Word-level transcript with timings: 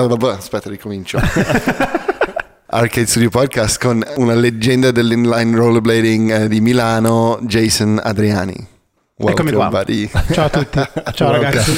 no, 0.00 0.08
vabbè, 0.08 0.32
aspetta, 0.32 0.68
ricomincio. 0.68 1.20
Arcade 2.66 3.06
Studio 3.06 3.28
Podcast 3.30 3.80
con 3.80 4.02
una 4.16 4.34
leggenda 4.34 4.90
dell'inline 4.90 5.54
rollerblading 5.54 6.32
eh, 6.32 6.48
di 6.48 6.60
Milano, 6.60 7.38
Jason 7.42 8.00
Adriani. 8.02 8.72
Eccomi 9.16 9.52
Welcome, 9.52 9.52
qua. 9.52 9.68
buddy. 9.68 10.10
Ciao 10.32 10.46
a 10.46 10.50
tutti. 10.50 10.80
Ciao 11.14 11.30
ragazzi. 11.30 11.72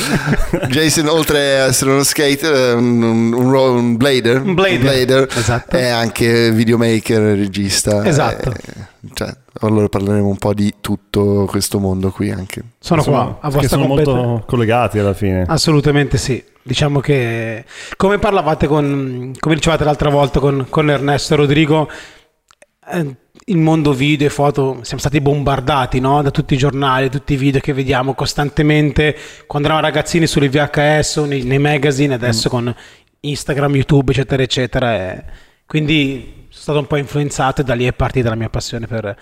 Jason, 0.68 1.08
oltre 1.08 1.60
a 1.60 1.64
essere 1.66 1.90
uno 1.90 2.02
skater, 2.02 2.76
un, 2.76 3.02
un, 3.02 3.32
un 3.34 3.54
un 3.54 3.96
blader, 3.98 4.40
Un 4.40 4.54
blader. 4.54 5.28
Esatto. 5.36 5.76
è 5.76 5.88
anche 5.88 6.50
videomaker, 6.52 7.20
regista. 7.36 8.02
Esatto. 8.02 8.50
eh, 8.50 9.10
cioè, 9.12 9.36
allora 9.60 9.88
parleremo 9.88 10.26
un 10.26 10.36
po' 10.36 10.54
di 10.54 10.74
tutto 10.80 11.46
questo 11.48 11.78
mondo 11.78 12.10
qui 12.10 12.30
anche. 12.30 12.62
Sono 12.78 13.00
Insomma, 13.00 13.24
qua 13.24 13.38
a 13.40 13.50
vostra 13.50 13.68
sono 13.68 13.86
completa- 13.86 14.12
molto 14.12 14.46
collegati 14.46 14.98
alla 14.98 15.14
fine. 15.14 15.44
Assolutamente 15.46 16.18
sì. 16.18 16.42
Diciamo 16.62 17.00
che 17.00 17.64
come 17.96 18.18
parlavate 18.18 18.66
con, 18.66 19.32
come 19.38 19.54
dicevate 19.54 19.84
l'altra 19.84 20.10
volta 20.10 20.40
con, 20.40 20.66
con 20.68 20.90
Ernesto 20.90 21.34
e 21.34 21.36
Rodrigo, 21.36 21.88
eh, 22.90 23.16
il 23.48 23.58
mondo 23.58 23.92
video 23.92 24.26
e 24.26 24.30
foto 24.30 24.80
siamo 24.82 25.00
stati 25.00 25.20
bombardati 25.20 26.00
no? 26.00 26.20
da 26.22 26.30
tutti 26.32 26.54
i 26.54 26.56
giornali, 26.56 27.08
tutti 27.08 27.34
i 27.34 27.36
video 27.36 27.60
che 27.60 27.72
vediamo 27.72 28.14
costantemente 28.14 29.16
quando 29.46 29.68
eravamo 29.68 29.86
ragazzini 29.86 30.26
sulle 30.26 30.48
VHS 30.48 31.16
o 31.16 31.24
nei, 31.26 31.44
nei 31.44 31.60
magazine, 31.60 32.14
adesso 32.14 32.48
con 32.48 32.74
Instagram, 33.20 33.76
YouTube, 33.76 34.12
eccetera, 34.12 34.42
eccetera. 34.42 34.94
e 34.94 35.24
quindi 35.66 36.46
sono 36.48 36.62
stato 36.62 36.78
un 36.78 36.86
po' 36.86 36.96
influenzato 36.96 37.60
e 37.60 37.64
da 37.64 37.74
lì 37.74 37.84
è 37.84 37.92
partita 37.92 38.28
la 38.28 38.34
mia 38.34 38.48
passione 38.48 38.86
per 38.86 39.16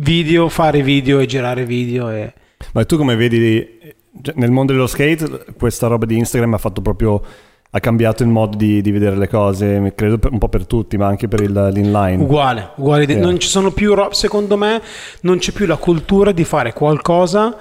video, 0.00 0.48
fare 0.48 0.82
video 0.82 1.18
e 1.18 1.26
girare 1.26 1.64
video. 1.64 2.10
E... 2.10 2.32
Ma 2.72 2.84
tu 2.84 2.96
come 2.96 3.16
vedi 3.16 3.96
cioè, 4.22 4.34
nel 4.36 4.50
mondo 4.50 4.72
dello 4.72 4.86
skate 4.86 5.44
questa 5.56 5.86
roba 5.86 6.06
di 6.06 6.16
Instagram 6.16 6.54
ha 6.54 6.58
fatto 6.58 6.80
proprio 6.80 7.22
ha 7.70 7.80
cambiato 7.80 8.22
il 8.22 8.30
modo 8.30 8.56
di, 8.56 8.80
di 8.80 8.90
vedere 8.90 9.16
le 9.16 9.28
cose, 9.28 9.92
credo 9.94 10.16
per- 10.16 10.32
un 10.32 10.38
po' 10.38 10.48
per 10.48 10.66
tutti, 10.66 10.96
ma 10.96 11.06
anche 11.06 11.28
per 11.28 11.42
il, 11.42 11.52
l'inline. 11.52 12.22
Uguale, 12.22 12.70
uguale. 12.76 13.04
Yeah. 13.04 13.20
Non 13.20 13.38
ci 13.38 13.48
sono 13.48 13.72
più, 13.72 13.94
secondo 14.12 14.56
me, 14.56 14.80
non 15.20 15.36
c'è 15.36 15.52
più 15.52 15.66
la 15.66 15.76
cultura 15.76 16.32
di 16.32 16.44
fare 16.44 16.72
qualcosa 16.72 17.54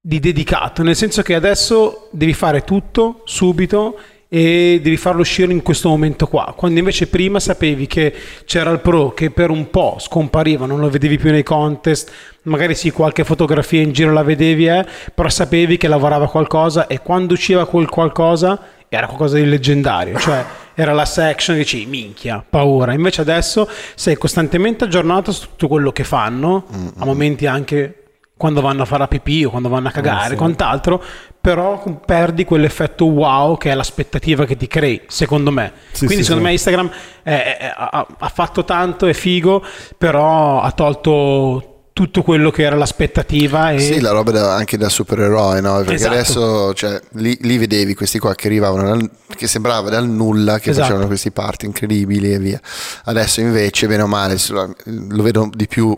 di 0.00 0.18
dedicato, 0.18 0.82
nel 0.82 0.96
senso 0.96 1.22
che 1.22 1.34
adesso 1.36 2.08
devi 2.10 2.32
fare 2.32 2.64
tutto 2.64 3.20
subito 3.24 3.96
e 4.32 4.78
devi 4.80 4.96
farlo 4.96 5.22
uscire 5.22 5.50
in 5.50 5.60
questo 5.60 5.88
momento 5.88 6.28
qua, 6.28 6.54
quando 6.56 6.78
invece 6.78 7.08
prima 7.08 7.40
sapevi 7.40 7.88
che 7.88 8.14
c'era 8.44 8.70
il 8.70 8.78
pro 8.78 9.12
che 9.12 9.32
per 9.32 9.50
un 9.50 9.70
po' 9.70 9.96
scompariva, 9.98 10.66
non 10.66 10.78
lo 10.78 10.88
vedevi 10.88 11.18
più 11.18 11.32
nei 11.32 11.42
contest, 11.42 12.12
magari 12.42 12.76
sì 12.76 12.92
qualche 12.92 13.24
fotografia 13.24 13.80
in 13.82 13.90
giro 13.90 14.12
la 14.12 14.22
vedevi, 14.22 14.68
eh, 14.68 14.86
però 15.12 15.28
sapevi 15.28 15.76
che 15.76 15.88
lavorava 15.88 16.28
qualcosa 16.28 16.86
e 16.86 17.00
quando 17.00 17.32
usciva 17.32 17.66
quel 17.66 17.88
qualcosa 17.88 18.60
era 18.88 19.06
qualcosa 19.06 19.36
di 19.36 19.46
leggendario, 19.46 20.16
cioè 20.20 20.44
era 20.74 20.92
la 20.92 21.04
section 21.04 21.56
che 21.56 21.62
dici 21.62 21.86
minchia, 21.86 22.44
paura. 22.48 22.92
Invece 22.92 23.22
adesso 23.22 23.68
sei 23.96 24.16
costantemente 24.16 24.84
aggiornato 24.84 25.32
su 25.32 25.48
tutto 25.48 25.66
quello 25.66 25.90
che 25.90 26.04
fanno, 26.04 26.66
a 26.98 27.04
momenti 27.04 27.46
anche 27.46 27.96
quando 28.40 28.62
vanno 28.62 28.82
a 28.82 28.84
fare 28.86 29.00
la 29.00 29.08
pipì 29.08 29.44
o 29.44 29.50
quando 29.50 29.68
vanno 29.68 29.88
a 29.88 29.90
cagare, 29.90 30.30
sì. 30.30 30.36
quant'altro, 30.36 31.04
però 31.40 31.82
perdi 32.04 32.44
quell'effetto 32.44 33.06
wow 33.06 33.56
che 33.56 33.70
è 33.70 33.74
l'aspettativa 33.74 34.44
che 34.44 34.56
ti 34.56 34.66
crei, 34.66 35.00
secondo 35.06 35.50
me. 35.50 35.72
Sì, 35.92 36.04
Quindi 36.06 36.22
sì, 36.24 36.30
secondo 36.30 36.40
sì. 36.42 36.46
me 36.46 36.52
Instagram 36.52 36.90
è- 37.22 37.56
è- 37.58 37.74
ha, 37.76 38.06
ha 38.18 38.28
fatto 38.28 38.64
tanto, 38.64 39.06
è 39.06 39.12
figo, 39.14 39.64
però 39.96 40.60
ha 40.60 40.70
tolto 40.72 41.64
tutto 41.92 42.22
quello 42.22 42.50
che 42.50 42.62
era 42.62 42.76
l'aspettativa 42.76 43.72
e 43.72 43.80
Sì, 43.80 44.00
la 44.00 44.10
roba 44.12 44.30
da- 44.30 44.54
anche 44.54 44.78
da 44.78 44.88
supereroe, 44.88 45.60
no? 45.60 45.76
Perché 45.78 45.94
Esatto. 45.94 46.12
adesso 46.12 46.74
cioè, 46.74 47.00
lì, 47.14 47.36
lì 47.42 47.58
vedevi 47.58 47.94
questi 47.94 48.18
qua 48.18 48.34
che 48.34 48.46
arrivavano, 48.46 48.84
dal- 48.88 49.10
che 49.36 49.46
sembrava 49.46 49.90
dal 49.90 50.08
nulla, 50.08 50.58
che 50.58 50.70
Esatto. 50.70 50.84
facevano 50.86 51.06
questi 51.08 51.30
party 51.30 51.66
incredibili 51.66 52.32
e 52.32 52.38
via. 52.38 52.60
Adesso 53.04 53.40
invece, 53.40 53.86
bene 53.86 54.02
o 54.02 54.06
male, 54.06 54.36
lo 54.84 55.22
vedo 55.22 55.50
di 55.52 55.66
più, 55.66 55.94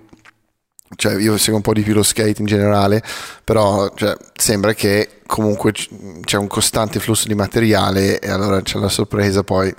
cioè 0.97 1.14
io 1.20 1.36
seguo 1.36 1.56
un 1.56 1.62
po' 1.62 1.72
di 1.72 1.82
più 1.82 1.94
lo 1.94 2.03
skate 2.03 2.36
in 2.41 2.47
generale, 2.47 3.03
però 3.44 3.91
cioè, 3.94 4.16
sembra 4.34 4.72
che 4.75 5.20
comunque 5.26 5.72
c'è 5.72 6.36
un 6.36 6.47
costante 6.47 7.00
flusso 7.00 7.26
di 7.28 7.34
materiale 7.34 8.19
e 8.19 8.30
allora 8.30 8.60
c'è 8.62 8.78
la 8.78 8.88
sorpresa 8.88 9.42
poi. 9.42 9.75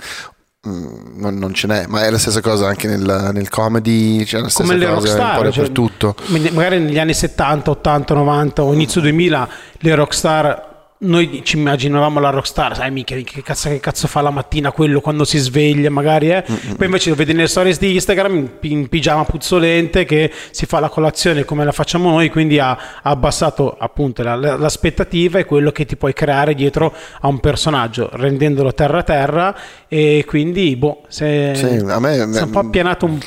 mm, 0.67 1.19
Non, 1.19 1.37
non 1.37 1.53
ce 1.53 1.67
n'è, 1.67 1.85
ma 1.87 2.03
è 2.05 2.09
la 2.09 2.17
stessa 2.17 2.41
cosa 2.41 2.67
anche 2.67 2.87
nel, 2.87 3.29
nel 3.33 3.49
comedy, 3.49 4.23
c'è 4.23 4.39
la 4.39 4.49
stessa 4.49 4.63
come 4.63 4.77
le 4.77 4.85
cosa 4.85 4.95
rockstar, 4.95 5.41
cioè, 5.41 5.51
dappertutto. 5.51 6.15
magari 6.51 6.79
negli 6.79 6.99
anni 6.99 7.13
70, 7.13 7.69
80, 7.69 8.13
90 8.13 8.63
o 8.63 8.73
inizio 8.73 9.01
2000 9.01 9.49
le 9.79 9.95
rockstar 9.95 10.71
noi 11.03 11.41
ci 11.43 11.57
immaginavamo 11.57 12.19
la 12.19 12.29
rockstar, 12.29 12.75
sai 12.75 12.91
mica 12.91 13.15
che 13.15 13.41
cazzo, 13.41 13.69
che 13.69 13.79
cazzo 13.79 14.07
fa 14.07 14.21
la 14.21 14.29
mattina 14.29 14.71
quello 14.71 15.01
quando 15.01 15.23
si 15.25 15.37
sveglia 15.37 15.89
magari 15.89 16.31
eh? 16.31 16.43
poi 16.77 16.85
invece 16.85 17.09
lo 17.09 17.15
vedi 17.15 17.33
nelle 17.33 17.47
stories 17.47 17.77
di 17.79 17.93
Instagram 17.93 18.35
in, 18.35 18.49
in 18.61 18.87
pigiama 18.89 19.25
puzzolente 19.25 20.05
che 20.05 20.31
si 20.51 20.65
fa 20.65 20.79
la 20.79 20.89
colazione 20.89 21.43
come 21.45 21.65
la 21.65 21.71
facciamo 21.71 22.09
noi 22.09 22.29
quindi 22.29 22.57
ha, 22.59 22.71
ha 22.71 23.09
abbassato 23.09 23.75
appunto 23.77 24.23
la- 24.23 24.35
la- 24.35 24.55
l'aspettativa 24.55 25.39
e 25.39 25.45
quello 25.45 25.71
che 25.71 25.85
ti 25.85 25.95
puoi 25.97 26.13
creare 26.13 26.53
dietro 26.55 26.93
a 27.21 27.27
un 27.27 27.39
personaggio 27.39 28.09
rendendolo 28.13 28.73
terra 28.73 29.03
terra 29.03 29.55
e 29.87 30.23
quindi 30.27 30.75
boh 30.75 31.01
se, 31.09 31.51
Sì, 31.55 31.65
a 31.85 31.99
me- 31.99 32.27
si 32.31 32.39
è 32.39 32.41
un 32.43 32.49
po' 32.49 32.59
appianato 32.59 33.05
un, 33.05 33.19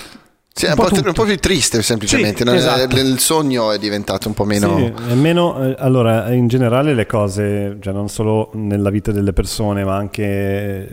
Sì, 0.59 0.65
è 0.65 0.72
un 0.72 0.78
un, 0.78 0.84
po' 0.89 0.94
po', 0.94 1.06
un 1.09 1.12
po' 1.12 1.25
più 1.25 1.37
triste 1.37 1.83
semplicemente. 1.83 2.39
Sì, 2.39 2.44
no? 2.44 2.55
esatto. 2.55 2.97
Il 2.97 3.19
sogno 3.19 3.72
è 3.72 3.78
diventato 3.78 4.28
un 4.28 4.33
po' 4.33 4.44
meno... 4.44 4.78
Sì, 4.78 5.11
è 5.11 5.15
meno, 5.15 5.62
eh, 5.62 5.75
allora, 5.78 6.33
in 6.33 6.49
generale 6.49 6.94
le 6.94 7.05
cose, 7.05 7.77
cioè 7.81 7.93
non 7.93 8.09
solo 8.09 8.50
nella 8.55 8.89
vita 8.89 9.12
delle 9.12 9.34
persone, 9.34 9.84
ma 9.84 9.97
anche 9.97 10.22
eh, 10.25 10.89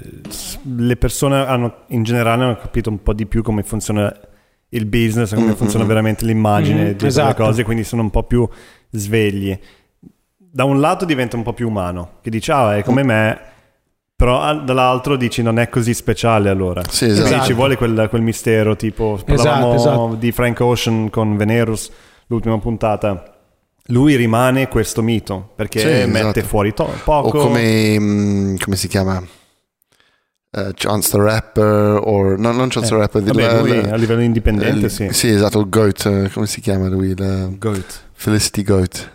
le 0.75 0.97
persone 0.97 1.38
hanno 1.46 1.75
in 1.88 2.03
generale 2.03 2.44
hanno 2.44 2.57
capito 2.57 2.90
un 2.90 3.02
po' 3.02 3.13
di 3.13 3.25
più 3.25 3.41
come 3.41 3.63
funziona 3.63 4.13
il 4.68 4.85
business, 4.85 5.34
come 5.34 5.56
funziona 5.56 5.85
veramente 5.85 6.25
l'immagine 6.25 6.90
Mm, 6.90 6.97
di 6.97 7.06
esatto. 7.06 7.44
cose, 7.46 7.63
quindi 7.63 7.85
sono 7.85 8.02
un 8.02 8.09
po' 8.09 8.23
più 8.23 8.46
svegli. 8.90 9.57
Da 10.38 10.66
un 10.66 10.81
lato 10.81 11.06
diventa 11.06 11.38
un 11.38 11.44
po' 11.44 11.53
più 11.53 11.69
umano, 11.69 12.16
che 12.22 12.29
dici, 12.29 12.52
ah, 12.52 12.75
è 12.75 12.84
come 12.84 13.03
me, 13.03 13.40
però 14.16 14.40
al- 14.41 14.63
dall'altro 14.63 15.16
dici 15.16 15.41
non 15.41 15.59
è 15.59 15.69
così 15.69 15.94
speciale 15.94 16.50
allora. 16.50 16.81
Sì, 16.90 17.06
Quindi 17.06 17.22
esatto. 17.24 17.46
ci 17.46 17.53
vuole 17.53 17.75
quel, 17.75 18.07
quel 18.09 18.22
mistero, 18.22 18.75
tipo 18.75 19.19
parlavamo 19.25 19.74
esatto. 19.75 20.16
di 20.19 20.31
Frank 20.31 20.59
Ocean 20.62 21.09
con 21.09 21.35
Venerus, 21.35 21.90
l'ultima 22.28 22.57
puntata. 22.59 23.23
Lui 23.88 24.16
rimane 24.16 24.69
questo 24.69 25.02
mito 25.02 25.52
perché 25.56 25.79
Sì, 25.79 26.09
mette 26.09 26.19
esatto. 26.40 26.41
fuori 26.47 26.73
to- 26.73 26.84
O 26.84 26.91
poco. 27.03 27.38
come... 27.40 28.00
mm, 28.00 28.56
come 28.63 28.75
si 28.78 28.88
chiama? 28.88 29.22
Eh, 30.56 30.72
Chance 30.75 31.09
the 31.09 31.18
Rapper 31.22 32.00
o... 32.03 32.35
No, 32.38 32.52
non 32.52 32.69
Chance 32.69 32.90
the 32.90 32.96
Rapper. 32.96 33.23
Vabbè, 33.23 33.41
la- 33.46 33.59
lui 33.59 33.81
la- 33.81 33.91
a 33.91 33.96
livello 33.96 34.22
indipendente, 34.22 34.85
eh, 34.85 34.90
sì. 34.90 35.07
Sì, 35.12 35.28
esatto, 35.29 35.59
il 35.59 35.68
Goat. 35.69 36.06
eh, 36.06 36.29
Come 36.31 36.46
si 36.46 36.62
chiama 36.62 36.88
lui? 36.88 37.07
Il, 37.09 37.56
Goat. 37.57 38.02
Felicity 38.13 38.62
Goat. 38.63 39.12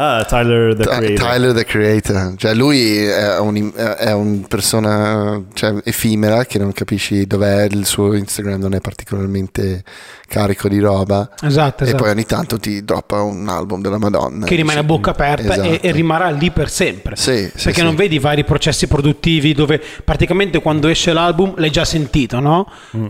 Ah, 0.00 0.24
Tyler 0.24 0.76
the 0.76 0.84
Creator. 0.84 1.26
Tyler 1.26 1.52
the 1.52 1.64
Creator, 1.64 2.34
cioè 2.36 2.54
lui 2.54 3.02
è 3.02 3.36
un, 3.40 3.72
è 3.74 4.12
un 4.12 4.42
persona 4.46 5.42
cioè, 5.54 5.74
effimera 5.82 6.44
che 6.44 6.60
non 6.60 6.70
capisci 6.70 7.26
dov'è, 7.26 7.64
il 7.64 7.84
suo 7.84 8.14
Instagram 8.14 8.60
non 8.60 8.74
è 8.74 8.80
particolarmente 8.80 9.82
carico 10.28 10.68
di 10.68 10.78
roba 10.78 11.28
esatto, 11.42 11.82
e 11.82 11.88
esatto. 11.88 12.04
poi 12.04 12.12
ogni 12.12 12.26
tanto 12.26 12.60
ti 12.60 12.84
droppa 12.84 13.22
un 13.22 13.48
album 13.48 13.80
della 13.80 13.98
Madonna. 13.98 14.46
che 14.46 14.54
rimane 14.54 14.78
a 14.78 14.84
bocca 14.84 15.10
aperta 15.10 15.54
e, 15.54 15.68
esatto. 15.68 15.86
e 15.86 15.90
rimarrà 15.90 16.30
lì 16.30 16.52
per 16.52 16.70
sempre. 16.70 17.16
Sì, 17.16 17.50
sì, 17.52 17.64
Perché 17.64 17.80
sì. 17.80 17.82
non 17.82 17.96
vedi 17.96 18.14
i 18.14 18.20
vari 18.20 18.44
processi 18.44 18.86
produttivi 18.86 19.52
dove 19.52 19.82
praticamente 20.04 20.62
quando 20.62 20.86
esce 20.86 21.12
l'album 21.12 21.54
l'hai 21.56 21.72
già 21.72 21.84
sentito, 21.84 22.38
no? 22.38 22.70
Mm. 22.96 23.08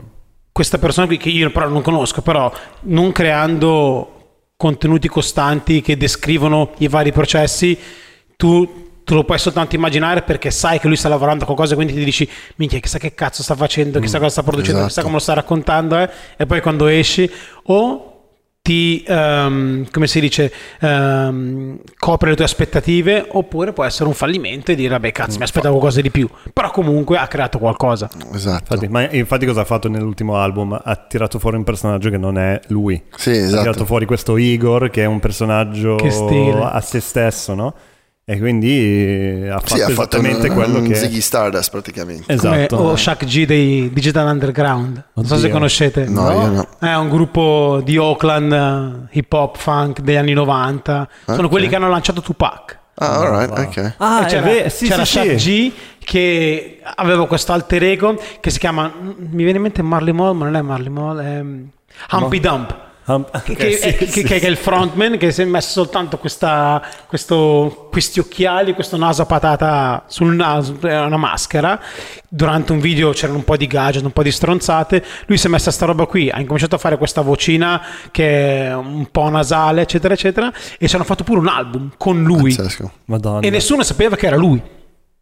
Questa 0.51 0.79
persona 0.79 1.07
qui 1.07 1.19
che 1.19 1.29
io 1.29 1.51
però 1.51 1.69
non 1.69 1.83
conosco, 1.83 2.23
però 2.23 2.51
non 2.85 3.13
creando 3.13 4.18
contenuti 4.59 5.07
costanti 5.07 5.81
che 5.81 5.97
descrivono 5.97 6.73
i 6.79 6.89
vari 6.89 7.13
processi, 7.13 7.79
tu 8.37 8.87
te 9.05 9.15
lo 9.15 9.23
puoi 9.23 9.39
soltanto 9.39 9.77
immaginare 9.77 10.23
perché 10.23 10.51
sai 10.51 10.81
che 10.81 10.89
lui 10.89 10.97
sta 10.97 11.09
lavorando 11.09 11.45
a 11.45 11.47
qualcosa, 11.47 11.77
quindi 11.77 11.95
ti 11.95 12.03
dici, 12.03 12.29
minchia, 12.57 12.81
chissà 12.81 12.99
che 12.99 13.15
cazzo 13.15 13.45
sta 13.45 13.55
facendo, 13.55 14.01
chissà 14.01 14.19
cosa 14.19 14.31
sta 14.31 14.43
producendo, 14.43 14.79
esatto. 14.79 14.89
chissà 14.89 15.03
come 15.03 15.15
lo 15.15 15.21
sta 15.21 15.35
raccontando, 15.35 15.97
eh? 15.97 16.11
e 16.37 16.45
poi 16.45 16.61
quando 16.61 16.89
esci, 16.89 17.31
o 17.67 18.08
ti, 18.69 19.03
ehm, 19.09 19.87
come 19.91 20.07
si 20.07 20.21
dice, 20.21 20.53
ehm, 20.81 21.79
copre 21.99 22.29
le 22.29 22.37
tue 22.37 22.45
aspettative, 22.45 23.25
oppure 23.31 23.73
può 23.73 23.83
essere 23.85 24.09
un 24.11 24.15
fallimento 24.15 24.73
e 24.73 24.75
dire, 24.75 24.91
vabbè, 24.91 25.11
cazzo, 25.11 25.39
mi 25.39 25.45
aspettavo 25.45 25.77
qualcosa 25.79 26.03
di 26.03 26.11
più, 26.11 26.29
però 26.53 26.71
comunque 26.71 27.17
ha 27.17 27.27
creato 27.29 27.59
qualcosa. 27.59 28.11
Esatto. 28.35 28.75
Infatti, 28.75 28.89
ma 28.89 29.11
infatti 29.11 29.47
cosa 29.47 29.63
ha 29.63 29.65
fatto 29.65 29.89
nell'ultimo 29.89 30.37
album? 30.37 30.79
Ha 30.85 30.97
tirato 30.97 31.39
fuori 31.39 31.57
un 31.57 31.65
personaggio 31.65 32.11
che 32.11 32.19
non 32.19 32.37
è 32.37 32.61
lui. 32.67 33.03
Sì, 33.17 33.31
Ha 33.31 33.47
tirato 33.47 33.69
esatto. 33.71 33.85
fuori 33.87 34.05
questo 34.05 34.37
Igor 34.37 34.91
che 34.91 35.03
è 35.03 35.07
un 35.07 35.19
personaggio 35.19 35.95
Che 35.97 36.11
stile. 36.11 36.61
a 36.71 36.81
se 36.83 37.01
stesso, 37.01 37.55
no? 37.55 37.75
E 38.31 38.39
quindi 38.39 39.43
eh, 39.43 39.49
ha 39.49 39.59
fatto 39.59 39.77
Sì, 39.77 39.81
ha 39.81 39.89
fatto 39.89 40.19
esattamente 40.19 40.49
un, 40.49 40.55
quello 40.55 40.79
un 40.81 40.89
che... 40.89 40.97
Ziggy 40.97 41.23
Stardust 41.23 41.71
praticamente. 41.71 42.31
Esatto. 42.31 42.77
Come, 42.77 42.91
o 42.91 42.95
Shaq 42.97 43.25
G 43.25 43.47
dei 43.47 43.91
Digital 43.91 44.27
Underground. 44.29 45.03
Non 45.15 45.25
so 45.25 45.37
se 45.37 45.45
Oddio. 45.45 45.53
conoscete. 45.55 46.05
No, 46.05 46.31
io 46.33 46.47
no. 46.49 46.69
È 46.79 46.93
un 46.95 47.09
gruppo 47.09 47.81
di 47.83 47.97
Oakland 47.97 48.53
eh, 48.53 49.17
hip 49.19 49.33
hop 49.33 49.57
funk 49.57 50.01
degli 50.01 50.17
anni 50.17 50.35
90. 50.35 51.09
Sono 51.25 51.45
Ok. 51.45 51.49
quelli 51.49 51.69
che 51.69 51.77
hanno 51.77 51.89
lanciato 51.89 52.21
Tupac. 52.21 52.79
Ah, 52.97 53.19
alright, 53.21 53.49
wow. 53.51 53.67
ok. 53.67 53.95
Ah, 53.97 54.27
è 54.27 54.29
c'era, 54.29 54.43
vero, 54.43 54.69
sì, 54.69 54.87
c'era 54.89 55.05
sì, 55.07 55.13
Shaq 55.13 55.41
sì. 55.41 55.69
G 55.71 55.73
che 56.05 56.81
aveva 56.83 57.27
questo 57.27 57.53
alter 57.55 57.83
ego 57.83 58.21
che 58.41 58.51
si 58.51 58.59
chiama, 58.59 58.93
mi 59.01 59.43
viene 59.43 59.57
in 59.57 59.63
mente 59.63 59.81
Marley 59.81 60.13
Mall, 60.13 60.37
ma 60.37 60.45
non 60.45 60.55
è 60.57 60.61
Marley 60.61 60.91
Mall, 60.91 61.19
è 61.19 61.43
Humpy 62.15 62.41
Dump. 62.41 62.77
Um, 63.09 63.25
Che, 63.31 63.53
ok, 63.53 63.57
che- 63.57 63.73
sì, 63.73 63.93
che- 63.95 64.07
sì, 64.07 64.23
che 64.23 64.39
sì. 64.39 64.45
è 64.45 64.49
il 64.49 64.57
frontman 64.59 65.17
che 65.17 65.31
si 65.33 65.41
è 65.41 65.45
messo 65.47 65.71
soltanto 65.71 66.19
questa, 66.19 66.83
questo- 67.07 67.89
questi 67.91 68.21
occhiali, 68.21 68.75
questo 68.75 68.97
naso 68.99 69.23
a 69.23 69.27
patata 69.27 70.05
sul 70.09 70.35
naso, 70.35 70.77
è 70.83 71.01
una 71.01 71.17
maschera. 71.17 71.81
Durante 72.29 72.73
un 72.73 72.81
video 72.81 73.11
c'erano 73.13 73.39
un 73.39 73.45
po' 73.45 73.57
di 73.57 73.67
gadget, 73.67 74.05
un 74.05 74.11
po' 74.13 74.23
di 74.23 74.31
stronzate. 74.31 75.03
Lui 75.27 75.39
si 75.39 75.47
è 75.47 75.51
messo 75.51 75.71
a 75.71 75.73
sta 75.73 75.87
roba 75.87 76.05
qui, 76.05 76.29
ha 76.29 76.39
incominciato 76.39 76.75
a 76.75 76.79
fare 76.79 76.99
questa 76.99 77.23
vocina 77.23 77.81
che 78.11 78.67
è 78.67 78.75
un 78.75 79.09
po' 79.11 79.31
nasale, 79.31 79.81
eccetera, 79.81 80.13
eccetera. 80.13 80.53
E 80.79 80.87
ci 80.87 80.95
hanno 80.95 81.05
fatto 81.05 81.25
pure 81.25 81.39
un 81.41 81.49
album 81.49 81.93
con 81.97 82.23
lui. 82.23 82.55
E 83.47 83.51
nessuno 83.51 83.83
sapeva 83.85 84.17
che 84.17 84.27
era 84.27 84.37
lui. 84.37 84.61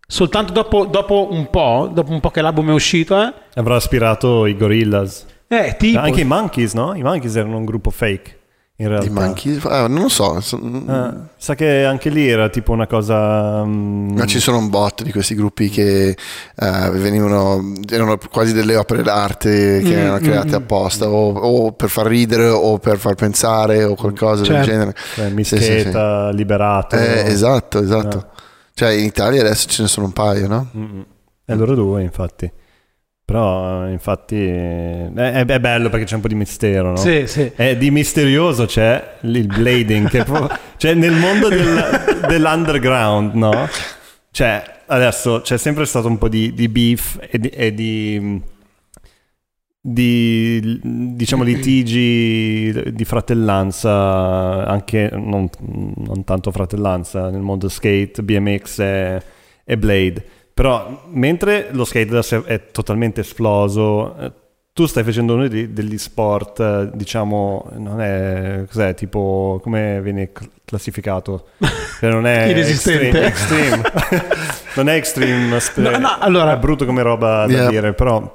Soltanto 0.09 0.53
dopo, 0.53 0.87
dopo 0.87 1.29
un 1.31 1.51
po', 1.51 1.89
dopo 1.93 2.11
un 2.13 2.21
po' 2.21 2.31
che 2.31 2.41
l'album 2.41 2.71
è 2.71 2.73
uscito, 2.73 3.21
eh, 3.23 3.33
Avrà 3.55 3.77
ispirato 3.77 4.47
i 4.47 4.57
Gorillaz. 4.57 5.27
Eh, 5.49 5.77
tipo, 5.79 5.99
Anche 6.01 6.21
i 6.21 6.25
Monkeys, 6.25 6.73
no? 6.75 6.95
I 6.95 7.03
Monkeys 7.03 7.37
erano 7.37 7.57
un 7.59 7.65
gruppo 7.65 7.91
fake. 7.91 8.35
In 8.79 8.89
realtà. 8.89 9.07
I 9.07 9.11
Monkey? 9.11 9.59
Ah, 9.65 9.87
non 9.87 10.03
lo 10.03 10.09
so. 10.11 10.37
Eh, 10.37 11.11
sa 11.39 11.55
che 11.55 11.85
anche 11.85 12.11
lì 12.11 12.29
era 12.29 12.51
tipo 12.51 12.73
una 12.73 12.87
cosa. 12.87 13.65
mm, 13.65 14.17
Ma 14.19 14.27
ci 14.27 14.39
sono 14.39 14.59
un 14.59 14.69
botto 14.69 15.03
di 15.03 15.13
questi 15.13 15.35
gruppi 15.35 15.71
che 15.71 16.09
eh, 16.11 16.91
venivano, 16.91 17.73
erano 17.91 18.19
quasi 18.31 18.53
delle 18.53 18.77
opere 18.77 19.03
d'arte 19.03 19.81
che 19.83 19.95
Mm, 19.95 19.99
erano 19.99 20.19
create 20.19 20.51
mm, 20.51 20.63
apposta 20.63 21.09
o, 21.09 21.33
o 21.33 21.73
per 21.73 21.89
far 21.89 22.07
ridere 22.07 22.49
o 22.49 22.77
per 22.79 22.99
far 22.99 23.15
pensare 23.15 23.83
o 23.83 23.95
qualcosa 23.95 24.43
del 24.43 24.53
Certo. 24.57 24.71
genere. 24.71 24.95
cioè, 25.15 25.29
Sì, 25.29 25.33
Mischeta, 25.33 26.31
liberato. 26.33 26.97
sì, 26.99 27.03
sì. 27.03 27.09
Eh, 27.09 27.25
esatto, 27.31 27.81
esatto. 27.83 28.19
Ah. 28.19 28.43
Cioè 28.75 28.91
in 28.91 29.05
Italia 29.05 29.41
adesso 29.41 29.69
ce 29.69 29.81
ne 29.83 29.89
sono 29.89 30.05
un 30.05 30.13
paio, 30.13 30.49
no? 30.49 30.69
Mm-mm. 30.77 31.07
E 31.47 31.55
loro 31.55 31.75
due, 31.75 32.03
infatti. 32.03 32.53
Però, 33.27 33.89
infatti, 33.89 34.37
è, 34.47 35.11
è- 35.13 35.45
è 35.45 35.59
bello 35.61 35.89
perché 35.91 36.05
c'è 36.07 36.15
un 36.15 36.21
po' 36.21 36.29
di 36.29 36.37
mistero, 36.37 36.91
no? 36.91 36.97
Sì, 36.97 37.27
sì. 37.27 37.51
E 37.57 37.77
di 37.77 37.91
misterioso 37.91 38.67
c'è 38.67 39.17
il 39.23 39.47
blading, 39.49 40.09
che 40.09 40.21
è 40.21 40.25
proprio- 40.25 40.57
cioè 40.77 40.95
nel 40.95 41.13
mondo 41.13 41.49
del- 41.49 42.23
dell'underground, 42.29 43.35
no? 43.35 43.69
Cioè, 44.31 44.63
adesso 44.87 45.41
c'è 45.41 45.59
sempre 45.59 45.87
stato 45.87 46.07
un 46.07 46.19
po' 46.19 46.29
di, 46.29 46.55
di 46.55 46.69
beef 46.69 47.19
e 47.29 47.39
di, 47.41 47.49
e 47.49 47.75
di, 47.75 48.41
di, 49.81 50.81
diciamo 51.17 51.43
litigi 51.43 52.93
di 52.93 53.05
fratellanza, 53.05 54.67
anche 54.67 55.11
non, 55.13 55.49
non 55.97 56.23
tanto 56.25 56.53
fratellanza 56.53 57.29
nel 57.31 57.41
mondo 57.41 57.69
skate, 57.69 58.23
BMX 58.23 58.79
e, 58.79 59.23
e 59.65 59.77
Blade. 59.79 60.25
Però 60.57 61.03
mentre 61.11 61.69
lo 61.73 61.85
skate 61.85 62.45
è, 62.47 62.71
totalmente 62.73 63.21
esploso, 63.21 64.17
eh, 64.17 64.33
tu 64.73 64.87
stai 64.87 65.05
facendo 65.05 65.35
uno 65.35 65.49
di- 65.49 65.75
degli 65.75 65.99
sport, 65.99 66.61
eh, 66.61 66.91
diciamo, 66.95 67.69
non 67.77 68.01
è 68.01 68.65
cos'è, 68.67 68.95
tipo 68.95 69.61
come 69.63 70.01
viene 70.01 70.33
cl- 70.33 70.49
classificato? 70.65 71.49
Cioè, 72.01 72.11
non 72.11 72.27
è 72.27 72.47
Inesistente. 72.49 73.27
extreme, 73.27 73.83
extreme. 73.83 74.27
non 74.77 74.89
è 74.89 74.95
extreme, 74.95 75.61
sp- 75.61 75.77
No, 75.79 75.99
no, 75.99 76.17
allora- 76.21 76.53
è 76.55 76.59
brutto 76.59 76.87
come 76.87 77.03
roba 77.03 77.45
da 77.47 77.53
Yeah. 77.53 77.69
dire, 77.69 77.93
però 77.93 78.33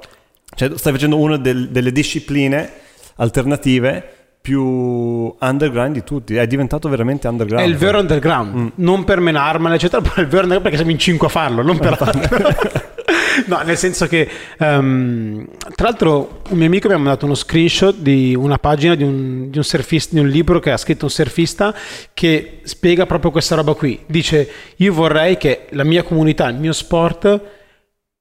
cioè, 0.54 0.70
stai 0.78 0.92
facendo 0.92 1.18
una 1.18 1.36
del- 1.38 1.70
delle 1.70 1.90
discipline 1.90 2.70
alternative 3.16 4.21
più 4.42 4.60
underground 5.38 5.92
di 5.94 6.02
tutti, 6.02 6.34
è 6.34 6.46
diventato 6.48 6.88
veramente 6.88 7.28
underground. 7.28 7.64
È 7.64 7.68
il 7.68 7.76
vero 7.76 8.00
underground, 8.00 8.54
Mm. 8.54 8.66
non 8.76 9.04
per 9.04 9.20
menarmela, 9.20 9.76
eccetera, 9.76 10.02
ma 10.04 10.12
è 10.14 10.20
il 10.20 10.26
vero 10.26 10.42
underground 10.42 10.62
perché 10.62 10.76
siamo 10.76 10.90
in 10.90 10.98
cinque 10.98 11.28
a 11.28 11.30
farlo, 11.30 11.62
non 11.62 11.78
per 11.78 11.96
altro. 11.98 12.90
No, 13.46 13.60
nel 13.64 13.78
senso 13.78 14.06
che, 14.06 14.28
ehm, 14.58 15.46
tra 15.74 15.88
l'altro, 15.88 16.42
un 16.50 16.58
mio 16.58 16.66
amico 16.66 16.86
mi 16.88 16.94
ha 16.94 16.98
mandato 16.98 17.24
uno 17.24 17.34
screenshot 17.34 17.96
di 17.96 18.34
una 18.38 18.58
pagina 18.58 18.94
di 18.94 19.04
un, 19.04 19.50
di 19.50 19.56
un 19.56 19.64
surfista, 19.64 20.14
di 20.14 20.20
un 20.20 20.28
libro 20.28 20.60
che 20.60 20.70
ha 20.70 20.76
scritto 20.76 21.06
un 21.06 21.10
surfista 21.10 21.74
che 22.12 22.60
spiega 22.64 23.06
proprio 23.06 23.30
questa 23.30 23.54
roba 23.54 23.72
qui. 23.72 23.98
Dice: 24.06 24.48
Io 24.76 24.92
vorrei 24.92 25.38
che 25.38 25.64
la 25.70 25.82
mia 25.82 26.02
comunità, 26.02 26.48
il 26.48 26.56
mio 26.56 26.72
sport 26.74 27.40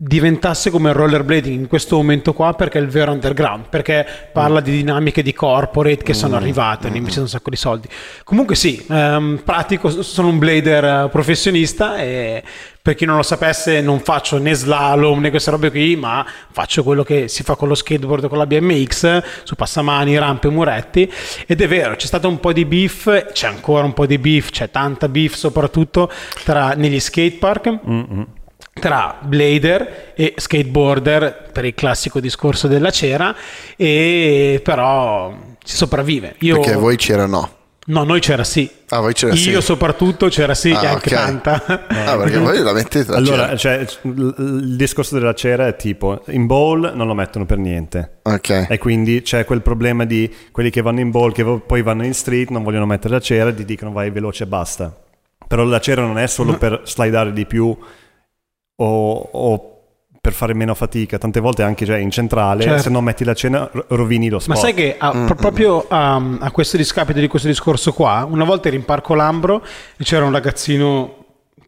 diventasse 0.03 0.71
come 0.71 0.89
il 0.89 0.95
rollerblading 0.95 1.59
in 1.59 1.67
questo 1.67 1.95
momento 1.95 2.33
qua 2.33 2.55
perché 2.55 2.79
è 2.79 2.81
il 2.81 2.87
vero 2.87 3.11
underground 3.11 3.65
perché 3.69 4.03
parla 4.33 4.59
di 4.59 4.71
dinamiche 4.71 5.21
di 5.21 5.31
corporate 5.31 6.01
che 6.01 6.15
sono 6.15 6.35
arrivate 6.35 6.87
hanno 6.87 6.95
investito 6.95 7.25
un 7.25 7.29
sacco 7.29 7.51
di 7.51 7.55
soldi. 7.55 7.87
Comunque 8.23 8.55
sì 8.55 8.83
ehm, 8.89 9.41
pratico 9.45 10.01
sono 10.01 10.29
un 10.29 10.39
blader 10.39 10.83
eh, 10.83 11.09
professionista 11.11 11.97
e 11.97 12.41
per 12.81 12.95
chi 12.95 13.05
non 13.05 13.15
lo 13.15 13.21
sapesse 13.21 13.79
non 13.81 13.99
faccio 13.99 14.39
né 14.39 14.55
slalom 14.55 15.19
né 15.19 15.29
queste 15.29 15.51
robe 15.51 15.69
qui 15.69 15.95
ma 15.95 16.25
faccio 16.51 16.81
quello 16.81 17.03
che 17.03 17.27
si 17.27 17.43
fa 17.43 17.53
con 17.53 17.67
lo 17.67 17.75
skateboard 17.75 18.27
con 18.27 18.39
la 18.39 18.47
BMX 18.47 19.21
su 19.43 19.53
passamani 19.53 20.17
rampe 20.17 20.49
muretti. 20.49 21.11
Ed 21.45 21.61
è 21.61 21.67
vero 21.67 21.95
c'è 21.95 22.07
stato 22.07 22.27
un 22.27 22.39
po' 22.39 22.53
di 22.53 22.65
beef 22.65 23.33
c'è 23.33 23.45
ancora 23.45 23.85
un 23.85 23.93
po' 23.93 24.07
di 24.07 24.17
beef 24.17 24.49
c'è 24.49 24.71
tanta 24.71 25.07
beef 25.07 25.35
soprattutto 25.35 26.11
tra 26.43 26.73
negli 26.73 26.99
skatepark. 26.99 27.79
Mm-mm. 27.87 28.27
Tra 28.73 29.17
blader 29.21 30.13
e 30.15 30.33
skateboarder 30.37 31.49
per 31.51 31.65
il 31.65 31.73
classico 31.75 32.19
discorso 32.19 32.67
della 32.67 32.89
cera 32.89 33.35
e 33.75 34.61
però 34.63 35.33
si 35.63 35.75
sopravvive 35.75 36.35
io 36.39 36.59
Perché 36.59 36.75
voi 36.77 36.95
c'era 36.95 37.25
no. 37.25 37.49
no 37.87 38.03
noi 38.03 38.21
c'era 38.21 38.43
sì 38.45 38.69
Ah, 38.89 38.99
voi 39.01 39.13
c'era 39.13 39.33
io 39.33 39.59
sì. 39.59 39.61
soprattto 39.61 40.27
c'era 40.29 40.53
sì 40.53 40.71
Ah, 40.71 40.83
e 40.83 40.87
anche 40.87 41.09
ok. 41.15 41.21
tanta 41.21 41.63
Ah, 41.89 42.17
perché 42.17 42.37
voi 42.37 42.59
la 42.59 42.71
mettete 42.73 43.11
la 43.11 43.17
Allora, 43.17 43.55
cera. 43.55 43.85
cioè, 43.85 43.85
il 44.03 44.75
discorso 44.77 45.17
della 45.17 45.33
cera 45.33 45.67
è 45.67 45.75
tipo, 45.75 46.23
in 46.27 46.45
bowl 46.45 46.91
non 46.95 47.07
lo 47.07 47.13
mettono 47.13 47.45
per 47.45 47.57
niente. 47.57 48.19
Ok. 48.23 48.67
E 48.69 48.77
quindi 48.79 49.21
c'è 49.21 49.45
quel 49.45 49.61
problema 49.61 50.05
di 50.05 50.33
quelli 50.51 50.69
che 50.69 50.81
vanno 50.81 50.99
in 50.99 51.09
ball, 51.11 51.31
che 51.31 51.43
poi 51.43 51.81
vanno 51.81 52.03
in 52.05 52.13
street, 52.13 52.49
non 52.49 52.63
vogliono 52.63 52.85
mettere 52.85 53.13
la 53.13 53.19
cera 53.21 53.49
e 53.49 53.53
ti 53.53 53.63
dicono 53.65 53.91
vai 53.91 54.09
veloce 54.11 54.43
e 54.43 54.47
basta. 54.47 54.93
Però 55.47 55.63
la 55.63 55.79
cera 55.79 56.01
non 56.01 56.17
è 56.17 56.27
solo 56.27 56.57
per 56.57 56.81
slidare 56.85 57.31
di 57.33 57.45
più 57.45 57.77
o, 58.75 59.29
o 59.31 59.65
per 60.21 60.33
fare 60.33 60.53
meno 60.53 60.75
fatica, 60.75 61.17
tante 61.17 61.39
volte 61.39 61.63
anche 61.63 61.83
già 61.83 61.97
in 61.97 62.11
centrale, 62.11 62.61
Certo. 62.61 62.81
se 62.83 62.89
non 62.91 63.03
metti 63.03 63.23
la 63.23 63.33
cena 63.33 63.67
ro- 63.71 63.85
rovini 63.89 64.29
lo 64.29 64.35
Ma 64.35 64.41
sport. 64.55 64.59
sai 64.59 64.73
che 64.75 64.95
a- 64.97 65.09
pro- 65.25 65.33
proprio 65.35 65.85
a, 65.87 66.15
a 66.39 66.51
questo 66.51 66.77
discapito 66.77 67.19
di 67.19 67.27
questo 67.27 67.47
discorso 67.47 67.91
qua, 67.91 68.27
una 68.29 68.43
volta 68.43 68.67
ero 68.67 68.77
in 68.77 68.85
Parco 68.85 69.15
Lambro 69.15 69.63
e 69.97 70.03
c'era 70.03 70.23
un 70.25 70.31
ragazzino, 70.31 71.15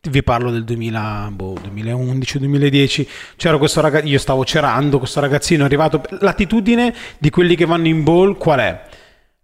vi 0.09 0.21
parlo 0.21 0.51
del 0.51 0.63
2000, 0.65 1.29
boh, 1.33 1.55
2011-2010, 1.73 3.07
c'era 3.37 3.57
questo 3.57 3.81
ragazzino, 3.81 4.11
io 4.11 4.19
stavo 4.19 4.45
cerando, 4.45 4.99
questo 4.99 5.19
ragazzino 5.19 5.63
è 5.63 5.65
arrivato, 5.65 6.01
l'attitudine 6.19 6.93
di 7.17 7.29
quelli 7.31 7.55
che 7.55 7.65
vanno 7.65 7.87
in 7.87 8.03
ball 8.03 8.37
qual 8.37 8.59
è? 8.59 8.81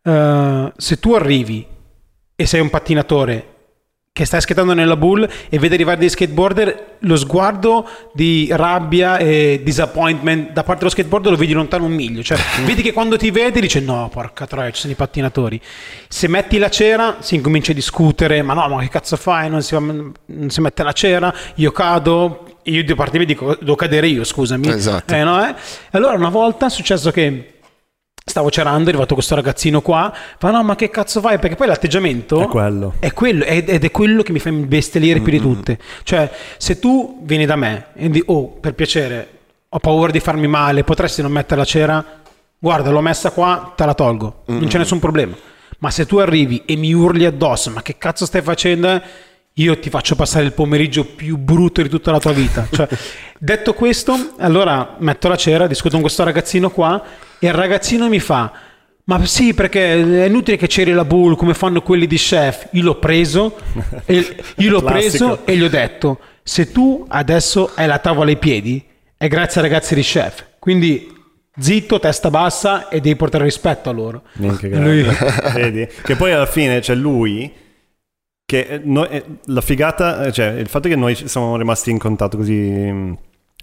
Eh, 0.04 0.74
se 0.78 1.00
tu 1.00 1.14
arrivi 1.14 1.66
e 2.36 2.46
sei 2.46 2.62
un 2.62 2.70
pattinatore 2.70 3.54
che 4.12 4.26
stai 4.26 4.42
schettando 4.42 4.74
nella 4.74 4.98
bull 4.98 5.28
e 5.50 5.60
vedi 5.60 5.76
arrivare 5.76 5.98
dei 5.98 6.10
skateboarder, 6.10 6.98
lo 7.00 7.16
sguardo 7.16 7.88
di 8.14 8.50
rabbia 8.52 9.18
e 9.18 9.62
disappointment 9.64 10.52
da 10.52 10.64
parte 10.64 10.80
dello 10.80 10.90
skateboarder 10.90 11.32
lo 11.32 11.38
vedi 11.38 11.54
lontano 11.54 11.86
un 11.86 11.94
miglio. 11.94 12.22
Cioè, 12.22 12.38
vedi 12.66 12.82
che 12.82 12.92
quando 12.92 13.16
ti 13.16 13.32
vede 13.32 13.62
dice 13.62 13.80
no, 13.80 14.10
porca 14.12 14.46
troia, 14.46 14.72
ci 14.72 14.82
sono 14.82 14.94
i 14.94 14.96
pattinatori. 14.96 15.62
Se 16.08 16.28
metti 16.28 16.58
la 16.58 16.70
cera 16.70 17.18
si 17.20 17.36
incomincia 17.36 17.72
a 17.72 17.76
discutere, 17.76 18.42
ma 18.42 18.54
no, 18.54 18.68
ma 18.68 18.82
che 18.82 18.90
cazzo 18.90 19.16
fai? 19.16 19.50
Non 19.50 19.62
si, 19.62 19.74
non 19.76 20.50
si 20.50 20.62
mette 20.62 20.84
la 20.84 20.92
cera, 20.92 21.34
io 21.56 21.72
cado, 21.72 22.58
io 22.64 22.84
di 22.84 22.96
parte 22.96 23.18
mia 23.18 23.28
dico, 23.28 23.56
devo 23.58 23.76
cadere 23.76 24.08
io, 24.08 24.24
scusami. 24.24 24.68
Esatto. 24.68 25.14
Eh, 25.14 25.24
no, 25.24 25.48
eh? 25.48 25.56
Allora 25.92 26.16
una 26.16 26.30
volta 26.30 26.66
è 26.66 26.70
successo 26.70 27.12
che... 27.12 27.54
Stavo 28.30 28.52
cerando, 28.52 28.86
è 28.86 28.90
arrivato 28.90 29.16
questo 29.16 29.34
ragazzino 29.34 29.82
qua, 29.82 30.14
fa 30.38 30.52
no 30.52 30.64
ma 30.64 30.76
che 30.76 30.90
cazzo 30.92 31.20
fai? 31.20 31.40
Perché 31.40 31.56
poi 31.56 31.66
l'atteggiamento 31.68 32.42
È 32.42 32.48
quello. 32.48 32.94
è 33.00 33.12
quello, 33.12 33.44
ed 33.44 33.70
ed 33.70 33.84
è 33.84 33.90
quello 33.92 34.22
che 34.22 34.32
mi 34.32 34.38
fa 34.40 34.50
imbestialire 34.50 35.20
più 35.20 35.32
di 35.32 35.40
tutte. 35.40 35.80
Cioè, 36.04 36.30
se 36.58 36.78
tu 36.80 37.22
vieni 37.24 37.46
da 37.48 37.56
me 37.56 37.88
e 37.96 38.10
dici, 38.10 38.24
oh, 38.28 38.48
per 38.50 38.76
piacere, 38.76 39.28
ho 39.68 39.80
paura 39.80 40.12
di 40.12 40.20
farmi 40.20 40.48
male, 40.48 40.84
potresti 40.84 41.24
non 41.24 41.32
mettere 41.32 41.60
la 41.60 41.66
cera? 41.66 42.06
Guarda, 42.60 42.92
l'ho 42.92 43.02
messa 43.02 43.32
qua, 43.32 43.74
te 43.76 43.86
la 43.86 43.94
tolgo, 43.96 44.44
non 44.46 44.68
c'è 44.68 44.78
nessun 44.78 45.00
problema. 45.00 45.36
Ma 45.80 45.90
se 45.90 46.06
tu 46.06 46.18
arrivi 46.18 46.64
e 46.66 46.76
mi 46.76 46.94
urli 46.94 47.26
addosso, 47.26 47.72
ma 47.72 47.82
che 47.82 47.98
cazzo 47.98 48.26
stai 48.26 48.42
facendo? 48.42 49.02
Io 49.54 49.78
ti 49.80 49.90
faccio 49.90 50.16
passare 50.16 50.46
il 50.46 50.54
pomeriggio 50.54 51.04
più 51.04 51.38
brutto 51.38 51.82
di 51.82 51.90
tutta 51.90 52.12
la 52.12 52.20
tua 52.20 52.32
vita. 52.32 52.68
Cioè, 52.72 52.88
detto 53.38 53.74
questo, 53.74 54.34
allora 54.38 54.96
metto 55.00 55.28
la 55.28 55.36
cera, 55.36 55.68
discuto 55.68 55.94
con 55.94 56.02
questo 56.02 56.24
ragazzino 56.24 56.70
qua 56.70 57.04
e 57.40 57.48
il 57.48 57.54
ragazzino 57.54 58.08
mi 58.08 58.20
fa 58.20 58.52
ma 59.10 59.26
sì, 59.26 59.56
perché 59.56 59.94
è 59.94 60.28
inutile 60.28 60.56
che 60.56 60.68
c'eri 60.68 60.92
la 60.92 61.04
bull 61.04 61.36
come 61.36 61.56
fanno 61.56 61.82
quelli 61.82 62.06
di 62.06 62.18
chef. 62.18 62.68
Io 62.74 62.84
l'ho 62.84 63.00
preso, 63.00 63.58
e, 64.06 64.38
io 64.58 64.70
l'ho 64.70 64.84
preso 64.84 65.48
e 65.48 65.58
gli 65.58 65.64
ho 65.64 65.68
detto: 65.70 66.20
se 66.44 66.72
tu 66.72 67.06
adesso 67.08 67.72
hai 67.74 67.88
la 67.88 67.98
tavola 67.98 68.30
ai 68.30 68.38
piedi, 68.38 68.86
è 69.18 69.28
grazie 69.28 69.62
ai 69.62 69.68
ragazzi 69.68 69.96
di 69.96 70.04
chef. 70.04 70.46
Quindi 70.60 71.12
zitto, 71.58 72.00
testa 72.00 72.30
bassa 72.30 72.88
e 72.88 73.02
devi 73.02 73.16
portare 73.16 73.46
rispetto 73.46 73.90
a 73.90 73.94
loro. 73.94 74.22
Lui-? 74.38 75.88
Che 76.04 76.16
poi 76.16 76.32
alla 76.32 76.46
fine 76.46 76.80
c'è 76.80 76.94
lui 76.94 77.52
che 78.50 78.62
eh, 78.62 78.82
noi, 78.84 79.08
eh, 79.10 79.24
la 79.46 79.62
figata, 79.62 80.24
eh, 80.24 80.32
cioè 80.32 80.48
il 80.54 80.68
fatto 80.68 80.90
che 80.90 80.96
noi 80.96 81.14
siamo 81.14 81.56
rimasti 81.56 81.92
in 81.92 82.00
contatto 82.00 82.36
così, 82.36 82.56
mm, 82.56 83.14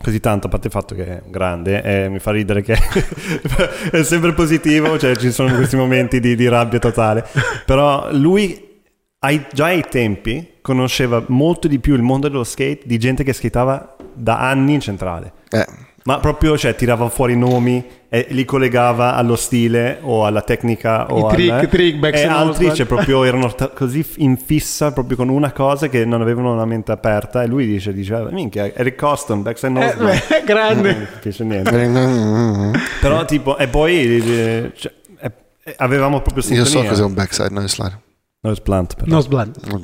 così 0.00 0.20
tanto, 0.20 0.46
a 0.46 0.50
parte 0.50 0.68
il 0.68 0.72
fatto 0.72 0.94
che 0.94 1.04
è 1.04 1.22
grande, 1.26 1.82
eh, 1.82 2.08
mi 2.08 2.20
fa 2.20 2.30
ridere 2.30 2.62
che 2.62 2.78
è 3.90 4.04
sempre 4.04 4.32
positivo, 4.32 4.96
cioè 4.96 5.16
ci 5.16 5.32
sono 5.32 5.52
questi 5.56 5.74
momenti 5.74 6.20
di, 6.20 6.36
di 6.36 6.46
rabbia 6.46 6.78
totale, 6.78 7.26
però 7.64 8.12
lui 8.12 8.82
ai, 9.18 9.44
già 9.52 9.64
ai 9.64 9.82
tempi 9.88 10.52
conosceva 10.62 11.24
molto 11.26 11.66
di 11.66 11.80
più 11.80 11.94
il 11.94 12.02
mondo 12.02 12.28
dello 12.28 12.44
skate 12.44 12.82
di 12.84 12.96
gente 12.96 13.24
che 13.24 13.32
skateava 13.32 13.96
da 14.14 14.38
anni 14.38 14.74
in 14.74 14.80
centrale. 14.80 15.32
Eh. 15.50 15.66
Ma 16.06 16.20
proprio, 16.20 16.56
cioè, 16.56 16.76
tirava 16.76 17.08
fuori 17.08 17.36
nomi 17.36 17.84
e 18.08 18.26
li 18.30 18.44
collegava 18.44 19.14
allo 19.16 19.34
stile 19.34 19.98
o 20.02 20.24
alla 20.24 20.42
tecnica 20.42 21.12
o 21.12 21.28
I 21.28 21.34
trick, 21.34 21.50
al, 21.52 21.68
trick, 21.68 21.98
back 21.98 22.14
e 22.16 22.24
altri, 22.26 22.72
cioè, 22.74 22.86
proprio 22.86 23.22
erano 23.26 23.52
t- 23.52 23.72
così 23.74 24.06
in 24.18 24.36
fissa 24.36 24.92
proprio 24.92 25.16
con 25.16 25.28
una 25.28 25.50
cosa 25.50 25.88
che 25.88 26.04
non 26.04 26.20
avevano 26.20 26.54
la 26.54 26.64
mente 26.64 26.92
aperta 26.92 27.42
e 27.42 27.48
lui 27.48 27.66
dice, 27.66 27.92
dice 27.92 28.24
minchia, 28.30 28.72
Eric 28.72 28.94
Coston, 28.94 29.42
Backside 29.42 29.80
Eh, 29.80 29.84
Oswald. 29.88 30.22
beh, 30.28 30.42
grande. 30.46 30.92
Non 30.94 31.06
capisce 31.12 31.42
niente. 31.44 32.80
Però 33.00 33.24
tipo, 33.24 33.58
e 33.58 33.66
poi 33.66 34.22
eh, 34.22 34.72
cioè, 34.76 34.92
eh, 35.20 35.32
eh, 35.64 35.74
avevamo 35.78 36.20
proprio 36.20 36.44
Io 36.54 36.64
sintonia. 36.64 36.82
so 36.82 36.88
cos'è 36.88 37.02
un 37.04 37.14
backside, 37.14 37.48
non 37.50 37.68
slide. 37.68 38.00
No, 38.42 38.50
it's 38.52 38.60
plant, 38.60 38.94
però. 38.94 39.10
Nose 39.10 39.26
blunt. 39.28 39.58
No? 39.66 39.80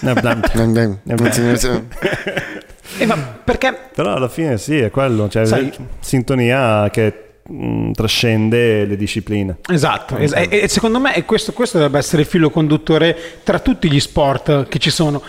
No, 0.00 0.12
plant. 0.12 0.52
Eh, 2.98 3.06
ma 3.06 3.16
perché 3.16 3.76
Però 3.94 4.14
alla 4.14 4.28
fine 4.28 4.58
sì, 4.58 4.78
è 4.78 4.90
quello, 4.90 5.28
cioè 5.28 5.44
Sai- 5.46 5.72
sintonia 6.00 6.88
che 6.90 7.40
mh, 7.46 7.92
trascende 7.92 8.84
le 8.84 8.96
discipline. 8.96 9.58
Esatto, 9.70 10.16
es- 10.16 10.32
e, 10.32 10.48
e 10.50 10.68
secondo 10.68 10.98
me 11.00 11.14
e 11.14 11.24
questo, 11.24 11.52
questo 11.52 11.78
dovrebbe 11.78 11.98
essere 11.98 12.22
il 12.22 12.28
filo 12.28 12.50
conduttore 12.50 13.16
tra 13.42 13.58
tutti 13.58 13.90
gli 13.90 14.00
sport 14.00 14.68
che 14.68 14.78
ci 14.78 14.90
sono. 14.90 15.22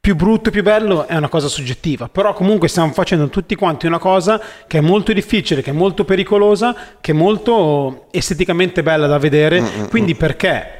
Più 0.00 0.16
brutto, 0.16 0.50
più 0.50 0.62
bello 0.62 1.06
è 1.06 1.14
una 1.14 1.28
cosa 1.28 1.46
soggettiva, 1.46 2.08
però 2.08 2.32
comunque 2.32 2.68
stiamo 2.68 2.90
facendo 2.92 3.28
tutti 3.28 3.54
quanti 3.54 3.86
una 3.86 3.98
cosa 3.98 4.40
che 4.66 4.78
è 4.78 4.80
molto 4.80 5.12
difficile, 5.12 5.60
che 5.60 5.70
è 5.70 5.74
molto 5.74 6.04
pericolosa, 6.06 6.74
che 7.02 7.12
è 7.12 7.14
molto 7.14 8.06
esteticamente 8.10 8.82
bella 8.82 9.06
da 9.06 9.18
vedere, 9.18 9.62
quindi 9.90 10.14
perché 10.14 10.79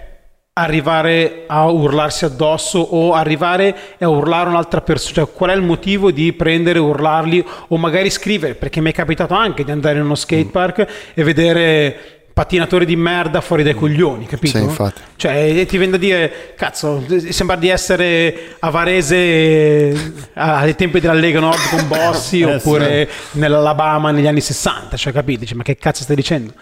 arrivare 0.52 1.44
a 1.46 1.68
urlarsi 1.68 2.24
addosso 2.24 2.78
o 2.80 3.14
arrivare 3.14 3.74
a 3.98 4.08
urlare 4.08 4.48
un'altra 4.48 4.80
persona, 4.80 5.14
cioè 5.14 5.32
qual 5.32 5.50
è 5.50 5.54
il 5.54 5.62
motivo 5.62 6.10
di 6.10 6.32
prendere, 6.32 6.78
urlarli 6.78 7.44
o 7.68 7.76
magari 7.76 8.10
scrivere, 8.10 8.54
perché 8.54 8.80
mi 8.80 8.90
è 8.90 8.94
capitato 8.94 9.34
anche 9.34 9.64
di 9.64 9.70
andare 9.70 9.98
in 9.98 10.04
uno 10.04 10.14
skatepark 10.14 10.86
e 11.14 11.22
vedere 11.22 12.20
pattinatori 12.32 12.86
di 12.86 12.96
merda 12.96 13.40
fuori 13.40 13.62
dai 13.62 13.74
coglioni, 13.74 14.26
capito? 14.26 14.56
Sì, 14.56 14.64
infatti. 14.64 15.00
Cioè, 15.16 15.58
e 15.58 15.66
ti 15.66 15.76
viene 15.76 15.92
da 15.92 15.98
dire, 15.98 16.54
cazzo, 16.56 17.04
sembra 17.28 17.56
di 17.56 17.68
essere 17.68 18.56
a 18.60 18.70
Varese 18.70 20.30
ai 20.34 20.74
tempi 20.74 21.00
della 21.00 21.12
Lega 21.12 21.40
Nord 21.40 21.58
con 21.68 21.86
Bossi 21.86 22.40
Eh, 22.50 22.54
oppure 22.54 23.08
nell'Alabama 23.32 24.10
negli 24.10 24.26
anni 24.26 24.40
60, 24.40 24.96
cioè, 24.96 25.12
capito? 25.12 25.40
Dici, 25.40 25.54
ma 25.54 25.62
che 25.62 25.76
cazzo 25.76 26.02
stai 26.02 26.16
dicendo? 26.16 26.54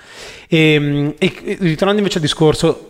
E, 0.49 1.15
e 1.17 1.57
ritornando 1.61 1.99
invece 1.99 2.17
al 2.17 2.25
discorso 2.25 2.88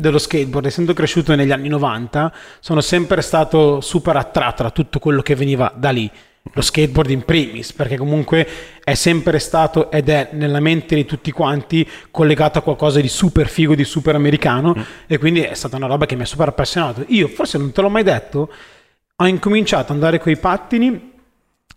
dello 0.00 0.18
skateboard, 0.18 0.66
essendo 0.66 0.92
cresciuto 0.94 1.34
negli 1.34 1.52
anni 1.52 1.68
90, 1.68 2.32
sono 2.60 2.80
sempre 2.80 3.22
stato 3.22 3.80
super 3.80 4.16
attratto 4.16 4.62
da 4.62 4.70
tutto 4.70 4.98
quello 4.98 5.22
che 5.22 5.34
veniva 5.34 5.72
da 5.76 5.90
lì. 5.90 6.10
Lo 6.54 6.62
skateboard 6.62 7.10
in 7.10 7.24
primis, 7.24 7.72
perché 7.72 7.98
comunque 7.98 8.46
è 8.82 8.94
sempre 8.94 9.38
stato 9.38 9.90
ed 9.90 10.08
è 10.08 10.30
nella 10.32 10.58
mente 10.58 10.94
di 10.94 11.04
tutti 11.04 11.30
quanti 11.30 11.86
collegato 12.10 12.58
a 12.58 12.62
qualcosa 12.62 12.98
di 12.98 13.08
super 13.08 13.46
figo, 13.46 13.74
di 13.74 13.84
super 13.84 14.14
americano, 14.14 14.74
e 15.06 15.18
quindi 15.18 15.42
è 15.42 15.54
stata 15.54 15.76
una 15.76 15.86
roba 15.86 16.06
che 16.06 16.16
mi 16.16 16.22
ha 16.22 16.26
super 16.26 16.48
appassionato. 16.48 17.04
Io, 17.08 17.28
forse 17.28 17.58
non 17.58 17.72
te 17.72 17.82
l'ho 17.82 17.90
mai 17.90 18.02
detto, 18.02 18.50
ho 19.16 19.26
incominciato 19.26 19.92
ad 19.92 19.98
andare 19.98 20.18
coi 20.18 20.38
pattini 20.38 21.09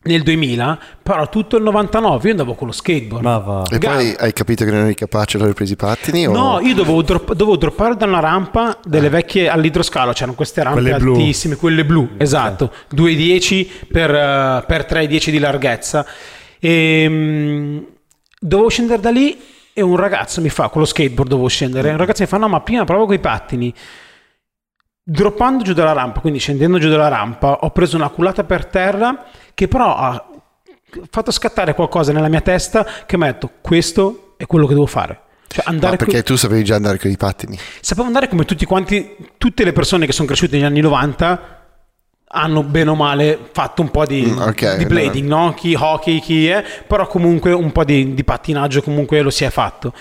nel 0.04 0.22
2000, 0.24 0.80
però 1.02 1.30
tutto 1.30 1.56
il 1.58 1.64
99 1.64 2.24
io 2.26 2.32
andavo 2.32 2.56
con 2.56 2.68
lo 2.68 2.74
skateboard. 2.74 3.24
Ma 3.24 3.38
va. 3.38 3.64
E 3.70 3.78
Ga- 3.78 3.92
poi 3.94 4.16
hai 4.18 4.34
capito 4.34 4.66
che 4.66 4.72
non 4.72 4.82
eri 4.86 4.96
capace, 4.96 5.36
allora 5.36 5.52
hai 5.52 5.56
preso 5.56 5.74
i 5.74 5.76
pattini? 5.78 6.28
O... 6.28 6.32
No, 6.32 6.60
io 6.60 6.74
dovevo, 6.74 7.02
drop- 7.02 7.34
dovevo 7.34 7.58
droppare 7.58 7.96
da 7.96 8.06
una 8.06 8.20
rampa 8.20 8.78
delle 8.84 9.10
vecchie 9.10 9.48
all'idroscalo, 9.50 10.12
c'erano 10.12 10.34
queste 10.36 10.62
rampe 10.64 10.82
Quelle 10.82 10.98
blu. 10.98 11.14
altissime, 11.14 11.56
quelle 11.56 11.86
blu, 11.86 12.10
esatto, 12.18 12.72
2,10 12.96 13.70
per, 13.92 14.14
eh, 14.14 14.64
per 14.68 14.86
3,10 14.86 15.30
di 15.30 15.40
larghezza. 15.40 16.06
E, 16.60 17.06
mm, 17.10 17.78
dovevo 18.40 18.70
scendere 18.70 19.02
da 19.02 19.10
lì 19.10 19.38
e 19.74 19.82
un 19.82 19.96
ragazzo 19.96 20.42
mi 20.42 20.50
fa, 20.50 20.70
con 20.70 20.82
lo 20.82 20.88
skateboard 20.88 21.30
dovevo 21.30 21.48
scendere, 21.48 21.92
un 21.92 21.98
ragazzo 21.98 22.22
mi 22.24 22.28
fa 22.28 22.38
no 22.38 22.48
ma 22.48 22.62
prima 22.62 22.84
provo 22.84 23.06
con 23.06 23.16
i 23.16 23.20
pattini. 23.20 23.74
Droppando 25.06 25.64
giù 25.64 25.74
dalla 25.74 25.92
rampa, 25.92 26.22
quindi 26.22 26.40
scendendo 26.40 26.78
giù 26.78 26.88
dalla 26.90 27.10
rampa, 27.10 27.58
ho 27.62 27.72
preso 27.72 27.98
una 27.98 28.08
culata 28.08 28.46
per 28.46 28.66
terra 28.68 29.26
che 29.54 29.68
però 29.68 29.96
ha 29.96 30.26
fatto 31.10 31.32
scattare 31.32 31.74
qualcosa 31.74 32.12
nella 32.12 32.28
mia 32.28 32.42
testa 32.42 32.86
che 33.06 33.18
mi 33.18 33.24
ha 33.24 33.32
detto 33.32 33.50
questo 33.62 34.34
è 34.38 34.46
quello 34.46 34.68
che 34.68 34.74
devo 34.74 34.86
fare. 34.86 35.20
Cioè 35.48 35.66
andare 35.68 35.98
co- 35.98 36.06
perché 36.06 36.24
tu 36.24 36.36
sapevi 36.36 36.64
già 36.64 36.76
andare 36.76 36.98
con 36.98 37.12
i 37.12 37.18
pattini. 37.18 37.58
sapevo 37.80 38.08
andare 38.08 38.28
come 38.28 38.46
tutti 38.46 38.66
quanti, 38.66 39.16
tutte 39.38 39.64
le 39.64 39.72
persone 39.72 40.06
che 40.06 40.12
sono 40.12 40.28
cresciute 40.28 40.56
negli 40.56 40.66
anni 40.66 40.80
90 40.82 41.60
hanno 42.36 42.64
bene 42.64 42.90
o 42.90 42.96
male 42.96 43.38
fatto 43.52 43.84
un 43.84 43.92
po' 43.92 44.06
di, 44.08 44.24
Mm, 44.26 44.40
ok, 44.42 44.76
di 44.78 44.86
blading, 44.88 45.28
no? 45.28 45.54
Chi 45.54 45.76
hockey, 45.78 46.20
chi 46.20 46.48
è, 46.48 46.64
però 46.88 47.06
comunque 47.06 47.52
un 47.52 47.72
po' 47.72 47.84
di, 47.84 48.16
di 48.16 48.24
pattinaggio 48.24 48.82
comunque 48.82 49.22
lo 49.22 49.30
si 49.30 49.44
è 49.44 49.52
fatto. 49.52 49.94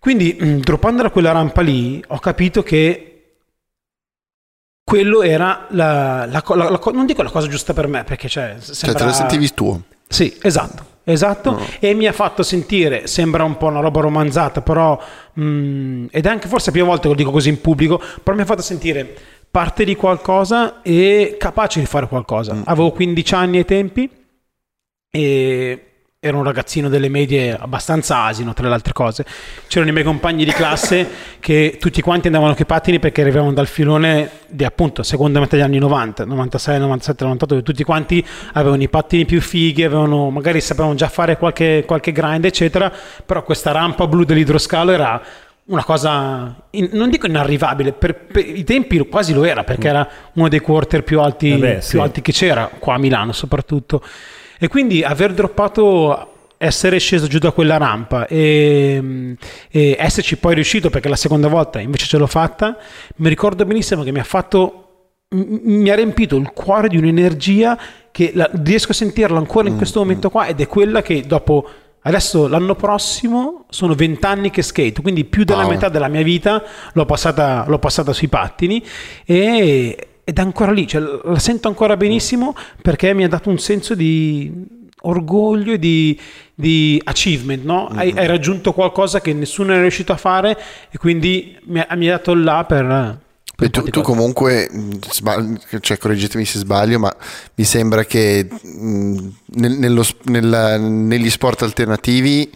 Quindi, 0.00 0.36
mh, 0.38 0.56
droppando 0.58 1.02
da 1.02 1.10
quella 1.10 1.30
rampa 1.30 1.60
lì, 1.62 2.02
ho 2.08 2.18
capito 2.18 2.64
che 2.64 3.15
quello 4.88 5.22
era 5.22 5.66
la, 5.70 6.26
la 6.26 6.44
la- 6.46 6.70
la 6.70 6.80
non 6.92 7.06
dico 7.06 7.20
la 7.24 7.30
cosa 7.30 7.48
giusta 7.48 7.72
per 7.72 7.88
me, 7.88 8.04
perché 8.04 8.28
cioè, 8.28 8.54
Cioè, 8.62 8.74
sembra... 8.74 9.00
te 9.00 9.04
lo 9.06 9.12
sentivi 9.12 9.52
tuo. 9.52 9.80
Sì, 10.06 10.32
esatto, 10.40 10.84
esatto. 11.02 11.60
E 11.80 11.92
mi 11.92 12.06
ha 12.06 12.12
fatto 12.12 12.44
sentire, 12.44 13.08
sembra 13.08 13.42
un 13.42 13.56
po' 13.56 13.66
una 13.66 13.80
roba 13.80 14.00
romanzata, 14.00 14.60
però, 14.62 14.96
mm, 15.40 16.06
ed 16.12 16.24
è 16.24 16.28
anche 16.28 16.46
forse 16.46 16.66
la 16.66 16.72
prima 16.72 16.86
volta 16.86 17.02
che 17.02 17.08
lo 17.08 17.14
dico 17.16 17.32
così 17.32 17.48
in 17.48 17.60
pubblico, 17.60 18.00
però 18.22 18.36
mi 18.36 18.42
ha 18.42 18.46
fatto 18.46 18.62
sentire 18.62 19.12
parte 19.50 19.82
di 19.84 19.96
qualcosa 19.96 20.80
e 20.82 21.34
capace 21.36 21.80
di 21.80 21.86
fare 21.86 22.06
qualcosa. 22.06 22.56
Avevo 22.66 22.92
15 22.92 23.34
anni 23.34 23.56
ai 23.56 23.64
tempi 23.64 24.08
e 25.10 25.95
ero 26.26 26.38
un 26.38 26.44
ragazzino 26.44 26.88
delle 26.88 27.08
medie 27.08 27.56
abbastanza 27.58 28.24
asino 28.24 28.52
tra 28.52 28.68
le 28.68 28.74
altre 28.74 28.92
cose. 28.92 29.24
C'erano 29.66 29.90
i 29.90 29.92
miei 29.92 30.04
compagni 30.04 30.44
di 30.44 30.52
classe 30.52 31.08
che 31.40 31.76
tutti 31.80 32.00
quanti 32.00 32.26
andavano 32.26 32.54
coi 32.54 32.66
pattini 32.66 32.98
perché 32.98 33.22
arrivavano 33.22 33.52
dal 33.52 33.66
filone 33.66 34.30
di 34.48 34.64
appunto 34.64 35.02
seconda 35.02 35.40
metà 35.40 35.56
degli 35.56 35.64
anni 35.64 35.78
90, 35.78 36.24
96, 36.24 36.78
97, 36.78 37.24
98, 37.24 37.54
dove 37.54 37.64
tutti 37.66 37.84
quanti 37.84 38.24
avevano 38.52 38.82
i 38.82 38.88
pattini 38.88 39.24
più 39.24 39.40
fighi, 39.40 39.82
avevano, 39.84 40.30
magari 40.30 40.60
sapevano 40.60 40.94
già 40.94 41.08
fare 41.08 41.36
qualche, 41.36 41.84
qualche 41.86 42.12
grind, 42.12 42.44
eccetera, 42.44 42.92
però 43.24 43.42
questa 43.42 43.72
rampa 43.72 44.06
blu 44.06 44.24
dell'idroscalo 44.24 44.92
era 44.92 45.22
una 45.66 45.84
cosa, 45.84 46.54
in- 46.70 46.90
non 46.92 47.10
dico 47.10 47.26
inarrivabile, 47.26 47.92
per, 47.92 48.14
per 48.14 48.46
i 48.46 48.62
tempi 48.62 48.98
quasi 49.08 49.32
lo 49.32 49.44
era, 49.44 49.64
perché 49.64 49.88
era 49.88 50.08
uno 50.34 50.48
dei 50.48 50.60
quarter 50.60 51.02
più 51.02 51.20
alti, 51.20 51.52
Eh 51.52 51.58
beh, 51.58 51.72
più 51.72 51.82
sì. 51.82 51.98
alti 51.98 52.22
che 52.22 52.32
c'era, 52.32 52.70
qua 52.78 52.94
a 52.94 52.98
Milano 52.98 53.32
soprattutto. 53.32 54.02
E 54.58 54.68
quindi 54.68 55.02
aver 55.02 55.32
droppato, 55.32 56.32
essere 56.58 56.98
sceso 56.98 57.26
giù 57.26 57.38
da 57.38 57.50
quella 57.50 57.76
rampa 57.76 58.26
e, 58.26 59.36
e 59.70 59.96
esserci 59.98 60.38
poi 60.38 60.54
riuscito, 60.54 60.88
perché 60.88 61.08
la 61.08 61.16
seconda 61.16 61.48
volta 61.48 61.80
invece 61.80 62.06
ce 62.06 62.16
l'ho 62.16 62.26
fatta, 62.26 62.78
mi 63.16 63.28
ricordo 63.28 63.64
benissimo 63.66 64.02
che 64.02 64.12
mi 64.12 64.20
ha 64.20 64.24
fatto, 64.24 64.82
mi 65.30 65.90
ha 65.90 65.94
riempito 65.94 66.36
il 66.36 66.50
cuore 66.52 66.88
di 66.88 66.96
un'energia 66.96 67.78
che 68.10 68.30
la- 68.34 68.48
riesco 68.62 68.92
a 68.92 68.94
sentirla 68.94 69.36
ancora 69.36 69.68
in 69.68 69.76
questo 69.76 69.98
momento 70.00 70.30
qua 70.30 70.46
ed 70.46 70.60
è 70.60 70.66
quella 70.66 71.02
che 71.02 71.22
dopo... 71.26 71.68
Adesso 72.06 72.46
l'anno 72.46 72.76
prossimo 72.76 73.64
sono 73.68 73.94
vent'anni 73.94 74.50
che 74.50 74.62
skate, 74.62 75.02
quindi 75.02 75.24
più 75.24 75.42
della 75.42 75.62
Wow. 75.62 75.70
metà 75.70 75.88
della 75.88 76.06
mia 76.06 76.22
vita 76.22 76.62
l'ho 76.92 77.04
passata, 77.04 77.64
l'ho 77.66 77.80
passata 77.80 78.12
sui 78.12 78.28
pattini 78.28 78.80
e, 79.24 80.08
ed 80.28 80.38
è 80.38 80.40
ancora 80.40 80.72
lì, 80.72 80.88
cioè, 80.88 81.00
la 81.22 81.38
sento 81.38 81.68
ancora 81.68 81.96
benissimo 81.96 82.56
perché 82.82 83.14
mi 83.14 83.22
ha 83.22 83.28
dato 83.28 83.48
un 83.48 83.60
senso 83.60 83.94
di 83.94 84.52
orgoglio 85.02 85.74
e 85.74 85.78
di, 85.78 86.18
di 86.52 87.00
achievement, 87.04 87.62
no? 87.62 87.86
hai, 87.86 88.12
hai 88.16 88.26
raggiunto 88.26 88.72
qualcosa 88.72 89.20
che 89.20 89.32
nessuno 89.32 89.72
è 89.72 89.80
riuscito 89.80 90.12
a 90.12 90.16
fare 90.16 90.58
e 90.90 90.98
quindi 90.98 91.56
mi 91.66 91.78
ha, 91.78 91.94
mi 91.94 92.08
ha 92.08 92.16
dato 92.16 92.34
là 92.34 92.64
per... 92.64 93.20
per 93.54 93.70
tu, 93.70 93.84
tu 93.84 94.00
comunque, 94.02 94.68
sbag- 95.08 95.78
cioè 95.78 95.96
correggetemi 95.96 96.44
se 96.44 96.58
sbaglio, 96.58 96.98
ma 96.98 97.16
mi 97.54 97.62
sembra 97.62 98.04
che 98.04 98.48
mh, 98.50 99.28
nel- 99.54 99.78
nello 99.78 100.04
nella- 100.24 100.76
negli 100.76 101.30
sport 101.30 101.62
alternativi, 101.62 102.50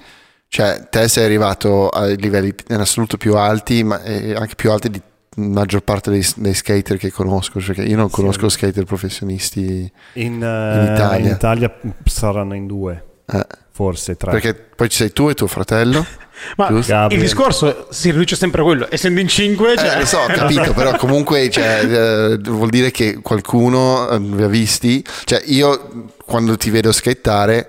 cioè 0.49 0.89
te 0.91 1.07
sei 1.07 1.25
arrivato 1.25 1.89
ai 1.89 2.17
livelli 2.17 2.53
in 2.71 2.81
assoluto 2.81 3.17
più 3.17 3.37
alti, 3.37 3.85
ma 3.85 4.03
eh, 4.03 4.35
anche 4.35 4.57
più 4.57 4.73
alti 4.73 4.91
di 4.91 5.01
maggior 5.37 5.83
parte 5.83 6.11
dei, 6.11 6.27
dei 6.37 6.55
skater 6.55 6.97
che 6.97 7.11
conosco, 7.13 7.61
perché 7.65 7.83
io 7.83 7.97
non 7.97 8.11
conosco 8.11 8.49
skater 8.49 8.85
professionisti, 8.85 9.91
In, 10.15 10.33
In 10.35 10.43
eh, 10.43 10.93
Italia. 10.95 11.27
in 11.29 11.35
Italia 11.35 11.77
saranno 12.05 12.55
in 12.55 12.67
due, 12.67 13.05
eh, 13.33 13.47
forse 13.71 14.17
tre. 14.17 14.33
perché 14.33 14.55
poi 14.55 14.89
ci 14.89 14.97
sei 14.99 15.13
tu 15.13 15.29
e 15.29 15.35
tuo 15.35 15.47
fratello, 15.47 16.05
Ma 16.57 16.69
il 16.69 17.21
discorso 17.21 17.87
si 17.91 18.11
riduce 18.11 18.35
sempre 18.35 18.63
a 18.63 18.65
quello, 18.65 18.87
essendo 18.91 19.21
in 19.21 19.29
5, 19.29 19.77
cioè, 19.77 19.95
Eh, 19.95 19.99
lo 19.99 20.07
so, 20.07 20.19
ho 20.21 20.27
capito, 20.33 20.73
però 20.73 20.97
comunque 20.97 21.51
cioè, 21.51 21.85
eh, 21.85 22.39
vuol 22.39 22.71
dire 22.71 22.91
che 22.91 23.19
qualcuno 23.21 24.09
eh, 24.09 24.19
vi 24.19 24.43
ha 24.43 24.49
visti. 24.49 25.05
Cioè, 25.25 25.43
io 25.45 26.13
quando 26.25 26.57
ti 26.57 26.71
vedo 26.71 26.93
skateare, 26.93 27.69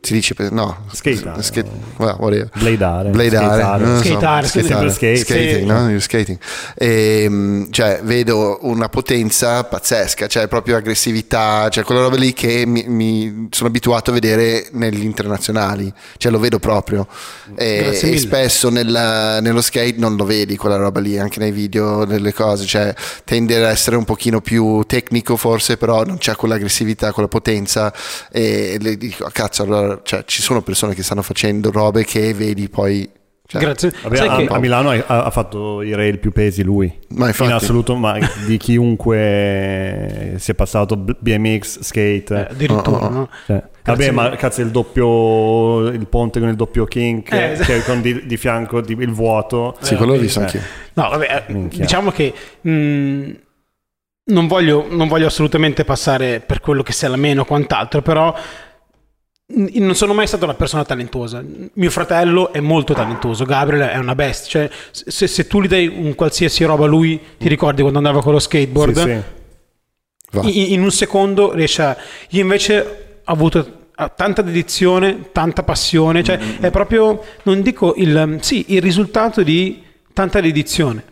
ti 0.00 0.14
dice 0.14 0.34
no, 0.50 0.84
Skateare. 0.90 1.42
skate- 1.42 1.70
well, 1.98 2.16
whatever. 2.18 2.48
Bladare. 2.58 3.10
Bladare, 3.10 3.46
skateare. 3.46 3.84
non 3.84 3.92
lo 3.96 3.98
so, 4.02 4.04
Skateare, 4.08 4.46
sempre 4.48 4.90
skate. 4.90 5.16
skating, 5.18 5.66
no? 5.66 5.78
You're 5.88 6.00
skating. 6.00 6.38
E, 6.74 7.66
cioè, 7.70 8.00
vedo 8.02 8.58
una 8.62 8.88
potenza 8.88 9.62
pazzesca, 9.64 10.26
cioè 10.26 10.48
proprio 10.48 10.76
aggressività, 10.76 11.68
cioè 11.68 11.84
quella 11.84 12.00
roba 12.00 12.16
lì 12.16 12.32
che 12.32 12.64
mi, 12.66 12.84
mi 12.88 13.48
sono 13.50 13.68
abituato 13.68 14.10
a 14.10 14.14
vedere 14.14 14.68
negli 14.72 15.02
internazionali, 15.04 15.92
cioè 16.16 16.32
lo 16.32 16.38
vedo 16.38 16.58
proprio. 16.58 17.06
E, 17.54 17.98
e 18.02 18.18
spesso 18.18 18.70
nella- 18.70 19.40
nello 19.40 19.60
skate 19.60 19.94
non 19.98 20.16
lo 20.16 20.24
vedi 20.24 20.56
quella 20.56 20.76
roba 20.76 21.00
lì, 21.00 21.18
anche 21.18 21.38
nei 21.40 21.52
video, 21.52 22.04
nelle 22.06 22.32
cose, 22.32 22.64
cioè 22.64 22.94
tende 23.24 23.54
ad 23.56 23.64
essere 23.70 23.96
un 23.96 24.04
pochino 24.04 24.40
più 24.40 24.82
tecnico 24.86 25.36
forse, 25.36 25.76
però 25.76 26.04
non 26.04 26.16
c'è 26.16 26.34
quell'aggressività, 26.36 27.12
quella 27.12 27.28
potenza 27.28 27.92
e 28.32 28.78
le 28.80 28.96
dico, 28.96 29.24
"Ah, 29.24 29.30
cazzo, 29.30 29.62
allora 29.62 29.88
cioè, 30.02 30.24
ci 30.24 30.42
sono 30.42 30.62
persone 30.62 30.94
che 30.94 31.02
stanno 31.02 31.22
facendo 31.22 31.70
robe 31.70 32.04
che 32.04 32.32
vedi 32.34 32.68
poi... 32.68 33.08
cioè, 33.46 33.60
Grazie. 33.60 33.92
Vabbè, 34.02 34.16
Sai 34.16 34.28
a, 34.28 34.36
che- 34.36 34.46
a 34.46 34.58
Milano 34.58 34.90
ha, 34.90 35.04
ha 35.24 35.30
fatto 35.30 35.82
i 35.82 35.94
rail 35.94 36.18
più 36.18 36.32
pesi 36.32 36.62
lui. 36.62 36.92
Ma 37.10 37.26
infatti- 37.28 37.50
In 37.50 37.56
assoluto, 37.56 37.96
ma 37.96 38.16
di 38.46 38.56
chiunque 38.58 40.34
si 40.38 40.50
è 40.50 40.54
passato 40.54 40.96
BMX, 40.96 41.80
skate. 41.80 42.34
eh, 42.34 42.52
addirittura, 42.52 42.98
Oh, 42.98 43.02
oh, 43.02 43.06
oh. 43.06 43.10
no? 43.10 43.28
Cioè, 43.46 43.62
vabbè, 43.84 44.10
ma 44.10 44.30
cazzo 44.36 44.60
il 44.60 44.70
doppio 44.70 45.88
il 45.88 46.06
ponte 46.06 46.38
con 46.38 46.48
il 46.48 46.54
doppio 46.56 46.84
kink 46.84 47.32
Eh, 47.32 47.52
esatto. 47.52 47.72
che 47.72 47.82
con 47.82 48.00
di, 48.00 48.26
di 48.26 48.36
fianco 48.36 48.80
di- 48.80 48.96
il 48.98 49.12
vuoto. 49.12 49.76
Sì, 49.80 49.96
quello 49.96 50.12
l'ho 50.12 50.18
Eh, 50.18 50.22
visto 50.22 50.40
eh. 50.40 50.42
anch'io. 50.44 50.60
No, 50.94 51.08
vabbè, 51.08 51.44
eh, 51.48 51.52
Minchia. 51.52 51.80
diciamo 51.80 52.10
che 52.10 52.32
mh, 52.60 53.30
non, 54.32 54.46
voglio, 54.46 54.86
non 54.90 55.08
voglio 55.08 55.26
assolutamente 55.26 55.84
passare 55.84 56.40
per 56.40 56.60
quello 56.60 56.82
che 56.82 56.92
sia 56.92 57.08
la 57.08 57.16
meno 57.16 57.42
o 57.42 57.44
quant'altro, 57.44 58.00
però 58.02 58.32
non 59.52 59.94
sono 59.94 60.14
mai 60.14 60.26
stata 60.26 60.44
una 60.44 60.54
persona 60.54 60.84
talentuosa. 60.84 61.42
Mio 61.72 61.90
fratello 61.90 62.52
è 62.52 62.60
molto 62.60 62.94
talentuoso, 62.94 63.44
Gabriel 63.44 63.88
è 63.88 63.96
una 63.96 64.14
bestia. 64.14 64.68
Cioè, 64.68 64.70
se, 64.90 65.26
se 65.26 65.46
tu 65.46 65.60
gli 65.60 65.68
dai 65.68 65.88
un 65.88 66.14
qualsiasi 66.14 66.64
roba 66.64 66.84
a 66.84 66.88
lui, 66.88 67.20
ti 67.38 67.48
ricordi 67.48 67.80
quando 67.80 67.98
andava 67.98 68.22
con 68.22 68.32
lo 68.32 68.38
skateboard? 68.38 68.96
Sì, 68.96 70.40
sì. 70.42 70.58
In, 70.60 70.72
in 70.74 70.82
un 70.82 70.90
secondo 70.90 71.52
riesce 71.52 71.82
a... 71.82 71.96
Io 72.30 72.42
invece 72.42 73.22
ho 73.24 73.32
avuto 73.32 73.78
tanta 74.16 74.42
dedizione, 74.42 75.30
tanta 75.32 75.62
passione, 75.62 76.22
cioè 76.22 76.38
è 76.60 76.70
proprio, 76.70 77.22
non 77.42 77.62
dico 77.62 77.94
il... 77.96 78.38
Sì, 78.40 78.66
il 78.68 78.80
risultato 78.80 79.42
di 79.42 79.82
tanta 80.12 80.40
dedizione. 80.40 81.04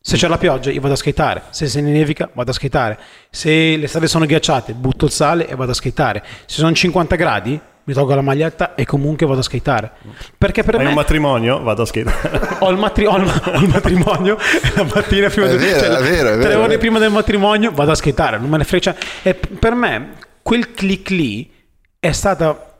Se 0.00 0.16
c'è 0.16 0.28
la 0.28 0.38
pioggia 0.38 0.70
io 0.70 0.80
vado 0.80 0.92
a 0.92 0.96
skateare, 0.96 1.42
se 1.50 1.66
se 1.66 1.80
ne 1.80 1.90
nevica 1.90 2.30
vado 2.32 2.52
a 2.52 2.54
skateare, 2.54 2.96
se 3.28 3.76
le 3.76 3.88
strade 3.88 4.06
sono 4.06 4.24
ghiacciate 4.24 4.72
butto 4.72 5.06
il 5.06 5.10
sale 5.10 5.48
e 5.48 5.56
vado 5.56 5.72
a 5.72 5.74
skateare, 5.74 6.22
se 6.46 6.58
sono 6.60 6.72
50 6.72 7.16
gradi 7.16 7.60
mi 7.88 7.94
tolgo 7.94 8.14
la 8.14 8.20
maglietta 8.20 8.74
e 8.74 8.84
comunque 8.84 9.26
vado 9.26 9.40
a 9.40 9.42
skateare. 9.42 9.90
Perché 10.36 10.62
per 10.64 10.74
Hai 10.74 10.82
me 10.82 10.88
un 10.88 10.94
matrimonio? 10.94 11.62
Vado 11.62 11.82
a 11.82 11.86
skate. 11.86 12.12
ho 12.58 12.70
il, 12.70 12.76
matri- 12.78 13.06
ho 13.06 13.16
il- 13.16 13.42
ho 13.44 13.58
il 13.60 13.68
matrimonio 13.68 14.36
la 14.74 14.82
mattina 14.92 15.28
prima 15.28 15.46
È 15.46 15.50
del 15.50 15.58
vero, 15.58 15.96
è 15.96 16.02
vero, 16.02 16.28
è 16.30 16.38
tre 16.38 16.48
vero. 16.48 16.62
ore 16.62 16.78
prima 16.78 16.98
del 16.98 17.10
matrimonio 17.12 17.70
vado 17.70 17.92
a 17.92 17.94
skateare 17.94 18.38
non 18.38 18.48
me 18.50 18.56
ne 18.58 18.64
frega 18.64 18.82
cioè, 18.92 18.96
e 19.22 19.34
per 19.34 19.74
me 19.74 20.10
quel 20.42 20.72
click 20.72 21.10
lì 21.10 21.48
è 22.00 22.10
stata 22.12 22.74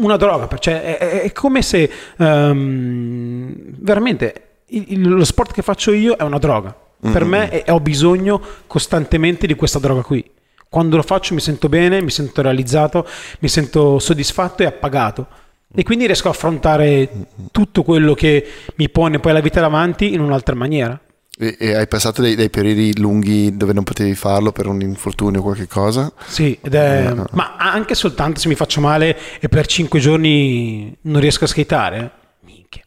una 0.00 0.16
droga 0.16 0.48
cioè 0.58 0.82
è, 0.82 0.98
è- 0.98 1.20
è 1.22 1.32
come 1.32 1.62
se 1.62 1.88
ehm, 2.18 3.54
veramente 3.80 4.34
il- 4.68 4.84
il- 4.92 5.08
lo 5.08 5.24
sport 5.24 5.52
che 5.52 5.62
faccio 5.62 5.92
io 5.92 6.16
è 6.16 6.22
una 6.22 6.38
droga 6.38 6.74
per 7.00 7.24
me 7.24 7.48
è- 7.50 7.70
ho 7.72 7.80
bisogno 7.80 8.40
costantemente 8.66 9.46
di 9.46 9.54
questa 9.54 9.78
droga 9.80 10.02
qui 10.02 10.24
quando 10.72 10.96
lo 10.96 11.02
faccio 11.02 11.34
mi 11.34 11.40
sento 11.40 11.68
bene 11.68 12.00
mi 12.00 12.08
sento 12.08 12.40
realizzato 12.40 13.06
mi 13.40 13.48
sento 13.48 13.98
soddisfatto 13.98 14.62
e 14.62 14.64
appagato 14.66 15.26
e 15.74 15.82
quindi 15.82 16.06
riesco 16.06 16.28
a 16.28 16.30
affrontare 16.30 17.10
tutto 17.50 17.82
quello 17.82 18.14
che 18.14 18.46
mi 18.76 18.88
pone 18.88 19.18
poi 19.18 19.34
la 19.34 19.40
vita 19.40 19.60
davanti 19.60 20.14
in 20.14 20.20
un'altra 20.20 20.54
maniera. 20.54 20.98
E, 21.38 21.56
e 21.58 21.74
hai 21.74 21.88
passato 21.88 22.20
dei, 22.20 22.34
dei 22.34 22.50
periodi 22.50 22.98
lunghi 22.98 23.56
dove 23.56 23.72
non 23.72 23.82
potevi 23.84 24.14
farlo 24.14 24.52
per 24.52 24.66
un 24.66 24.80
infortunio 24.82 25.40
o 25.40 25.42
qualche 25.42 25.66
cosa? 25.66 26.12
Sì, 26.26 26.58
è- 26.60 27.14
ma 27.32 27.56
anche 27.56 27.94
soltanto 27.94 28.38
se 28.40 28.48
mi 28.48 28.54
faccio 28.54 28.80
male 28.82 29.16
e 29.40 29.48
per 29.48 29.66
5 29.66 29.98
giorni 29.98 30.94
non 31.02 31.20
riesco 31.22 31.44
a 31.44 31.48
skateare. 31.48 32.10
Minchia. 32.40 32.82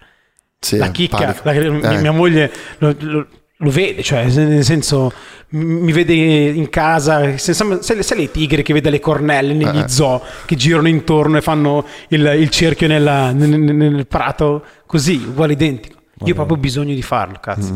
Sì, 0.60 0.78
La 0.78 0.90
chicca, 0.92 1.36
la- 1.44 1.52
mia, 1.54 1.92
Eh. 1.92 2.02
mia 2.02 2.12
moglie 2.12 2.52
lo, 2.78 2.96
lo- 3.00 3.28
lo 3.60 3.70
vede, 3.70 4.04
cioè 4.04 4.26
nel 4.26 4.64
senso 4.66 5.12
mi 5.50 5.92
vede 5.94 6.14
in 6.14 6.70
casa, 6.70 7.38
sai, 7.38 7.54
sai 7.82 8.18
le 8.18 8.32
tigre 8.32 8.62
che 8.62 8.74
vede 8.74 8.90
le 8.90 9.00
cornelle 9.00 9.54
negli 9.54 9.78
Eh. 9.78 9.88
zoo 9.88 10.22
che 10.46 10.56
girano 10.56 10.90
intorno 10.90 11.38
e 11.38 11.42
fanno 11.42 11.86
il, 12.10 12.36
il 12.38 12.50
cerchio 12.50 12.88
nella- 12.88 13.32
nel, 13.32 13.50
nel- 13.58 14.08
prato, 14.08 14.64
così, 14.86 15.24
uguale 15.28 15.54
identico. 15.54 16.00
Io 16.26 16.32
ho 16.34 16.36
proprio 16.36 16.58
bisogno 16.58 16.94
di 16.94 17.02
farlo, 17.02 17.38
cazzo. 17.42 17.74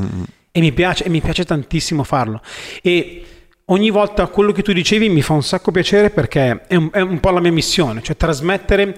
E 0.51 0.59
mi 0.59 0.71
piace, 0.73 1.05
e 1.05 1.09
mi 1.09 1.21
piace 1.21 1.45
tantissimo 1.45 2.03
farlo. 2.03 2.41
E 2.81 3.23
ogni 3.65 3.89
volta 3.89 4.27
quello 4.27 4.51
che 4.51 4.61
tu 4.63 4.73
dicevi 4.73 5.07
mi 5.09 5.21
fa 5.21 5.33
un 5.33 5.43
sacco 5.43 5.71
piacere 5.71 6.09
perché 6.09 6.61
è 6.67 6.75
un, 6.75 6.89
è 6.91 6.99
un 7.01 7.19
po' 7.19 7.29
la 7.31 7.39
mia 7.39 7.51
missione, 7.51 8.01
cioè 8.01 8.17
trasmettere. 8.17 8.97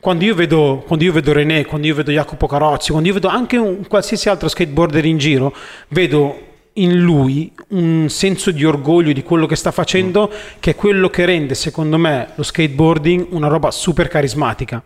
Quando 0.00 0.24
io, 0.24 0.34
vedo, 0.34 0.84
quando 0.86 1.04
io 1.04 1.12
vedo 1.12 1.32
René, 1.32 1.64
quando 1.64 1.86
io 1.86 1.94
vedo 1.94 2.12
Jacopo 2.12 2.46
Carozzi, 2.46 2.90
quando 2.90 3.08
io 3.08 3.14
vedo 3.14 3.28
anche 3.28 3.56
un 3.56 3.86
qualsiasi 3.86 4.28
altro 4.28 4.48
skateboarder 4.48 5.04
in 5.04 5.18
giro, 5.18 5.54
vedo 5.88 6.46
in 6.74 7.00
lui 7.00 7.52
un 7.70 8.06
senso 8.08 8.52
di 8.52 8.64
orgoglio 8.64 9.12
di 9.12 9.22
quello 9.22 9.46
che 9.46 9.56
sta 9.56 9.72
facendo, 9.72 10.30
che 10.60 10.70
è 10.70 10.74
quello 10.76 11.10
che 11.10 11.24
rende, 11.24 11.54
secondo 11.54 11.98
me, 11.98 12.28
lo 12.36 12.42
skateboarding 12.44 13.26
una 13.30 13.48
roba 13.48 13.70
super 13.72 14.06
carismatica. 14.06 14.82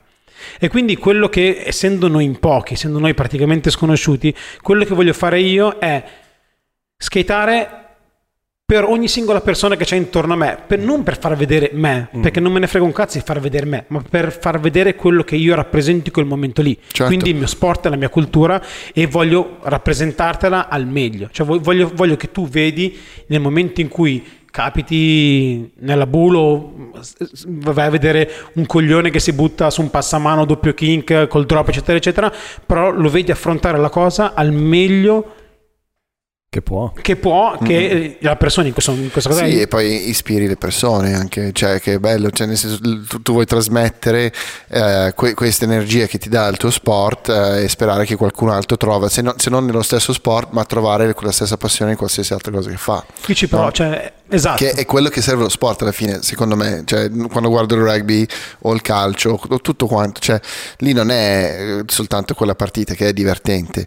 E 0.58 0.68
quindi 0.68 0.96
quello 0.96 1.28
che, 1.28 1.62
essendo 1.64 2.08
noi 2.08 2.24
in 2.24 2.38
pochi, 2.38 2.72
essendo 2.72 2.98
noi 2.98 3.14
praticamente 3.14 3.70
sconosciuti, 3.70 4.34
quello 4.60 4.84
che 4.84 4.94
voglio 4.94 5.12
fare 5.12 5.40
io 5.40 5.78
è 5.78 6.02
skateare 6.96 7.91
per 8.72 8.84
ogni 8.84 9.06
singola 9.06 9.42
persona 9.42 9.76
che 9.76 9.84
c'è 9.84 9.96
intorno 9.96 10.32
a 10.32 10.36
me, 10.36 10.56
per- 10.66 10.78
non 10.78 11.02
per 11.02 11.18
far 11.18 11.36
vedere 11.36 11.68
me, 11.74 12.08
perché 12.22 12.40
non 12.40 12.52
me 12.52 12.58
ne 12.58 12.66
frega 12.66 12.82
un 12.82 12.92
cazzo 12.92 13.18
di 13.18 13.22
far 13.22 13.38
vedere 13.38 13.66
me, 13.66 13.84
ma 13.88 14.02
per 14.08 14.32
far 14.32 14.60
vedere 14.60 14.94
quello 14.94 15.24
che 15.24 15.36
io 15.36 15.54
rappresento 15.54 16.04
in 16.06 16.12
quel 16.12 16.24
momento 16.24 16.62
lì. 16.62 16.74
Certo. 16.80 17.04
Quindi 17.04 17.28
il 17.28 17.36
mio 17.36 17.46
sport 17.46 17.84
è 17.84 17.90
la 17.90 17.96
mia 17.96 18.08
cultura 18.08 18.62
e 18.94 19.06
voglio 19.06 19.58
rappresentartela 19.60 20.70
al 20.70 20.86
meglio. 20.86 21.28
Cioè 21.30 21.46
vo- 21.46 21.60
voglio, 21.60 21.90
voglio 21.94 22.16
che 22.16 22.30
tu 22.30 22.48
vedi 22.48 22.98
nel 23.26 23.42
momento 23.42 23.82
in 23.82 23.88
cui 23.88 24.24
capiti 24.50 25.70
nella 25.80 26.06
bulo, 26.06 26.92
vai 27.44 27.88
a 27.88 27.90
vedere 27.90 28.30
un 28.54 28.64
coglione 28.64 29.10
che 29.10 29.20
si 29.20 29.34
butta 29.34 29.68
su 29.68 29.82
un 29.82 29.90
passamano 29.90 30.46
doppio 30.46 30.72
kink 30.72 31.26
col 31.26 31.44
drop, 31.44 31.68
eccetera, 31.68 31.98
eccetera, 31.98 32.32
però 32.64 32.90
lo 32.90 33.10
vedi 33.10 33.30
affrontare 33.30 33.76
la 33.76 33.90
cosa 33.90 34.32
al 34.32 34.50
meglio 34.50 35.40
Che 36.52 36.60
può. 36.60 36.92
che 37.00 37.16
può, 37.16 37.56
che 37.56 38.18
la 38.20 38.36
persona 38.36 38.66
in, 38.66 38.74
questo, 38.74 38.90
in 38.90 39.10
questa 39.10 39.30
cosa 39.30 39.46
Sì, 39.46 39.56
è- 39.56 39.62
e 39.62 39.68
poi 39.68 40.10
ispiri 40.10 40.46
le 40.46 40.56
persone 40.56 41.14
anche, 41.14 41.50
cioè 41.54 41.80
che 41.80 41.94
è 41.94 41.98
bello, 41.98 42.30
cioè 42.30 42.46
nel 42.46 42.58
senso 42.58 42.78
tu, 42.78 43.22
tu 43.22 43.32
vuoi 43.32 43.46
trasmettere 43.46 44.30
eh, 44.68 45.14
que- 45.16 45.32
questa 45.32 45.64
energia 45.64 46.04
che 46.04 46.18
ti 46.18 46.28
dà 46.28 46.46
il 46.48 46.58
tuo 46.58 46.68
sport 46.68 47.30
eh, 47.30 47.62
e 47.62 47.68
sperare 47.70 48.04
che 48.04 48.16
qualcun 48.16 48.50
altro 48.50 48.76
trova, 48.76 49.08
se, 49.08 49.22
no- 49.22 49.32
se 49.38 49.48
non 49.48 49.64
nello 49.64 49.80
stesso 49.80 50.12
sport, 50.12 50.50
ma 50.50 50.62
trovare 50.66 51.14
quella 51.14 51.32
stessa 51.32 51.56
passione 51.56 51.92
in 51.92 51.96
qualsiasi 51.96 52.34
altra 52.34 52.52
cosa 52.52 52.68
che 52.68 52.76
fa. 52.76 53.02
Qui 53.24 53.34
ci 53.34 53.48
prova, 53.48 53.70
cioè, 53.70 54.12
esatto. 54.28 54.62
Che 54.62 54.72
è 54.72 54.84
quello 54.84 55.08
che 55.08 55.22
serve 55.22 55.44
lo 55.44 55.48
sport 55.48 55.80
alla 55.80 55.92
fine, 55.92 56.20
secondo 56.20 56.54
me. 56.54 56.82
Cioè, 56.84 57.10
quando 57.30 57.48
guardo 57.48 57.76
il 57.76 57.80
rugby 57.80 58.26
o 58.64 58.74
il 58.74 58.82
calcio 58.82 59.40
o 59.48 59.60
tutto 59.62 59.86
quanto, 59.86 60.20
cioè, 60.20 60.38
lì 60.80 60.92
non 60.92 61.10
è 61.10 61.78
eh, 61.78 61.82
soltanto 61.86 62.34
quella 62.34 62.54
partita 62.54 62.92
che 62.92 63.08
è 63.08 63.12
divertente, 63.14 63.86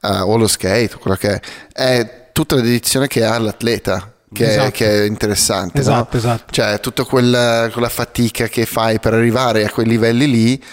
eh, 0.00 0.20
o 0.20 0.36
lo 0.36 0.46
skate, 0.46 0.96
quello 0.98 1.16
che 1.16 1.34
è, 1.34 1.40
è 1.72 2.28
tutta 2.32 2.56
la 2.56 2.62
dedizione 2.62 3.06
che 3.06 3.24
ha 3.24 3.38
l'atleta. 3.38 4.12
Che, 4.32 4.44
è, 4.44 4.50
Esatto. 4.50 4.70
che 4.72 5.02
è 5.02 5.06
interessante, 5.06 5.78
no? 5.78 5.82
Esatto, 5.82 6.16
esatto. 6.16 6.52
Cioè, 6.52 6.80
tutta 6.80 7.04
quella, 7.04 7.70
quella 7.72 7.88
fatica 7.88 8.48
che 8.48 8.66
fai 8.66 8.98
per 8.98 9.14
arrivare 9.14 9.64
a 9.64 9.70
quei 9.70 9.86
livelli 9.86 10.28
lì, 10.28 10.64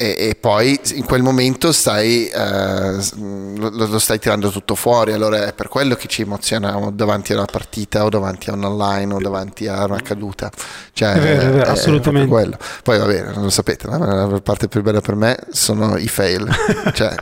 e, 0.00 0.14
e 0.16 0.36
poi 0.36 0.78
in 0.94 1.04
quel 1.04 1.22
momento 1.22 1.72
stai, 1.72 2.28
eh, 2.28 2.96
lo, 3.16 3.68
lo 3.70 3.98
stai 3.98 4.20
tirando 4.20 4.48
tutto 4.50 4.76
fuori, 4.76 5.12
allora 5.12 5.46
è 5.46 5.52
per 5.52 5.66
quello 5.66 5.96
che 5.96 6.06
ci 6.06 6.22
emozioniamo 6.22 6.92
davanti 6.92 7.32
a 7.32 7.36
una 7.36 7.46
partita 7.46 8.04
o 8.04 8.08
davanti 8.08 8.48
a 8.48 8.52
un 8.52 8.62
online 8.62 9.14
o 9.14 9.18
davanti 9.18 9.66
a 9.66 9.86
una 9.86 10.00
caduta. 10.00 10.52
Cioè, 10.92 11.14
È 11.14 11.20
vero, 11.20 11.40
è 11.40 11.50
vero, 11.50 11.70
assolutamente. 11.72 12.00
proprio 12.00 12.28
quello. 12.28 12.58
Poi 12.84 12.98
va 12.98 13.06
bene, 13.06 13.32
non 13.32 13.42
lo 13.42 13.50
sapete, 13.50 13.88
no? 13.88 14.28
la 14.30 14.40
parte 14.40 14.68
più 14.68 14.82
bella 14.82 15.00
per 15.00 15.16
me 15.16 15.36
sono 15.50 15.96
i 15.96 16.06
fail. 16.06 16.48
cioè, 16.94 17.16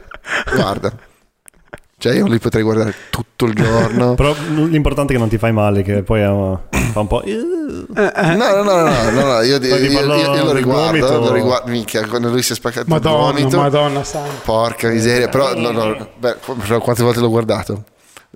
guarda. 0.54 0.92
Cioè 1.98 2.14
io 2.14 2.26
li 2.26 2.38
potrei 2.38 2.62
guardare 2.62 2.94
tutto 3.08 3.46
il 3.46 3.54
giorno. 3.54 4.14
Però 4.14 4.34
l'importante 4.48 5.12
è 5.12 5.16
che 5.16 5.20
non 5.20 5.30
ti 5.30 5.38
fai 5.38 5.52
male, 5.52 5.82
che 5.82 6.02
poi 6.02 6.20
fa 6.20 7.00
un 7.00 7.06
po'... 7.06 7.22
No, 7.24 8.10
no, 8.14 8.62
no, 8.62 8.82
no, 8.82 9.10
no, 9.10 9.10
no, 9.10 9.40
io, 9.40 9.56
io, 9.56 9.76
io, 9.76 10.14
io 10.14 10.44
lo 10.44 10.52
riguardo, 10.52 11.18
lo 11.18 11.32
riguardo, 11.32 11.70
minchia, 11.70 12.06
quando 12.06 12.28
lui 12.28 12.42
si 12.42 12.52
è 12.52 12.54
spaccato 12.54 12.84
Madonna, 12.88 13.38
il. 13.38 13.56
Madonna 13.56 14.04
santa. 14.04 14.30
Porca 14.44 14.88
miseria, 14.88 15.28
però 15.28 15.54
no, 15.54 15.70
no, 15.70 16.08
beh, 16.18 16.36
però 16.66 16.80
quante 16.80 17.02
volte 17.02 17.20
l'ho 17.20 17.30
guardato? 17.30 17.84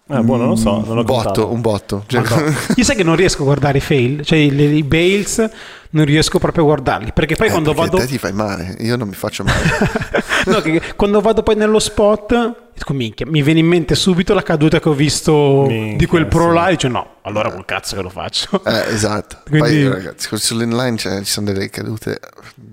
Eh, 0.08 0.20
boh, 0.20 0.36
non 0.36 0.48
lo 0.48 0.56
so, 0.56 0.82
non 0.84 0.98
un 0.98 1.04
botto, 1.04 1.52
un 1.52 1.60
botto. 1.60 2.04
Cioè, 2.06 2.22
Io 2.74 2.84
sai 2.84 2.96
che 2.96 3.04
non 3.04 3.14
riesco 3.14 3.42
a 3.42 3.44
guardare 3.44 3.78
i 3.78 3.80
fail, 3.80 4.24
cioè 4.24 4.38
i, 4.38 4.52
i 4.52 4.82
Bales 4.82 5.48
non 5.92 6.04
riesco 6.04 6.38
proprio 6.38 6.62
a 6.64 6.66
guardarli, 6.66 7.12
perché 7.12 7.34
poi 7.36 7.48
eh, 7.48 7.50
quando 7.50 7.72
perché 7.74 7.90
vado 7.90 8.02
te 8.02 8.06
ti 8.06 8.18
fai 8.18 8.32
male, 8.32 8.76
io 8.80 8.96
non 8.96 9.08
mi 9.08 9.14
faccio 9.14 9.44
male. 9.44 10.18
No, 10.46 10.62
che 10.62 10.80
quando 10.96 11.20
vado 11.20 11.42
poi 11.42 11.54
nello 11.54 11.78
spot, 11.78 12.70
dico, 12.74 12.94
minchia, 12.94 13.26
mi 13.26 13.42
viene 13.42 13.60
in 13.60 13.66
mente 13.66 13.94
subito 13.94 14.32
la 14.32 14.42
caduta 14.42 14.80
che 14.80 14.88
ho 14.88 14.94
visto 14.94 15.66
Minchia, 15.68 15.96
di 15.98 16.06
quel 16.06 16.28
pro 16.28 16.48
sì. 16.48 16.54
là, 16.54 16.68
e 16.68 16.70
dice 16.70 16.88
no, 16.88 17.16
allora 17.22 17.50
col 17.52 17.66
cazzo 17.66 17.94
che 17.94 18.00
lo 18.00 18.08
faccio. 18.08 18.62
Eh, 18.64 18.84
esatto. 18.94 19.40
Quindi- 19.50 19.82
Poi 19.82 19.88
ragazzi, 19.88 20.28
sull'inline 20.38 20.96
ci 20.96 21.24
sono 21.24 21.52
delle 21.52 21.68
cadute. 21.68 22.18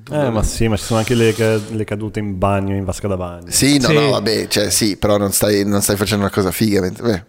Eh, 0.10 0.30
ma 0.30 0.44
sì, 0.44 0.70
ma 0.70 0.78
ci 0.78 0.84
sono 0.86 1.00
anche 1.00 1.14
le, 1.14 1.36
le 1.70 1.84
cadute 1.84 2.20
in 2.20 2.38
bagno, 2.38 2.74
in 2.74 2.86
vasca 2.86 3.10
da 3.10 3.18
bagno. 3.18 3.48
Sì, 3.50 3.80
no, 3.80 3.90
Sì. 3.90 3.94
no, 3.96 4.10
vabbè, 4.12 4.48
cioè 4.48 4.70
sì, 4.70 4.96
però 4.96 5.18
non 5.18 5.34
stai, 5.34 5.66
non 5.66 5.82
stai 5.82 5.98
facendo 5.98 6.24
una 6.24 6.34
cosa 6.34 6.52
figa. 6.52 6.80
mentre- 6.80 7.04
beh, 7.04 7.24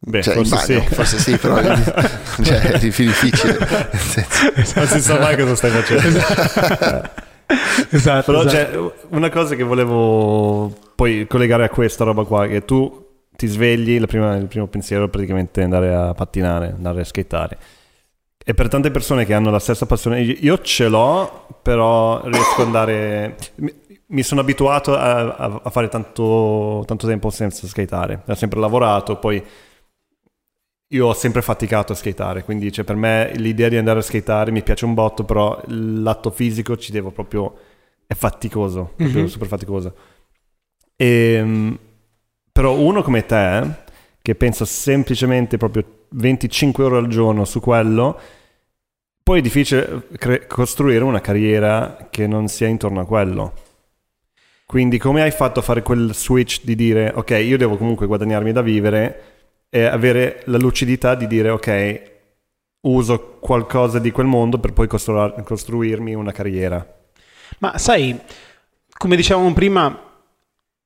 Beh, 0.00 0.22
cioè, 0.22 0.34
forse 0.34 0.54
bagno, 0.54 0.80
sì. 0.86 0.94
forse 0.94 1.18
sì, 1.18 1.36
però 1.36 1.56
cioè, 2.42 2.60
è 2.60 2.78
più 2.78 3.04
difficile. 3.04 3.58
Non 4.76 4.86
si 4.86 5.00
sa 5.00 5.18
mai 5.18 5.36
cosa 5.36 5.56
stai 5.56 5.70
facendo. 5.70 6.18
esatto. 7.90 8.32
Però 8.32 8.44
esatto. 8.44 8.94
c'è 9.00 9.04
una 9.10 9.28
cosa 9.30 9.54
che 9.56 9.64
volevo 9.64 10.72
poi 10.94 11.26
collegare 11.26 11.64
a 11.64 11.68
questa 11.68 12.04
roba 12.04 12.24
qua, 12.24 12.46
che 12.46 12.64
tu 12.64 13.06
ti 13.36 13.46
svegli, 13.46 13.98
la 13.98 14.06
prima- 14.06 14.36
il 14.36 14.46
primo 14.46 14.66
pensiero 14.66 15.04
è 15.04 15.08
praticamente 15.08 15.62
andare 15.62 15.94
a 15.94 16.14
pattinare, 16.14 16.72
andare 16.76 17.00
a 17.00 17.04
skateare. 17.04 17.58
E 18.44 18.54
per 18.54 18.68
tante 18.68 18.90
persone 18.90 19.26
che 19.26 19.34
hanno 19.34 19.50
la 19.50 19.58
stessa 19.58 19.84
passione, 19.86 20.20
io- 20.22 20.60
ce 20.60 20.88
l'ho, 20.88 21.46
però 21.62 22.20
riesco 22.24 22.60
ad 22.60 22.66
andare... 22.66 23.36
mi- 24.06 24.22
sono 24.22 24.40
abituato 24.40 24.96
a, 24.96 25.34
a- 25.34 25.60
a 25.64 25.70
fare 25.70 25.88
tanto, 25.88 26.82
tanto 26.86 27.06
tempo 27.06 27.30
senza 27.30 27.66
skateare. 27.66 28.22
Ho 28.26 28.34
sempre 28.34 28.58
lavorato, 28.60 29.16
poi 29.16 29.42
io 30.88 31.06
ho 31.06 31.12
sempre 31.14 31.42
faticato 31.42 31.92
a 31.92 31.96
skateare, 31.96 32.44
quindi 32.44 32.72
cioè, 32.72 32.84
per 32.84 32.96
me 32.96 33.32
l'idea 33.36 33.68
di 33.68 33.76
andare 33.76 33.98
a 33.98 34.02
skateare 34.02 34.50
mi 34.50 34.62
piace 34.62 34.84
un 34.86 34.94
botto, 34.94 35.24
però 35.24 35.60
l'atto 35.66 36.30
fisico 36.30 36.76
ci 36.76 36.92
devo 36.92 37.10
proprio... 37.10 37.56
è 38.06 38.14
faticoso, 38.14 38.92
proprio 38.96 39.22
Mhm. 39.22 39.28
super 39.28 39.48
faticoso. 39.48 39.94
Ehm, 40.96 41.78
però 42.52 42.74
uno 42.74 43.02
come 43.02 43.24
te, 43.26 43.62
che 44.22 44.34
pensa 44.34 44.64
semplicemente 44.64 45.56
proprio 45.58 45.84
25 46.10 46.84
ore 46.84 46.96
al 46.96 47.08
giorno 47.08 47.44
su 47.44 47.60
quello, 47.60 48.18
poi 49.22 49.38
è 49.40 49.42
difficile 49.42 50.06
cre- 50.16 50.46
costruire 50.46 51.04
una 51.04 51.20
carriera 51.20 52.08
che 52.10 52.26
non 52.26 52.48
sia 52.48 52.66
intorno 52.66 53.00
a 53.00 53.06
quello. 53.06 53.52
Quindi 54.66 54.98
come 54.98 55.22
hai 55.22 55.30
fatto 55.30 55.60
a 55.60 55.62
fare 55.62 55.82
quel 55.82 56.14
switch 56.14 56.62
di 56.64 56.74
dire 56.74 57.10
ok, 57.14 57.30
io 57.30 57.56
devo 57.56 57.76
comunque 57.78 58.06
guadagnarmi 58.06 58.52
da 58.52 58.60
vivere 58.60 59.22
e 59.70 59.84
avere 59.84 60.42
la 60.46 60.58
lucidità 60.58 61.14
di 61.14 61.26
dire 61.26 61.50
ok, 61.50 62.02
uso 62.82 63.38
qualcosa 63.40 63.98
di 63.98 64.10
quel 64.10 64.26
mondo 64.26 64.58
per 64.58 64.72
poi 64.72 64.86
costru- 64.86 65.42
costruirmi 65.42 66.14
una 66.14 66.32
carriera. 66.32 66.86
Ma 67.58 67.76
sai, 67.78 68.18
come 68.96 69.16
dicevamo 69.16 69.52
prima, 69.52 70.06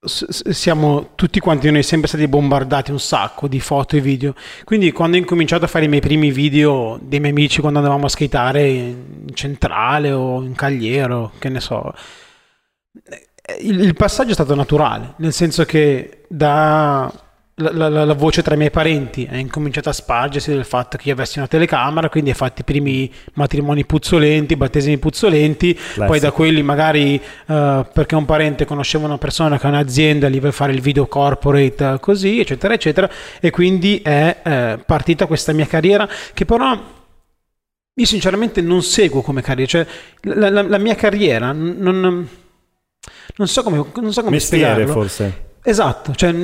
siamo 0.05 1.11
tutti 1.14 1.38
quanti 1.38 1.71
noi 1.71 1.83
sempre 1.83 2.09
stati 2.09 2.27
bombardati 2.27 2.90
un 2.90 2.99
sacco 2.99 3.47
di 3.47 3.61
foto 3.61 3.97
e 3.97 4.01
video. 4.01 4.35
Quindi 4.64 4.90
quando 4.90 5.16
ho 5.16 5.21
incominciato 5.21 5.64
a 5.64 5.68
fare 5.68 5.85
i 5.85 5.88
miei 5.88 6.01
primi 6.01 6.31
video 6.33 6.99
dei 7.01 7.21
miei 7.21 7.33
amici 7.33 7.61
quando 7.61 7.79
andavamo 7.79 8.07
a 8.07 8.09
skateare 8.09 8.68
in 8.68 9.31
centrale 9.35 10.11
o 10.12 10.42
in 10.42 10.55
cagliero, 10.55 11.33
che 11.38 11.49
ne 11.49 11.61
so, 11.61 11.92
il 13.61 13.95
passaggio 13.95 14.31
è 14.31 14.35
stato 14.35 14.55
naturale, 14.55 15.14
nel 15.18 15.33
senso 15.33 15.64
che 15.64 16.25
da 16.29 17.12
la, 17.57 17.88
la- 17.88 18.05
la 18.05 18.15
voce 18.15 18.43
tra 18.43 18.55
i 18.55 18.57
miei 18.57 18.71
parenti 18.71 19.25
è 19.25 19.37
incominciata 19.37 19.91
a 19.91 19.93
spargersi 19.93 20.51
del 20.51 20.65
fatto 20.65 20.97
che 20.97 21.09
io 21.09 21.15
avessi 21.15 21.38
una 21.38 21.47
telecamera, 21.47 22.09
quindi 22.09 22.31
hai 22.31 22.37
fatto 22.37 22.62
i 22.62 22.65
primi 22.65 23.12
matrimoni 23.35 23.85
puzzolenti, 23.85 24.57
battesimi 24.57 24.97
puzzolenti, 24.99 25.79
poi 26.07 26.19
da 26.19 26.33
quelli 26.33 26.62
magari 26.62 27.17
eh, 27.47 27.87
perché 27.93 28.15
un 28.15 28.25
parente 28.25 28.65
conosceva 28.65 29.05
una 29.05 29.19
persona 29.19 29.59
che 29.59 29.67
ha 29.67 29.71
un'azienda, 29.71 30.29
gli 30.31 30.38
vuole 30.38 30.53
fare 30.53 30.73
il 30.73 30.81
video 30.81 31.07
corporate 31.07 31.93
eh, 31.93 32.01
così, 32.01 32.41
eccetera, 32.41 32.73
eccetera, 32.75 33.11
e 33.41 33.51
quindi 33.51 34.01
è 34.03 34.41
eh, 34.43 34.79
partita 34.85 35.27
questa 35.27 35.53
mia 35.53 35.67
carriera 35.67 36.09
che 36.33 36.45
però 36.47 36.77
io 37.95 38.07
sinceramente 38.07 38.62
non 38.62 38.83
seguo 38.83 39.21
come 39.21 39.43
carriera, 39.43 39.69
cioè 39.71 39.87
la, 40.23 40.49
la- 40.49 40.79
mia 40.79 40.95
carriera 40.95 41.53
non, 41.53 42.27
non 43.37 43.47
so 43.49 43.62
come, 43.62 43.77
non 44.01 44.12
so 44.12 44.21
come 44.23 44.37
Mestiere 44.37 44.73
spiegarlo. 44.73 44.93
forse. 44.93 45.51
Esatto, 45.64 46.12
cioè, 46.16 46.35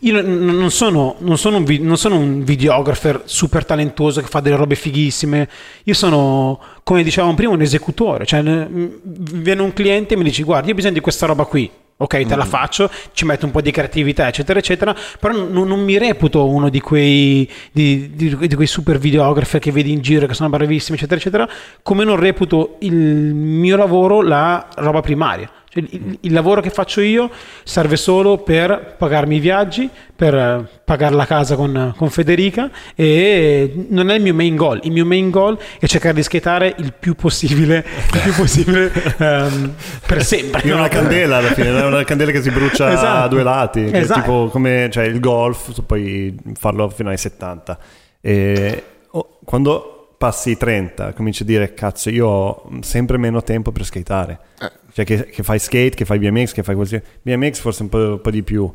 io 0.00 0.22
non 0.22 0.70
sono, 0.70 1.16
non, 1.20 1.38
sono 1.38 1.56
un 1.56 1.78
non 1.80 1.96
sono 1.96 2.18
un 2.18 2.44
videographer 2.44 3.22
super 3.24 3.64
talentuoso 3.64 4.20
che 4.20 4.26
fa 4.26 4.40
delle 4.40 4.56
robe 4.56 4.74
fighissime, 4.74 5.48
io 5.84 5.94
sono, 5.94 6.60
come 6.82 7.02
dicevamo 7.02 7.32
prima, 7.32 7.52
un 7.52 7.62
esecutore, 7.62 8.26
cioè 8.26 8.42
viene 8.42 9.62
un 9.62 9.72
cliente 9.72 10.12
e 10.12 10.18
mi 10.18 10.24
dice 10.24 10.42
guarda, 10.42 10.66
io 10.66 10.72
ho 10.72 10.76
bisogno 10.76 10.92
di 10.92 11.00
questa 11.00 11.24
roba 11.24 11.46
qui, 11.46 11.70
ok, 12.02 12.26
te 12.26 12.34
la 12.34 12.44
faccio, 12.46 12.90
ci 13.12 13.26
metto 13.26 13.44
un 13.44 13.52
po' 13.52 13.60
di 13.60 13.70
creatività, 13.70 14.26
eccetera, 14.26 14.58
eccetera, 14.58 14.96
però 15.18 15.34
non, 15.34 15.68
non 15.68 15.82
mi 15.82 15.98
reputo 15.98 16.48
uno 16.48 16.70
di 16.70 16.80
quei, 16.80 17.48
di, 17.70 18.10
di- 18.14 18.36
di 18.36 18.54
quei 18.54 18.66
super 18.66 18.98
videographer 18.98 19.60
che 19.60 19.70
vedi 19.70 19.92
in 19.92 20.00
giro, 20.00 20.26
che 20.26 20.32
sono 20.34 20.48
bravissimi, 20.48 20.96
eccetera, 20.96 21.20
eccetera, 21.20 21.48
come 21.82 22.04
non 22.04 22.16
reputo 22.16 22.76
il 22.80 22.94
mio 22.94 23.76
lavoro 23.76 24.22
la 24.22 24.66
roba 24.76 25.00
primaria. 25.00 25.50
Cioè, 25.72 25.84
il, 25.88 26.18
il 26.22 26.32
lavoro 26.32 26.60
che 26.60 26.70
faccio 26.70 27.00
io 27.00 27.30
serve 27.62 27.96
solo 27.96 28.38
per 28.38 28.96
pagarmi 28.98 29.36
i 29.36 29.38
viaggi, 29.38 29.88
per 30.16 30.68
pagare 30.84 31.14
la 31.14 31.24
casa 31.24 31.54
con, 31.54 31.94
con 31.96 32.10
Federica 32.10 32.68
e 32.96 33.86
non 33.88 34.10
è 34.10 34.16
il 34.16 34.22
mio 34.22 34.34
main 34.34 34.56
goal. 34.56 34.80
Il 34.82 34.90
mio 34.90 35.06
main 35.06 35.30
goal 35.30 35.56
è 35.78 35.86
cercare 35.86 36.14
di 36.14 36.24
skateare 36.24 36.74
il 36.78 36.92
più 36.98 37.14
possibile, 37.14 37.86
il 38.12 38.20
più 38.20 38.34
possibile 38.34 38.92
ehm, 39.16 39.74
per 40.04 40.24
sempre. 40.24 40.60
È 40.62 40.74
una 40.74 40.88
candela 40.88 41.36
alla 41.36 41.52
fine, 41.52 41.70
una 41.96 42.04
candela 42.04 42.30
che 42.30 42.42
si 42.42 42.50
brucia 42.50 42.92
Esatto. 42.92 43.24
a 43.24 43.28
due 43.28 43.42
lati, 43.42 43.88
Esatto. 43.92 44.20
tipo 44.20 44.48
come 44.48 44.88
cioè, 44.90 45.04
il 45.04 45.20
golf, 45.20 45.72
tu 45.72 45.84
puoi 45.86 46.36
farlo 46.54 46.88
fino 46.88 47.10
ai 47.10 47.18
70. 47.18 47.78
E 48.20 48.84
oh, 49.10 49.38
quando 49.44 50.14
passi 50.18 50.50
i 50.50 50.56
30 50.58 51.14
cominci 51.14 51.44
a 51.44 51.46
dire 51.46 51.72
cazzo 51.72 52.10
io 52.10 52.26
ho 52.28 52.68
sempre 52.80 53.16
meno 53.16 53.42
tempo 53.42 53.72
per 53.72 53.84
skateare. 53.84 54.38
Eh. 54.60 54.70
Cioè 54.92 55.04
che, 55.04 55.26
che 55.26 55.42
fai 55.42 55.58
skate, 55.58 55.94
che 55.94 56.04
fai 56.04 56.18
BMX, 56.18 56.52
che 56.52 56.62
fai 56.62 56.74
così. 56.74 57.00
BMX 57.22 57.60
forse 57.60 57.82
un 57.82 57.88
po', 57.88 57.98
un 57.98 58.20
po' 58.20 58.30
di 58.30 58.42
più, 58.42 58.72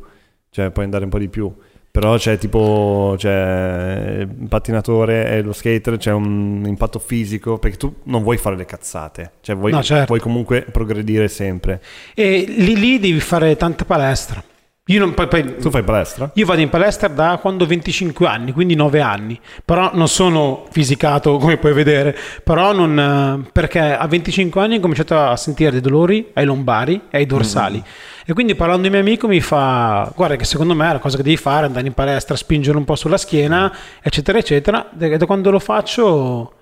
cioè 0.50 0.70
puoi 0.70 0.84
andare 0.84 1.04
un 1.04 1.10
po' 1.10 1.18
di 1.18 1.28
più. 1.28 1.54
Però 1.96 2.18
c'è 2.18 2.36
tipo, 2.36 3.14
c'è 3.16 4.18
il 4.20 4.28
pattinatore 4.50 5.30
e 5.30 5.40
lo 5.40 5.54
skater, 5.54 5.96
c'è 5.96 6.12
un 6.12 6.62
impatto 6.66 6.98
fisico, 6.98 7.56
perché 7.56 7.78
tu 7.78 7.94
non 8.02 8.22
vuoi 8.22 8.36
fare 8.36 8.54
le 8.54 8.66
cazzate, 8.66 9.32
cioè 9.40 9.56
vuoi, 9.56 9.72
No, 9.72 9.82
certo. 9.82 10.04
vuoi 10.08 10.20
comunque 10.20 10.60
progredire 10.70 11.26
sempre. 11.28 11.80
E 12.14 12.44
lì, 12.46 12.76
lì 12.78 12.98
devi 12.98 13.18
fare 13.20 13.56
tanta 13.56 13.86
palestra. 13.86 14.44
Io, 14.88 15.00
non, 15.00 15.14
poi- 15.14 15.26
poi- 15.26 15.56
Tu 15.56 15.70
fai 15.70 15.82
palestra? 15.82 16.30
io 16.34 16.44
vado 16.46 16.60
in 16.60 16.68
palestra 16.68 17.08
da 17.08 17.38
quando 17.40 17.64
ho 17.64 17.66
25 17.66 18.26
anni, 18.26 18.52
quindi 18.52 18.74
9 18.74 19.00
anni, 19.00 19.40
però 19.64 19.90
non 19.94 20.06
sono 20.06 20.66
fisicato 20.70 21.38
come 21.40 21.56
puoi 21.56 21.72
vedere, 21.72 22.14
però 22.44 22.72
non, 22.74 22.98
eh, 23.46 23.50
perché 23.52 23.80
a 23.80 24.06
25 24.06 24.60
anni 24.60 24.76
ho 24.76 24.80
cominciato 24.80 25.18
a 25.18 25.34
sentire 25.36 25.70
dei 25.70 25.80
dolori 25.80 26.28
ai 26.34 26.44
lombari 26.44 27.00
e 27.10 27.16
ai 27.16 27.26
dorsali. 27.26 27.82
E 28.28 28.32
quindi 28.32 28.56
parlando 28.56 28.82
di 28.82 28.90
mio 28.90 28.98
amico 28.98 29.28
mi 29.28 29.40
fa, 29.40 30.12
guarda 30.16 30.34
che 30.34 30.44
secondo 30.44 30.74
me 30.74 30.92
la 30.92 30.98
cosa 30.98 31.16
che 31.16 31.22
devi 31.22 31.36
fare 31.36 31.62
è 31.62 31.66
andare 31.68 31.86
in 31.86 31.92
palestra, 31.92 32.34
spingere 32.34 32.76
un 32.76 32.84
po' 32.84 32.96
sulla 32.96 33.18
schiena, 33.18 33.72
eccetera, 34.02 34.38
eccetera. 34.38 34.88
Da 34.92 35.16
da 35.16 35.26
quando 35.26 35.52
lo 35.52 35.60
faccio 35.60 36.52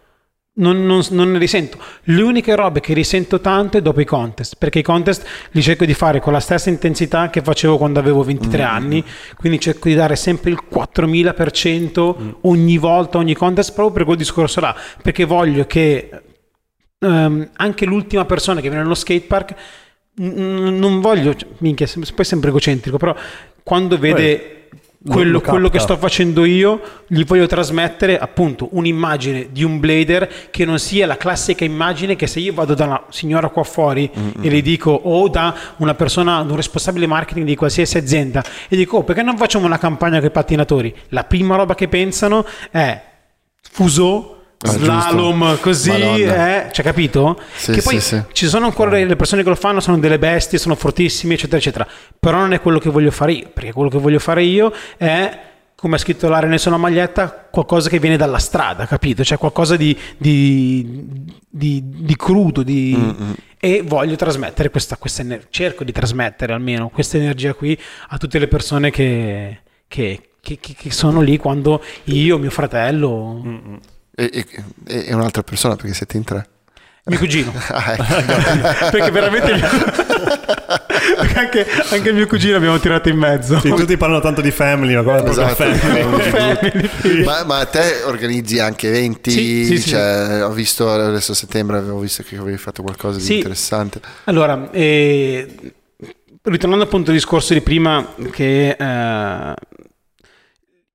non, 0.56 0.84
non- 0.84 1.02
non 1.10 1.32
ne 1.32 1.38
risento. 1.38 1.78
Le 2.02 2.20
uniche 2.20 2.54
robe 2.54 2.80
che 2.80 2.92
risento 2.92 3.40
tanto 3.40 3.78
è 3.78 3.82
dopo 3.82 4.02
i 4.02 4.04
contest, 4.04 4.56
perché 4.58 4.80
i 4.80 4.82
contest 4.82 5.26
li 5.52 5.62
cerco 5.62 5.86
di 5.86 5.94
fare 5.94 6.20
con 6.20 6.34
la 6.34 6.40
stessa 6.40 6.68
intensità 6.68 7.30
che 7.30 7.40
facevo 7.40 7.78
quando 7.78 7.98
avevo 7.98 8.22
23 8.22 8.62
anni, 8.62 9.02
quindi 9.36 9.58
cerco 9.58 9.88
di 9.88 9.94
dare 9.94 10.16
sempre 10.16 10.50
il 10.50 10.58
4000% 10.70 12.14
ogni 12.42 12.76
volta, 12.76 13.16
ogni 13.16 13.34
contest, 13.34 13.72
proprio 13.72 13.94
per 13.94 14.04
quel 14.04 14.16
discorso 14.18 14.60
là, 14.60 14.76
perché 15.02 15.24
voglio 15.24 15.64
che 15.64 16.10
ehm, 16.98 17.50
anche 17.56 17.86
l'ultima 17.86 18.24
persona 18.26 18.60
che 18.60 18.68
viene 18.68 18.82
nello 18.82 18.94
skatepark, 18.94 19.54
non 20.16 21.00
voglio, 21.00 21.34
cioè, 21.34 21.48
minchia, 21.58 21.86
poi 22.14 22.24
sempre 22.24 22.50
egocentrico, 22.50 22.96
però 22.96 23.14
quando 23.62 23.98
vede 23.98 24.54
quello, 25.06 25.32
lo 25.32 25.40
quello 25.40 25.68
che 25.68 25.78
sto 25.78 25.96
facendo 25.98 26.44
io, 26.44 26.80
gli 27.06 27.24
voglio 27.24 27.46
trasmettere 27.46 28.18
appunto 28.18 28.68
un'immagine 28.72 29.48
di 29.50 29.62
un 29.62 29.78
blader 29.78 30.50
che 30.50 30.64
non 30.64 30.78
sia 30.78 31.06
la 31.06 31.16
classica 31.16 31.64
immagine 31.64 32.16
che 32.16 32.26
se 32.26 32.40
io 32.40 32.54
vado 32.54 32.74
da 32.74 32.84
una 32.84 33.02
signora 33.10 33.48
qua 33.48 33.64
fuori 33.64 34.10
e 34.40 34.48
le 34.48 34.62
dico 34.62 34.90
o 34.90 35.28
da 35.28 35.54
una 35.78 35.94
persona, 35.94 36.40
un 36.40 36.56
responsabile 36.56 37.06
marketing 37.06 37.46
di 37.46 37.54
qualsiasi 37.54 37.98
azienda 37.98 38.42
e 38.68 38.76
dico 38.76 38.98
oh, 38.98 39.02
perché 39.04 39.22
non 39.22 39.36
facciamo 39.36 39.66
una 39.66 39.78
campagna 39.78 40.18
con 40.18 40.28
i 40.28 40.32
pattinatori? 40.32 40.94
La 41.08 41.24
prima 41.24 41.56
roba 41.56 41.74
che 41.74 41.88
pensano 41.88 42.46
è 42.70 43.02
fuso. 43.60 44.30
Ah, 44.66 44.70
giusto. 44.70 44.84
Slalom 44.84 45.58
così, 45.60 45.90
Madonna. 45.90 46.66
eh, 46.66 46.72
cioè 46.72 46.84
capito? 46.84 47.38
Sì, 47.54 47.72
che 47.72 47.82
poi 47.82 48.00
sì, 48.00 48.16
sì. 48.16 48.22
ci 48.32 48.46
sono 48.46 48.64
ancora 48.64 48.92
le 48.96 49.14
persone 49.16 49.42
che 49.42 49.48
lo 49.50 49.54
fanno, 49.54 49.80
sono 49.80 49.98
delle 49.98 50.18
bestie, 50.18 50.58
sono 50.58 50.74
fortissimi, 50.74 51.34
eccetera, 51.34 51.58
eccetera. 51.58 51.86
Però 52.18 52.38
non 52.38 52.52
è 52.54 52.60
quello 52.62 52.78
che 52.78 52.88
voglio 52.88 53.10
fare 53.10 53.32
io, 53.32 53.50
perché 53.52 53.72
quello 53.72 53.90
che 53.90 53.98
voglio 53.98 54.18
fare 54.18 54.42
io 54.42 54.72
è, 54.96 55.38
come 55.76 55.96
ha 55.96 55.98
scritto 55.98 56.28
Lare 56.30 56.56
sulla 56.56 56.78
maglietta, 56.78 57.46
qualcosa 57.50 57.90
che 57.90 57.98
viene 57.98 58.16
dalla 58.16 58.38
strada, 58.38 58.86
capito? 58.86 59.22
Cioè 59.22 59.36
qualcosa 59.36 59.76
di, 59.76 59.94
di, 60.16 61.26
di- 61.48 61.82
di 61.84 62.16
crudo, 62.16 62.62
di... 62.62 62.94
Mm, 62.96 63.32
e 63.58 63.82
voglio 63.84 64.16
trasmettere 64.16 64.70
questa, 64.70 64.96
questa 64.96 65.20
energia, 65.22 65.46
cerco 65.50 65.84
di 65.84 65.92
trasmettere 65.92 66.52
almeno 66.54 66.88
questa 66.88 67.16
energia 67.18 67.52
qui 67.52 67.78
a 68.08 68.16
tutte 68.18 68.38
le 68.38 68.48
persone 68.48 68.90
che, 68.90 69.60
che- 69.88 70.20
che- 70.40 70.58
che- 70.60 70.74
che 70.74 70.90
sono 70.90 71.20
lì 71.20 71.36
quando 71.36 71.82
io, 72.04 72.38
mio 72.38 72.50
fratello, 72.50 73.42
Mm. 73.44 73.74
E, 74.16 74.30
e- 74.86 75.04
e 75.08 75.14
un'altra 75.14 75.42
persona 75.42 75.76
perché 75.76 75.92
siete 75.94 76.16
in 76.16 76.24
tre. 76.24 76.48
mio 77.06 77.18
cugino. 77.18 77.52
Ah, 77.68 77.92
ecco. 77.92 78.04
perché 78.90 79.10
veramente 79.10 79.52
perché 81.16 81.38
anche, 81.38 81.66
anche 81.90 82.08
il 82.08 82.14
mio 82.14 82.26
cugino 82.26 82.56
abbiamo 82.56 82.78
tirato 82.78 83.08
in 83.08 83.16
mezzo 83.16 83.58
Sì, 83.60 83.68
tutti 83.70 83.96
parlano 83.96 84.20
tanto 84.22 84.40
di 84.40 84.50
family, 84.50 84.94
ma 84.94 85.02
guarda 85.02 85.30
Esatto. 85.30 85.54
family. 85.64 86.30
Family. 86.30 87.24
ma, 87.24 87.44
ma 87.44 87.64
te 87.66 88.02
organizzi 88.04 88.58
anche 88.58 88.88
eventi? 88.88 89.30
Sì, 89.30 89.64
sì, 89.66 89.78
sì. 89.78 89.88
Cioè, 89.90 90.44
Ho 90.44 90.50
visto 90.52 90.90
adesso 90.90 91.32
a 91.32 91.34
settembre, 91.34 91.76
avevo 91.78 91.98
visto 91.98 92.22
che 92.22 92.36
avevi 92.36 92.56
fatto 92.56 92.82
qualcosa 92.82 93.18
di 93.18 93.24
Sì. 93.24 93.36
interessante. 93.36 94.00
allora 94.24 94.70
eh, 94.70 95.72
ritornando 96.42 96.84
appunto 96.84 97.10
al 97.10 97.16
discorso 97.16 97.52
di 97.52 97.60
prima 97.60 98.14
che 98.30 98.70
eh, 98.78 99.54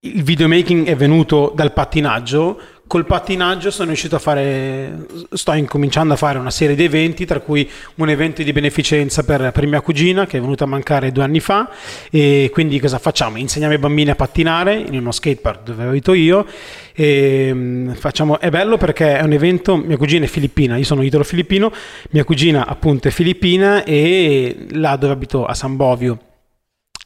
il 0.02 0.24
videomaking 0.24 0.88
è 0.88 0.96
venuto 0.96 1.52
dal 1.56 1.74
pattinaggio 1.74 2.60
col 2.90 3.06
pattinaggio 3.06 3.70
sono 3.70 3.90
riuscito 3.90 4.16
a 4.16 4.20
fare 4.20 5.06
sto 5.34 5.54
incominciando 5.54 6.16
a 6.16 6.18
fare 6.18 6.40
una 6.40 6.50
serie 6.50 6.76
di 6.76 6.86
eventi 6.86 7.24
tra 7.24 7.40
cui 7.40 7.70
un 7.98 8.10
evento 8.10 8.42
di 8.42 8.52
beneficenza 8.52 9.24
per, 9.24 9.52
per 9.52 9.68
mia 9.68 9.80
cugina 9.80 10.26
che 10.26 10.40
è 10.40 10.42
venuta 10.42 10.64
a 10.64 10.68
mancare 10.68 11.12
due 11.12 11.24
anni 11.24 11.40
fa 11.40 11.70
e 12.10 12.50
quindi 12.52 12.80
cosa 12.80 12.98
facciamo? 12.98 13.38
insegniamo 13.38 13.74
ai 13.74 13.80
bambini 13.80 14.10
a 14.10 14.16
pattinare 14.16 14.74
in 14.74 14.98
uno 14.98 15.12
skatepark 15.12 15.62
dove 15.66 15.84
abito 15.84 16.14
io 16.14 16.48
e 16.96 17.52
mm, 17.54 17.92
facciamo, 17.92 18.40
è 18.40 18.50
bello 18.50 18.78
perché 18.78 19.20
è 19.20 19.22
un 19.22 19.34
evento 19.34 19.78
mia 19.78 19.96
cugina 19.96 20.26
è 20.26 20.28
filippina 20.28 20.76
io 20.76 20.84
sono 20.84 21.04
italo 21.04 21.24
filippino 21.24 21.72
mia 22.10 22.24
cugina 22.24 22.66
appunto 22.66 23.08
è 23.08 23.12
filippina 23.12 23.84
e 23.84 24.66
là 24.72 24.96
dove 24.96 25.14
abito 25.14 25.46
a 25.46 25.54
San 25.54 25.76
Bovio 25.76 26.29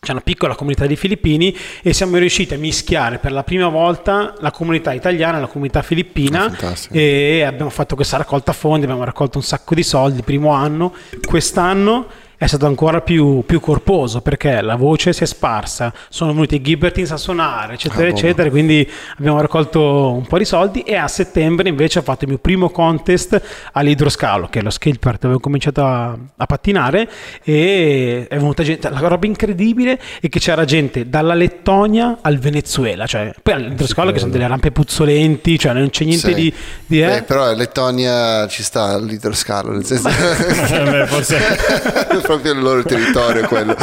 c'è 0.04 0.12
una 0.12 0.22
piccola 0.22 0.54
comunità 0.56 0.86
di 0.86 0.96
filippini 0.96 1.56
e 1.82 1.94
siamo 1.94 2.18
riusciti 2.18 2.54
a 2.54 2.58
mischiare 2.58 3.18
per 3.18 3.32
la 3.32 3.44
prima 3.44 3.70
volta 3.70 4.36
la 4.40 4.52
comunità 4.52 4.94
italiana 4.94 5.38
e 5.38 5.42
la 5.42 5.48
comunità 5.48 5.82
filippina 5.82 6.52
Ah, 6.94 6.98
e 7.00 7.44
abbiamo 7.44 7.70
fatto 7.70 7.96
questa 7.96 8.18
raccolta 8.18 8.52
fondi, 8.54 8.84
abbiamo 8.84 9.04
raccolto 9.04 9.38
un 9.38 9.44
sacco 9.44 9.74
di 9.74 9.84
soldi 9.84 10.18
il 10.18 10.24
primo 10.24 10.52
anno, 10.52 10.94
quest'anno 11.26 12.08
è 12.44 12.48
stato 12.48 12.66
ancora 12.66 13.00
più, 13.00 13.44
più 13.46 13.62
corposo 13.62 14.20
perché 14.20 14.62
la 14.62 14.76
voce 14.76 15.14
si 15.14 15.24
è 15.24 15.26
sparsa, 15.26 15.94
sono 16.10 16.34
venuti 16.34 16.56
i 16.56 16.62
Gibbertins 16.62 17.12
a 17.12 17.18
suonare, 17.18 17.76
eccetera, 17.76 18.08
Ah, 18.08 18.10
eccetera, 18.10 18.50
quindi 18.50 18.90
abbiamo 19.18 19.40
raccolto 19.40 20.12
un 20.12 20.26
po' 20.28 20.38
di 20.38 20.44
soldi 20.44 20.82
e 20.82 20.96
a 20.96 21.08
settembre 21.08 21.70
invece 21.70 22.00
ho 22.00 22.02
fatto 22.02 22.26
il 22.26 22.32
mio 22.32 22.40
primo 22.40 22.70
contest 22.70 23.42
all'idroscalo, 23.72 24.48
che 24.48 24.60
è 24.60 24.62
lo 24.62 24.70
skatepark 24.70 25.22
dove 25.22 25.36
ho 25.36 25.40
cominciato 25.40 25.86
a, 25.86 26.18
a 26.36 26.46
pattinare 26.46 27.10
e 27.44 28.26
è 28.28 28.36
venuta 28.36 28.62
gente, 28.64 28.90
la 28.90 29.00
roba 29.00 29.26
incredibile 29.26 29.98
è 30.20 30.28
che 30.28 30.40
c'era 30.40 30.66
gente 30.66 31.08
dalla 31.10 31.36
Lettonia 31.36 32.18
al 32.22 32.40
Venezuela, 32.40 33.06
cioè 33.06 33.34
poi 33.42 33.54
all'idroscalo 33.54 34.12
che 34.12 34.20
sono 34.20 34.32
delle 34.32 34.48
rampe 34.48 34.72
puzzolenti, 34.72 35.58
cioè 35.58 35.72
non 35.72 35.90
c'è 35.90 36.04
niente 36.04 36.28
Sì. 36.28 36.34
di... 36.34 36.54
di 36.88 37.02
eh. 37.02 37.06
Beh, 37.08 37.24
però 37.24 37.54
Lettonia 37.54 38.48
ci 38.48 38.64
sta 38.64 38.98
l'idroscalo, 39.00 39.72
nel 39.72 39.86
senso 39.86 40.10
Eh, 40.10 40.84
beh, 40.92 41.08
forse... 41.08 41.38
proprio 42.34 42.54
il 42.54 42.62
loro 42.62 42.84
territorio 42.84 43.48
quello. 43.48 43.76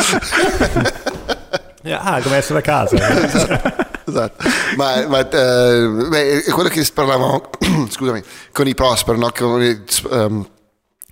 Ah, 1.93 2.21
come 2.23 2.37
essere 2.37 2.59
a 2.59 2.63
casa. 2.63 2.97
esatto. 4.07 4.45
Ma, 4.77 5.07
ma, 5.07 5.21
eh, 5.21 5.89
beh, 6.09 6.43
è 6.45 6.51
quello 6.51 6.69
che 6.69 6.87
parlavamo, 6.93 7.51
scusami, 7.89 8.23
con 8.53 8.67
i 8.67 8.75
prosper, 8.75 9.17
no? 9.17 9.31
Con 9.37 9.63
ehm, 9.63 10.47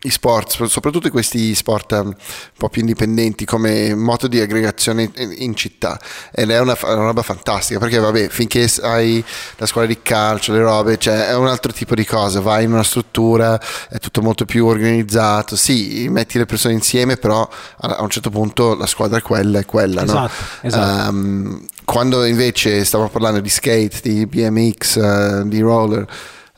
i 0.03 0.11
sport, 0.11 0.65
soprattutto 0.65 1.11
questi 1.11 1.55
sport 1.55 1.93
ehm, 1.93 2.07
un 2.07 2.15
po' 2.57 2.69
più 2.69 2.83
indipendenti 2.83 3.45
come 3.45 3.95
moto 3.95 4.29
di 4.29 4.41
aggregazione 4.41 5.11
in, 5.17 5.57
città 5.57 5.99
ed 6.33 6.51
è 6.51 6.61
una, 6.61 6.77
una 6.83 6.95
roba 6.95 7.23
fantastica 7.23 7.81
perché 7.81 7.99
vabbè 7.99 8.29
finché 8.29 8.71
hai 8.83 9.25
la 9.57 9.67
scuola 9.67 9.87
di 9.89 9.99
calcio 10.01 10.53
le 10.53 10.61
robe 10.61 10.99
cioè 10.99 11.29
è 11.29 11.35
un 11.35 11.49
altro 11.49 11.73
tipo 11.73 11.97
di 11.97 12.05
cosa 12.05 12.41
vai 12.41 12.65
in 12.65 12.73
una 12.73 12.85
struttura 12.85 13.61
è 13.89 13.99
tutto 13.99 14.23
molto 14.23 14.45
più 14.45 14.67
organizzato 14.67 15.57
sì 15.57 16.07
metti 16.09 16.39
le 16.39 16.47
persone 16.47 16.75
insieme 16.75 17.17
però 17.17 17.49
a, 17.79 18.01
un 18.01 18.11
certo 18.11 18.31
punto 18.31 18.77
la 18.77 18.87
squadra 18.87 19.19
è 19.19 19.23
quella 19.23 19.59
è 19.59 19.65
quella 19.65 20.05
no? 20.05 20.27
Esatto, 20.27 20.67
esatto. 20.67 21.09
Ehm, 21.09 21.67
quando 21.85 22.25
invece 22.27 22.85
stavamo 22.85 23.09
parlando 23.09 23.41
di 23.41 23.49
skate, 23.49 24.01
di 24.03 24.27
BMX, 24.27 24.97
eh, 24.97 25.43
di 25.47 25.59
roller, 25.61 26.07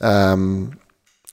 ehm, 0.00 0.68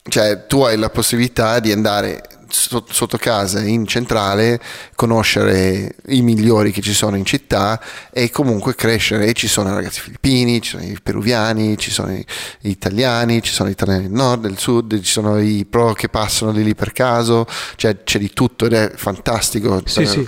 cioè 0.07 0.45
tu 0.47 0.61
hai 0.61 0.77
la 0.77 0.89
possibilità 0.89 1.59
di 1.59 1.71
andare 1.71 2.23
so- 2.49 2.85
sotto 2.89 3.17
casa 3.17 3.59
in 3.61 3.85
centrale, 3.85 4.59
conoscere 4.95 5.95
i 6.07 6.21
migliori 6.21 6.71
che 6.71 6.81
ci 6.81 6.93
sono 6.93 7.15
in 7.17 7.25
città 7.25 7.79
e 8.11 8.29
comunque 8.29 8.73
crescere. 8.75 9.25
E 9.27 9.33
ci 9.33 9.47
sono 9.47 9.69
i 9.71 9.73
ragazzi 9.73 9.99
filippini, 10.01 10.61
ci 10.61 10.71
sono 10.71 10.83
i 10.83 10.97
peruviani, 11.01 11.77
ci 11.77 11.91
sono 11.91 12.11
gli 12.11 12.23
italiani, 12.69 13.41
ci 13.41 13.51
sono 13.51 13.69
gli 13.69 13.73
italiani 13.73 14.03
del 14.03 14.11
nord, 14.11 14.41
del 14.43 14.57
sud, 14.57 14.99
ci 15.01 15.11
sono 15.11 15.39
i 15.39 15.65
pro 15.69 15.93
che 15.93 16.07
passano 16.09 16.51
di 16.51 16.63
lì 16.63 16.73
per 16.75 16.93
caso, 16.93 17.45
cioè 17.75 18.03
c'è 18.03 18.19
di 18.19 18.31
tutto 18.31 18.65
ed 18.65 18.73
è 18.73 18.91
fantastico. 18.95 19.81
Sì, 19.85 19.99
per- 20.03 20.07
sì. 20.07 20.27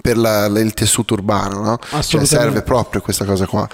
per 0.00 0.16
la- 0.16 0.46
il 0.46 0.72
tessuto 0.74 1.14
urbano, 1.14 1.60
no? 1.60 1.78
Cioè 2.18 2.20
serve 2.24 2.62
proprio 2.62 3.00
questa 3.02 3.24
cosa 3.24 3.46
qua. 3.46 3.68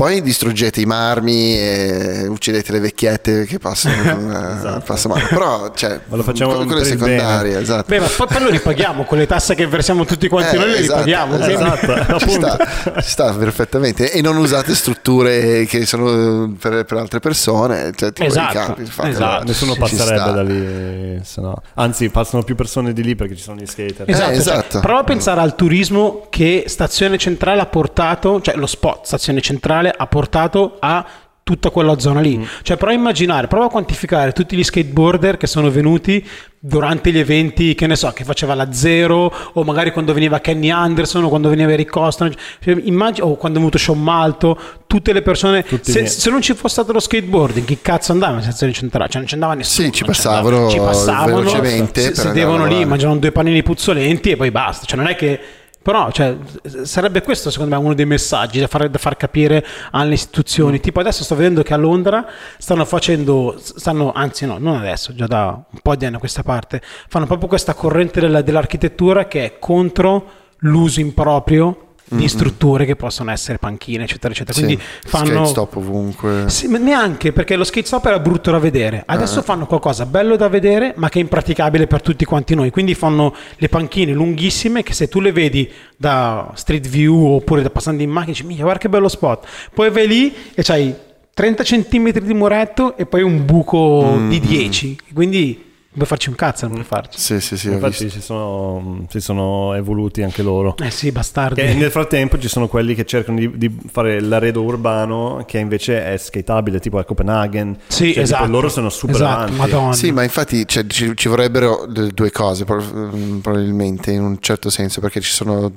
Poi 0.00 0.22
distruggete 0.22 0.80
i 0.80 0.86
marmi 0.86 1.58
e 1.58 2.26
uccidete 2.26 2.72
le 2.72 2.80
vecchiette 2.80 3.44
che 3.44 3.58
passano, 3.58 4.72
eh, 4.78 4.80
passano 4.80 5.12
male. 5.12 5.26
Però, 5.28 5.70
cioè, 5.74 6.00
Ma 6.06 6.16
lo 6.16 6.22
facciamo 6.22 6.54
quelle 6.54 6.66
per 6.68 6.78
il 6.78 6.86
secondarie, 6.86 7.50
bene. 7.50 7.62
esatto. 7.62 7.84
Beh, 7.86 8.00
ma 8.00 8.06
poi, 8.06 8.26
poi 8.26 8.42
lo 8.42 8.48
ripaghiamo 8.48 9.04
con 9.04 9.18
le 9.18 9.26
tasse 9.26 9.54
che 9.54 9.66
versiamo 9.66 10.06
tutti 10.06 10.26
quanti 10.28 10.54
Eh, 10.56 10.58
noi, 10.58 10.70
le 10.70 10.78
esatto, 10.78 11.04
ripaghiamo. 11.04 11.34
quindi- 11.36 11.52
esatto. 11.52 12.16
ci 12.18 12.30
sta, 12.30 12.56
ci 13.02 13.10
sta 13.10 13.32
perfettamente 13.34 14.10
e 14.10 14.22
non 14.22 14.38
usate 14.38 14.74
strutture 14.74 15.66
che 15.66 15.84
sono 15.84 16.54
per, 16.58 16.84
per 16.86 16.96
altre 16.96 17.20
persone 17.20 17.92
cioè, 17.94 18.10
tipo 18.14 18.26
Esatto, 18.26 18.52
i 18.52 18.54
campi, 18.86 19.08
esatto. 19.10 19.44
Nessuno 19.44 19.72
Ci 19.74 19.78
passerebbe 19.80 20.32
da 20.32 20.42
lì, 20.42 21.20
se 21.24 21.40
no. 21.42 21.60
Anzi, 21.74 22.08
passano 22.08 22.42
più 22.42 22.54
persone 22.54 22.94
di 22.94 23.02
lì 23.02 23.14
perché 23.16 23.36
ci 23.36 23.42
sono 23.42 23.60
gli 23.60 23.66
skater. 23.66 24.08
Esatto, 24.08 24.30
Eh, 24.30 24.32
cioè, 24.32 24.40
esatto. 24.40 24.80
prova 24.80 25.00
a 25.00 25.04
pensare 25.04 25.42
al 25.42 25.54
turismo 25.54 26.26
che 26.30 26.64
Stazione 26.68 27.18
Centrale 27.18 27.60
ha 27.60 27.66
portato, 27.66 28.40
cioè 28.40 28.56
lo 28.56 28.66
spot 28.66 29.04
Stazione 29.04 29.42
Centrale 29.42 29.88
ha 29.96 30.06
portato 30.06 30.76
a 30.80 31.04
tutta 31.42 31.70
quella 31.70 31.98
zona 31.98 32.20
Mm. 32.20 32.22
lì. 32.22 32.48
Cioè 32.62 32.76
prova 32.76 32.92
a 32.92 32.96
immaginare, 32.96 33.48
prova 33.48 33.64
a 33.64 33.68
quantificare 33.68 34.30
tutti 34.32 34.56
gli 34.56 34.62
skateboarder 34.62 35.36
che 35.36 35.48
sono 35.48 35.68
venuti 35.68 36.24
durante 36.60 37.10
gli 37.10 37.18
eventi, 37.18 37.74
che 37.74 37.88
ne 37.88 37.96
so, 37.96 38.10
che 38.12 38.22
faceva 38.22 38.54
la 38.54 38.70
Zero 38.72 39.32
o 39.54 39.64
magari 39.64 39.90
quando 39.90 40.12
veniva 40.12 40.38
Kenny 40.38 40.70
Anderson 40.70 41.24
o 41.24 41.28
quando 41.28 41.48
veniva 41.48 41.72
Eric 41.72 41.90
Costner, 41.90 42.32
cioè, 42.62 42.76
immagini- 42.84 43.26
o 43.26 43.34
quando 43.36 43.58
è 43.58 43.60
venuto 43.62 43.78
Sean 43.78 44.00
Malto, 44.00 44.56
tutte 44.86 45.12
le 45.12 45.22
persone 45.22 45.64
se, 45.80 46.06
se 46.06 46.30
non 46.30 46.40
ci 46.40 46.54
fosse 46.54 46.74
stato 46.74 46.92
lo 46.92 47.00
skateboarding, 47.00 47.66
chi 47.66 47.78
cazzo 47.82 48.12
andava 48.12 48.36
in 48.36 48.42
Stazione 48.42 48.72
Centrale? 48.72 49.08
Cioè 49.08 49.18
non 49.18 49.26
ci 49.26 49.34
andava 49.34 49.54
nessuno. 49.54 49.86
Sì, 49.88 49.92
ci 49.92 50.04
passavano 50.04 50.68
ci 50.68 50.78
passavano 50.78 51.36
velocemente 51.38 52.14
si- 52.14 52.20
a 52.20 52.66
lì, 52.66 52.84
mangiavano 52.84 53.18
due 53.18 53.32
panini 53.32 53.62
puzzolenti 53.64 54.30
e 54.30 54.36
poi 54.36 54.52
basta. 54.52 54.86
Cioè, 54.86 54.96
non 54.98 55.08
è 55.08 55.16
che. 55.16 55.40
Però 55.82 56.10
cioè, 56.10 56.36
sarebbe 56.82 57.22
questo, 57.22 57.50
secondo 57.50 57.74
me, 57.74 57.82
uno 57.82 57.94
dei 57.94 58.04
messaggi 58.04 58.60
da 58.60 58.66
far, 58.66 58.88
da 58.90 58.98
far 58.98 59.16
capire 59.16 59.64
alle 59.92 60.14
istituzioni. 60.14 60.78
Tipo, 60.78 61.00
adesso 61.00 61.24
sto 61.24 61.34
vedendo 61.34 61.62
che 61.62 61.72
a 61.72 61.78
Londra 61.78 62.26
stanno 62.58 62.84
facendo, 62.84 63.58
stanno, 63.58 64.12
anzi, 64.12 64.44
no, 64.44 64.58
non 64.58 64.76
adesso, 64.76 65.14
già 65.14 65.26
da 65.26 65.48
un 65.52 65.78
po' 65.82 65.96
di 65.96 66.04
anni 66.04 66.16
a 66.16 66.18
questa 66.18 66.42
parte, 66.42 66.82
fanno 67.08 67.26
proprio 67.26 67.48
questa 67.48 67.72
corrente 67.74 68.20
della- 68.20 68.42
dell'architettura 68.42 69.26
che 69.26 69.44
è 69.44 69.58
contro 69.58 70.30
l'uso 70.58 71.00
improprio 71.00 71.89
di 72.10 72.28
strutture 72.28 72.84
che 72.84 72.96
possono 72.96 73.30
essere 73.30 73.58
panchine, 73.58 74.04
eccetera, 74.04 74.32
eccetera. 74.32 74.58
Quindi 74.58 74.80
Sì, 74.82 75.08
fanno. 75.08 75.26
skate 75.26 75.46
stop 75.46 75.76
ovunque. 75.76 76.44
Sì, 76.48 76.66
ma 76.66 76.78
neanche 76.78 77.32
perché 77.32 77.56
lo 77.56 77.64
skate 77.64 77.86
stop 77.86 78.06
era 78.06 78.18
brutto 78.18 78.50
da 78.50 78.58
vedere. 78.58 79.02
Adesso 79.06 79.42
fanno 79.42 79.66
qualcosa 79.66 80.06
bello 80.06 80.36
da 80.36 80.48
vedere, 80.48 80.92
ma 80.96 81.08
che 81.08 81.18
è 81.18 81.22
impraticabile 81.22 81.86
per 81.86 82.02
tutti 82.02 82.24
quanti 82.24 82.54
noi. 82.54 82.70
Quindi 82.70 82.94
fanno 82.94 83.34
le 83.56 83.68
panchine 83.68 84.12
lunghissime 84.12 84.82
che 84.82 84.92
se 84.92 85.08
tu 85.08 85.20
le 85.20 85.32
vedi 85.32 85.70
da 85.96 86.50
street 86.54 86.88
view 86.88 87.34
oppure 87.34 87.62
da 87.62 87.70
passando 87.70 88.02
in 88.02 88.10
macchina, 88.10 88.36
dici, 88.48 88.60
guarda 88.60 88.78
che 88.78 88.88
bello 88.88 89.08
spot. 89.08 89.46
Poi 89.72 89.90
vai 89.90 90.06
lì 90.08 90.34
e 90.54 90.62
c'hai 90.62 90.94
30 91.32 91.62
cm 91.62 92.10
di 92.18 92.34
muretto 92.34 92.96
e 92.96 93.06
poi 93.06 93.22
un 93.22 93.44
buco 93.44 94.18
di 94.28 94.40
10. 94.40 94.98
Quindi 95.14 95.68
puoi 95.92 96.06
farci 96.06 96.28
un 96.28 96.34
cazzo, 96.36 96.66
non 96.66 96.74
puoi 96.74 96.84
farci. 96.86 97.18
Sì, 97.18 97.40
sì, 97.40 97.56
sì, 97.56 97.68
Infatti 97.68 98.08
si 98.08 98.20
sono, 98.20 99.04
si 99.08 99.20
sono 99.20 99.74
evoluti 99.74 100.22
anche 100.22 100.42
loro. 100.42 100.76
Eh 100.78 100.90
sì, 100.90 101.10
bastardi. 101.10 101.60
Che 101.60 101.74
nel 101.74 101.90
frattempo 101.90 102.38
ci 102.38 102.48
sono 102.48 102.68
quelli 102.68 102.94
che 102.94 103.04
cercano 103.04 103.38
di, 103.38 103.50
di 103.56 103.76
fare 103.90 104.20
l'arredo 104.20 104.62
urbano 104.62 105.42
che 105.46 105.58
invece 105.58 106.04
è 106.04 106.16
skateabile, 106.16 106.78
tipo 106.78 106.98
a 106.98 107.04
Copenaghen. 107.04 107.76
Sì, 107.88 107.96
Cioè, 108.04 108.08
tipo, 108.12 108.20
esatto. 108.20 108.46
loro 108.46 108.68
sono 108.68 108.88
super 108.88 109.16
esatto, 109.16 109.32
avanti. 109.40 109.56
Madonna. 109.56 109.92
Sì, 109.92 110.12
ma 110.12 110.22
infatti 110.22 110.66
cioè, 110.66 110.86
ci, 110.86 111.12
ci 111.16 111.28
vorrebbero 111.28 111.86
due 111.86 112.30
cose, 112.30 112.64
mm, 112.70 113.38
probabilmente, 113.40 114.12
in 114.12 114.22
un 114.22 114.38
certo 114.40 114.70
senso, 114.70 115.00
perché 115.00 115.20
ci 115.20 115.32
sono 115.32 115.72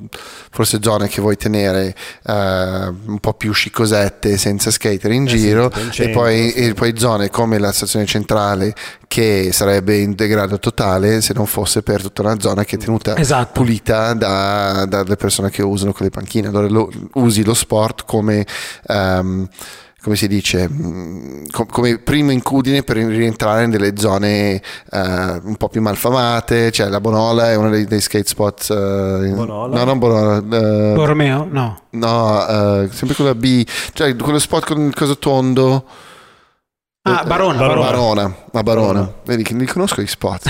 forse 0.52 0.78
zone 0.82 1.08
che 1.08 1.22
vuoi 1.22 1.38
tenere 1.38 1.96
eh, 2.26 2.34
un 3.06 3.18
po' 3.20 3.34
più 3.34 3.52
scicosette, 3.52 4.38
senza 4.38 4.70
skater 4.70 5.12
in 5.12 5.26
Eh 5.26 5.30
sì, 5.30 5.38
giro, 5.38 5.70
tipo 5.70 6.04
in 6.04 6.10
e, 6.10 6.12
poi, 6.12 6.50
sì. 6.52 6.58
e 6.58 6.74
poi 6.76 6.94
zone 6.98 7.30
come 7.30 7.58
la 7.58 7.72
stazione 7.72 8.06
centrale, 8.06 8.74
che 9.14 9.52
sarebbe 9.52 9.96
in 9.98 10.16
degrado 10.16 10.58
totale 10.58 11.22
se 11.22 11.34
non 11.36 11.46
fosse 11.46 11.84
per 11.84 12.02
tutta 12.02 12.24
una 12.24 12.40
zona 12.40 12.64
che 12.64 12.78
è 12.78 12.80
tenuta 12.80 13.16
Esatto. 13.16 13.62
pulita 13.62 14.14
da- 14.16 14.86
dalle 14.88 15.16
persone 15.18 15.52
che 15.52 15.62
usano 15.62 15.92
quelle 15.94 16.10
panchine. 16.10 16.48
Allora 16.48 16.68
lo- 16.68 16.90
usi 17.14 17.44
lo 17.44 17.54
sport 17.54 18.06
come... 18.06 18.44
ehm, 18.88 19.48
come 20.02 20.16
si 20.18 20.28
dice, 20.28 20.68
mm, 20.70 21.46
co- 21.50 21.66
come 21.66 21.98
primo 22.00 22.32
incudine 22.32 22.84
per 22.84 22.98
rientrare 22.98 23.68
nelle 23.68 23.94
zone 23.96 24.56
eh, 24.56 24.62
un 24.92 25.56
po' 25.58 25.70
più 25.70 25.80
malfamate, 25.80 26.72
cioè 26.72 26.90
la 26.90 27.00
Bonola 27.00 27.52
è 27.52 27.56
uno 27.56 27.70
dei, 27.70 27.86
dei 27.86 28.02
skate 28.02 28.28
spot. 28.28 28.68
eh, 28.72 29.30
Bonola? 29.30 29.78
No, 29.78 29.84
non 29.86 30.00
Bonola. 30.00 30.38
eh, 30.40 30.94
Borromeo? 30.94 31.48
No. 31.50 31.84
no, 31.92 32.88
sempre 32.92 33.16
con 33.16 33.28
la 33.28 33.36
B, 33.36 33.66
cioè 33.94 34.14
quello 34.18 34.40
spot 34.40 34.66
con 34.66 34.82
il 34.88 34.94
coso 34.96 35.18
tondo. 35.18 35.86
Ah, 37.06 37.26
Barona, 37.26 37.60
Barona. 37.60 37.82
Barona. 37.82 37.84
Barona, 37.92 38.36
Barona. 38.52 38.64
Barona. 38.94 39.14
Vedi 39.26 39.44
che 39.44 39.54
li 39.56 39.66
conosco 39.66 40.02
gli 40.02 40.08
spot. 40.08 40.50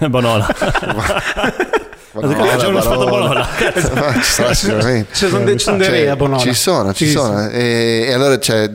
eh. 0.00 0.06
Bonola. 0.08 0.46
Barona, 2.20 2.56
C'è 2.56 2.66
uno 2.66 2.80
spot 2.80 3.00
a 3.00 3.04
Bonola. 3.04 3.48
Ma 3.94 4.12
ci 4.14 4.22
sarà 4.32 4.54
sicuramente. 4.54 5.14
Ci 5.14 5.28
sono, 5.28 5.44
de- 5.44 5.52
ci 5.56 5.64
sono 5.64 5.76
dei 5.76 5.86
Cioè, 5.86 6.00
re 6.02 6.10
a 6.10 6.16
Bonola. 6.16 6.40
Ci 6.40 6.54
sono, 6.54 6.92
ci 6.92 7.06
Sì, 7.06 7.12
sono. 7.12 7.48
sì. 7.48 7.54
E, 7.54 8.04
e 8.08 8.12
allora 8.12 8.38
cioè, 8.38 8.68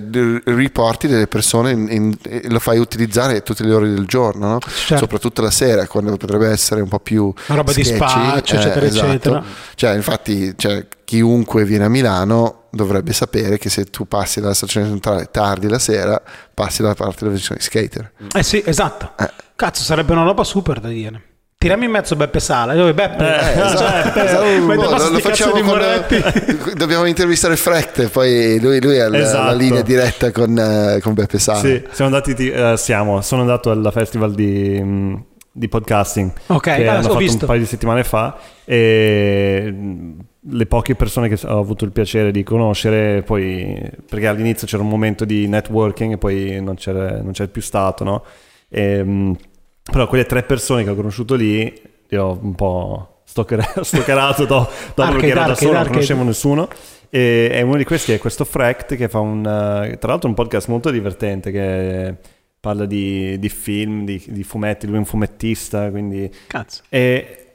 riporti 0.45 1.08
delle 1.08 1.27
persone 1.27 1.71
in- 1.71 1.88
in- 1.91 2.17
e 2.23 2.43
lo 2.49 2.60
fai 2.60 2.77
utilizzare 2.80 3.41
tutte 3.43 3.63
le 3.63 3.73
ore 3.73 3.89
del 3.89 4.06
giorno, 4.06 4.47
no? 4.47 4.60
Certo. 4.60 4.97
soprattutto 4.97 5.41
la 5.41 5.51
sera, 5.51 5.88
quando 5.88 6.15
potrebbe 6.17 6.49
essere 6.49 6.82
un 6.82 6.88
po' 6.88 6.99
più 6.99 7.34
Una 7.47 7.58
roba 7.58 7.73
di 7.73 7.84
sketchy. 7.84 7.95
spaccio, 7.97 8.56
eccetera, 8.56 8.86
esatto. 8.86 9.06
eccetera. 9.08 9.43
Cioè, 9.75 9.93
infatti, 9.95 10.54
cioè, 10.58 10.86
chiunque 11.04 11.65
viene 11.65 11.86
a 11.86 11.89
Milano 11.89 12.60
dovrebbe 12.71 13.12
sapere 13.12 13.58
che 13.58 13.69
se 13.69 13.86
tu 13.86 14.08
passi 14.08 14.39
dalla 14.39 14.54
stazione 14.54 14.88
centrale 14.88 15.27
tardi 15.30 15.67
la 15.67 15.80
sera, 15.80 16.21
passi 16.54 16.82
dalla 16.82 16.93
parte 16.95 17.25
dove 17.25 17.38
ci 17.38 17.43
sono 17.43 17.60
i 17.60 17.62
skater. 17.62 18.12
Eh 18.34 18.43
sì, 18.43 18.63
esatto. 18.65 19.12
Eh. 19.19 19.30
Cazzo, 19.56 19.84
sarebbe 19.84 20.13
una 20.13 20.23
roba 20.23 20.43
super 20.45 20.80
da 20.80 20.88
dire. 20.88 21.21
Tiriamo 21.62 21.84
in 21.84 21.91
mezzo 21.91 22.15
Beppe 22.15 22.39
Sala. 22.39 22.74
Dove 22.74 22.95
Beppe? 22.95 23.24
Eh, 23.24 23.52
esatto, 23.62 23.78
Cioè, 24.13 24.24
esatto. 24.24 24.65
Boh, 24.65 24.76
basta 24.89 25.10
lo, 25.10 25.19
facciamo 25.19 25.54
di 25.54 25.62
con 25.62 25.69
muretti. 25.69 26.24
dobbiamo 26.76 27.06
intervistare 27.06 27.56
Frecht 27.56 28.10
poi 28.10 28.60
lui, 28.60 28.82
lui 28.82 29.00
ha 29.00 29.08
la- 29.08 29.19
la, 29.19 29.24
Esatto. 29.24 29.56
linea 29.58 29.84
diretta 29.84 30.32
con, 30.32 30.58
eh, 30.58 30.97
con 31.04 31.13
Beppe 31.13 31.38
Sala 31.38 31.60
Sì, 31.60 31.80
siamo 31.91 32.10
andati, 32.15 32.34
ti- 32.34 32.50
eh, 32.50 32.74
siamo, 32.78 33.21
sono 33.21 33.41
andato 33.41 33.69
al 33.69 33.88
festival 33.93 34.34
di, 34.34 34.82
mh, 34.82 35.24
di 35.52 35.67
podcasting 35.67 36.32
Ok, 36.47 36.63
che 36.63 36.88
ah, 36.88 36.93
hanno 36.93 37.02
fatto 37.04 37.17
visto. 37.17 37.38
un 37.41 37.45
paio 37.45 37.60
di 37.60 37.67
settimane 37.67 38.04
fa 38.06 38.39
e 38.65 39.71
mh, 39.71 40.13
le 40.54 40.65
poche 40.65 40.95
persone 40.95 41.30
che 41.30 41.45
ho 41.45 41.60
avuto 41.60 41.86
il 41.86 41.91
piacere 41.91 42.32
di 42.32 42.41
conoscere 42.41 43.21
poi 43.21 43.80
perché 44.10 44.26
all'inizio 44.26 44.65
c'era 44.65 44.82
un 44.82 44.89
momento 44.89 45.26
di 45.26 45.47
networking 45.47 46.13
e 46.13 46.17
poi 46.17 46.60
non 46.60 46.74
c'era, 46.74 47.21
non 47.21 47.34
c'è 47.34 47.47
più 47.50 47.62
stato 47.62 48.04
no? 48.04 48.24
E, 48.67 49.04
mh, 49.04 49.36
però 49.84 50.08
quelle 50.08 50.26
tre 50.26 50.44
persone 50.44 50.84
che 50.84 50.89
ho 50.89 50.96
conosciuto 50.96 51.36
lì 51.36 51.89
io 52.10 52.24
ho 52.24 52.39
un 52.41 52.56
po' 52.56 53.22
stalker- 53.24 53.82
stalkerato 53.84 54.46
do- 54.46 54.70
dopo 54.89 55.02
Arcade, 55.02 55.20
perché 55.20 55.30
ero 55.30 55.48
da 55.48 55.56
solo 55.56 55.74
non 55.74 55.88
conoscevo 55.88 56.24
nessuno 56.24 56.67
e, 57.10 57.50
e 57.52 57.62
uno 57.62 57.78
di 57.78 57.84
questi 57.84 58.12
è 58.12 58.17
questo 58.20 58.46
Frecht 58.46 58.96
che 58.96 59.10
fa 59.10 59.20
un 59.20 59.39
eh, 59.39 59.98
tra 59.98 60.10
l'altro 60.12 60.30
un 60.30 60.36
podcast 60.36 60.67
molto 60.67 60.89
divertente 60.89 61.52
che 61.52 62.15
parla 62.60 62.86
di, 62.86 63.39
di 63.39 63.50
film, 63.50 64.06
di, 64.06 64.24
di 64.28 64.44
fumetti, 64.44 64.86
lui 64.86 64.96
è 64.96 65.00
un 65.00 65.06
fumettista 65.06 65.89
quindi 65.89 66.32
Cazzo. 66.48 66.84
e 66.89 67.51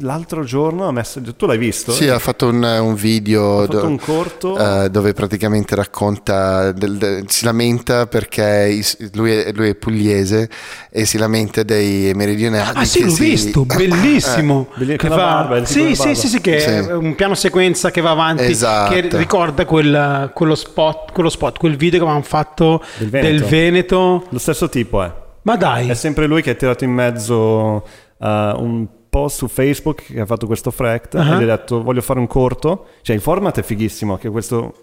l'altro 0.00 0.42
giorno 0.42 0.88
ha 0.88 0.92
messo 0.92 1.20
tu 1.36 1.46
l'hai 1.46 1.56
visto? 1.58 1.92
Sì, 1.92 2.08
ha 2.08 2.18
fatto 2.18 2.48
un, 2.48 2.60
un 2.62 2.94
video 2.94 3.58
ha 3.60 3.66
fatto 3.66 3.80
do- 3.80 3.86
un 3.86 3.98
corto 3.98 4.58
eh, 4.84 4.90
dove 4.90 5.12
praticamente 5.12 5.76
racconta, 5.76 6.72
del- 6.72 6.96
del- 6.96 7.24
si 7.28 7.44
lamenta 7.44 8.06
perché 8.08 8.80
lui 9.12 9.30
è, 9.32 9.52
lui 9.52 9.68
è 9.68 9.74
pugliese 9.76 10.48
e 10.90 11.04
si 11.04 11.18
lamenta 11.18 11.62
dei 11.62 12.12
meridionali. 12.14 12.78
Ah 12.78 12.84
sì, 12.84 13.04
l'ho 13.04 13.10
si- 13.10 13.22
visto, 13.24 13.64
bellissimo. 13.76 14.66
Belli- 14.74 14.96
Che 14.96 15.08
barba, 15.08 15.64
sì, 15.64 15.94
sì, 15.94 15.96
barba. 16.02 16.14
sì, 16.14 16.28
sì, 16.28 16.40
che 16.40 16.60
Sì. 16.60 16.68
è 16.68 16.92
un 16.92 17.14
piano 17.14 17.34
sequenza 17.36 17.90
che 17.92 18.00
va 18.00 18.10
avanti, 18.10 18.44
Esatto. 18.44 18.92
che 18.92 19.08
ricorda 19.16 19.64
quel- 19.66 20.30
quello, 20.34 20.54
spot, 20.56 21.12
quello 21.12 21.28
spot, 21.30 21.58
quel 21.58 21.76
video 21.76 21.98
che 22.00 22.04
avevamo 22.04 22.24
fatto 22.24 22.82
Del 22.98 23.08
del 23.10 23.22
Veneto. 23.44 23.46
Veneto. 23.48 24.26
lo 24.30 24.38
stesso 24.38 24.68
tipo 24.68 25.00
è 25.02 25.12
Ma 25.42 25.56
dai, 25.56 25.88
È 25.90 25.94
sempre 25.94 26.26
lui 26.26 26.42
che 26.42 26.50
ha 26.50 26.54
tirato 26.54 26.82
in 26.84 26.90
mezzo 26.90 27.36
uh, 27.36 28.26
un 28.26 28.86
post 29.10 29.38
su 29.38 29.48
Facebook 29.48 30.04
che 30.12 30.20
ha 30.20 30.26
fatto 30.26 30.46
questo 30.46 30.70
Frecht 30.70 31.16
Ah. 31.16 31.34
e 31.34 31.38
gli 31.40 31.42
ha 31.42 31.56
detto 31.56 31.82
voglio 31.82 32.00
fare 32.00 32.18
un 32.20 32.26
corto. 32.26 32.86
Cioè 33.02 33.14
il 33.16 33.20
format 33.22 33.58
è 33.58 33.62
fighissimo, 33.62 34.16
che 34.16 34.30
questo... 34.30 34.74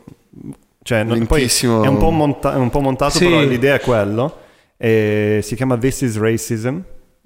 Cioè, 0.84 1.04
non- 1.04 1.26
poi 1.26 1.44
è 1.44 1.66
un 1.88 1.98
po', 1.98 2.12
monta- 2.12 2.54
è 2.54 2.58
un 2.58 2.70
po' 2.70 2.80
montato, 2.82 3.18
Sì. 3.18 3.26
però 3.26 3.42
l'idea 3.42 3.76
è 3.76 3.80
quello. 3.80 4.38
E 4.78 5.40
si 5.42 5.56
chiama 5.56 5.78
This 5.78 6.02
is 6.02 6.18
Racism, 6.20 6.78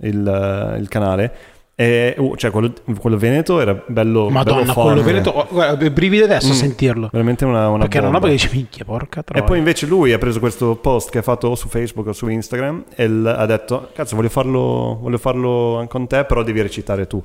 il, 0.04 0.76
il 0.80 0.88
canale. 0.88 1.34
E, 1.82 2.14
uh, 2.18 2.36
cioè 2.36 2.52
quello, 2.52 2.72
quello 3.00 3.18
veneto 3.18 3.60
era 3.60 3.74
bello 3.88 4.30
Madonna, 4.30 4.62
bello 4.72 4.74
quello. 4.84 5.02
Veneto, 5.02 5.30
oh, 5.32 5.48
guarda, 5.50 5.90
brividi 5.90 6.22
adesso 6.22 6.52
a 6.52 6.54
sentirlo. 6.54 7.10
Veramente 7.12 7.44
una, 7.46 7.70
una 7.70 7.80
Perché 7.80 7.98
una 7.98 8.10
bomba. 8.12 8.28
roba 8.28 8.38
che 8.38 8.44
dici, 8.44 8.56
minchia, 8.56 8.86
porca 8.86 9.22
E 9.22 9.24
troia. 9.24 9.44
poi 9.44 9.58
invece 9.58 9.88
lui 9.88 10.14
ha 10.14 10.20
preso 10.20 10.40
questo 10.40 10.76
post 10.76 11.10
che 11.10 11.18
ha 11.18 11.22
fatto 11.24 11.48
o 11.48 11.56
su 11.56 11.68
Facebook 11.70 12.08
o 12.08 12.14
su 12.14 12.28
Instagram 12.28 12.84
e 12.96 13.08
l- 13.08 13.26
ha 13.26 13.46
detto, 13.48 13.90
cazzo 13.94 14.16
voglio 14.16 14.30
farlo, 14.30 15.00
voglio 15.02 15.18
farlo 15.18 15.84
con 15.90 16.06
te, 16.08 16.24
però 16.26 16.44
devi 16.44 16.62
recitare 16.62 17.08
tu. 17.08 17.24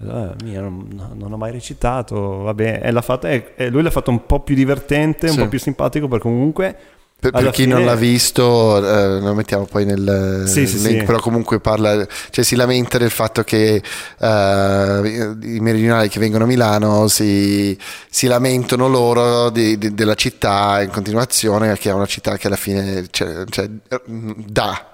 Eh, 0.00 0.30
mia, 0.42 0.60
non, 0.60 0.88
no, 0.90 1.10
non 1.14 1.32
ho 1.32 1.36
mai 1.36 1.52
recitato, 1.52 2.38
vabbè, 2.38 2.80
e, 2.82 2.90
l'ha 2.90 3.00
fatta, 3.02 3.30
e, 3.30 3.52
e 3.54 3.70
lui 3.70 3.82
l'ha 3.82 3.90
fatto 3.92 4.10
un 4.10 4.26
po' 4.26 4.40
più 4.40 4.56
divertente, 4.56 5.26
un 5.26 5.32
Sì. 5.34 5.38
po' 5.42 5.48
più 5.48 5.58
simpatico, 5.60 6.08
perché 6.08 6.24
comunque... 6.24 6.76
Per, 7.30 7.42
per 7.42 7.50
chi 7.52 7.62
fine- 7.62 7.74
non 7.74 7.84
l'ha 7.86 7.94
visto, 7.94 8.76
eh, 8.86 9.18
lo 9.20 9.32
mettiamo 9.32 9.64
poi 9.64 9.86
nel 9.86 10.44
Sì, 10.46 10.66
sì, 10.66 10.80
link, 10.86 11.00
sì. 11.00 11.04
però 11.06 11.18
comunque 11.20 11.58
parla, 11.58 12.06
cioè 12.30 12.44
si 12.44 12.54
lamenta 12.54 12.98
del 12.98 13.08
fatto 13.10 13.42
che 13.44 13.82
eh, 14.18 15.36
i 15.42 15.58
meridionali 15.60 16.08
che 16.08 16.18
vengono 16.20 16.44
a 16.44 16.46
Milano 16.46 17.08
si, 17.08 17.78
si 18.10 18.26
lamentano 18.26 18.88
loro 18.88 19.48
di- 19.50 19.78
di- 19.78 19.94
della 19.94 20.14
città 20.14 20.82
in 20.82 20.90
continuazione, 20.90 21.76
che 21.78 21.88
è 21.88 21.92
una 21.94 22.04
città 22.06 22.36
che 22.36 22.46
alla 22.48 22.56
fine 22.56 23.06
cioè, 23.10 23.44
cioè, 23.48 23.68
dà 24.06 24.86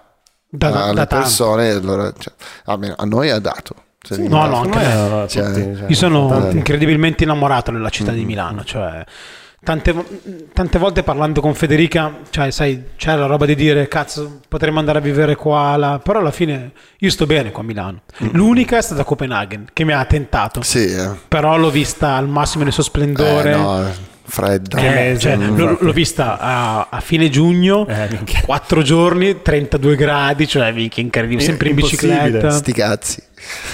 Da- 0.52 0.70
da- 0.70 0.84
alle 0.84 0.94
da 0.94 1.06
persone, 1.06 1.70
allora, 1.70 2.12
cioè, 2.16 2.32
almeno 2.66 2.94
a 2.96 3.04
noi 3.04 3.30
ha 3.30 3.38
dato. 3.38 3.74
Cioè, 4.02 4.18
Sì, 4.18 4.28
no, 4.28 4.46
no, 4.46 4.60
anche 4.62 4.78
erano 4.80 5.28
Cioè, 5.28 5.44
tutti, 5.52 5.76
cioè, 5.76 5.84
Io 5.88 5.94
sono 5.94 6.48
incredibilmente 6.52 7.24
innamorato 7.24 7.70
della 7.70 7.90
città 7.90 8.12
Mm. 8.12 8.14
di 8.14 8.24
Milano, 8.24 8.64
cioè 8.64 9.04
tante, 9.62 9.94
tante 10.52 10.78
volte 10.78 11.02
parlando 11.02 11.40
con 11.40 11.54
Federica, 11.54 12.18
cioè 12.30 12.50
sai, 12.50 12.82
c'è 12.96 13.14
la 13.14 13.26
roba 13.26 13.46
di 13.46 13.54
dire 13.54 13.88
cazzo, 13.88 14.40
potremmo 14.48 14.78
andare 14.78 14.98
a 14.98 15.02
vivere 15.02 15.36
qua, 15.36 15.76
là", 15.76 16.00
però 16.02 16.20
alla 16.20 16.30
fine 16.30 16.72
io 16.98 17.10
sto 17.10 17.26
bene 17.26 17.50
qua 17.50 17.62
a 17.62 17.66
Milano. 17.66 18.02
L'unica 18.32 18.78
è 18.78 18.82
stata 18.82 19.04
Copenaghen 19.04 19.66
che 19.72 19.84
mi 19.84 19.92
ha 19.92 20.04
tentato. 20.04 20.62
Sì, 20.62 20.92
eh. 20.92 21.10
però 21.28 21.56
l'ho 21.56 21.70
vista 21.70 22.14
al 22.14 22.28
massimo 22.28 22.64
del 22.64 22.72
suo 22.72 22.82
splendore. 22.82 23.52
Eh, 23.52 23.56
no, 23.56 23.86
fredda. 24.22 24.78
Eh, 24.78 25.18
cioè, 25.18 25.36
mm, 25.36 25.76
l'ho, 25.80 25.92
vista 25.92 26.38
a, 26.38 26.88
a 26.90 27.00
fine 27.00 27.28
giugno, 27.28 27.86
Eh, 27.86 28.08
minchia. 28.10 28.40
4 28.44 28.82
giorni, 28.82 29.42
32 29.42 29.96
gradi, 29.96 30.46
cioè 30.48 30.72
minchia, 30.72 31.02
incredibile, 31.02 31.42
sempre 31.42 31.68
in 31.68 31.74
bicicletta. 31.74 32.50
Sti 32.50 32.72
cazzi. 32.72 33.22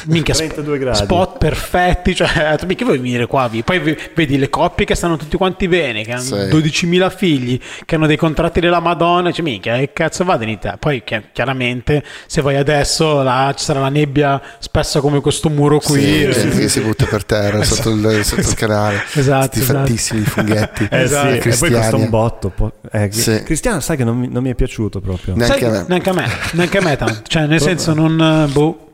Minchia, 0.07 0.35
sp- 0.35 0.45
32 0.47 0.79
gradi. 0.79 0.97
spot 0.99 1.39
perfetti, 1.39 2.15
cioè, 2.15 2.57
mica 2.67 2.85
vuoi 2.85 2.99
venire 2.99 3.27
qua, 3.27 3.49
vi- 3.49 3.63
poi 3.63 3.97
vedi 4.15 4.39
le 4.39 4.49
coppie 4.51 4.85
che 4.87 4.95
stanno 4.95 5.17
tutti 5.17 5.37
quanti 5.37 5.69
bene, 5.69 6.03
che 6.05 6.13
hanno 6.13 6.21
Sì. 6.23 6.35
12.000 6.49 7.11
figli, 7.11 7.59
che 7.85 7.95
hanno 7.95 8.07
dei 8.07 8.17
contratti 8.17 8.61
della 8.61 8.81
Madonna, 8.81 9.31
cioè, 9.33 9.45
minchia, 9.45 9.77
che 9.77 9.93
cazzo 9.93 10.25
vado 10.25 10.45
in 10.45 10.51
Italia? 10.51 10.77
Poi 10.79 11.03
chi- 11.05 11.23
chiaramente, 11.33 12.03
se 12.27 12.41
vai 12.43 12.57
adesso, 12.57 13.23
là 13.23 13.53
ci 13.57 13.65
sarà 13.65 13.81
la 13.81 13.89
nebbia 13.89 14.41
spessa 14.59 15.01
come 15.01 15.21
questo 15.21 15.49
muro 15.49 15.79
qui. 15.79 16.01
Sì, 16.01 16.23
eh, 16.25 16.31
gente 16.31 16.59
che 16.59 16.69
si 16.69 16.81
butta 16.81 17.07
per 17.07 17.25
terra 17.25 17.63
sotto, 17.65 17.91
il, 17.91 18.25
sotto 18.25 18.41
il 18.49 18.55
canale. 18.55 19.03
Esatto, 19.15 19.47
Sti 19.47 19.59
esatto. 19.61 19.79
fattissimi 19.79 20.21
funghetti. 20.23 20.89
Eh 20.97 21.03
Esatto. 21.03 21.41
sì, 21.43 21.49
e 21.49 21.57
poi 21.57 21.71
costa 21.73 21.97
un 21.97 22.09
botto. 22.11 22.49
po- 22.51 22.73
eh, 22.93 23.09
Sì. 23.13 23.43
Cristiano, 23.43 23.81
sai 23.81 23.97
che 23.97 24.05
non 24.05 24.17
mi, 24.19 24.29
non 24.31 24.43
mi 24.43 24.51
è 24.51 24.55
piaciuto 24.55 25.01
proprio. 25.01 25.35
Neanche 25.37 25.59
Sai- 25.59 25.69
a 25.69 25.71
me. 25.71 25.85
Neanche 25.89 26.11
a 26.11 26.13
me, 26.13 26.27
neanche 26.53 26.79
a 26.79 26.83
me 26.83 26.97
tanto. 26.97 27.21
Cioè, 27.27 27.47
nel 27.47 27.61
senso, 27.61 27.93
non. 27.95 28.47
eh, 28.49 28.53
Boh. 28.53 28.86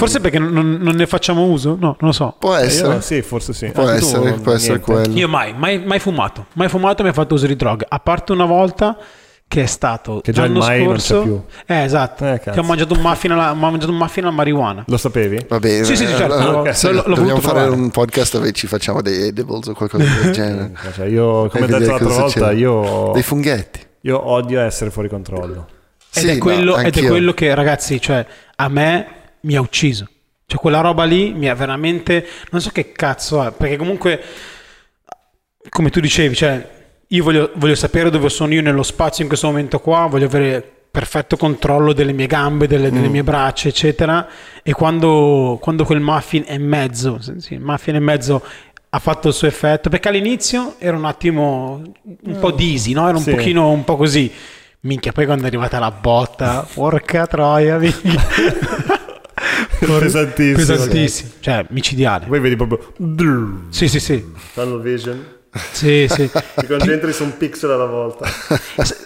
Forse 0.00 0.20
perché 0.20 0.38
non, 0.38 0.78
non 0.80 0.94
ne 0.94 1.06
facciamo 1.06 1.44
uso? 1.44 1.70
No, 1.70 1.96
non 1.98 2.10
lo 2.10 2.12
so. 2.12 2.34
Può 2.38 2.56
Eh, 2.56 2.64
essere. 2.64 2.94
io- 2.94 3.00
sì, 3.00 3.22
forse 3.22 3.52
sì. 3.52 3.66
Può 3.70 3.84
Anche 3.86 3.98
tu, 4.00 4.04
essere, 4.06 4.32
può 4.32 4.52
essere 4.52 4.80
quello. 4.80 5.14
Io 5.14 5.28
mai, 5.28 5.52
mai, 5.54 5.78
mai 5.84 5.98
fumato. 5.98 6.46
Mai 6.54 6.68
fumato 6.68 7.00
e 7.00 7.04
mi 7.04 7.10
ha 7.10 7.12
fatto 7.12 7.34
uso 7.34 7.46
di 7.46 7.54
droga. 7.56 7.86
A 7.88 7.98
parte 8.00 8.32
una 8.32 8.44
volta 8.46 8.96
che 9.46 9.62
è 9.62 9.66
stato 9.66 10.20
Che 10.22 10.30
già 10.32 10.44
il 10.44 10.52
l'anno 10.52 10.64
mai 10.64 10.84
non 10.84 10.98
scorso. 11.00 11.18
c'è 11.18 11.22
più. 11.26 11.42
Eh, 11.74 11.82
esatto. 11.82 12.26
Eh, 12.26 12.38
che 12.40 12.58
ho 12.58 12.62
mangiato 12.62 12.94
un 12.94 13.00
muffin 13.00 13.32
alla, 13.32 13.50
ho 13.50 13.54
mangiato 13.54 13.90
un 13.90 13.98
muffin 13.98 14.22
alla 14.24 14.32
marijuana. 14.32 14.84
Lo 14.86 14.96
sapevi? 14.96 15.44
Va 15.48 15.58
bene. 15.58 15.84
Sì, 15.84 15.96
sì, 15.96 16.06
sì, 16.06 16.14
certo, 16.14 16.34
allora, 16.34 16.62
l'ho- 16.68 16.72
sì, 16.72 16.86
dobbiamo 16.92 17.40
fare 17.40 17.60
provare. 17.60 17.70
un 17.70 17.90
podcast 17.90 18.32
dove 18.34 18.52
ci 18.52 18.66
facciamo 18.68 19.02
dei 19.02 19.26
edibles 19.28 19.66
o 19.66 19.72
qualcosa 19.74 20.04
del 20.04 20.30
genere. 20.32 20.72
Cioè, 20.94 21.06
io, 21.06 21.48
come 21.48 21.64
ho 21.64 21.66
detto 21.66 21.90
l'altra 21.90 22.08
volta, 22.08 22.28
succede. 22.28 22.54
io, 22.54 23.10
Dei 23.12 23.22
funghetti. 23.24 23.80
io 24.02 24.30
odio 24.30 24.60
essere 24.60 24.90
fuori 24.90 25.08
controllo. 25.08 25.66
Ed, 26.14 26.22
Sì, 26.22 26.28
è 26.28 26.32
no, 26.34 26.38
quello, 26.38 26.76
ed 26.78 26.96
è 26.96 27.06
quello 27.06 27.32
che, 27.34 27.54
ragazzi, 27.54 28.00
cioè, 28.00 28.24
a 28.56 28.68
me 28.68 29.06
mi 29.42 29.56
ha 29.56 29.60
ucciso. 29.60 30.08
Cioè, 30.46 30.58
quella 30.58 30.80
roba 30.80 31.04
lì 31.04 31.32
mi 31.32 31.48
ha 31.48 31.54
veramente. 31.54 32.26
Non 32.50 32.60
so 32.60 32.70
che 32.70 32.92
cazzo 32.92 33.42
è. 33.46 33.52
Perché 33.52 33.76
comunque, 33.76 34.20
come 35.68 35.90
tu 35.90 36.00
dicevi, 36.00 36.34
cioè, 36.34 36.68
io 37.06 37.22
voglio, 37.22 37.50
voglio 37.54 37.74
sapere 37.74 38.10
dove 38.10 38.28
sono 38.28 38.52
io 38.52 38.62
nello 38.62 38.82
spazio 38.82 39.22
in 39.22 39.28
questo 39.28 39.46
momento 39.46 39.78
qua. 39.80 40.06
Voglio 40.06 40.26
avere 40.26 40.78
perfetto 40.90 41.36
controllo 41.36 41.92
delle 41.92 42.12
mie 42.12 42.26
gambe, 42.26 42.66
delle, 42.66 42.90
delle 42.90 43.08
mie 43.08 43.22
braccia, 43.22 43.68
eccetera. 43.68 44.26
E 44.62 44.72
quando, 44.72 45.58
quando 45.60 45.84
quel 45.84 46.00
muffin 46.00 46.44
è 46.46 46.58
mezzo, 46.58 47.20
sì, 47.20 47.54
il 47.54 47.60
muffin 47.60 47.94
è 47.94 48.00
mezzo 48.00 48.42
ha 48.92 48.98
fatto 48.98 49.28
il 49.28 49.34
suo 49.34 49.46
effetto 49.46 49.88
perché 49.88 50.08
all'inizio 50.08 50.74
era 50.78 50.96
un 50.96 51.04
attimo 51.04 51.80
un 52.24 52.38
po' 52.40 52.50
disi, 52.50 52.92
no? 52.92 53.06
Era 53.08 53.16
un 53.18 53.22
Sì. 53.22 53.30
pochino 53.30 53.70
un 53.70 53.84
po' 53.84 53.96
così. 53.96 54.32
Minchia, 54.80 55.12
poi 55.12 55.26
quando 55.26 55.44
è 55.44 55.46
arrivata 55.46 55.78
la 55.78 55.92
botta, 55.92 56.66
porca 56.74 57.26
troia, 57.28 57.78
minchia. 57.78 58.20
Pesantissimo. 59.78 60.56
pesantissimo, 60.56 61.30
cioè 61.40 61.64
micidiale. 61.70 62.26
Poi 62.26 62.40
vedi 62.40 62.56
proprio 62.56 62.92
Sì, 63.70 63.88
sì, 63.88 64.00
sì. 64.00 64.24
tunnel 64.54 64.80
vision. 64.80 65.24
Sì, 65.72 66.06
sì. 66.08 66.30
Ti 66.54 66.66
concentri 66.66 67.12
su 67.12 67.24
un 67.24 67.36
pixel 67.36 67.70
alla 67.72 67.86
volta. 67.86 68.24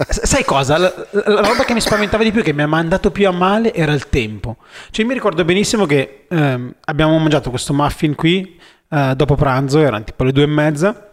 Sai 0.09 0.45
cosa? 0.45 0.77
La, 0.77 0.93
la 1.11 1.41
roba 1.41 1.65
che 1.65 1.73
mi 1.73 1.81
spaventava 1.81 2.23
di 2.23 2.33
più, 2.33 2.43
che 2.43 2.53
mi 2.53 2.61
ha 2.63 2.67
mandato 2.67 3.11
più 3.11 3.27
a 3.27 3.31
male, 3.31 3.73
era 3.73 3.93
il 3.93 4.09
tempo. 4.11 4.59
Cioè, 4.91 5.07
mi 5.07 5.15
ricordo 5.15 5.43
benissimo 5.45 5.87
che 5.87 6.27
ehm, 6.29 6.75
abbiamo 6.85 7.17
mangiato 7.19 7.49
questo 7.49 7.73
muffin 7.73 8.15
qui 8.15 8.61
eh, 8.91 9.15
dopo 9.17 9.37
pranzo, 9.37 9.79
erano 9.81 10.05
tipo 10.05 10.23
le 10.25 10.33
due 10.33 10.43
e 10.43 10.47
mezza. 10.49 11.09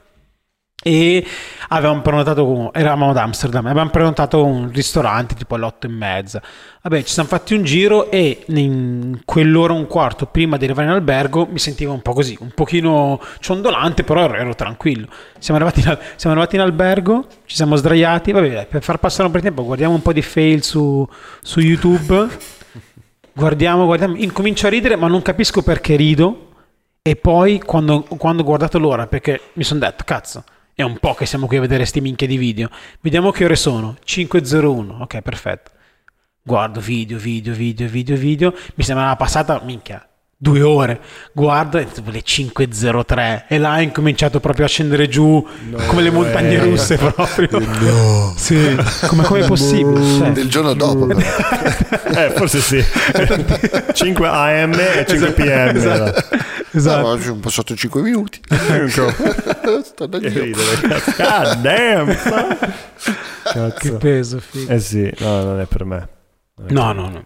E 0.83 1.23
avevamo 1.67 2.01
prenotato, 2.01 2.73
eravamo 2.73 3.11
ad 3.11 3.17
Amsterdam, 3.17 3.65
avevamo 3.67 3.91
prenotato 3.91 4.43
un 4.43 4.71
ristorante 4.71 5.35
tipo 5.35 5.53
alle 5.53 5.65
otto 5.65 5.85
e 5.85 5.89
mezza. 5.89 6.41
Vabbè, 6.81 7.03
ci 7.03 7.13
siamo 7.13 7.29
fatti 7.29 7.53
un 7.53 7.63
giro 7.63 8.09
e 8.09 8.43
in 8.47 9.21
quell'ora 9.23 9.75
e 9.75 9.77
un 9.77 9.85
quarto 9.85 10.25
prima 10.25 10.57
di 10.57 10.65
arrivare 10.65 10.87
in 10.87 10.93
albergo 10.93 11.45
mi 11.45 11.59
sentivo 11.59 11.93
un 11.93 12.01
po' 12.01 12.13
così, 12.13 12.35
un 12.39 12.51
pochino 12.55 13.21
ciondolante, 13.39 14.03
però 14.03 14.27
ero, 14.33 14.55
tranquillo. 14.55 15.07
Siamo 15.37 15.59
arrivati, 15.59 15.87
in, 15.87 15.97
siamo 16.15 16.35
arrivati 16.35 16.55
in 16.55 16.61
albergo, 16.61 17.27
ci 17.45 17.55
siamo 17.55 17.75
sdraiati, 17.75 18.31
vabbè, 18.31 18.65
per 18.65 18.81
far 18.81 18.97
passare 18.97 19.25
un 19.25 19.31
po' 19.31 19.37
di 19.37 19.43
tempo 19.43 19.63
guardiamo 19.63 19.93
un 19.93 20.01
po' 20.01 20.13
di 20.13 20.23
fail 20.23 20.63
su, 20.63 21.07
su 21.41 21.59
YouTube, 21.59 22.27
guardiamo, 23.33 23.85
guardiamo, 23.85 24.15
incomincio 24.15 24.65
a 24.65 24.71
ridere 24.71 24.95
ma 24.95 25.07
non 25.07 25.21
capisco 25.21 25.61
perché 25.61 25.95
rido 25.95 26.47
e 27.03 27.15
poi 27.15 27.59
quando, 27.59 28.03
quando 28.17 28.41
ho 28.41 28.45
guardato 28.45 28.79
l'ora, 28.79 29.05
perché 29.05 29.39
mi 29.53 29.63
sono 29.63 29.79
detto, 29.79 30.03
cazzo, 30.05 30.43
è 30.81 30.83
un 30.83 30.97
po' 30.97 31.13
che 31.13 31.25
siamo 31.25 31.47
qui 31.47 31.57
a 31.57 31.61
vedere 31.61 31.85
sti 31.85 32.01
minchie 32.01 32.27
di 32.27 32.37
video. 32.37 32.69
Vediamo 32.99 33.31
che 33.31 33.45
ore 33.45 33.55
sono. 33.55 33.95
5.01. 34.05 35.01
Ok, 35.01 35.21
perfetto. 35.21 35.71
Guardo 36.43 36.79
video, 36.79 37.17
video, 37.17 37.53
video, 37.53 37.87
video, 37.87 38.15
video. 38.17 38.53
Mi 38.75 38.83
sembrava 38.83 39.15
passata, 39.15 39.61
minchia, 39.63 40.03
due 40.35 40.61
ore. 40.63 40.99
Guardo, 41.33 41.83
tipo 41.85 42.09
le 42.09 42.23
5.03. 42.23 43.43
E 43.47 43.57
là 43.59 43.77
è 43.77 43.81
incominciato 43.81 44.39
proprio 44.39 44.65
a 44.65 44.67
scendere 44.67 45.07
giù 45.07 45.47
come 45.85 46.01
le 46.01 46.09
montagne 46.09 46.57
way. 46.57 46.69
russe 46.69 46.97
proprio. 46.97 48.33
Sì, 48.35 48.75
come, 49.07 49.23
come 49.23 49.39
è 49.41 49.45
possibile? 49.47 50.03
Cioè, 50.17 50.31
Del 50.31 50.49
giorno 50.49 50.73
dopo. 50.73 51.07
Eh, 52.13 52.29
forse 52.35 52.59
sì. 52.59 52.83
5 53.93 54.27
AM 54.27 54.73
e 54.73 55.05
5 55.07 55.31
PM. 55.31 55.75
esatto. 55.77 56.35
No, 56.73 56.79
esatto. 56.79 57.07
ma 57.07 57.19
sono 57.21 57.39
passato 57.39 57.75
5 57.75 58.01
minuti. 58.01 58.39
Ecco. 58.49 59.13
Sto 59.83 60.05
da 60.05 60.17
ridere, 60.17 60.53
cazzo. 60.81 61.11
God 61.17 61.61
damn. 61.61 62.15
son. 62.17 62.57
Che 63.43 63.51
Cazzo. 63.53 63.97
peso, 63.97 64.39
figo. 64.39 64.71
Eh 64.71 64.79
sì, 64.79 65.11
no, 65.19 65.43
non 65.43 65.59
è 65.59 65.65
per 65.65 65.83
me. 65.85 66.07
No, 66.69 66.91
no, 66.93 67.09
no. 67.09 67.23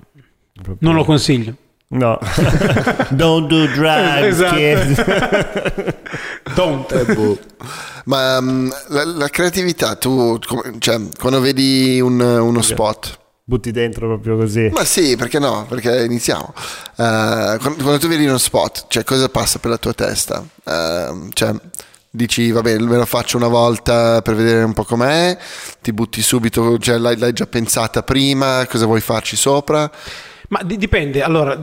Proprio- 0.54 0.78
Non 0.80 0.96
lo 0.96 1.04
consiglio. 1.04 1.56
No. 1.88 2.18
Don't 3.12 3.48
do 3.48 3.68
drugs, 3.68 4.40
Esatto. 4.42 4.56
kid. 4.56 5.96
Don't. 6.56 6.92
Eh, 6.92 7.14
boh. 7.14 7.38
Ma 8.06 8.40
mm, 8.42 8.70
la, 8.90 9.04
la 9.06 9.28
creatività, 9.30 9.96
tu 9.96 10.40
come- 10.46 10.76
cioè, 10.80 11.00
quando 11.20 11.40
vedi 11.42 12.00
un- 12.02 12.20
uno 12.20 12.62
spot, 12.62 13.20
Butti 13.48 13.70
dentro 13.70 14.08
proprio 14.08 14.38
così. 14.38 14.70
ma 14.74 14.84
sì, 14.84 15.16
perché 15.16 15.38
no? 15.38 15.68
Perché 15.70 16.04
iniziamo. 16.04 16.52
Eh, 16.56 17.58
quando, 17.60 17.76
quando 17.84 18.00
tu 18.00 18.08
vedi 18.08 18.26
uno 18.26 18.40
spot, 18.40 18.86
cioè, 18.88 19.04
cosa 19.04 19.30
passa 19.30 19.60
per 19.60 19.70
la 19.70 19.78
tua 19.78 19.94
testa? 19.94 20.44
Eh, 20.64 21.30
cioè, 21.32 21.54
dici, 22.10 22.50
vabbè, 22.50 22.80
me 22.80 22.98
lo 22.98 23.06
faccio 23.06 23.38
una 23.38 23.48
volta 23.48 24.24
per 24.24 24.34
vedere 24.34 24.64
un 24.64 24.74
po' 24.74 24.84
com'è, 24.84 25.38
ti 25.80 25.94
butti 25.94 26.24
subito, 26.24 26.80
cioè, 26.80 26.98
l'hai, 26.98 27.18
l'hai 27.18 27.34
già 27.34 27.46
pensata 27.46 28.02
prima, 28.02 28.66
cosa 28.68 28.88
vuoi 28.88 29.02
farci 29.02 29.36
sopra? 29.36 29.92
Ma 30.50 30.64
di- 30.64 30.78
dipende. 30.78 31.22
Allora, 31.22 31.56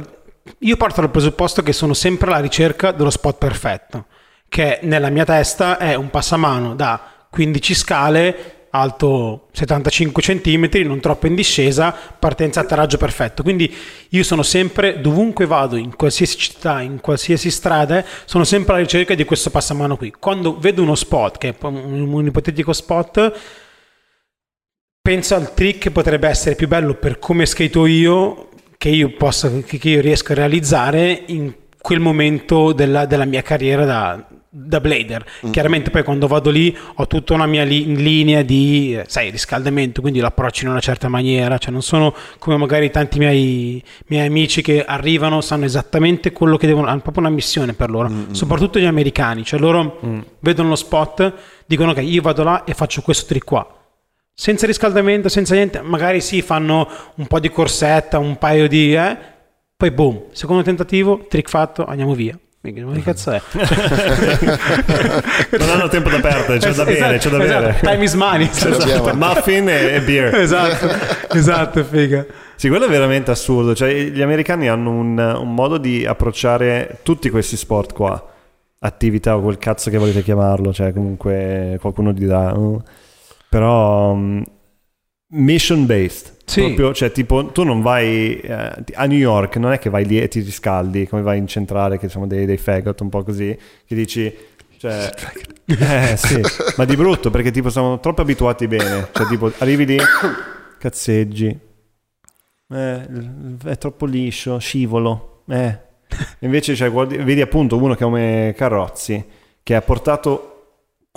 io 0.58 0.76
parto 0.76 1.00
dal 1.00 1.10
presupposto 1.10 1.62
che 1.64 1.72
sono 1.72 1.94
sempre 1.94 2.28
alla 2.30 2.38
ricerca 2.38 2.92
dello 2.92 3.10
spot 3.10 3.38
perfetto, 3.38 4.06
che 4.48 4.78
nella 4.82 5.10
mia 5.10 5.24
testa 5.24 5.78
è 5.78 5.94
un 5.94 6.10
passamano 6.10 6.76
da 6.76 7.26
15 7.28 7.74
scale, 7.74 8.61
alto 8.74 9.48
75 9.52 10.22
cm, 10.22 10.68
non 10.86 11.00
troppo 11.00 11.26
in 11.26 11.34
discesa, 11.34 11.94
partenza 12.18 12.60
atterraggio 12.60 12.96
perfetto. 12.96 13.42
Quindi 13.42 13.74
io 14.10 14.22
sono 14.22 14.42
sempre, 14.42 15.00
dovunque 15.00 15.46
vado, 15.46 15.76
in 15.76 15.94
qualsiasi 15.94 16.36
città, 16.36 16.80
in 16.80 17.00
qualsiasi 17.00 17.50
strada, 17.50 18.04
sono 18.24 18.44
sempre 18.44 18.74
alla 18.74 18.82
ricerca 18.82 19.14
di 19.14 19.24
questo 19.24 19.50
passamano 19.50 19.96
qui. 19.96 20.12
Quando 20.18 20.58
vedo 20.58 20.82
uno 20.82 20.94
spot, 20.94 21.38
che 21.38 21.48
è 21.48 21.54
un, 21.66 22.24
ipotetico 22.26 22.72
spot, 22.72 23.40
penso 25.02 25.34
al 25.34 25.52
trick 25.52 25.78
che 25.80 25.90
potrebbe 25.90 26.28
essere 26.28 26.54
più 26.54 26.68
bello 26.68 26.94
per 26.94 27.18
come 27.18 27.44
skato 27.44 27.86
io 27.86 28.48
che 28.78 28.88
io 28.88 29.10
possa 29.16 29.50
che 29.64 29.78
che 29.78 29.88
io 29.90 30.00
riesco 30.00 30.32
a 30.32 30.36
realizzare 30.36 31.24
in 31.26 31.52
quel 31.80 31.98
momento 31.98 32.72
della, 32.72 33.04
della 33.06 33.24
mia 33.24 33.42
carriera 33.42 33.84
da, 33.84 34.28
da 34.54 34.80
blader. 34.80 35.24
Chiaramente 35.50 35.88
poi 35.88 36.02
quando 36.02 36.26
vado 36.26 36.50
lì 36.50 36.76
ho 36.96 37.06
tutta 37.06 37.32
una 37.32 37.46
mia 37.46 37.64
li- 37.64 37.96
linea 37.96 38.42
di 38.42 39.00
sai 39.06 39.30
riscaldamento 39.30 40.02
quindi 40.02 40.20
l'approccio 40.20 40.64
in 40.64 40.70
una 40.70 40.80
certa 40.80 41.08
maniera. 41.08 41.56
Cioè 41.56 41.72
non 41.72 41.80
sono 41.80 42.14
come 42.38 42.58
magari 42.58 42.90
tanti 42.90 43.18
miei, 43.18 43.82
miei 44.08 44.26
amici 44.26 44.60
che 44.60 44.84
arrivano 44.84 45.40
sanno 45.40 45.64
esattamente 45.64 46.32
quello 46.32 46.58
che 46.58 46.66
devono 46.66 46.88
hanno 46.88 47.00
proprio 47.00 47.24
una 47.24 47.32
missione 47.32 47.72
per 47.72 47.88
loro. 47.88 48.10
Soprattutto 48.32 48.78
gli 48.78 48.84
americani. 48.84 49.42
Cioè 49.42 49.58
loro 49.58 49.98
vedono 50.40 50.68
lo 50.68 50.76
spot 50.76 51.32
dicono 51.64 51.92
ok 51.92 51.98
io 52.02 52.20
vado 52.20 52.42
là 52.42 52.64
e 52.64 52.74
faccio 52.74 53.00
questo 53.00 53.24
trick 53.24 53.46
qua. 53.46 53.66
Senza 54.34 54.66
riscaldamento, 54.66 55.28
senza 55.28 55.54
niente, 55.54 55.80
magari 55.80 56.20
sì, 56.20 56.42
fanno 56.42 56.88
un 57.16 57.26
po' 57.26 57.38
di 57.40 57.50
corsetta, 57.50 58.18
un 58.18 58.36
paio 58.36 58.66
di... 58.66 58.94
Eh, 58.94 59.16
poi 59.76 59.90
boom, 59.90 60.24
secondo 60.32 60.62
tentativo, 60.62 61.26
trick 61.28 61.48
fatto, 61.48 61.84
andiamo 61.84 62.14
via. 62.14 62.38
Ma 62.64 62.70
che 62.94 63.02
cazzo 63.02 63.32
è? 63.32 63.42
Non 65.58 65.68
hanno 65.68 65.88
tempo 65.88 66.08
da 66.08 66.20
perdere, 66.20 66.58
c'è 66.58 66.72
da 66.72 66.84
bere, 66.84 67.18
c'è 67.18 67.28
da 67.28 67.42
esatto, 67.42 67.60
bere. 67.60 67.78
Time 67.80 68.04
is 68.04 68.14
money. 68.14 68.48
l'abbiamo. 68.62 69.12
Muffin 69.14 69.68
e, 69.68 69.94
e 69.94 70.00
beer. 70.00 70.32
esatto, 70.36 70.88
esatto, 71.36 71.82
figa. 71.82 72.24
Sì, 72.54 72.68
quello 72.68 72.84
è 72.84 72.88
veramente 72.88 73.32
assurdo. 73.32 73.74
Cioè, 73.74 73.92
gli 73.92 74.22
americani 74.22 74.68
hanno 74.68 74.90
un, 74.90 75.18
un 75.18 75.54
modo 75.54 75.76
di 75.76 76.06
approcciare 76.06 77.00
tutti 77.02 77.30
questi 77.30 77.56
sport 77.56 77.92
qua. 77.92 78.28
Attività 78.78 79.36
o 79.36 79.40
quel 79.40 79.58
cazzo 79.58 79.90
che 79.90 79.98
volete 79.98 80.22
chiamarlo. 80.22 80.72
Cioè, 80.72 80.92
comunque 80.92 81.78
qualcuno 81.80 82.12
dirà. 82.12 82.56
"Oh". 82.56 82.80
Però 83.48 84.14
mm, 84.14 84.42
mission 85.30 85.84
based. 85.84 86.36
Sì. 86.44 86.60
Proprio, 86.62 86.92
cioè, 86.92 87.12
tipo, 87.12 87.46
tu 87.46 87.62
non 87.62 87.80
vai 87.80 88.38
eh, 88.40 88.74
a 88.94 89.06
New 89.06 89.18
York, 89.18 89.56
non 89.56 89.72
è 89.72 89.78
che 89.78 89.90
vai 89.90 90.04
lì 90.04 90.20
e 90.20 90.28
ti 90.28 90.40
riscaldi 90.40 91.06
come 91.06 91.22
vai 91.22 91.38
in 91.38 91.46
centrale, 91.46 91.98
che 91.98 92.08
sono 92.08 92.26
dei, 92.26 92.44
dei 92.46 92.58
faggot 92.58 93.00
un 93.00 93.08
po' 93.08 93.22
così, 93.22 93.56
che 93.86 93.94
dici, 93.94 94.34
cioè, 94.76 95.10
eh, 95.66 96.16
sì, 96.16 96.40
ma 96.76 96.84
di 96.84 96.96
brutto 96.96 97.30
perché 97.30 97.50
tipo 97.50 97.70
siamo 97.70 98.00
troppo 98.00 98.22
abituati 98.22 98.66
bene, 98.66 99.08
cioè 99.12 99.26
tipo 99.26 99.50
arrivi 99.58 99.86
lì, 99.86 99.98
cazzeggi, 100.78 101.58
eh, 102.68 103.06
è 103.64 103.78
troppo 103.78 104.04
liscio, 104.06 104.58
scivolo, 104.58 105.42
eh. 105.48 105.90
Invece 106.40 106.74
cioè, 106.74 106.90
guardi- 106.90 107.16
vedi 107.16 107.40
appunto 107.40 107.76
uno 107.76 107.94
come 107.96 108.52
Carrozzi 108.54 109.24
che 109.62 109.74
ha 109.74 109.80
portato 109.80 110.51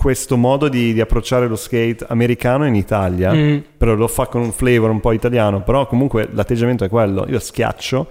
questo 0.05 0.37
modo 0.37 0.67
di, 0.67 0.93
di 0.93 1.01
approcciare 1.01 1.47
lo 1.47 1.55
skate 1.55 2.05
americano 2.09 2.67
in 2.67 2.75
Italia, 2.75 3.33
Mm. 3.33 3.57
però 3.75 3.95
lo 3.95 4.07
fa 4.07 4.27
con 4.27 4.41
un 4.41 4.51
flavor 4.51 4.91
un 4.91 4.99
po' 4.99 5.11
italiano, 5.13 5.63
però 5.63 5.87
comunque 5.87 6.29
l'atteggiamento 6.31 6.83
è 6.83 6.89
quello, 6.89 7.25
io 7.27 7.39
schiaccio, 7.39 8.07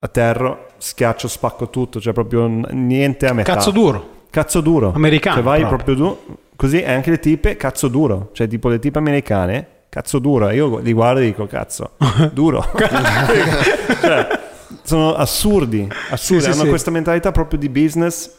atterro, 0.00 0.66
schiaccio, 0.76 1.26
spacco 1.26 1.70
tutto, 1.70 2.02
cioè 2.02 2.12
proprio 2.12 2.46
niente 2.72 3.26
a 3.26 3.32
metà. 3.32 3.54
Cazzo 3.54 3.70
duro. 3.70 4.08
Cazzo 4.28 4.60
duro. 4.60 4.92
Americano, 4.94 5.36
Cioè 5.36 5.42
vai 5.44 5.60
proprio. 5.66 5.94
proprio 5.94 6.16
tu, 6.26 6.36
così 6.54 6.82
e 6.82 6.92
anche 6.92 7.08
le 7.08 7.18
tipe, 7.18 7.56
cazzo 7.56 7.88
duro. 7.88 8.28
Cioè 8.32 8.46
tipo 8.46 8.68
le 8.68 8.78
tipe 8.78 8.98
americane, 8.98 9.66
cazzo 9.88 10.18
duro. 10.18 10.50
Io 10.50 10.80
li 10.80 10.92
guardo 10.92 11.20
e 11.20 11.24
dico, 11.24 11.46
cazzo, 11.48 11.92
duro. 12.32 12.62
cioè, 12.76 14.38
sono 14.82 15.14
assurdi, 15.14 15.88
assurdi. 16.10 16.42
Sì, 16.42 16.50
sì, 16.50 16.54
Hanno 16.54 16.64
sì. 16.64 16.68
questa 16.68 16.90
mentalità 16.90 17.32
proprio 17.32 17.58
di 17.58 17.70
business 17.70 18.36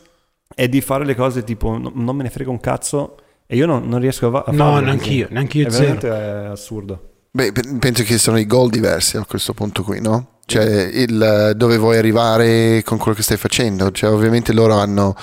e 0.61 0.69
di 0.69 0.79
fare 0.81 1.05
le 1.05 1.15
cose 1.15 1.43
tipo, 1.43 1.77
no- 1.77 1.91
non 1.95 2.15
me 2.15 2.23
ne 2.23 2.29
frega 2.29 2.49
un 2.51 2.59
cazzo 2.59 3.15
e 3.47 3.55
io 3.55 3.65
non, 3.65 3.87
non 3.87 3.99
riesco 3.99 4.27
a, 4.27 4.31
fa- 4.31 4.43
a 4.45 4.51
No, 4.51 4.65
farlo. 4.73 4.81
neanch'io, 4.85 5.23
così. 5.23 5.33
neanch'io 5.33 5.67
È 5.67 5.71
zero. 5.71 5.81
veramente 5.97 6.07
è 6.09 6.45
assurdo. 6.51 7.09
Beh, 7.31 7.51
pe- 7.51 7.77
penso 7.79 8.03
che 8.03 8.17
sono 8.19 8.37
i 8.37 8.45
goal 8.45 8.69
diversi 8.69 9.17
a 9.17 9.25
questo 9.25 9.53
punto 9.53 9.81
qui, 9.83 9.99
no? 10.01 10.27
Cioè, 10.45 10.63
il, 10.93 11.53
dove 11.55 11.77
vuoi 11.77 11.97
arrivare 11.97 12.83
con 12.83 12.97
quello 12.97 13.15
che 13.15 13.23
stai 13.23 13.37
facendo. 13.37 13.89
Cioè, 13.91 14.11
ovviamente 14.11 14.51
loro 14.53 14.75
hanno 14.75 15.15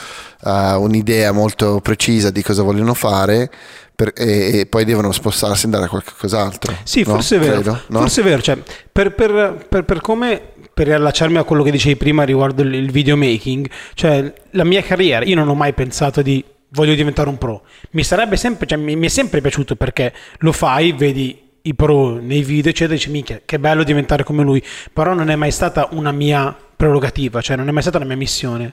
uh, 0.42 0.50
un'idea 0.80 1.32
molto 1.32 1.80
precisa 1.82 2.30
di 2.30 2.42
cosa 2.42 2.62
vogliono 2.62 2.94
fare 2.94 3.50
per- 3.94 4.12
e, 4.16 4.60
e 4.60 4.66
poi 4.66 4.84
devono 4.86 5.12
spostarsi 5.12 5.62
e 5.62 5.64
andare 5.66 5.84
a 5.84 5.88
qualcos'altro. 5.88 6.74
Sì, 6.82 7.00
no? 7.04 7.10
forse 7.12 7.36
è 7.36 7.38
vero. 7.40 7.52
Credo, 7.60 7.80
no? 7.88 7.98
Forse 8.00 8.22
è 8.22 8.24
vero. 8.24 8.40
Cioè, 8.42 8.58
per, 8.90 9.14
per- 9.14 9.66
per- 9.68 9.84
per 9.84 10.00
come 10.00 10.42
per 10.78 10.86
riallacciarmi 10.86 11.38
a 11.38 11.42
quello 11.42 11.64
che 11.64 11.72
dicevi 11.72 11.96
prima 11.96 12.22
riguardo 12.22 12.62
il, 12.62 12.92
videomaking, 12.92 13.68
cioè 13.94 14.32
la 14.50 14.62
mia 14.62 14.80
carriera, 14.80 15.24
io 15.24 15.34
non 15.34 15.48
ho 15.48 15.54
mai 15.54 15.72
pensato 15.72 16.22
di 16.22 16.44
voglio 16.68 16.94
diventare 16.94 17.28
un 17.28 17.36
pro. 17.36 17.62
Mi 17.90 18.04
sarebbe 18.04 18.36
sempre, 18.36 18.64
cioè, 18.64 18.78
mi, 18.78 18.94
mi 18.94 19.06
è 19.06 19.08
sempre 19.08 19.40
piaciuto 19.40 19.74
perché 19.74 20.12
lo 20.38 20.52
fai, 20.52 20.92
vedi 20.92 21.36
i 21.62 21.74
pro 21.74 22.20
nei 22.20 22.44
video, 22.44 22.70
eccetera, 22.70 22.94
e 22.94 22.96
dici 22.96 23.10
minchia, 23.10 23.40
che 23.44 23.58
bello 23.58 23.82
diventare 23.82 24.22
come 24.22 24.44
lui. 24.44 24.62
Però 24.92 25.14
non 25.14 25.30
è 25.30 25.34
mai 25.34 25.50
stata 25.50 25.88
una 25.90 26.12
mia 26.12 26.56
prerogativa, 26.76 27.40
cioè 27.40 27.56
non 27.56 27.66
è 27.66 27.72
mai 27.72 27.82
stata 27.82 27.96
una 27.96 28.06
mia 28.06 28.16
missione. 28.16 28.72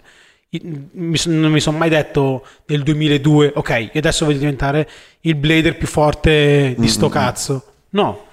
Mi 0.51 1.18
non 1.26 1.51
mi 1.51 1.60
sono 1.60 1.78
mai 1.80 1.89
detto 1.89 2.45
nel 2.68 2.84
2002 2.84 3.53
ok 3.56 3.70
io 3.91 3.99
adesso 3.99 4.24
voglio 4.24 4.38
diventare 4.38 4.88
il 5.22 5.36
blader 5.36 5.76
più 5.76 5.88
forte 5.88 6.76
di 6.78 6.88
sto 6.88 7.10
cazzo 7.10 7.74
no 7.89 8.28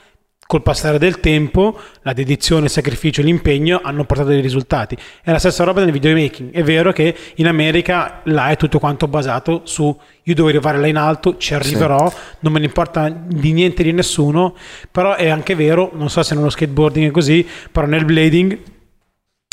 col 0.53 0.61
passare 0.61 0.99
del 0.99 1.19
tempo 1.19 1.81
la 2.03 2.13
dedizione 2.13 2.65
il 2.65 2.71
sacrificio 2.71 3.23
l'impegno 3.23 3.81
hanno 3.83 4.05
portato 4.05 4.29
dei 4.29 4.43
risultati. 4.43 4.95
È 5.23 5.31
la 5.31 5.39
stessa 5.39 5.65
roba 5.65 5.81
nel 5.81 5.93
videomaking. 5.93 6.53
È 6.53 6.63
vero 6.63 6.93
che 6.93 7.17
in 7.37 7.47
America 7.47 8.21
là 8.25 8.51
è 8.51 8.57
tutto 8.59 8.79
quanto 8.79 9.09
basato 9.09 9.63
su 9.65 9.99
io 10.25 10.35
devo 10.35 10.49
arrivare 10.49 10.79
là 10.79 10.87
in 10.89 10.97
alto 10.97 11.37
ci 11.37 11.55
arriverò 11.55 12.13
non 12.41 12.53
me 12.53 12.61
ne 12.61 12.67
importa 12.67 13.09
di 13.09 13.53
niente 13.53 13.83
di 13.83 13.93
nessuno 13.93 14.55
però 14.89 15.17
è 15.17 15.29
anche 15.29 15.57
vero 15.57 15.91
non 15.95 16.11
so 16.11 16.23
se 16.23 16.37
nello 16.37 16.49
skateboarding 16.49 17.09
è 17.09 17.11
così 17.11 17.45
però 17.73 17.89
nel 17.89 18.05
blading 18.05 18.59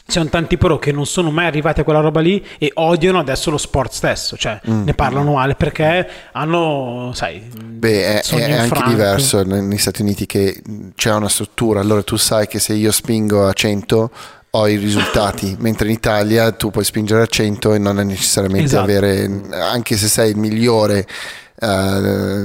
ci 0.10 0.18
sono 0.18 0.30
tanti 0.30 0.58
pro 0.58 0.80
che 0.80 0.92
non 0.92 1.06
sono 1.06 1.30
mai 1.30 1.46
arrivati 1.46 1.82
a 1.82 1.84
quella 1.84 2.00
roba 2.00 2.20
lì 2.20 2.44
e 2.58 2.72
odiano 2.74 3.20
adesso 3.20 3.52
lo 3.52 3.58
sport 3.58 3.92
stesso, 3.92 4.36
cioè 4.36 4.60
ne 4.64 4.94
parlano 4.96 5.34
male 5.34 5.54
perché 5.56 6.08
hanno, 6.32 7.12
sai, 7.14 7.40
Beh, 7.40 8.22
è, 8.22 8.24
è 8.24 8.42
anche 8.52 8.62
infranti. 8.64 8.90
diverso 8.90 9.44
negli 9.44 9.78
Stati 9.78 10.02
Uniti 10.02 10.26
che 10.26 10.62
c'è 10.96 11.14
una 11.14 11.30
struttura, 11.30 11.80
allora 11.80 12.02
tu 12.04 12.16
sai 12.18 12.48
che 12.48 12.60
se 12.60 12.74
io 12.74 12.92
spingo 12.92 13.48
a 13.48 13.54
100 13.54 14.12
ho 14.52 14.68
i 14.68 14.78
risultati, 14.78 15.56
mentre 15.62 15.88
in 15.88 15.94
Italia 15.94 16.52
tu 16.54 16.72
puoi 16.72 16.84
spingere 16.84 17.22
a 17.22 17.28
100 17.28 17.76
e 17.76 17.78
non 17.78 18.00
è 18.00 18.04
necessariamente 18.04 18.66
Esatto. 18.66 18.84
avere, 18.84 19.30
anche 19.52 19.96
se 19.96 20.08
sei 20.08 20.32
il 20.32 20.38
migliore 20.38 21.06
eh, 21.60 21.66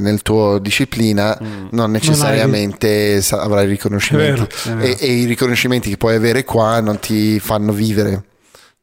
nel 0.00 0.22
tuo 0.22 0.58
disciplina, 0.58 1.38
non 1.70 1.90
necessariamente 1.90 3.20
sa- 3.22 3.40
avrai 3.42 3.66
riconoscimenti. 3.66 4.40
È 4.42 4.44
vero, 4.72 4.80
è 4.80 4.86
vero. 4.86 4.98
E, 5.00 5.08
e 5.08 5.12
i 5.12 5.24
riconoscimenti 5.24 5.88
che 5.90 5.96
puoi 5.96 6.14
avere 6.14 6.44
qua 6.44 6.80
non 6.80 6.98
ti 6.98 7.38
fanno 7.40 7.72
vivere. 7.72 8.24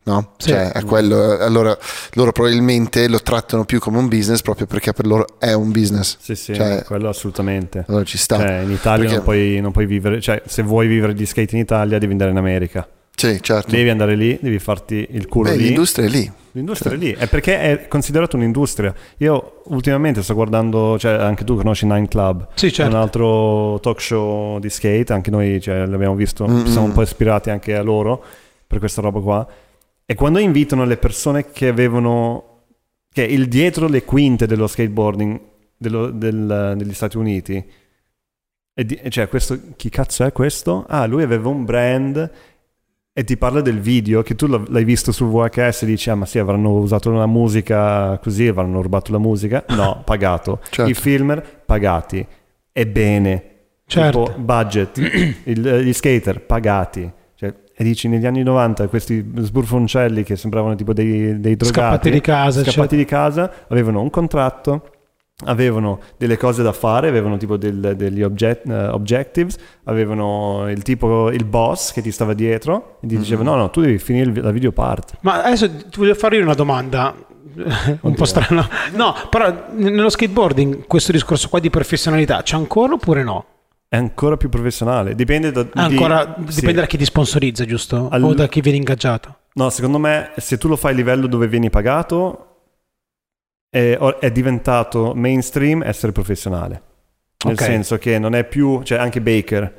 No? 0.04 0.34
Sì. 0.38 0.50
Cioè, 0.50 0.72
è 0.72 0.84
quello, 0.84 1.38
allora 1.38 1.78
loro 2.14 2.32
probabilmente 2.32 3.08
lo 3.08 3.22
trattano 3.22 3.66
più 3.66 3.78
come 3.80 4.00
un 4.00 4.08
business 4.08 4.42
proprio 4.42 4.66
perché 4.66 4.94
per 4.94 5.06
loro 5.06 5.38
è 5.38 5.54
un 5.54 5.72
business. 5.72 6.18
Sì, 6.20 6.34
sì, 6.34 6.56
Cioè, 6.56 6.84
quello 6.86 7.08
assolutamente. 7.10 7.86
allora 7.88 8.04
ci 8.04 8.18
sta. 8.18 8.38
Cioè, 8.40 8.62
in 8.64 8.72
Italia 8.72 9.02
Perché- 9.04 9.16
non, 9.16 9.24
puoi, 9.24 9.60
non 9.62 9.72
puoi 9.72 9.86
vivere, 9.86 10.20
cioè, 10.20 10.42
se 10.48 10.64
vuoi 10.64 10.88
vivere 10.88 11.14
di 11.14 11.24
skate 11.28 11.56
in 11.56 11.62
Italia 11.62 12.00
devi 12.00 12.14
andare 12.14 12.32
in 12.32 12.38
America. 12.38 12.88
Sì, 13.16 13.38
certo. 13.42 13.70
Devi 13.70 13.90
andare 13.90 14.16
lì, 14.16 14.40
devi 14.42 14.58
farti 14.58 15.06
il 15.12 15.28
culo 15.28 15.52
Beh, 15.52 15.56
lì. 15.58 15.64
l'industria 15.66 16.08
è 16.08 16.10
lì. 16.10 16.32
L'industria 16.54 16.94
è 16.94 16.98
lì, 16.98 17.12
è 17.14 17.28
perché 17.28 17.60
è 17.60 17.88
considerato 17.88 18.36
un'industria. 18.36 18.94
Io 19.18 19.62
ultimamente 19.66 20.22
sto 20.22 20.34
guardando, 20.34 21.00
cioè 21.00 21.14
anche 21.14 21.44
tu 21.46 21.56
conosci 21.56 21.86
Nine 21.86 22.08
Club, 22.08 22.48
Sì, 22.56 22.72
certo. 22.74 22.94
un 22.96 23.02
altro 23.02 23.80
talk 23.82 24.02
show 24.02 24.60
di 24.60 24.70
skate, 24.70 25.14
anche 25.14 25.32
noi 25.32 25.62
cioè, 25.62 25.86
l'abbiamo 25.86 26.16
visto, 26.16 26.46
Mm-mm. 26.46 26.66
siamo 26.66 26.88
un 26.88 26.92
po' 26.92 27.04
ispirati 27.04 27.50
anche 27.50 27.76
a 27.76 27.82
loro 27.82 28.22
per 28.68 28.80
questa 28.80 29.02
roba 29.02 29.20
qua. 29.22 29.48
E 30.06 30.14
quando 30.16 30.40
invitano 30.40 30.84
le 30.84 30.98
persone 30.98 31.52
che 31.52 31.70
avevano, 31.70 32.64
che 33.14 33.24
il 33.24 33.48
dietro 33.48 33.88
le 33.88 34.04
quinte 34.04 34.46
dello 34.46 34.68
skateboarding 34.68 35.40
dello- 35.78 36.10
del- 36.12 36.74
degli 36.76 36.94
Stati 36.94 37.18
Uniti, 37.18 37.66
e 38.74 38.86
di- 38.86 39.00
cioè 39.10 39.28
questo, 39.30 39.58
chi 39.76 39.90
cazzo 39.90 40.24
è 40.26 40.32
questo? 40.32 40.86
Ah, 40.88 41.06
lui 41.06 41.24
aveva 41.24 41.50
un 41.50 41.66
brand 41.66 42.30
e 43.22 43.24
ti 43.24 43.38
parla 43.38 43.62
del 43.62 43.80
video 43.80 44.24
che 44.24 44.34
tu 44.36 44.48
l'hai 44.48 44.84
visto 44.84 45.12
sul 45.12 45.30
VHS 45.30 45.84
e 45.84 45.86
dici 45.86 46.10
ah 46.10 46.16
ma 46.16 46.26
sì 46.26 46.40
avranno 46.40 46.72
usato 46.72 47.12
una 47.12 47.28
musica 47.28 48.18
così 48.18 48.48
avranno 48.48 48.82
rubato 48.82 49.12
la 49.12 49.20
musica 49.20 49.64
no 49.70 50.02
pagato 50.04 50.60
Certo. 50.70 50.90
i 50.90 50.94
filmer 50.96 51.62
pagati 51.66 52.26
ebbene 52.72 53.44
Certo. 53.86 54.24
tipo 54.24 54.40
budget 54.40 54.98
il- 55.46 55.82
gli 55.84 55.94
skater 55.94 56.42
pagati 56.42 57.12
cioè, 57.36 57.54
e 57.76 57.84
dici 57.84 58.08
negli 58.08 58.26
anni 58.26 58.42
90 58.44 58.88
questi 58.88 59.24
sburfoncelli 59.36 60.24
che 60.24 60.36
sembravano 60.36 60.76
tipo 60.76 60.94
dei, 60.94 61.40
dei 61.40 61.56
drogati 61.56 61.66
Scappati 61.66 62.10
di 62.10 62.22
casa, 62.22 62.64
scappati 62.64 62.96
eccetera. 62.96 62.98
di 63.02 63.06
casa 63.06 63.52
avevano 63.68 64.02
un 64.02 64.10
contratto 64.10 64.91
avevano 65.46 66.00
delle 66.18 66.38
cose 66.38 66.64
da 66.64 66.72
fare, 66.74 67.08
avevano 67.10 67.38
tipo 67.38 67.58
del- 67.58 67.94
degli 67.96 68.22
object- 68.22 68.68
eh, 68.70 68.88
objectives, 68.88 69.58
avevano 69.86 70.70
il 70.70 70.82
tipo, 70.84 71.30
il 71.32 71.46
boss 71.46 71.92
che 71.92 72.02
ti 72.02 72.12
stava 72.12 72.34
dietro 72.34 72.98
e 73.02 73.08
ti 73.08 73.18
diceva 73.18 73.44
no, 73.44 73.56
no, 73.56 73.70
tu 73.70 73.82
devi 73.82 73.98
finire 73.98 74.42
la 74.42 74.52
video 74.52 74.72
part. 74.72 75.14
Ma 75.22 75.44
adesso 75.44 75.70
ti 75.70 75.98
voglio 76.00 76.16
fare 76.16 76.38
io 76.38 76.44
una 76.44 76.54
domanda 76.54 77.14
un 77.54 77.98
Oddio. 78.00 78.12
po' 78.14 78.26
strana. 78.26 78.68
No, 78.94 79.14
però 79.30 79.54
nello 79.76 80.10
skateboarding 80.10 80.86
questo 80.88 81.12
discorso 81.12 81.50
qua 81.50 81.60
di 81.60 81.70
professionalità 81.70 82.42
c'è 82.44 82.56
ancora 82.56 82.94
oppure 82.94 83.24
no? 83.24 83.46
È 83.90 83.98
ancora 83.98 84.38
più 84.38 84.48
professionale, 84.48 85.16
dipende 85.16 85.52
da... 85.52 85.64
di- 85.64 85.70
Ancora 85.74 86.36
sì. 86.48 86.56
dipende 86.62 86.80
da 86.80 86.88
chi 86.88 86.98
ti 86.98 87.04
sponsorizza, 87.04 87.66
giusto? 87.66 88.08
Al- 88.10 88.24
O 88.24 88.34
da 88.34 88.48
chi 88.48 88.62
viene 88.62 88.78
ingaggiato. 88.78 89.36
No, 89.56 89.70
secondo 89.70 89.98
me 89.98 90.32
se 90.38 90.58
tu 90.58 90.70
lo 90.70 90.78
fai 90.78 90.94
a 90.94 90.96
livello 90.96 91.28
dove 91.28 91.46
vieni 91.50 91.70
pagato 91.70 92.51
è, 93.72 93.98
è 93.98 94.32
diventato 94.32 95.14
mainstream 95.16 95.82
essere 95.82 96.12
professionale. 96.12 96.82
Nel 97.46 97.54
Ok. 97.54 97.64
senso 97.64 97.98
che 97.98 98.20
non 98.20 98.36
è 98.36 98.44
più, 98.44 98.84
cioè 98.84 99.00
anche 99.00 99.22
Baker, 99.22 99.74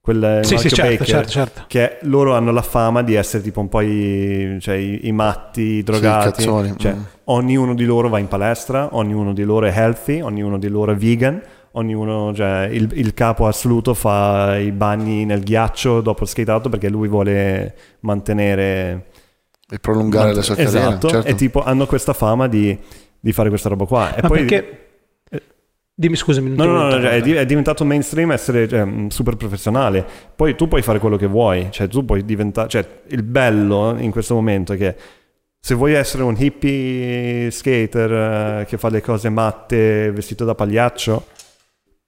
quel 0.00 0.40
Sì, 0.42 0.56
sì, 0.56 0.70
certo, 0.70 0.90
Baker, 0.90 1.06
certo, 1.06 1.30
certo. 1.30 1.64
che 1.66 1.98
loro 2.02 2.34
hanno 2.34 2.52
la 2.52 2.62
fama 2.62 3.02
di 3.02 3.14
essere 3.14 3.42
tipo 3.42 3.60
un 3.60 3.68
po' 3.68 3.80
i, 3.82 4.56
cioè, 4.60 4.76
i, 4.76 5.08
i 5.08 5.12
matti, 5.12 5.60
i 5.60 5.82
drogati. 5.82 6.42
Sì, 6.42 6.46
cazzoni, 6.48 6.74
Cioè, 6.78 6.94
mm. 6.94 7.02
ognuno 7.24 7.74
di 7.74 7.84
loro 7.84 8.08
va 8.08 8.18
in 8.18 8.28
palestra, 8.28 8.88
ognuno 8.92 9.34
di 9.34 9.42
loro 9.42 9.66
è 9.66 9.72
healthy, 9.76 10.20
ognuno 10.20 10.56
di 10.58 10.68
loro 10.68 10.92
è 10.92 10.94
vegan, 10.94 11.42
ognuno, 11.72 12.32
cioè, 12.34 12.68
il, 12.70 12.88
il 12.94 13.12
capo 13.12 13.46
assoluto 13.46 13.92
fa 13.92 14.56
i 14.56 14.70
bagni 14.72 15.24
nel 15.24 15.42
ghiaccio 15.42 16.00
dopo 16.00 16.22
il 16.22 16.28
skate 16.28 16.50
out 16.50 16.68
perché 16.70 16.88
lui 16.88 17.08
vuole 17.08 17.74
mantenere... 18.00 19.06
E 19.68 19.78
prolungare 19.78 20.34
la 20.34 20.42
sua 20.42 20.54
carriera. 20.54 20.88
Esatto, 20.88 21.08
certo. 21.08 21.28
e 21.28 21.34
tipo 21.34 21.62
hanno 21.62 21.86
questa 21.86 22.12
fama 22.12 22.46
di, 22.46 22.78
di 23.24 23.32
fare 23.32 23.48
questa 23.48 23.70
roba 23.70 23.86
qua. 23.86 24.14
E 24.14 24.20
Ma 24.20 24.28
poi... 24.28 24.44
perché... 24.44 24.78
Dimmi 25.96 26.16
scusami. 26.16 26.54
non 26.54 26.66
No, 26.66 26.88
no, 26.90 26.98
no, 26.98 27.08
è, 27.08 27.46
diventato 27.46 27.84
mainstream 27.84 28.32
essere 28.32 28.68
cioè, 28.68 28.84
mh, 28.84 29.08
super 29.08 29.36
professionale. 29.36 30.04
Poi 30.36 30.54
tu 30.56 30.68
puoi 30.68 30.82
fare 30.82 30.98
quello 30.98 31.16
che 31.16 31.26
vuoi, 31.26 31.68
cioè 31.70 31.88
tu 31.88 32.04
puoi 32.04 32.22
diventare... 32.24 32.68
Cioè, 32.68 32.86
il 33.08 33.22
bello 33.22 33.96
in 33.98 34.10
questo 34.10 34.34
momento 34.34 34.74
è 34.74 34.76
che 34.76 34.94
se 35.58 35.74
vuoi 35.74 35.94
essere 35.94 36.22
un 36.22 36.34
hippie 36.36 37.50
skater 37.50 38.12
eh, 38.12 38.64
che 38.66 38.76
fa 38.76 38.90
le 38.90 39.00
cose 39.00 39.30
matte 39.30 40.10
vestito 40.12 40.44
da 40.44 40.54
pagliaccio, 40.54 41.26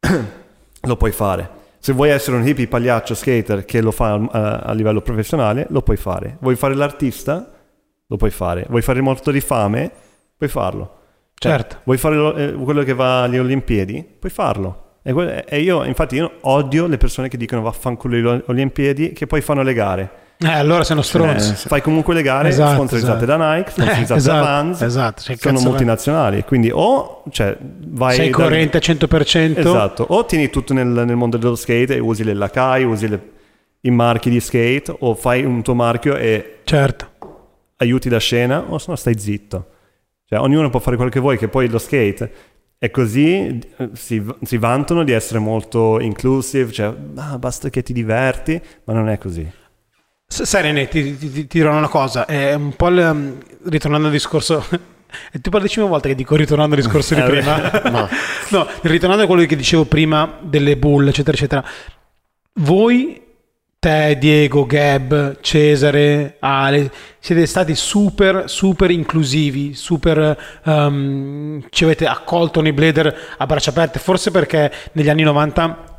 lo 0.82 0.96
puoi 0.96 1.12
fare. 1.12 1.48
Se 1.78 1.94
vuoi 1.94 2.10
essere 2.10 2.36
un 2.36 2.46
hippie 2.46 2.66
pagliaccio 2.66 3.14
skater 3.14 3.64
che 3.64 3.80
lo 3.80 3.92
fa 3.92 4.14
a, 4.14 4.56
a 4.58 4.72
livello 4.74 5.00
professionale, 5.00 5.66
lo 5.70 5.80
puoi 5.80 5.96
fare. 5.96 6.36
Vuoi 6.40 6.56
fare 6.56 6.74
l'artista? 6.74 7.52
Lo 8.06 8.16
puoi 8.16 8.30
fare. 8.30 8.66
Vuoi 8.68 8.82
fare 8.82 8.98
il 8.98 9.04
morto 9.04 9.30
di 9.30 9.40
fame? 9.40 9.90
Puoi 10.36 10.50
farlo. 10.50 10.95
Cioè, 11.38 11.52
Certo. 11.52 11.76
Vuoi 11.84 11.98
fare 11.98 12.14
lo- 12.16 12.34
eh, 12.34 12.52
quello 12.52 12.82
che 12.82 12.94
va 12.94 13.22
alle 13.24 13.38
Olimpiadi? 13.38 14.04
Puoi 14.18 14.32
farlo. 14.32 14.82
E, 15.02 15.12
que- 15.12 15.44
e 15.46 15.60
io, 15.60 15.84
infatti, 15.84 16.16
io 16.16 16.32
odio 16.42 16.86
le 16.86 16.96
persone 16.96 17.28
che 17.28 17.36
dicono 17.36 17.62
vaffanculo 17.62 18.16
alle 18.30 18.42
Olimpiadi 18.46 19.12
che 19.12 19.26
poi 19.26 19.40
fanno 19.40 19.62
le 19.62 19.72
gare. 19.74 20.10
Eh, 20.38 20.48
allora 20.52 20.82
sei 20.84 20.96
uno 20.96 21.04
stronzo. 21.04 21.52
Eh, 21.52 21.54
fai 21.56 21.80
comunque 21.80 22.12
le 22.12 22.20
gare 22.22 22.48
Esatto, 22.48 22.74
sponsorizzate 22.74 23.24
esatto. 23.24 23.38
da 23.38 23.54
Nike, 23.54 23.70
sponsorizzate 23.70 24.12
Eh, 24.12 24.16
esatto, 24.16 24.36
da 24.38 24.42
Vans, 24.44 24.82
esatto, 24.82 25.22
cioè, 25.22 25.36
sono 25.36 25.60
multinazionali. 25.60 26.42
Quindi 26.44 26.70
o 26.72 27.22
cioè, 27.30 27.56
vai 27.60 28.16
sei 28.16 28.30
da- 28.30 28.36
coerente 28.36 28.76
al 28.78 28.82
100%. 28.82 29.58
Esatto, 29.60 30.04
o 30.08 30.24
tieni 30.26 30.50
tutto 30.50 30.74
nel, 30.74 30.86
nel 30.88 31.16
mondo 31.16 31.36
dello 31.38 31.54
skate 31.54 31.94
e 31.96 31.98
usi 32.00 32.22
le 32.24 32.34
Lakai, 32.34 32.84
usi 32.84 33.08
le- 33.08 33.30
i 33.82 33.90
marchi 33.90 34.28
di 34.28 34.40
skate, 34.40 34.94
o 34.98 35.14
fai 35.14 35.44
un 35.44 35.62
tuo 35.62 35.74
marchio 35.74 36.16
e 36.16 36.58
Certo. 36.64 37.06
aiuti 37.76 38.08
da 38.10 38.18
scena, 38.18 38.64
o 38.68 38.78
se 38.78 38.86
no 38.90 38.96
stai 38.96 39.18
zitto. 39.18 39.66
Cioè, 40.28 40.40
ognuno 40.40 40.70
può 40.70 40.80
fare 40.80 40.96
quello 40.96 41.10
che 41.10 41.20
vuoi, 41.20 41.38
che 41.38 41.48
poi 41.48 41.68
lo 41.68 41.78
skate 41.78 42.32
è 42.78 42.90
così, 42.90 43.58
eh, 43.78 43.88
si, 43.94 44.22
si 44.42 44.58
vantano 44.58 45.02
di 45.04 45.12
essere 45.12 45.38
molto 45.38 45.98
inclusive, 46.00 46.70
cioè 46.72 46.92
"Ah, 47.16 47.38
basta 47.38 47.70
che 47.70 47.82
ti 47.82 47.92
diverti, 47.92 48.60
ma 48.84 48.92
non 48.92 49.08
è 49.08 49.18
così. 49.18 49.48
S- 50.28 50.42
Sai 50.42 50.62
René, 50.62 50.88
ti, 50.88 51.16
ti- 51.16 51.30
ti- 51.30 51.46
dirò 51.48 51.74
una 51.76 51.88
cosa, 51.88 52.26
è 52.26 52.52
un 52.54 52.74
po' 52.76 52.88
il, 52.88 52.98
um, 52.98 53.38
ritornando 53.70 54.06
al 54.08 54.12
discorso... 54.12 54.64
È 55.30 55.40
tipo 55.40 55.56
la 55.56 55.62
decima 55.62 55.86
volta 55.86 56.08
che 56.08 56.16
dico 56.16 56.34
ritornando 56.34 56.74
al 56.74 56.80
discorso 56.82 57.14
di 57.14 57.20
Eh, 57.22 57.24
prima. 57.24 57.70
No. 57.90 58.08
No, 58.50 58.66
ritornando 58.82 59.22
a 59.24 59.26
quello 59.26 59.46
che 59.46 59.56
dicevo 59.56 59.84
prima 59.86 60.38
delle 60.42 60.76
bulle, 60.76 61.10
eccetera, 61.10 61.36
eccetera. 61.36 61.64
Voi, 62.54 63.22
te, 63.86 64.18
Diego, 64.18 64.66
Gab, 64.66 65.38
Cesare, 65.40 66.38
Ale, 66.40 66.90
siete 67.20 67.46
stati 67.46 67.76
super, 67.76 68.50
super 68.50 68.90
inclusivi, 68.90 69.74
super... 69.74 70.36
um, 70.64 71.64
ci 71.70 71.84
avete 71.84 72.04
accolto 72.06 72.60
nei 72.60 72.72
Blader 72.72 73.16
a 73.36 73.46
braccia 73.46 73.70
aperte, 73.70 74.00
forse 74.00 74.32
perché 74.32 74.72
negli 74.92 75.08
anni 75.08 75.22
90... 75.22 75.94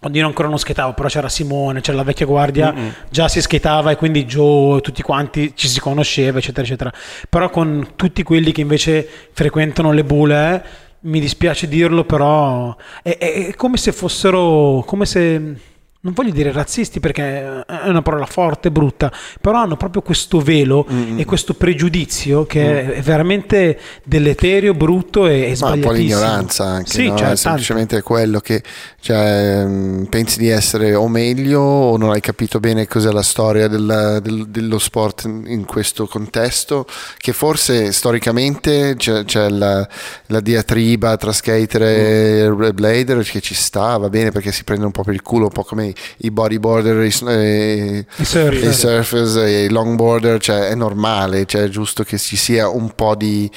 Quando 0.00 0.16
io 0.16 0.26
ancora 0.26 0.48
non 0.48 0.58
schettavo, 0.58 0.94
però 0.94 1.08
c'era 1.08 1.28
Simone, 1.28 1.82
c'era 1.82 1.98
la 1.98 2.02
vecchia 2.04 2.24
guardia, 2.24 2.72
già 3.10 3.28
si 3.28 3.42
schettava 3.42 3.90
e 3.90 3.96
quindi 3.96 4.24
Joe 4.24 4.80
tutti 4.80 5.02
quanti 5.02 5.52
ci 5.54 5.68
si 5.68 5.78
conosceva, 5.78 6.38
eccetera, 6.38 6.66
eccetera. 6.66 6.90
Però 7.28 7.50
con 7.50 7.90
tutti 7.96 8.22
quelli 8.22 8.50
che 8.50 8.62
invece 8.62 9.06
frequentano 9.32 9.92
le 9.92 10.02
bule, 10.02 10.64
mi 11.00 11.20
dispiace 11.20 11.68
dirlo, 11.68 12.04
però 12.04 12.74
è, 13.02 13.16
è- 13.18 13.46
è 13.48 13.54
come 13.54 13.76
se 13.76 13.92
fossero, 13.92 14.82
come 14.86 15.04
se, 15.04 15.54
non 16.02 16.14
voglio 16.14 16.30
dire 16.30 16.50
razzisti 16.50 16.98
perché 16.98 17.64
è 17.66 17.88
una 17.88 18.00
parola 18.02 18.24
forte, 18.24 18.70
brutta, 18.70 19.12
però 19.40 19.58
hanno 19.58 19.76
proprio 19.76 20.00
questo 20.00 20.40
velo 20.40 20.86
e 21.16 21.24
questo 21.26 21.52
pregiudizio 21.54 22.46
che 22.46 22.94
è 22.94 23.02
veramente 23.02 23.78
deleterio, 24.04 24.72
brutto 24.72 25.26
e, 25.26 25.50
e 25.50 25.56
Ma 25.60 25.72
un 25.72 25.80
po' 25.80 25.90
l'ignoranza 25.92 26.64
anche, 26.64 26.90
Sì, 26.90 27.02
no? 27.08 27.10
cioè, 27.10 27.18
è 27.18 27.20
tanto. 27.26 27.36
semplicemente 27.36 28.00
quello 28.02 28.40
che 28.40 28.62
cioè, 29.00 29.64
mh, 29.64 30.06
pensi 30.08 30.38
di 30.38 30.48
essere 30.48 30.94
o 30.94 31.06
meglio 31.08 31.60
o 31.60 31.96
non 31.98 32.10
hai 32.10 32.20
capito 32.20 32.60
bene 32.60 32.86
cos'è 32.86 33.10
la 33.12 33.22
storia 33.22 33.68
del- 33.68 34.20
del- 34.22 34.46
dello 34.48 34.78
sport 34.78 35.24
in 35.24 35.38
in 35.50 35.64
questo 35.66 36.06
contesto, 36.06 36.86
che 37.18 37.32
forse 37.32 37.92
storicamente 37.92 38.94
c'è, 38.96 39.24
c'è 39.24 39.48
la, 39.50 39.86
la 40.26 40.40
diatriba 40.40 41.16
tra 41.16 41.32
skater 41.32 41.82
e 41.82 42.72
blader 42.72 43.22
che 43.24 43.40
ci 43.40 43.54
sta, 43.54 43.96
va 43.98 44.08
bene 44.08 44.30
perché 44.30 44.52
si 44.52 44.64
prende 44.64 44.84
un 44.86 44.92
po' 44.92 45.02
per 45.02 45.14
il 45.14 45.22
culo, 45.22 45.44
un 45.46 45.50
po' 45.52 45.64
come 45.64 45.89
i- 45.90 45.94
i 46.26 46.30
bodyboarder, 46.30 47.04
i, 47.04 47.14
e, 47.28 48.04
I 48.16 48.24
surfer. 48.24 48.64
i 48.64 48.72
surfers 48.72 49.34
i 49.36 49.68
longboarder, 49.68 50.40
cioè 50.40 50.68
è 50.68 50.74
normale, 50.74 51.44
cioè 51.46 51.62
è 51.64 51.68
giusto 51.68 52.02
che 52.04 52.18
ci 52.18 52.36
sia 52.36 52.68
un 52.68 52.92
po' 52.94 53.14
di 53.14 53.50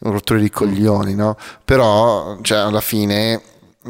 rotture 0.00 0.40
di 0.40 0.50
coglioni, 0.50 1.14
no? 1.14 1.36
Però, 1.64 2.38
cioè, 2.42 2.58
alla 2.58 2.80
fine 2.80 3.40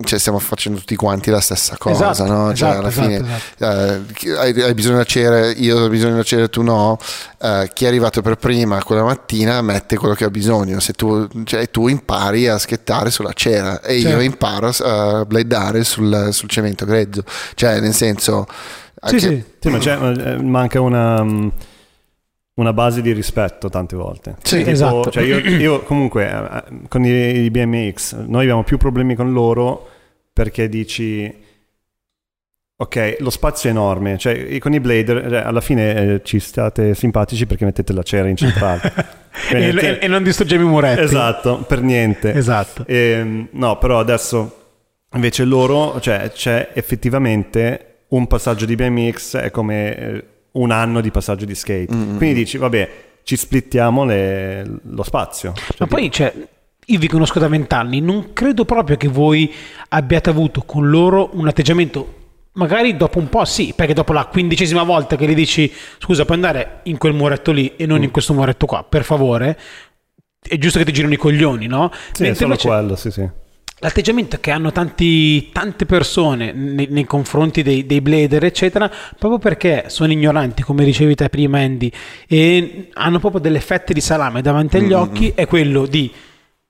cioè, 0.04 0.18
stiamo 0.18 0.38
facendo 0.38 0.78
tutti 0.78 0.94
quanti 0.96 1.30
la 1.30 1.40
stessa 1.40 1.76
cosa, 1.78 2.10
Esatto, 2.10 2.30
no? 2.30 2.54
Cioè, 2.54 2.68
esatto, 2.68 2.78
alla 2.78 2.88
esatto, 2.88 3.06
fine 3.08 3.16
esatto. 3.56 3.64
eh, 4.08 4.12
chi- 4.12 4.30
hai, 4.30 4.62
hai 4.62 4.74
bisogno 4.74 4.98
di 4.98 5.06
cere, 5.06 5.50
io 5.52 5.78
ho 5.78 5.88
bisogno 5.88 6.16
di 6.16 6.24
cere, 6.24 6.48
tu 6.50 6.62
no. 6.62 6.98
Eh, 7.40 7.70
chi 7.72 7.84
è 7.84 7.88
arrivato 7.88 8.20
per 8.22 8.36
prima 8.36 8.82
quella 8.84 9.02
mattina 9.02 9.60
mette 9.62 9.96
quello 9.96 10.14
che 10.14 10.24
ha 10.24 10.30
bisogno. 10.30 10.78
Se 10.78 10.92
tu, 10.92 11.26
cioè, 11.44 11.70
tu 11.70 11.88
impari 11.88 12.46
a 12.48 12.58
schettare 12.58 13.10
sulla 13.10 13.32
cera 13.32 13.80
e 13.80 14.00
Certo. 14.00 14.16
io 14.18 14.22
imparo 14.22 14.70
a 14.82 15.24
bladare 15.24 15.82
sul, 15.84 16.28
sul 16.32 16.48
cemento 16.48 16.84
grezzo. 16.84 17.24
Cioè, 17.54 17.80
nel 17.80 17.94
senso. 17.94 18.46
Sì, 18.48 18.54
anche- 19.00 19.18
sì. 19.18 19.44
Sì, 19.60 19.68
ma 19.70 19.78
c'è, 19.78 19.96
eh, 20.00 20.42
manca 20.42 20.80
una, 20.80 21.22
mm, 21.24 21.48
una 22.58 22.72
base 22.72 23.02
di 23.02 23.12
rispetto 23.12 23.68
tante 23.68 23.96
volte. 23.96 24.36
Sì, 24.42 24.58
Tipo, 24.58 24.70
esatto. 24.70 25.10
cioè 25.10 25.22
io, 25.24 25.38
io 25.58 25.82
comunque 25.82 26.28
eh, 26.28 26.62
con 26.88 27.04
i, 27.04 27.10
i 27.44 27.50
BMX 27.50 28.16
noi 28.26 28.42
abbiamo 28.42 28.62
più 28.64 28.76
problemi 28.78 29.14
con 29.14 29.32
loro 29.32 29.88
perché 30.32 30.68
dici 30.68 31.46
ok 32.80 33.16
lo 33.20 33.30
spazio 33.30 33.68
è 33.68 33.72
enorme 33.72 34.18
cioè 34.18 34.56
con 34.58 34.72
i 34.72 34.78
blader 34.78 35.34
eh, 35.34 35.36
alla 35.38 35.60
fine 35.60 36.14
eh, 36.14 36.20
ci 36.22 36.38
state 36.38 36.94
simpatici 36.94 37.44
perché 37.46 37.64
mettete 37.64 37.92
la 37.92 38.02
cera 38.02 38.28
incentrata 38.28 38.92
E, 39.50 39.54
Quindi- 39.56 39.78
e- 39.86 39.98
e 40.02 40.08
non 40.08 40.24
distruggiamo 40.24 40.62
i 40.64 40.68
muretti. 40.68 41.00
esatto 41.02 41.58
per 41.58 41.80
niente 41.80 42.32
Esatto. 42.34 42.84
Ehm, 42.88 43.48
no, 43.52 43.78
però 43.78 44.00
adesso 44.00 44.56
invece 45.14 45.44
loro, 45.44 46.00
cioè 46.00 46.30
c'è 46.32 46.70
effettivamente 46.72 48.04
un 48.08 48.26
passaggio 48.26 48.64
di 48.66 48.74
BMX 48.74 49.36
è 49.36 49.50
come 49.52 49.96
eh, 49.96 50.24
un 50.52 50.70
anno 50.70 51.00
di 51.00 51.10
passaggio 51.10 51.44
di 51.44 51.54
skate. 51.54 51.86
Quindi 51.86 52.34
dici, 52.34 52.58
vabbè, 52.58 52.90
ci 53.22 53.36
splittiamo 53.36 54.04
le- 54.04 54.64
lo 54.82 55.02
spazio. 55.02 55.52
Cioè, 55.54 55.76
Ma 55.80 55.86
poi, 55.86 56.10
cioè, 56.10 56.32
io 56.86 56.98
vi 56.98 57.06
conosco 57.08 57.38
da 57.38 57.48
vent'anni, 57.48 58.00
non 58.00 58.32
credo 58.32 58.64
proprio 58.64 58.96
che 58.96 59.08
voi 59.08 59.52
abbiate 59.90 60.30
avuto 60.30 60.62
con 60.62 60.88
loro 60.88 61.30
un 61.34 61.46
atteggiamento. 61.46 62.14
Magari 62.52 62.96
dopo 62.96 63.18
un 63.18 63.28
po' 63.28 63.44
sì, 63.44 63.72
perché 63.76 63.92
dopo 63.94 64.12
la 64.12 64.24
quindicesima 64.24 64.82
volta 64.82 65.14
che 65.16 65.28
gli 65.28 65.34
dici 65.34 65.70
scusa, 65.98 66.24
puoi 66.24 66.36
andare 66.38 66.80
in 66.84 66.96
quel 66.98 67.12
muretto 67.12 67.52
lì 67.52 67.72
e 67.76 67.84
Mm. 67.84 67.88
non 67.88 68.02
in 68.02 68.10
questo 68.10 68.32
muretto 68.34 68.66
qua, 68.66 68.82
per 68.82 69.04
favore, 69.04 69.56
è 70.40 70.56
giusto 70.58 70.78
che 70.78 70.84
ti 70.84 70.92
girino 70.92 71.12
i 71.12 71.18
coglioni, 71.18 71.66
no? 71.66 71.90
sì, 72.12 72.22
è 72.22 72.26
Mentre 72.26 72.34
solo 72.34 72.46
invece 72.52 72.68
quello, 72.68 72.96
sì, 72.96 73.10
sì. 73.10 73.28
L'atteggiamento 73.80 74.38
che 74.40 74.50
hanno 74.50 74.72
tanti- 74.72 75.50
tante 75.52 75.86
persone 75.86 76.52
nei, 76.52 76.86
nei 76.90 77.04
confronti 77.04 77.62
dei, 77.62 77.86
dei 77.86 78.00
blader, 78.00 78.44
eccetera, 78.44 78.90
proprio 79.18 79.38
perché 79.38 79.84
sono 79.88 80.12
ignoranti, 80.12 80.62
come 80.62 80.84
dicevi 80.84 81.14
te 81.14 81.28
prima, 81.28 81.58
Andy, 81.60 81.90
e 82.26 82.88
hanno 82.94 83.18
proprio 83.18 83.40
delle 83.40 83.60
fette 83.60 83.92
di 83.92 84.00
salame 84.00 84.42
davanti 84.42 84.76
agli 84.78 84.92
occhi, 84.92 85.32
è 85.34 85.46
quello 85.46 85.86
di 85.86 86.10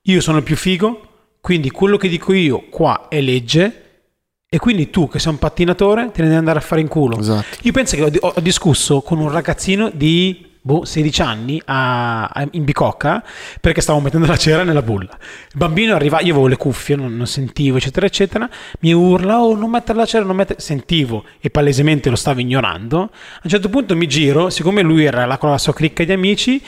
io 0.03 0.21
sono 0.21 0.37
il 0.37 0.43
più 0.43 0.55
figo, 0.55 1.01
quindi 1.41 1.69
quello 1.71 1.97
che 1.97 2.07
dico 2.09 2.33
io 2.33 2.65
qua 2.69 3.07
è 3.09 3.21
legge. 3.21 3.83
E 4.51 4.57
quindi 4.57 4.89
tu, 4.89 5.07
che 5.07 5.19
sei 5.19 5.31
un 5.31 5.37
pattinatore, 5.37 6.09
te 6.11 6.21
ne 6.21 6.27
devi 6.27 6.39
andare 6.39 6.57
a 6.57 6.61
fare 6.63 6.81
in 6.81 6.87
culo. 6.87 7.19
Esatto. 7.19 7.57
Io 7.61 7.71
penso 7.71 7.95
che 7.95 8.17
ho- 8.19 8.33
ho 8.35 8.39
discusso 8.41 9.01
con 9.01 9.19
un 9.19 9.29
ragazzino 9.31 9.91
di 9.93 10.48
boh, 10.69 10.85
16 10.85 11.21
anni 11.21 11.61
a- 11.65 12.25
a- 12.27 12.47
in 12.51 12.63
bicocca 12.63 13.23
perché 13.59 13.81
stavo 13.81 13.99
mettendo 13.99 14.27
la 14.27 14.37
cera 14.37 14.63
nella 14.63 14.83
bulla. 14.83 15.17
Il 15.19 15.57
bambino 15.57 15.95
arriva, 15.95 16.19
io 16.21 16.33
avevo 16.33 16.47
le 16.47 16.57
cuffie, 16.57 16.95
non, 16.95 17.15
non 17.17 17.25
sentivo, 17.25 17.77
eccetera, 17.77 18.05
eccetera. 18.05 18.47
Mi 18.81 18.93
urla, 18.93 19.41
oh, 19.41 19.55
non 19.55 19.69
mettere 19.71 19.97
la 19.97 20.05
cera, 20.05 20.23
non 20.23 20.35
mettere. 20.35 20.59
Sentivo 20.59 21.23
e 21.39 21.49
palesemente 21.49 22.09
lo 22.09 22.15
stavo 22.15 22.39
ignorando. 22.39 23.01
A 23.01 23.09
un 23.43 23.49
certo 23.49 23.69
punto 23.69 23.95
mi 23.95 24.07
giro, 24.07 24.49
siccome 24.49 24.81
lui 24.81 25.05
era 25.05 25.25
là 25.25 25.37
con 25.37 25.49
la 25.49 25.57
sua 25.57 25.73
cricca 25.73 26.03
di 26.03 26.11
amici. 26.11 26.61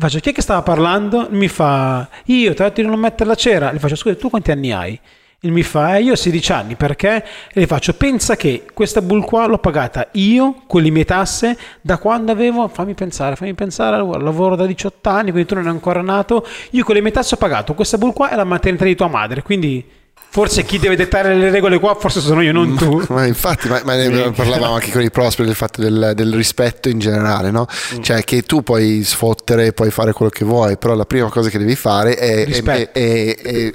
Faccio, 0.00 0.20
chi 0.20 0.30
è 0.30 0.32
che 0.32 0.42
stava 0.42 0.62
parlando? 0.62 1.26
Mi 1.30 1.48
fa, 1.48 2.08
io 2.26 2.54
ti 2.54 2.62
ho 2.62 2.64
detto 2.64 2.80
di 2.80 2.86
non 2.86 2.98
mettere 3.00 3.28
la 3.28 3.34
cera. 3.34 3.72
Gli 3.72 3.78
faccio, 3.78 3.96
scusa, 3.96 4.14
tu 4.16 4.30
quanti 4.30 4.50
anni 4.52 4.72
hai? 4.72 4.98
E 5.40 5.50
mi 5.50 5.62
fa, 5.62 5.96
eh, 5.96 6.02
io 6.02 6.14
ho 6.14 6.16
16 6.16 6.50
anni, 6.52 6.74
perché? 6.74 7.24
E 7.52 7.60
gli 7.60 7.66
faccio, 7.66 7.94
pensa 7.94 8.34
che 8.34 8.64
questa 8.74 9.00
bull 9.00 9.22
qua 9.22 9.46
l'ho 9.46 9.58
pagata 9.58 10.08
io 10.14 10.62
con 10.66 10.82
le 10.82 10.90
mie 10.90 11.04
tasse 11.04 11.56
da 11.80 11.96
quando 11.98 12.32
avevo, 12.32 12.66
fammi 12.66 12.94
pensare, 12.94 13.36
fammi 13.36 13.54
pensare, 13.54 13.98
lavoro, 13.98 14.56
da 14.56 14.66
18 14.66 15.08
anni, 15.08 15.30
quindi 15.30 15.46
tu 15.46 15.54
non 15.54 15.62
eri 15.62 15.72
ancora 15.72 16.02
nato, 16.02 16.44
io 16.70 16.82
con 16.82 16.96
le 16.96 17.02
mie 17.02 17.12
tasse 17.12 17.36
ho 17.36 17.38
pagato 17.38 17.74
questa 17.74 17.98
bull 17.98 18.14
qua 18.14 18.30
è 18.30 18.34
la 18.34 18.42
maternità 18.42 18.84
di 18.84 18.96
tua 18.96 19.06
madre, 19.06 19.42
quindi 19.42 19.86
forse 20.30 20.64
chi 20.64 20.80
deve 20.80 20.96
dettare 20.96 21.36
le 21.36 21.50
regole 21.50 21.78
qua 21.78 21.94
forse 21.94 22.18
sono 22.18 22.42
io, 22.42 22.50
non 22.50 22.74
tu. 22.74 23.00
Ma 23.14 23.24
infatti, 23.24 23.68
ma, 23.68 23.80
ma 23.84 23.94
ne 23.94 24.32
parlavamo 24.34 24.74
anche 24.74 24.90
con 24.90 25.02
i 25.02 25.10
prosperi 25.12 25.46
del 25.46 25.56
fatto 25.56 25.80
del, 25.80 26.14
del 26.16 26.34
rispetto 26.34 26.88
in 26.88 26.98
generale, 26.98 27.52
no? 27.52 27.64
Mm. 27.94 28.02
Cioè 28.02 28.24
che 28.24 28.42
tu 28.42 28.64
puoi 28.64 29.04
sfottere, 29.04 29.72
puoi 29.72 29.92
fare 29.92 30.12
quello 30.12 30.32
che 30.32 30.44
vuoi, 30.44 30.76
però 30.78 30.96
la 30.96 31.04
prima 31.04 31.28
cosa 31.28 31.48
che 31.48 31.58
devi 31.58 31.76
fare 31.76 32.16
è, 32.16 33.72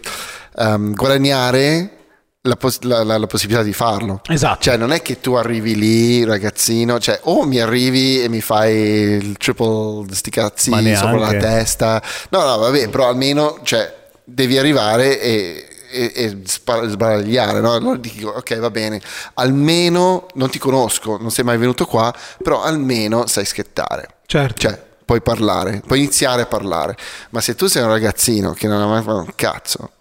ehm, 0.58 0.94
guadagnare 0.94 1.98
la, 2.46 2.56
pos- 2.58 2.82
la- 2.82 3.04
la- 3.04 3.18
la 3.18 3.28
possibilità 3.28 3.64
di 3.64 3.72
farlo. 3.74 4.20
Esatto. 4.28 4.62
Cioè 4.64 4.76
non 4.78 4.92
è 4.92 5.02
che 5.02 5.22
tu 5.22 5.34
arrivi 5.34 5.76
lì, 5.76 6.24
ragazzino, 6.26 7.00
cioè 7.00 7.20
o 7.24 7.46
mi 7.46 7.60
arrivi 7.60 8.22
e 8.22 8.28
mi 8.28 8.42
fai 8.42 8.76
il 8.76 9.38
triple 9.38 10.06
sti 10.14 10.30
cazzi 10.30 10.72
sopra 10.96 11.20
la 11.20 11.32
testa. 11.40 12.02
No, 12.30 12.44
no, 12.44 12.58
vabbè, 12.58 12.90
però 12.90 13.08
almeno 13.08 13.60
cioè, 13.64 13.94
devi 14.26 14.58
arrivare 14.58 15.22
e, 15.22 15.68
e, 15.90 16.12
e 16.14 16.38
spa- 16.46 16.86
sbaragliare, 16.88 17.62
no? 17.62 17.74
Allora 17.76 17.98
dico, 17.98 18.30
ok, 18.32 18.58
va 18.58 18.70
bene, 18.70 19.00
almeno 19.36 20.26
non 20.34 20.50
ti 20.50 20.58
conosco, 20.60 21.18
non 21.20 21.32
sei 21.32 21.46
mai 21.46 21.58
venuto 21.58 21.86
qua, 21.86 22.14
però 22.42 22.62
almeno 22.64 23.26
sai 23.28 23.46
schettare. 23.46 24.16
Certo. 24.26 24.60
Cioè, 24.60 24.82
puoi 25.06 25.22
parlare, 25.22 25.82
puoi 25.86 26.00
iniziare 26.00 26.42
a 26.42 26.46
parlare. 26.46 26.96
Ma 27.30 27.40
se 27.42 27.56
tu 27.56 27.68
sei 27.68 27.84
un 27.84 27.90
ragazzino 27.90 28.52
che 28.54 28.68
non 28.68 28.82
ha 28.82 28.88
mai 28.88 29.02
fatto 29.04 29.18
un 29.20 29.32
cazzo, 29.36 29.92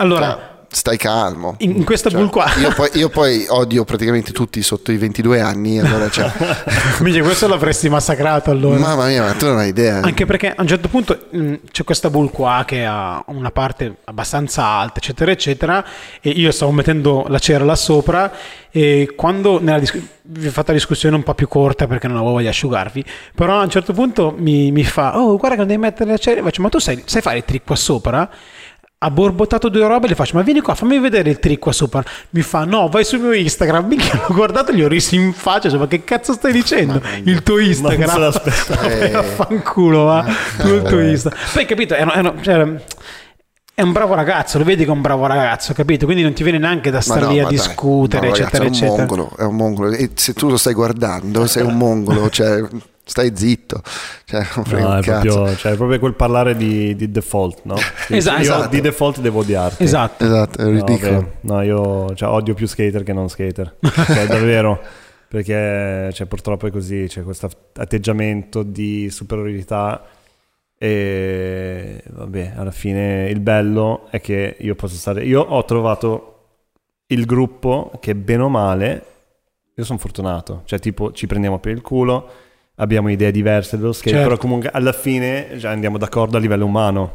Allora, 0.00 0.26
cioè, 0.26 0.48
stai 0.72 0.96
calmo. 0.96 1.56
in, 1.58 1.76
in 1.76 1.84
questa 1.84 2.08
Cioè, 2.10 2.20
bull 2.20 2.30
qua... 2.30 2.46
Io 2.60 2.72
poi, 2.72 2.88
io 2.94 3.08
poi 3.08 3.44
odio 3.48 3.84
praticamente 3.84 4.32
tutti 4.32 4.62
sotto 4.62 4.92
i 4.92 4.96
22 4.96 5.40
anni, 5.40 5.78
allora 5.80 6.08
cioè, 6.08 6.30
Minchia, 7.00 7.22
questo 7.22 7.48
l'avresti 7.48 7.88
massacrato 7.88 8.50
allora. 8.50 8.78
mamma 8.78 9.06
mia, 9.06 9.22
ma 9.22 9.32
tu 9.32 9.46
non 9.46 9.58
hai 9.58 9.68
idea. 9.68 10.00
Anche 10.00 10.26
perché 10.26 10.50
a 10.54 10.62
un 10.62 10.68
certo 10.68 10.88
punto 10.88 11.26
mh, 11.30 11.54
c'è 11.72 11.84
questa 11.84 12.08
bull 12.08 12.30
qua 12.30 12.62
che 12.66 12.84
ha 12.84 13.22
una 13.26 13.50
parte 13.50 13.96
abbastanza 14.04 14.64
alta, 14.64 14.98
eccetera, 14.98 15.30
eccetera, 15.32 15.84
e 16.20 16.30
io 16.30 16.50
stavo 16.52 16.70
mettendo 16.70 17.26
la 17.28 17.38
cera 17.38 17.64
là 17.64 17.74
sopra 17.74 18.32
e 18.70 19.14
quando 19.16 19.60
nella 19.60 19.80
dis- 19.80 20.00
vi 20.22 20.46
ho 20.46 20.50
fatto 20.52 20.68
la 20.68 20.76
discussione 20.76 21.16
un 21.16 21.24
po' 21.24 21.34
più 21.34 21.48
corta 21.48 21.88
perché 21.88 22.06
non 22.06 22.16
avevo 22.16 22.30
voglia 22.32 22.44
di 22.44 22.50
asciugarvi, 22.50 23.04
però 23.34 23.58
a 23.58 23.64
un 23.64 23.70
certo 23.70 23.92
punto 23.92 24.32
mi, 24.36 24.70
mi 24.70 24.84
fa, 24.84 25.18
oh 25.18 25.36
guarda 25.36 25.56
che 25.56 25.56
non 25.56 25.66
devi 25.66 25.80
mettere 25.80 26.10
la 26.10 26.16
cera, 26.18 26.38
Io 26.38 26.44
faccio, 26.44 26.62
ma 26.62 26.68
tu 26.68 26.78
sai, 26.78 27.02
sai 27.04 27.20
fare 27.20 27.38
il 27.38 27.44
trick 27.44 27.66
qua 27.66 27.74
sopra? 27.74 28.30
Ha 29.02 29.10
borbottato 29.10 29.70
due 29.70 29.86
robe 29.86 30.04
e 30.04 30.08
le 30.10 30.14
faccio, 30.14 30.36
ma 30.36 30.42
vieni 30.42 30.60
qua, 30.60 30.74
fammi 30.74 30.98
vedere 30.98 31.30
il 31.30 31.38
trick 31.38 31.58
qua 31.58 31.72
sopra. 31.72 32.04
Mi 32.30 32.42
fa, 32.42 32.64
no, 32.64 32.88
vai 32.88 33.02
sul 33.02 33.20
mio 33.20 33.32
Instagram. 33.32 33.86
Minchia, 33.88 34.26
l'ho 34.28 34.34
guardato 34.34 34.72
e 34.72 34.74
gli 34.74 34.82
ho 34.82 34.88
risi 34.88 35.14
in 35.14 35.32
faccia. 35.32 35.70
Cioè, 35.70 35.78
ma 35.78 35.86
che 35.86 36.04
cazzo 36.04 36.34
stai 36.34 36.52
dicendo? 36.52 37.00
Il 37.24 37.42
tuo 37.42 37.56
Non 37.56 37.64
se 37.64 37.70
Instagram. 37.70 38.30
Eh. 38.90 39.14
Affanculo, 39.14 40.04
va. 40.04 40.26
Tu 40.58 40.68
il 40.68 40.82
tuo 40.82 41.00
Insta. 41.00 41.32
Poi 41.54 41.64
capito, 41.64 41.94
è, 41.94 42.04
è- 42.04 42.34
cioè, 42.42 42.66
è 43.72 43.82
un 43.82 43.92
bravo 43.92 44.12
ragazzo, 44.12 44.58
lo 44.58 44.64
vedi 44.64 44.84
che 44.84 44.90
è 44.90 44.92
un 44.92 45.00
bravo 45.00 45.24
ragazzo, 45.24 45.72
capito? 45.72 46.04
Quindi 46.04 46.22
non 46.22 46.34
ti 46.34 46.42
viene 46.42 46.58
neanche 46.58 46.90
da 46.90 47.00
stare 47.00 47.22
no, 47.22 47.30
lì 47.30 47.38
a 47.38 47.44
dai, 47.44 47.52
discutere, 47.52 48.26
no, 48.26 48.34
eccetera, 48.34 48.64
eccetera. 48.66 48.86
È 48.86 48.90
un 48.90 48.96
mongolo, 48.98 49.32
è 49.38 49.42
un 49.44 49.56
mongolo. 49.56 49.90
E 49.92 50.10
se 50.12 50.34
tu 50.34 50.50
lo 50.50 50.58
stai 50.58 50.74
guardando, 50.74 51.46
sei 51.46 51.64
un 51.64 51.78
mongolo, 51.78 52.28
cioè 52.28 52.62
stai 53.10 53.32
zitto. 53.36 53.82
Cioè, 54.24 54.46
non 54.54 54.64
frega 54.64 54.86
No, 54.86 54.96
è 54.96 55.00
proprio, 55.02 55.56
cioè, 55.56 55.72
è 55.72 55.76
proprio 55.76 55.98
quel 55.98 56.14
parlare 56.14 56.56
di, 56.56 56.94
di 56.94 57.10
default, 57.10 57.60
no? 57.64 57.76
Sì, 58.06 58.16
Esatto. 58.16 58.36
Io 58.36 58.42
Esatto. 58.42 58.68
di 58.68 58.80
default 58.80 59.20
devo 59.20 59.40
odiarti. 59.40 59.82
Esatto. 59.82 60.24
Esatto, 60.24 60.60
è 60.60 60.64
No, 60.64 60.70
ridicolo. 60.70 61.12
vabbè, 61.12 61.28
No, 61.40 61.62
io 61.62 62.14
cioè, 62.14 62.28
odio 62.28 62.54
più 62.54 62.66
skater 62.66 63.02
che 63.02 63.12
non 63.12 63.28
skater. 63.28 63.76
Cioè, 63.80 64.26
davvero. 64.30 64.80
Perché 65.28 66.10
cioè, 66.12 66.26
purtroppo 66.26 66.66
è 66.66 66.70
così, 66.70 67.06
c'è 67.08 67.22
questo 67.22 67.48
atteggiamento 67.74 68.62
di 68.62 69.08
superiorità 69.10 70.04
e 70.76 72.02
vabbè, 72.08 72.54
alla 72.56 72.70
fine 72.70 73.28
il 73.28 73.38
bello 73.40 74.06
è 74.10 74.20
che 74.20 74.56
io 74.58 74.74
posso 74.74 74.94
stare... 74.96 75.24
Io 75.24 75.40
ho 75.40 75.64
trovato 75.64 76.26
il 77.08 77.26
gruppo 77.26 77.92
che 78.00 78.14
bene 78.14 78.42
o 78.44 78.48
male, 78.48 79.04
io 79.74 79.84
sono 79.84 79.98
fortunato, 79.98 80.62
cioè 80.64 80.78
tipo 80.78 81.12
ci 81.12 81.26
prendiamo 81.26 81.58
per 81.58 81.72
il 81.72 81.80
culo, 81.82 82.28
abbiamo 82.80 83.10
idee 83.10 83.30
diverse 83.30 83.76
dello 83.76 83.92
skate, 83.92 84.10
Certo. 84.10 84.28
però 84.28 84.40
comunque 84.40 84.70
alla 84.70 84.92
fine 84.92 85.56
già 85.56 85.70
andiamo 85.70 85.98
d'accordo 85.98 86.36
a 86.36 86.40
livello 86.40 86.64
umano. 86.66 87.12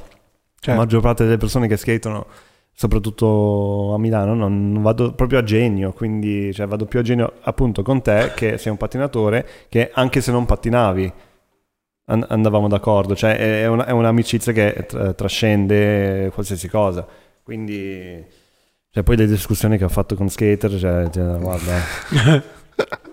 Certo. 0.56 0.72
La 0.72 0.76
maggior 0.78 1.02
parte 1.02 1.24
delle 1.26 1.38
persone 1.38 1.68
che 1.68 1.76
skatano, 1.78 2.26
soprattutto 2.74 3.94
a 3.94 3.98
Milano, 4.00 4.34
non, 4.34 4.82
vado 4.82 5.14
proprio 5.14 5.40
a 5.40 5.44
genio, 5.44 5.92
quindi 5.94 6.54
cioè, 6.54 6.68
vado 6.68 6.86
più 6.86 7.00
a 7.00 7.02
genio 7.02 7.34
appunto 7.42 7.82
con 7.84 8.02
te 8.02 8.32
che 8.36 8.58
sei 8.58 8.72
un 8.72 8.78
pattinatore 8.78 9.48
che 9.70 9.92
anche 9.94 10.22
se 10.22 10.32
non 10.32 10.46
pattinavi 10.46 11.14
an- 12.06 12.26
andavamo 12.30 12.68
d'accordo, 12.68 13.16
cioè 13.16 13.36
è, 13.38 13.68
una- 13.68 13.86
è 13.86 13.92
un'amicizia 13.92 14.52
che 14.54 14.86
tra- 14.88 15.14
trascende 15.14 16.30
qualsiasi 16.34 16.68
cosa. 16.68 17.06
Quindi 17.44 18.24
cioè, 18.92 19.04
poi 19.04 19.18
le 19.18 19.28
discussioni 19.28 19.78
che 19.78 19.84
ho 19.84 19.90
fatto 19.90 20.16
con 20.16 20.30
skater, 20.30 20.78
cioè, 20.80 21.10
cioè, 21.10 21.38
guarda, 21.38 21.74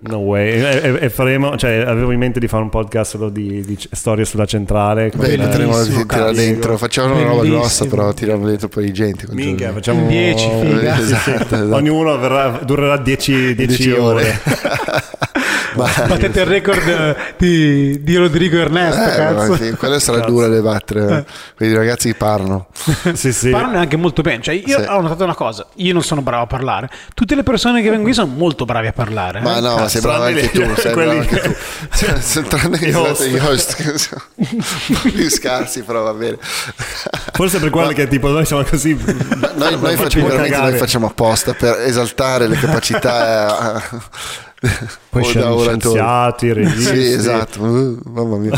no 0.00 0.18
way. 0.18 0.48
E, 0.60 0.80
e- 0.82 0.98
e 1.04 1.10
faremo, 1.10 1.56
cioè, 1.56 1.84
avevo 1.86 2.10
in 2.12 2.18
mente 2.18 2.40
di 2.40 2.48
fare 2.48 2.62
un 2.62 2.68
podcast 2.70 3.12
solo 3.12 3.28
di, 3.28 3.62
di 3.64 3.78
storie 3.92 4.24
sulla 4.24 4.46
centrale. 4.46 5.10
Beh, 5.14 5.36
potremmo 5.38 5.72
Bellissimo, 5.72 6.06
tirare 6.06 6.06
cazzo. 6.06 6.32
dentro, 6.32 6.76
facciamo 6.76 7.14
una 7.14 7.24
roba 7.24 7.44
grossa, 7.44 7.86
però 7.86 8.12
tiriamo 8.12 8.46
dentro 8.46 8.68
poi 8.68 8.84
di 8.84 8.92
gente. 8.92 9.26
Minchia, 9.30 9.72
facciamo 9.72 10.00
In 10.00 10.08
10, 10.08 10.50
figa. 10.62 10.96
Sì, 10.96 11.02
sì. 11.06 11.12
Esatto, 11.12 11.54
esatto. 11.54 11.74
Ognuno 11.74 12.18
verrà- 12.18 12.60
durerà 12.64 12.96
10 12.96 13.54
Dieci 13.54 13.90
ore. 13.92 14.40
Ma- 15.74 15.88
Battete 16.06 16.40
il 16.40 16.46
record 16.46 16.86
eh, 16.86 17.16
di, 17.38 18.02
di 18.02 18.16
Rodrigo 18.16 18.58
Ernesto, 18.58 19.00
Eh, 19.02 19.16
cazzo. 19.16 19.56
sì, 19.56 19.70
quella 19.72 19.98
sarà 19.98 20.18
Cazzo. 20.18 20.30
dura 20.30 20.46
da 20.48 20.60
battere. 20.60 21.24
Quei 21.56 21.72
ragazzi 21.74 22.08
che 22.10 22.14
parlano. 22.14 22.66
sì, 23.14 23.32
sì. 23.32 23.48
Parlano 23.48 23.78
anche 23.78 23.96
molto 23.96 24.20
bene. 24.20 24.42
Cioè, 24.42 24.54
io 24.54 24.78
Sì. 24.82 24.86
ho 24.86 25.00
notato 25.00 25.24
una 25.24 25.34
cosa: 25.34 25.66
io 25.76 25.94
non 25.94 26.02
sono 26.02 26.20
bravo 26.20 26.42
a 26.42 26.46
parlare. 26.46 26.90
Tutte 27.14 27.34
le 27.34 27.42
persone 27.42 27.78
che 27.78 27.84
vengono 27.88 28.02
qui 28.02 28.12
sono 28.12 28.30
molto 28.36 28.66
bravi 28.66 28.88
a 28.88 28.92
parlare. 28.92 29.40
Ma 29.40 29.51
eh. 29.56 29.60
no, 29.60 29.76
ma 29.76 29.88
sei 29.88 30.00
bravo 30.00 30.22
tranne 30.24 30.40
anche 30.40 30.50
tu, 30.52 30.74
sei 30.80 30.92
bravo 30.92 30.94
quelli 30.94 31.18
anche 31.18 31.34
che- 31.40 31.48
tu. 31.48 31.56
Cioè, 31.96 32.42
Tranne 32.44 32.78
Gli 32.78 32.92
host. 32.92 33.24
gli 33.26 33.38
host, 33.38 34.16
più 35.10 35.30
scarsi, 35.30 35.82
però 35.82 36.02
va 36.02 36.12
bene. 36.14 36.38
Forse 37.32 37.58
per 37.58 37.70
quello 37.70 37.88
che 37.92 38.08
tipo 38.08 38.28
noi 38.28 38.44
siamo 38.46 38.62
così. 38.64 38.96
Noi, 39.54 39.78
noi 39.80 39.96
facciamo 39.96 40.28
noi 40.28 40.76
facciamo 40.78 41.06
apposta 41.06 41.54
per 41.54 41.80
esaltare 41.80 42.46
le 42.48 42.56
capacità 42.58 43.76
eh, 43.76 43.98
Poi 45.10 45.32
da 45.32 45.56
scienziati, 45.58 46.52
registi. 46.52 46.82
Sì, 46.94 47.12
esatto, 47.12 47.60
Uh, 47.62 47.98
mamma 48.04 48.36
mia. 48.36 48.52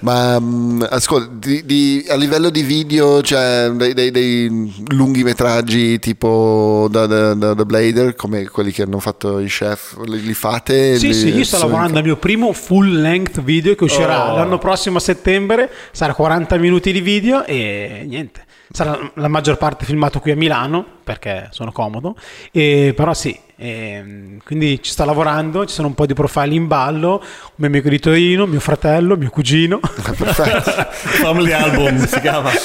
Ma 0.00 0.38
mm, 0.38 0.82
ascolta, 0.90 1.30
di- 1.32 1.64
di- 1.64 2.04
a 2.08 2.14
livello 2.14 2.50
di 2.50 2.62
video, 2.62 3.22
cioè 3.22 3.70
dei, 3.74 3.94
dei- 3.94 4.10
dei 4.10 4.84
lunghimetraggi 4.88 5.98
tipo 5.98 6.88
da, 6.90 7.06
da, 7.06 7.34
da- 7.34 7.54
da 7.54 7.64
Blader, 7.64 8.14
come 8.14 8.44
quelli 8.48 8.70
che 8.70 8.82
hanno 8.82 8.98
fatto 9.00 9.38
i 9.38 9.46
chef, 9.46 9.96
li, 10.04 10.20
li 10.22 10.34
fate? 10.34 10.98
Sì, 10.98 11.08
Li- 11.08 11.14
sì, 11.14 11.34
io 11.34 11.44
sto 11.44 11.58
lavorando 11.58 11.98
al 11.98 12.04
mio 12.04 12.16
primo 12.16 12.52
full 12.52 13.00
length 13.00 13.40
video 13.42 13.74
che 13.74 13.84
uscirà 13.84 14.32
Oh. 14.32 14.36
l'anno 14.36 14.58
prossimo 14.58 14.98
a 14.98 15.00
settembre. 15.00 15.70
Sarà 15.92 16.12
40 16.14 16.56
minuti 16.58 16.92
di 16.92 17.00
video 17.00 17.44
e 17.46 18.04
niente. 18.06 18.44
Sarà 18.70 18.98
la 19.14 19.28
maggior 19.28 19.56
parte 19.58 19.84
filmato 19.84 20.18
qui 20.20 20.32
a 20.32 20.36
Milano 20.36 20.84
perché 21.02 21.48
sono 21.50 21.72
comodo. 21.72 22.14
E, 22.52 22.92
però 22.96 23.14
sì, 23.14 23.38
ehm, 23.56 24.38
quindi 24.44 24.82
ci 24.82 24.90
sto 24.90 25.04
lavorando. 25.04 25.64
Ci 25.66 25.74
sono 25.74 25.88
un 25.88 25.94
po' 25.94 26.06
di 26.06 26.14
profili 26.14 26.54
in 26.56 26.66
ballo. 26.66 27.20
Un 27.22 27.54
mio 27.56 27.68
amico 27.68 27.88
di 27.88 27.98
Torino, 27.98 28.46
mio 28.46 28.60
fratello, 28.60 29.16
mio 29.16 29.30
cugino. 29.30 29.80
Family 29.90 31.52
album 31.52 32.06
si 32.06 32.20
chiama. 32.20 32.50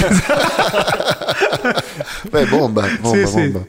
Beh, 2.30 2.46
bomba, 2.46 2.88
bomba, 3.00 3.18
Sì, 3.18 3.28
sì. 3.28 3.42
bomba. 3.50 3.66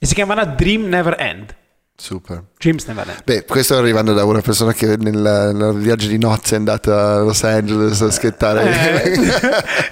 E 0.00 0.06
si 0.06 0.14
chiamerà 0.14 0.44
Dream 0.44 0.84
Never 0.88 1.16
End. 1.18 1.54
Super. 2.00 2.44
Never 2.62 3.08
End. 3.08 3.22
Beh, 3.24 3.44
questo 3.44 3.76
arrivando 3.76 4.12
da 4.12 4.24
una 4.24 4.40
persona 4.40 4.72
che 4.72 4.96
nel, 4.96 5.50
nel 5.52 5.74
viaggio 5.74 6.06
di 6.06 6.16
nozze 6.16 6.54
è 6.54 6.58
andata 6.58 7.14
a 7.14 7.18
Los 7.22 7.42
Angeles 7.42 8.00
a 8.00 8.10
schettare. 8.12 9.02
Eh, 9.02 9.16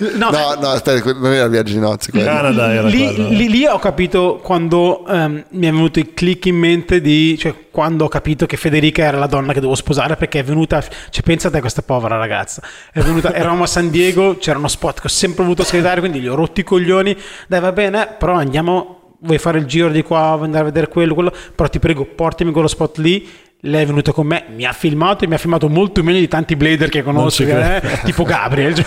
no, 0.16 0.30
no, 0.30 0.54
no, 0.60 0.68
aspetta, 0.68 1.12
non 1.12 1.32
era 1.32 1.44
il 1.46 1.50
viaggio 1.50 1.72
di 1.72 1.80
nozze. 1.80 2.12
Canada 2.12 2.72
era 2.72 2.86
lì, 2.86 3.12
quello. 3.12 3.28
lì- 3.30 3.48
lì 3.48 3.66
ho 3.66 3.80
capito 3.80 4.38
quando 4.40 5.04
ehm, 5.04 5.46
mi 5.50 5.66
è 5.66 5.70
venuto 5.72 5.98
il 5.98 6.14
click 6.14 6.46
in 6.46 6.56
mente 6.56 7.00
di 7.00 7.36
cioè 7.38 7.52
quando 7.72 8.04
ho 8.04 8.08
capito 8.08 8.46
che 8.46 8.56
Federica 8.56 9.02
era 9.02 9.18
la 9.18 9.26
donna 9.26 9.48
che 9.48 9.58
dovevo 9.58 9.74
sposare 9.74 10.14
perché 10.14 10.38
è 10.38 10.44
venuta 10.44 10.80
cioè 10.80 11.22
pensate 11.24 11.56
a 11.56 11.60
questa 11.60 11.82
povera 11.82 12.16
ragazza 12.16 12.62
è 12.92 13.00
venuta 13.00 13.34
eravamo 13.34 13.64
a 13.64 13.66
San 13.66 13.90
Diego 13.90 14.38
c'era 14.38 14.58
uno 14.58 14.68
spot 14.68 15.00
che 15.00 15.06
ho 15.08 15.10
sempre 15.10 15.42
voluto 15.42 15.62
schettare 15.62 16.00
quindi 16.00 16.20
gli 16.20 16.28
ho 16.28 16.34
rotti 16.34 16.60
i 16.60 16.64
coglioni 16.64 17.14
dai 17.48 17.60
va 17.60 17.72
bene 17.72 18.14
però 18.18 18.34
andiamo 18.34 19.05
vuoi 19.20 19.38
fare 19.38 19.58
il 19.58 19.66
giro 19.66 19.88
di 19.88 20.02
qua 20.02 20.38
andare 20.40 20.62
a 20.62 20.64
vedere 20.64 20.88
quello 20.88 21.14
quello 21.14 21.32
però 21.54 21.68
ti 21.68 21.78
prego 21.78 22.04
portami 22.04 22.52
quello 22.52 22.68
spot 22.68 22.98
lì 22.98 23.28
lei 23.60 23.82
è 23.82 23.86
venuta 23.86 24.12
con 24.12 24.26
me, 24.26 24.44
mi 24.54 24.64
ha 24.64 24.72
filmato 24.72 25.24
e 25.24 25.26
mi 25.26 25.34
ha 25.34 25.38
filmato 25.38 25.68
molto 25.68 26.02
meglio 26.02 26.20
di 26.20 26.28
tanti 26.28 26.56
blader 26.56 26.88
che 26.88 27.02
conosco, 27.02 27.42
eh, 27.42 27.80
tipo 28.04 28.22
Gabriel. 28.22 28.74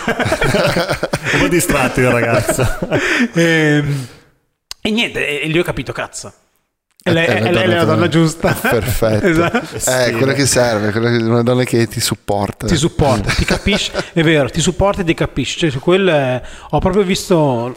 Un 1.34 1.40
po' 1.40 1.48
distratti 1.48 2.02
il 2.02 2.10
ragazzo. 2.10 2.66
e, 3.34 3.84
e 4.82 4.92
niente, 4.92 5.42
e 5.42 5.48
lì 5.48 5.60
ho 5.60 5.64
capito, 5.64 5.92
cazzo. 5.92 6.32
E 7.02 7.12
lei, 7.12 7.26
È 7.26 7.46
e 7.46 7.52
lei 7.52 7.64
è 7.64 7.76
la 7.76 7.86
donna 7.86 8.08
giusta. 8.08 8.54
Perfetto. 8.54 9.26
Esatto. 9.26 9.92
Eh, 9.92 10.12
quello 10.12 10.34
che 10.34 10.46
serve, 10.46 10.92
quello 10.92 11.10
che- 11.10 11.24
una 11.24 11.44
donna 11.44 11.64
che 11.64 11.88
ti 11.88 12.00
supporta. 12.00 12.68
Ti 12.68 12.76
supporta, 12.76 13.32
ti 13.32 13.46
capisce, 13.46 13.92
è 14.14 14.22
vero, 14.22 14.50
ti 14.50 14.62
supporta 14.62 15.02
e 15.02 15.06
ti 15.06 15.14
capisce. 15.14 15.70
Cioè, 15.70 15.82
è- 15.82 16.42
ho 16.70 16.80
proprio 16.80 17.04
visto, 17.04 17.76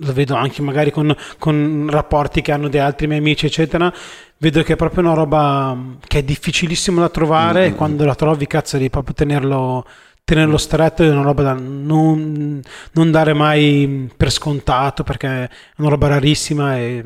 lo 0.00 0.12
vedo 0.12 0.34
anche 0.34 0.62
magari 0.62 0.90
con, 0.90 1.14
con 1.38 1.88
rapporti 1.90 2.40
che 2.40 2.52
hanno 2.52 2.68
di 2.68 2.78
altri 2.78 3.06
miei 3.06 3.18
amici, 3.20 3.46
eccetera. 3.46 3.92
Vedo 4.36 4.62
che 4.62 4.74
è 4.74 4.76
proprio 4.76 5.02
una 5.02 5.14
roba 5.14 5.76
che 6.06 6.18
è 6.18 6.22
difficilissimo 6.22 7.00
da 7.00 7.08
trovare 7.08 7.66
e 7.66 7.74
quando 7.74 8.04
la 8.04 8.14
trovi, 8.14 8.46
cazzo, 8.46 8.76
devi 8.76 8.90
proprio 8.90 9.14
tenerlo, 9.14 9.84
tenerlo 10.22 10.56
stretto. 10.56 11.02
È 11.02 11.10
una 11.10 11.22
roba 11.22 11.42
da 11.42 11.52
non, 11.54 12.62
non 12.92 13.10
dare 13.10 13.32
mai 13.32 14.08
per 14.16 14.30
scontato 14.30 15.02
perché 15.02 15.28
è 15.28 15.48
una 15.78 15.88
roba 15.88 16.08
rarissima 16.08 16.76
e 16.76 17.04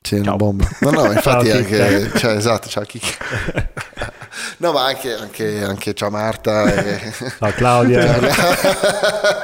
Sì, 0.00 0.16
è 0.16 0.20
una 0.20 0.36
bomba. 0.36 0.68
No, 0.80 0.90
no, 0.90 1.10
infatti 1.12 1.50
anche, 1.50 2.10
cioè, 2.16 2.36
esatto, 2.36 2.68
ciao 2.68 2.84
Kiki. 2.84 3.10
No, 4.58 4.72
ma 4.72 4.84
anche, 4.84 5.14
anche, 5.14 5.62
anche 5.62 5.94
ciao 5.94 6.10
Marta. 6.10 6.64
E... 6.64 7.12
Ciao 7.38 7.52
Claudia. 7.52 8.18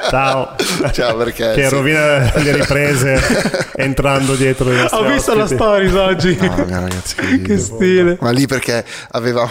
Ciao. 0.09 0.55
Ciao 0.91 1.15
perché... 1.17 1.53
Che 1.53 1.67
sì. 1.67 1.73
rovina 1.73 2.31
le 2.35 2.51
riprese 2.55 3.71
entrando 3.75 4.35
dietro 4.35 4.69
Ho 4.69 5.03
visto 5.03 5.33
la 5.33 5.43
ospiti. 5.43 5.61
stories 5.61 5.93
oggi. 5.93 6.37
Mia, 6.39 6.79
ragazzi, 6.79 7.15
che, 7.15 7.41
che 7.41 7.57
stile. 7.57 8.17
Ma 8.19 8.31
lì 8.31 8.45
perché 8.47 8.83
aveva 9.11 9.49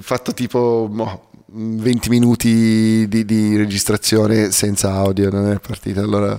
fatto 0.00 0.34
tipo 0.34 0.86
boh, 0.90 1.27
20 1.50 2.10
minuti 2.10 3.06
di, 3.08 3.24
di 3.24 3.56
registrazione 3.56 4.50
senza 4.50 4.92
audio, 4.92 5.30
non 5.30 5.50
è 5.50 5.58
partita. 5.58 6.00
Allora, 6.02 6.38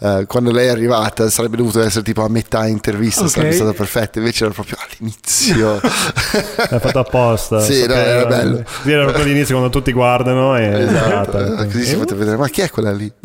eh, 0.00 0.26
quando 0.26 0.50
lei 0.50 0.66
è 0.66 0.70
arrivata, 0.70 1.30
sarebbe 1.30 1.56
dovuto 1.56 1.80
essere 1.82 2.04
tipo 2.04 2.22
a 2.22 2.28
metà 2.28 2.66
intervista, 2.66 3.22
Ok. 3.22 3.30
sarebbe 3.30 3.54
stata 3.54 3.72
perfetta. 3.72 4.18
Invece 4.18 4.44
era 4.44 4.52
proprio 4.52 4.76
all'inizio. 4.78 5.80
L'ha 5.80 6.78
fatto 6.78 6.98
apposta. 6.98 7.60
Sì, 7.60 7.86
no, 7.86 7.94
era 7.94 8.26
bello. 8.26 8.62
Sì, 8.82 8.90
era 8.92 9.04
proprio 9.04 9.24
all'inizio 9.24 9.56
quando 9.56 9.76
tutti 9.76 9.92
guardano 9.92 10.56
e 10.56 10.64
esatto, 10.82 11.38
eh, 11.38 11.64
così 11.66 11.84
si 11.84 11.96
poteva 11.96 12.18
vedere. 12.18 12.36
Ma 12.36 12.48
chi 12.48 12.60
è 12.60 12.68
quella 12.70 12.92
lì? 12.92 13.10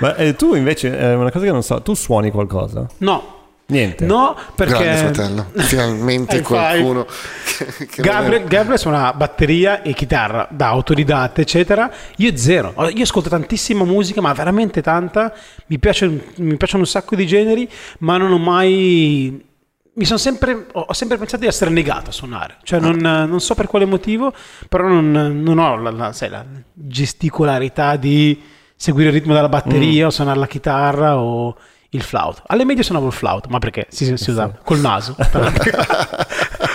Ma 0.00 0.14
eh, 0.16 0.36
tu 0.36 0.54
invece, 0.54 0.96
è 0.96 1.14
una 1.14 1.30
cosa 1.30 1.44
che 1.44 1.50
non 1.50 1.62
so, 1.62 1.82
tu 1.82 1.94
suoni 1.94 2.30
qualcosa? 2.30 2.86
No, 2.98 3.33
Niente. 3.66 4.04
no, 4.04 4.36
perché... 4.54 4.72
Grande 4.74 4.96
fratello. 5.14 5.46
Finalmente 5.62 6.40
qualcuno 6.44 7.04
che, 7.06 7.64
che 7.86 8.02
non 8.02 8.06
è- 8.06 8.12
Gabriel, 8.12 8.44
Gabriel 8.44 8.78
suona 8.78 9.12
batteria 9.14 9.80
e 9.82 9.94
chitarra 9.94 10.46
da 10.50 10.68
autodidatta, 10.68 11.40
eccetera. 11.40 11.90
Io 12.16 12.36
zero. 12.36 12.72
Allora, 12.76 12.92
Io 12.94 13.02
ascolto 13.02 13.30
tantissima 13.30 13.84
musica, 13.84 14.20
ma 14.20 14.32
veramente 14.34 14.82
tanta. 14.82 15.32
Mi, 15.68 15.78
piace, 15.78 16.06
mi 16.36 16.56
piacciono 16.56 16.82
un 16.82 16.88
sacco 16.88 17.16
di 17.16 17.26
generi, 17.26 17.68
ma 18.00 18.18
non 18.18 18.32
ho 18.32 18.38
mai. 18.38 19.52
Mi 19.96 20.04
sono 20.04 20.18
sempre, 20.18 20.66
ho 20.72 20.92
sempre 20.92 21.16
pensato 21.16 21.42
di 21.42 21.48
essere 21.48 21.70
negato 21.70 22.10
a 22.10 22.12
suonare, 22.12 22.56
cioè 22.64 22.80
non, 22.80 22.96
non 22.96 23.38
so 23.40 23.54
per 23.54 23.68
quale 23.68 23.84
motivo, 23.84 24.34
però 24.68 24.88
non, 24.88 25.40
non 25.40 25.58
ho 25.58 25.76
la, 25.76 25.90
la- 25.92 26.12
sai, 26.12 26.30
la 26.30 26.44
gesticolarità 26.72 27.96
di 27.96 28.42
seguire 28.76 29.10
il 29.10 29.14
ritmo 29.14 29.34
della 29.34 29.48
batteria 29.48 30.06
o 30.06 30.10
suonare 30.10 30.38
la 30.40 30.48
chitarra 30.48 31.18
o 31.18 31.56
il 31.94 32.02
flauto. 32.02 32.42
Alle 32.46 32.64
medie 32.64 32.82
suonavo 32.82 33.06
il 33.06 33.12
flauto, 33.12 33.48
ma 33.48 33.58
perché 33.58 33.86
si, 33.88 34.16
si 34.16 34.30
usava 34.30 34.52
col 34.62 34.78
naso. 34.80 35.16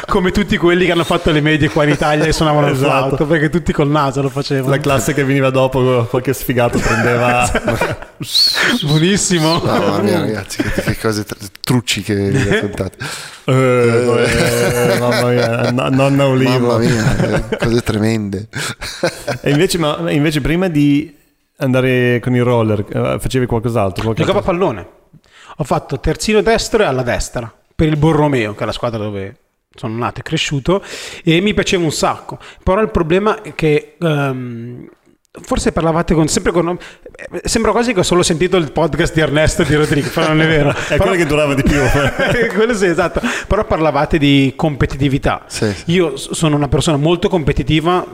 Come 0.08 0.32
tutti 0.32 0.58
quelli 0.58 0.86
che 0.86 0.92
hanno 0.92 1.04
fatto 1.04 1.30
le 1.30 1.40
medie 1.40 1.70
qua 1.70 1.84
in 1.84 1.92
Italia 1.92 2.26
e 2.26 2.32
suonavano 2.32 2.68
il 2.68 2.74
Esatto. 2.74 3.08
flauto, 3.08 3.26
perché 3.28 3.50
tutti 3.50 3.72
col 3.72 3.90
naso 3.90 4.24
lo 4.24 4.30
facevano. 4.30 4.70
La 4.72 4.80
classe 4.80 5.14
che 5.14 5.24
veniva 5.24 5.52
dopo, 5.52 6.08
qualche 6.10 6.34
sfigato 6.34 6.80
prendeva... 6.80 7.48
Buonissimo. 8.88 9.60
Mamma 9.64 10.00
mia, 10.02 10.20
ragazzi, 10.20 10.64
che, 10.64 10.82
che 10.82 10.98
cose 10.98 11.24
tr- 11.26 11.52
trucci 11.62 12.02
che 12.02 12.16
vi 12.16 12.44
raccontate. 12.50 12.98
Eh, 13.46 13.54
eh, 13.54 15.00
mamma 15.00 15.30
mia, 15.30 15.72
no- 15.72 15.90
nonna 15.90 16.28
Olivo. 16.28 16.68
Mamma 16.68 16.78
mia, 16.80 17.48
eh, 17.50 17.58
cose 17.58 17.82
tremende. 17.82 18.48
E 19.42 19.52
invece, 19.52 19.78
ma, 19.78 20.10
invece 20.10 20.42
prima 20.42 20.68
di 20.70 21.16
andare 21.58 22.20
con 22.20 22.34
il 22.36 22.44
roller, 22.44 22.84
eh, 22.92 23.18
facevi 23.20 23.46
qualcos'altro? 23.46 24.04
Qualche 24.04 24.22
Giocavo 24.22 24.40
a 24.40 24.44
pallone. 24.44 24.88
Ho 25.62 25.64
fatto 25.66 26.00
terzino 26.00 26.42
destro 26.42 26.84
e 26.84 26.86
alla 26.86 27.04
destra 27.04 27.54
per 27.76 27.88
il 27.88 27.98
Borromeo, 27.98 28.56
che 28.56 28.64
è 28.64 28.66
la 28.66 28.72
squadra 28.72 29.00
dove 29.04 29.36
sono 29.76 29.98
nato 29.98 30.22
e 30.22 30.24
cresciuto, 30.24 30.82
e 31.24 31.42
mi 31.42 31.54
piaceva 31.54 31.84
un 31.84 31.92
sacco. 31.92 32.40
Però 32.64 32.82
il 32.82 32.90
problema 32.92 33.42
è 33.42 33.54
che. 33.56 33.96
ehm, 34.00 34.90
Forse 35.42 35.72
parlavate 35.72 36.16
con, 36.16 36.28
sempre 36.28 36.52
con. 36.52 36.76
eh, 37.32 37.42
Sembra 37.48 37.72
quasi 37.72 37.94
che 37.94 38.00
ho 38.00 38.04
solo 38.04 38.24
sentito 38.24 38.58
il 38.58 38.72
podcast 38.72 39.14
di 39.14 39.20
Ernesto 39.22 39.62
e 39.62 39.66
di 39.66 39.76
Rodrigo, 39.76 40.10
però 40.10 40.30
non 40.30 40.42
è 40.42 40.48
vero. 40.48 40.74
È 40.90 40.98
quello 40.98 41.16
che 41.16 41.26
durava 41.28 41.54
di 41.54 41.62
più. 41.62 41.78
quello 42.56 42.74
sì, 42.74 42.86
esatto. 42.88 43.22
Però 43.48 43.64
parlavate 43.64 44.18
di 44.18 44.54
competitività. 44.56 45.44
Sì, 45.46 45.72
sì. 45.72 45.92
Io 45.92 46.18
sono 46.18 46.56
una 46.56 46.68
persona 46.68 46.98
molto 46.98 47.30
competitiva 47.30 48.06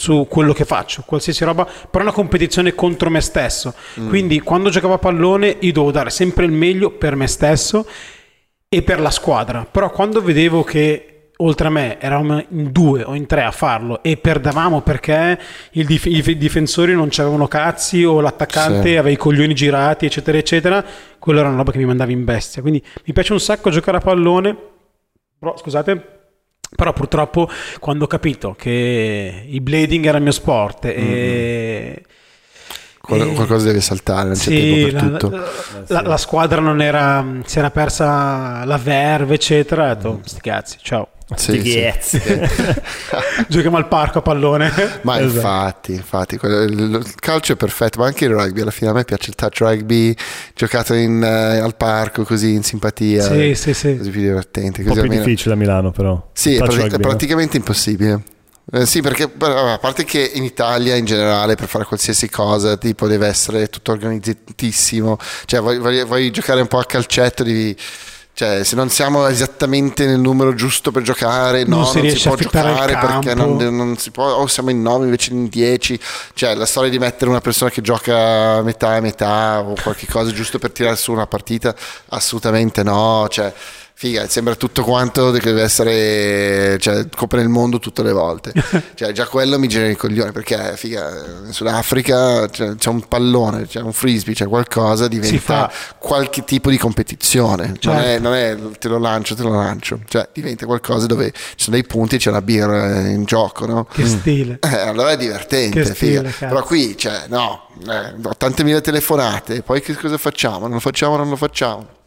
su 0.00 0.26
quello 0.30 0.54
che 0.54 0.64
faccio, 0.64 1.02
qualsiasi 1.04 1.44
roba, 1.44 1.64
però 1.64 1.98
è 1.98 2.06
una 2.06 2.12
competizione 2.12 2.74
contro 2.74 3.10
me 3.10 3.20
stesso. 3.20 3.74
Quindi 4.08 4.40
quando 4.40 4.70
giocavo 4.70 4.94
a 4.94 4.98
pallone 4.98 5.56
io 5.60 5.72
dovevo 5.72 5.92
dare 5.92 6.08
sempre 6.08 6.46
il 6.46 6.52
meglio 6.52 6.90
per 6.90 7.16
me 7.16 7.26
stesso 7.26 7.86
e 8.66 8.80
per 8.82 8.98
la 8.98 9.10
squadra. 9.10 9.66
Però 9.70 9.90
quando 9.90 10.22
vedevo 10.22 10.64
che 10.64 11.32
oltre 11.36 11.66
a 11.66 11.70
me 11.70 12.00
eravamo 12.00 12.42
in 12.48 12.70
due 12.72 13.02
o 13.02 13.14
in 13.14 13.26
tre 13.26 13.42
a 13.42 13.50
farlo 13.50 14.02
e 14.02 14.16
perdavamo 14.16 14.80
perché 14.80 15.38
il 15.72 15.84
dif- 15.86 16.06
i 16.06 16.36
difensori 16.38 16.94
non 16.94 17.08
c'avevano 17.10 17.46
cazzi 17.46 18.02
o 18.04 18.20
l'attaccante 18.20 18.88
Sì. 18.88 18.96
aveva 18.96 19.10
i 19.10 19.16
coglioni 19.16 19.54
girati, 19.54 20.06
eccetera, 20.06 20.38
eccetera, 20.38 20.82
quello 21.18 21.40
era 21.40 21.48
una 21.48 21.58
roba 21.58 21.72
che 21.72 21.78
mi 21.78 21.84
mandava 21.84 22.10
in 22.10 22.24
bestia. 22.24 22.62
Quindi 22.62 22.82
mi 23.04 23.12
piace 23.12 23.32
un 23.32 23.40
sacco 23.40 23.68
giocare 23.68 23.98
a 23.98 24.00
pallone. 24.00 24.56
Però, 25.38 25.56
scusate, 25.56 26.19
però 26.74 26.92
purtroppo 26.92 27.48
quando 27.78 28.04
ho 28.04 28.06
capito 28.06 28.54
che 28.56 29.44
il 29.46 29.60
blading 29.60 30.06
era 30.06 30.18
il 30.18 30.22
mio 30.22 30.32
sport 30.32 30.84
e... 30.86 32.04
Qual- 33.00 33.32
qualcosa 33.32 33.66
deve 33.66 33.80
saltare, 33.80 34.24
non 34.28 34.34
c'è 34.36 34.40
sì, 34.40 34.90
tempo 34.90 34.98
per 34.98 35.10
la, 35.10 35.18
tutto. 35.18 35.48
la- 35.86 36.02
la 36.02 36.16
squadra 36.16 36.60
non 36.60 36.82
era, 36.82 37.24
si 37.46 37.58
era 37.58 37.70
persa 37.70 38.64
la 38.64 38.76
verve, 38.78 39.34
eccetera. 39.34 39.90
Ho 39.90 39.94
detto, 39.94 40.20
sti 40.24 40.40
cazzi, 40.40 40.76
ciao. 40.82 41.08
Sì, 41.36 41.62
sì. 42.00 42.20
Giochiamo 43.48 43.76
al 43.76 43.86
parco 43.86 44.18
a 44.18 44.22
pallone. 44.22 44.72
Ma 45.02 45.20
Esatto. 45.20 45.92
infatti, 45.92 45.92
infatti, 45.92 46.38
il, 46.42 47.04
calcio 47.20 47.52
è 47.52 47.56
perfetto, 47.56 48.00
ma 48.00 48.06
anche 48.06 48.24
il 48.24 48.32
rugby. 48.32 48.60
Alla 48.60 48.70
fine 48.72 48.90
a 48.90 48.92
me 48.92 49.04
piace 49.04 49.30
il 49.30 49.36
touch 49.36 49.58
rugby, 49.60 50.14
giocato 50.54 50.92
in, 50.94 51.22
eh, 51.22 51.58
al 51.58 51.76
parco 51.76 52.24
così 52.24 52.52
in 52.54 52.64
simpatia. 52.64 53.22
Sì, 53.22 53.54
sì, 53.54 53.74
sì. 53.74 53.96
Così 53.96 54.10
più 54.10 54.20
divertente. 54.20 54.80
Un 54.80 54.86
po' 54.88 54.92
Così 54.94 55.00
più 55.02 55.10
almeno- 55.10 55.24
difficile 55.24 55.54
a 55.54 55.56
Milano 55.56 55.90
però. 55.92 56.30
Sì, 56.32 56.54
è, 56.54 56.58
prati- 56.58 56.74
rugby, 56.76 56.88
è 56.88 56.98
no? 56.98 56.98
praticamente 57.08 57.56
impossibile. 57.56 58.22
Eh, 58.72 58.86
sì, 58.86 59.00
perché 59.00 59.24
a 59.24 59.78
parte 59.78 60.04
che 60.04 60.30
in 60.34 60.44
Italia 60.44 60.94
in 60.94 61.04
generale 61.04 61.56
per 61.56 61.66
fare 61.66 61.84
qualsiasi 61.84 62.28
cosa 62.30 62.76
tipo 62.76 63.08
deve 63.08 63.26
essere 63.26 63.68
tutto 63.68 63.90
organizzatissimo, 63.90 65.18
cioè 65.46 65.60
vuoi, 65.60 65.78
vuoi- 65.78 66.04
vuoi 66.04 66.30
giocare 66.30 66.60
un 66.60 66.68
po' 66.68 66.78
a 66.78 66.84
calcetto, 66.84 67.42
devi, 67.42 67.76
cioè 68.32 68.62
se 68.62 68.76
non 68.76 68.88
siamo 68.88 69.26
esattamente 69.26 70.06
nel 70.06 70.20
numero 70.20 70.54
giusto 70.54 70.92
per 70.92 71.02
giocare, 71.02 71.64
no, 71.64 71.78
Non 71.78 71.86
si 71.86 72.20
può 72.22 72.34
a 72.34 72.36
fittare 72.36 72.70
il 72.70 72.76
giocare 72.76 73.06
perché 73.06 73.34
non, 73.34 73.56
non 73.56 73.96
si 73.96 74.12
può, 74.12 74.34
o 74.34 74.46
siamo 74.46 74.70
in 74.70 74.80
9 74.82 75.04
invece 75.04 75.32
in 75.32 75.48
10, 75.48 76.00
cioè 76.34 76.54
la 76.54 76.64
storia 76.64 76.90
di 76.90 76.98
mettere 77.00 77.28
una 77.28 77.40
persona 77.40 77.70
che 77.70 77.82
gioca 77.82 78.52
a 78.58 78.62
metà 78.62 78.96
e 78.96 79.00
metà 79.00 79.60
o 79.60 79.74
qualche 79.82 80.06
cosa 80.06 80.30
giusto 80.30 80.60
per 80.60 80.70
tirare 80.70 80.94
su 80.94 81.10
una 81.10 81.26
partita, 81.26 81.74
assolutamente 82.10 82.84
no, 82.84 83.26
cioè 83.28 83.52
figa, 84.00 84.26
sembra 84.28 84.54
tutto 84.54 84.82
quanto 84.82 85.30
che 85.30 85.40
deve 85.40 85.60
essere, 85.60 86.78
cioè 86.78 87.06
copre 87.14 87.42
il 87.42 87.50
mondo 87.50 87.78
tutte 87.78 88.02
le 88.02 88.12
volte, 88.12 88.50
cioè 88.94 89.12
già 89.12 89.26
quello 89.26 89.58
mi 89.58 89.68
genera 89.68 89.90
i 89.90 89.94
coglioni 89.94 90.32
perché 90.32 90.72
figa, 90.74 91.42
in 91.44 91.52
Sudafrica 91.52 92.48
c'è, 92.48 92.76
c'è 92.76 92.88
un 92.88 93.06
pallone, 93.06 93.66
c'è 93.66 93.82
un 93.82 93.92
frisbee, 93.92 94.32
c'è 94.32 94.46
qualcosa, 94.46 95.06
diventa 95.06 95.70
qualche 95.98 96.44
tipo 96.44 96.70
di 96.70 96.78
competizione, 96.78 97.66
non, 97.66 97.76
Certo. 97.78 98.00
è, 98.00 98.18
non 98.18 98.32
è 98.32 98.56
te 98.78 98.88
lo 98.88 98.96
lancio, 98.96 99.34
te 99.34 99.42
lo 99.42 99.50
lancio, 99.50 100.00
cioè 100.08 100.26
diventa 100.32 100.64
qualcosa 100.64 101.04
dove 101.04 101.30
ci 101.32 101.64
sono 101.64 101.76
dei 101.76 101.84
punti 101.84 102.14
e 102.14 102.18
c'è 102.18 102.30
una 102.30 102.40
birra 102.40 103.00
in 103.06 103.24
gioco, 103.24 103.66
no? 103.66 103.84
Che 103.84 104.06
stile. 104.06 104.58
Eh, 104.70 104.78
allora 104.78 105.10
è 105.10 105.16
divertente, 105.18 105.82
Che 105.82 105.94
figa. 105.94 106.20
stile, 106.20 106.30
cazzo. 106.30 106.46
però 106.46 106.62
qui, 106.62 106.96
cioè, 106.96 107.24
no, 107.28 107.68
eh, 107.86 108.14
ho 108.22 108.34
tante 108.38 108.64
mille 108.64 108.80
telefonate, 108.80 109.60
poi 109.62 109.82
che 109.82 109.94
cosa 109.94 110.16
facciamo? 110.16 110.60
Non 110.60 110.70
lo 110.72 110.80
facciamo, 110.80 111.16
non 111.16 111.28
lo 111.28 111.36
facciamo. 111.36 111.98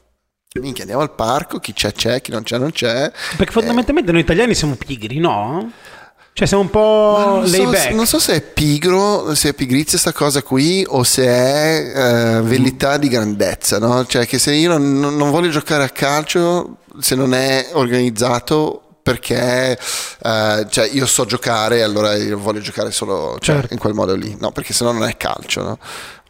Minchia, 0.62 0.84
andiamo 0.84 1.02
al 1.02 1.16
parco, 1.16 1.58
chi 1.58 1.74
c'è 1.74 1.92
c'è, 1.94 2.22
chi 2.22 2.30
non 2.30 2.44
c'è 2.44 2.60
non 2.60 2.72
c'è. 2.72 3.12
Perché 3.38 3.52
fondamentalmente 3.52 4.12
noi 4.12 4.22
italiani 4.22 4.54
siamo 4.54 4.76
pigri, 4.76 5.18
no? 5.18 5.72
Cioè 6.32 6.48
siamo 6.48 6.62
un 6.64 6.70
po' 6.70 7.16
Non 7.18 7.42
lay 7.46 7.64
so, 7.64 7.70
back. 7.72 7.92
non 7.94 8.06
so 8.06 8.20
se 8.20 8.36
è 8.36 8.42
pigro, 8.42 9.34
se 9.34 9.50
è 9.50 9.54
pigrizia 9.54 9.98
sta 9.98 10.12
cosa 10.12 10.44
qui 10.44 10.86
o 10.88 11.04
se 11.04 11.26
è 11.26 11.94
eh, 12.38 12.42
velità 12.42 12.98
di 12.98 13.08
grandezza, 13.08 13.80
no? 13.80 14.06
Cioè 14.06 14.28
che 14.28 14.38
se 14.38 14.54
io 14.54 14.78
non, 14.78 15.16
non 15.18 15.32
voglio 15.32 15.50
giocare 15.50 15.84
a 15.86 15.90
calcio, 15.90 16.78
se 17.00 17.16
non 17.16 17.34
è 17.34 17.70
organizzato 17.74 18.80
perché 19.02 19.78
eh, 20.24 20.68
cioè 20.70 20.90
io 20.92 21.06
so 21.08 21.26
giocare 21.26 21.82
allora 21.84 22.16
io 22.16 22.38
voglio 22.38 22.62
giocare 22.62 22.90
solo 22.92 23.38
cioè, 23.40 23.56
Certo. 23.56 23.74
in 23.74 23.80
quel 23.80 23.94
modo 23.94 24.14
lì, 24.16 24.36
no? 24.40 24.52
Perché 24.52 24.72
se 24.74 24.84
no 24.84 24.92
non 24.92 25.04
è 25.04 25.18
calcio, 25.18 25.62
no? 25.64 25.78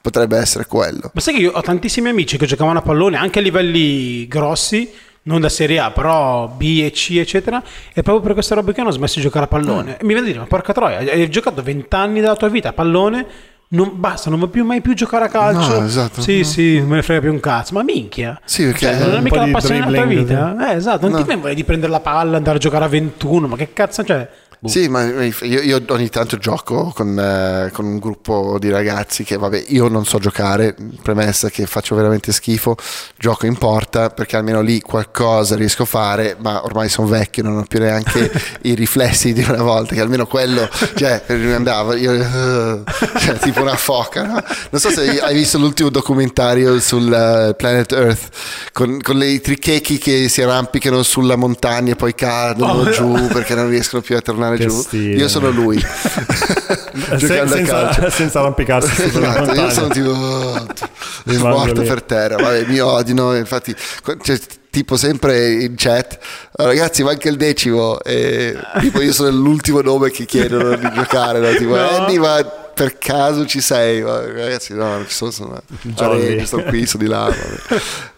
Potrebbe 0.03 0.37
essere 0.37 0.65
quello. 0.65 1.11
Ma 1.13 1.21
sai 1.21 1.33
che 1.35 1.39
io 1.39 1.51
ho 1.53 1.61
tantissimi 1.61 2.09
amici 2.09 2.35
che 2.35 2.45
giocavano 2.45 2.79
a 2.79 2.81
pallone 2.81 3.15
anche 3.15 3.39
a 3.39 3.41
livelli 3.41 4.27
grossi, 4.27 4.91
non 5.23 5.39
da 5.39 5.47
Serie 5.47 5.79
A, 5.79 5.91
però 5.91 6.45
B 6.49 6.81
e 6.83 6.91
C, 6.91 7.11
eccetera, 7.11 7.63
e 7.93 8.01
proprio 8.01 8.19
per 8.19 8.33
queste 8.33 8.53
robe 8.53 8.73
che 8.73 8.81
hanno 8.81 8.91
smesso 8.91 9.15
di 9.15 9.21
giocare 9.21 9.45
a 9.45 9.47
pallone. 9.47 9.91
E 9.99 10.01
mi 10.01 10.07
viene 10.07 10.19
a 10.19 10.25
dire, 10.25 10.39
ma 10.39 10.45
porca 10.45 10.73
troia, 10.73 10.97
hai 10.97 11.29
giocato 11.29 11.63
20 11.63 11.95
anni 11.95 12.19
della 12.19 12.35
tua 12.35 12.49
vita 12.49 12.67
a 12.67 12.73
pallone, 12.73 13.25
non 13.69 13.91
basta, 13.93 14.29
non 14.29 14.39
vuoi 14.39 14.51
più 14.51 14.65
mai 14.65 14.81
più 14.81 14.93
giocare 14.93 15.23
a 15.23 15.29
calcio. 15.29 15.79
No, 15.79 15.85
esatto. 15.85 16.21
Sì, 16.21 16.39
No, 16.39 16.43
sì, 16.43 16.77
non 16.79 16.87
me 16.89 16.95
ne 16.97 17.01
frega 17.01 17.21
più 17.21 17.31
un 17.31 17.39
cazzo. 17.39 17.73
Ma 17.73 17.83
minchia. 17.83 18.41
Sì, 18.43 18.65
perché 18.65 18.79
Cioè, 18.87 18.99
non 18.99 19.15
è 19.15 19.21
mica 19.21 19.45
la 19.45 19.51
passione 19.51 19.85
della 19.85 19.97
tua 20.01 20.05
vita? 20.05 20.69
Eh, 20.69 20.75
esatto, 20.75 21.07
non 21.07 21.17
ti 21.17 21.23
viene 21.25 21.41
voglia 21.41 21.53
di 21.53 21.63
prendere 21.63 21.93
la 21.93 22.01
palla, 22.01 22.35
andare 22.35 22.57
a 22.57 22.59
giocare 22.59 22.83
a 22.83 22.89
21, 22.89 23.47
ma 23.47 23.55
che 23.55 23.71
cazzo, 23.71 24.03
cioè... 24.03 24.29
Sì, 24.65 24.87
ma 24.87 25.03
io, 25.03 25.61
io 25.61 25.83
ogni 25.89 26.09
tanto 26.09 26.37
gioco 26.37 26.93
con, 26.95 27.19
eh, 27.19 27.69
con 27.73 27.85
un 27.85 27.99
gruppo 27.99 28.57
di 28.59 28.69
ragazzi 28.69 29.23
che, 29.23 29.35
vabbè, 29.35 29.65
io 29.67 29.89
non 29.89 30.05
so 30.05 30.19
giocare, 30.19 30.75
premessa 31.01 31.49
che 31.49 31.65
faccio 31.65 31.95
veramente 31.95 32.31
schifo, 32.31 32.77
gioco 33.17 33.45
in 33.45 33.57
porta 33.57 34.09
perché 34.09 34.37
almeno 34.37 34.61
lì 34.61 34.79
qualcosa 34.79 35.55
riesco 35.55 35.83
a 35.83 35.85
fare, 35.85 36.37
ma 36.39 36.63
ormai 36.63 36.87
sono 36.87 37.07
vecchio, 37.07 37.43
non 37.43 37.57
ho 37.57 37.65
più 37.67 37.79
neanche 37.79 38.31
i 38.63 38.73
riflessi 38.73 39.33
di 39.33 39.43
una 39.43 39.61
volta, 39.61 39.95
che 39.95 40.01
almeno 40.01 40.25
quello, 40.25 40.69
cioè, 40.95 41.23
andavo, 41.27 41.93
io, 41.95 42.13
uh, 42.13 42.83
cioè, 43.19 43.37
tipo 43.39 43.61
una 43.61 43.75
foca, 43.75 44.25
no? 44.25 44.43
Non 44.69 44.79
so 44.79 44.89
se 44.89 45.19
hai 45.19 45.33
visto 45.33 45.57
l'ultimo 45.57 45.89
documentario 45.89 46.79
sul 46.79 47.03
uh, 47.03 47.53
Planet 47.55 47.91
Earth, 47.91 48.29
con, 48.71 49.01
con 49.01 49.21
i 49.21 49.41
trichechi 49.41 49.97
che 49.97 50.29
si 50.29 50.41
arrampicano 50.41 51.03
sulla 51.03 51.35
montagna 51.35 51.91
e 51.91 51.95
poi 51.95 52.15
cadono 52.15 52.71
oh, 52.71 52.89
giù 52.89 53.27
perché 53.27 53.55
non 53.55 53.67
riescono 53.67 54.01
più 54.01 54.15
a 54.15 54.21
tornare 54.21 54.52
giù. 54.57 54.69
Stile. 54.69 55.15
Io 55.15 55.27
sono 55.27 55.49
lui. 55.49 55.81
Giocando 57.17 57.55
senza, 57.55 57.77
a 57.77 57.81
calcio. 57.85 58.09
Senza 58.11 58.39
arrampicarsi 58.39 59.03
esatto, 59.03 59.53
Io 59.53 59.69
sono 59.69 59.87
tipo 59.87 60.11
oh, 60.11 61.49
morto 61.49 61.81
per 61.81 62.03
terra. 62.03 62.35
Vabbè, 62.35 62.65
mi 62.65 62.79
odino. 62.79 63.35
Infatti, 63.35 63.75
cioè, 64.21 64.39
tipo 64.69 64.95
sempre 64.95 65.53
in 65.53 65.73
chat, 65.75 66.19
ragazzi, 66.53 67.03
manca 67.03 67.29
il 67.29 67.37
decimo. 67.37 67.99
E 68.01 68.55
tipo 68.79 69.01
io 69.01 69.11
sono 69.11 69.29
l'ultimo 69.29 69.81
nome 69.81 70.11
che 70.11 70.25
chiedono 70.25 70.75
di 70.75 70.89
giocare. 70.93 71.39
No? 71.39 71.57
Tipo, 71.57 71.75
no. 71.75 71.89
Andy, 71.89 72.17
ma 72.17 72.62
per 72.73 72.97
caso 72.97 73.45
ci 73.45 73.61
sei? 73.61 74.01
Ragazzi, 74.01 74.73
no, 74.73 74.87
non 74.87 75.05
ci 75.07 75.13
sono, 75.13 75.31
sono, 75.31 75.61
Arene, 75.97 76.45
sto 76.45 76.63
qui, 76.63 76.85
sono 76.85 77.03
di 77.03 77.09
là. 77.09 77.33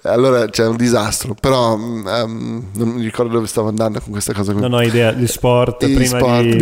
allora 0.04 0.48
c'è 0.48 0.66
un 0.66 0.76
disastro. 0.76 1.36
Però 1.40 1.74
um, 1.76 2.70
non 2.74 2.90
mi 2.90 3.04
ricordo 3.04 3.34
dove 3.34 3.48
stavo 3.48 3.68
andando 3.68 4.00
con 4.00 4.12
questa 4.12 4.34
cosa. 4.34 4.54
Non 4.54 4.74
ho 4.74 4.82
idea 4.82 5.12
di 5.12 5.28
sport, 5.28 5.86
prima 5.86 6.18
sport. 6.18 6.44
di 6.44 6.58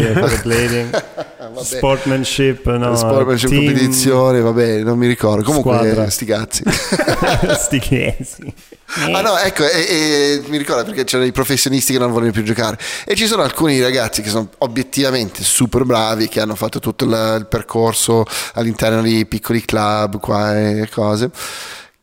blading. 1.53 1.77
Sportmanship, 1.77 2.65
no, 2.75 2.95
Sportmanship, 2.95 3.49
team... 3.49 3.65
competizione, 3.65 4.41
vabbè, 4.41 4.83
non 4.83 4.97
mi 4.97 5.07
ricordo. 5.07 5.43
Comunque, 5.43 5.77
Squadra. 5.77 6.09
sti 6.09 6.25
cazzi. 6.25 6.63
sti 7.55 7.79
chiesi. 7.79 8.53
Ah 8.95 9.21
no, 9.21 9.37
ecco, 9.37 9.63
e, 9.63 9.79
e, 9.79 10.43
mi 10.49 10.57
ricordo 10.57 10.83
perché 10.83 11.03
c'erano 11.03 11.27
i 11.27 11.31
professionisti 11.31 11.93
che 11.93 11.99
non 11.99 12.11
vogliono 12.11 12.31
più 12.31 12.43
giocare 12.43 12.77
e 13.05 13.15
ci 13.15 13.25
sono 13.25 13.41
alcuni 13.41 13.81
ragazzi 13.81 14.21
che 14.21 14.29
sono 14.29 14.49
obiettivamente 14.59 15.43
super 15.43 15.83
bravi, 15.83 16.27
che 16.27 16.39
hanno 16.39 16.55
fatto 16.55 16.79
tutto 16.79 17.05
il, 17.05 17.37
il 17.39 17.47
percorso 17.47 18.23
all'interno 18.53 19.01
di 19.01 19.25
piccoli 19.25 19.65
club 19.65 20.19
qua 20.19 20.59
e 20.59 20.89
cose 20.89 21.31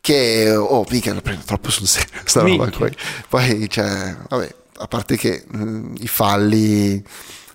che 0.01 0.53
oh 0.53 0.83
mica 0.89 1.13
lo 1.13 1.21
prendo 1.21 1.43
troppo 1.45 1.69
sul 1.69 1.87
serio 1.87 2.09
sta 2.25 2.41
roba 2.41 2.67
poi, 2.75 2.91
poi 3.29 3.69
cioè 3.69 4.15
vabbè 4.27 4.55
a 4.77 4.87
parte 4.87 5.15
che 5.15 5.43
mh, 5.47 5.93
i 5.99 6.07
falli 6.07 7.03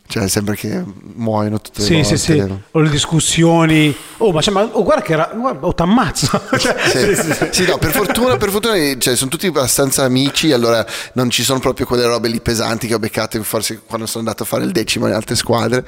cioè, 0.07 0.29
sembra 0.29 0.55
che 0.55 0.83
muoiono 1.15 1.61
tutte 1.61 1.81
le 1.81 1.87
sì, 1.87 1.95
volte. 1.95 2.17
Sì, 2.17 2.33
sì. 2.33 2.55
O 2.73 2.81
le 2.81 2.91
discussioni. 2.91 3.95
Oh, 4.19 4.33
ma, 4.33 4.41
cioè, 4.41 4.55
ma 4.55 4.69
oh, 4.73 4.83
guarda 4.83 5.03
che 5.03 5.13
era. 5.13 5.31
Guarda, 5.35 5.67
oh, 5.67 5.75
t'ammazzo. 5.75 6.41
cioè, 6.59 6.77
sì, 6.89 7.15
sì, 7.15 7.33
sì. 7.33 7.49
sì, 7.51 7.67
no, 7.67 7.79
per 7.79 7.91
fortuna, 7.91 8.37
per 8.37 8.51
fortuna 8.51 8.75
cioè, 8.99 9.17
sono 9.17 9.31
tutti 9.31 9.47
abbastanza 9.47 10.05
amici, 10.05 10.53
allora 10.53 10.85
non 11.15 11.31
ci 11.31 11.43
sono 11.43 11.59
proprio 11.59 11.87
quelle 11.87 12.07
robe 12.07 12.29
lì 12.29 12.41
pesanti 12.41 12.87
che 12.87 12.95
ho 12.95 12.99
beccato 12.99 13.43
forse 13.43 13.83
quando 13.85 14.07
sono 14.07 14.25
andato 14.25 14.45
a 14.45 14.47
fare 14.47 14.65
il 14.65 14.73
decimo 14.73 15.07
in 15.07 15.13
altre 15.13 15.35
squadre 15.35 15.85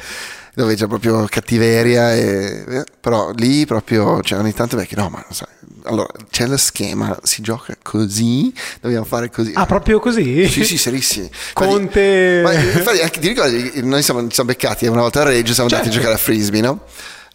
dove 0.58 0.74
c'è 0.74 0.88
proprio 0.88 1.24
cattiveria, 1.30 2.14
e, 2.14 2.64
eh, 2.68 2.84
però 3.00 3.30
lì 3.30 3.64
proprio, 3.64 4.20
cioè 4.22 4.40
ogni 4.40 4.52
tanto 4.52 4.76
vecchio, 4.76 4.96
no, 5.00 5.08
ma 5.08 5.24
sai, 5.30 5.46
allora 5.84 6.08
c'è 6.30 6.48
lo 6.48 6.56
schema, 6.56 7.16
si 7.22 7.42
gioca 7.42 7.76
così, 7.80 8.52
dobbiamo 8.80 9.04
fare 9.04 9.30
così. 9.30 9.52
Ah, 9.54 9.66
proprio 9.66 10.00
così? 10.00 10.48
Sì, 10.48 10.64
sì, 10.64 10.76
serissimi. 10.76 11.30
Conte... 11.54 12.40
Ma, 12.42 12.52
infatti, 12.54 12.98
anche, 12.98 13.20
ti 13.20 13.28
ricordi, 13.28 13.82
noi 13.84 14.02
siamo, 14.02 14.20
ci 14.26 14.34
siamo 14.34 14.50
beccati 14.50 14.88
una 14.88 15.02
volta 15.02 15.20
a 15.20 15.24
Reggio, 15.24 15.54
siamo 15.54 15.68
certo. 15.68 15.84
andati 15.84 15.88
a 15.90 15.92
certo. 15.92 15.98
giocare 15.98 16.14
a 16.14 16.18
Frisbee, 16.18 16.60
no? 16.60 16.80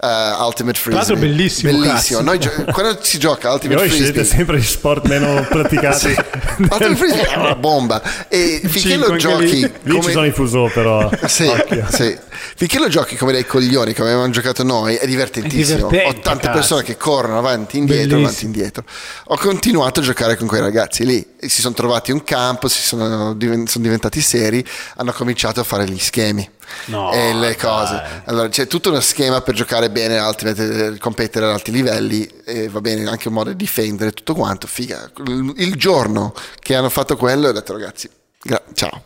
Uh, 0.04 0.44
Ultimate 0.44 0.78
Frisbee. 0.78 1.04
Tra 1.04 1.14
l'altro 1.14 1.16
bellissimo. 1.16 1.72
Bellissimo. 1.72 2.22
Noi, 2.22 2.40
quando 2.72 3.00
si 3.02 3.18
gioca 3.18 3.52
Ultimate 3.54 3.80
Noi 3.80 3.90
Frisbee... 3.90 4.16
Noi 4.16 4.26
sempre 4.26 4.58
gli 4.60 4.64
sport 4.64 5.08
meno 5.08 5.46
praticati. 5.50 6.10
sì. 6.10 6.16
Ultimate 6.60 6.96
Frisbee 6.96 7.28
è 7.28 7.38
una 7.38 7.56
bomba. 7.58 8.02
E 8.28 8.62
finché 8.66 8.98
lo 8.98 9.16
giochi... 9.16 9.62
Lì. 9.62 9.92
Come... 9.92 10.04
ci 10.04 10.12
sono 10.12 10.26
i 10.26 10.32
fuso 10.32 10.70
però. 10.74 11.10
sì, 11.26 11.50
sì. 11.90 12.18
Finché 12.56 12.80
lo 12.80 12.90
giochi 12.90 13.16
come 13.16 13.32
dei 13.32 13.46
coglioni, 13.46 13.94
come 13.94 14.10
avevamo 14.10 14.32
giocato 14.32 14.64
noi, 14.64 14.96
è 14.96 15.06
divertentissimo. 15.06 15.90
È 15.90 16.06
80 16.08 16.40
cazzo. 16.40 16.52
persone 16.52 16.84
che 16.84 16.98
corrono 16.98 17.38
avanti, 17.38 17.78
indietro, 17.78 18.18
Bellissimo. 18.18 18.28
avanti, 18.28 18.46
indietro. 18.46 18.84
Ho 19.26 19.38
continuato 19.38 20.02
a 20.02 20.04
giocare 20.04 20.36
con 20.36 20.48
quei 20.48 20.62
ragazzi 20.62 21.06
lì. 21.06 21.26
Si 21.40 21.62
sono 21.62 21.74
trovati 21.74 22.12
un 22.12 22.24
campo, 22.24 22.68
si 22.68 22.82
sono, 22.82 23.36
sono 23.66 23.84
diventati 23.84 24.22
seri, 24.22 24.66
hanno 24.98 25.12
cominciato 25.12 25.60
a 25.62 25.64
fare 25.64 25.88
gli 25.88 26.00
schemi 26.00 26.50
no, 26.86 27.12
e 27.12 27.34
le 27.34 27.56
cose. 27.56 27.96
Dai. 27.96 28.22
Allora 28.26 28.50
c'è 28.50 28.68
tutto 28.68 28.90
uno 28.90 29.00
schema 29.00 29.42
per 29.42 29.56
giocare 29.56 29.90
bene, 29.90 30.20
Ultimate, 30.20 30.98
competere 31.00 31.46
ad 31.46 31.52
alti 31.52 31.72
livelli, 31.72 32.30
e 32.46 32.70
va 32.70 32.82
bene 32.82 33.10
anche 33.10 33.28
un 33.28 33.34
modo 33.34 33.50
di 33.50 33.56
difendere 33.56 34.12
tutto 34.12 34.34
quanto. 34.34 34.68
Figa. 34.68 35.12
Il 35.56 35.76
giorno 35.76 36.34
che 36.60 36.76
hanno 36.76 36.90
fatto 36.90 37.18
quello, 37.18 37.50
ho 37.50 37.52
detto 37.52 37.74
ragazzi, 37.74 38.10
gra- 38.42 38.64
ciao. 38.74 39.04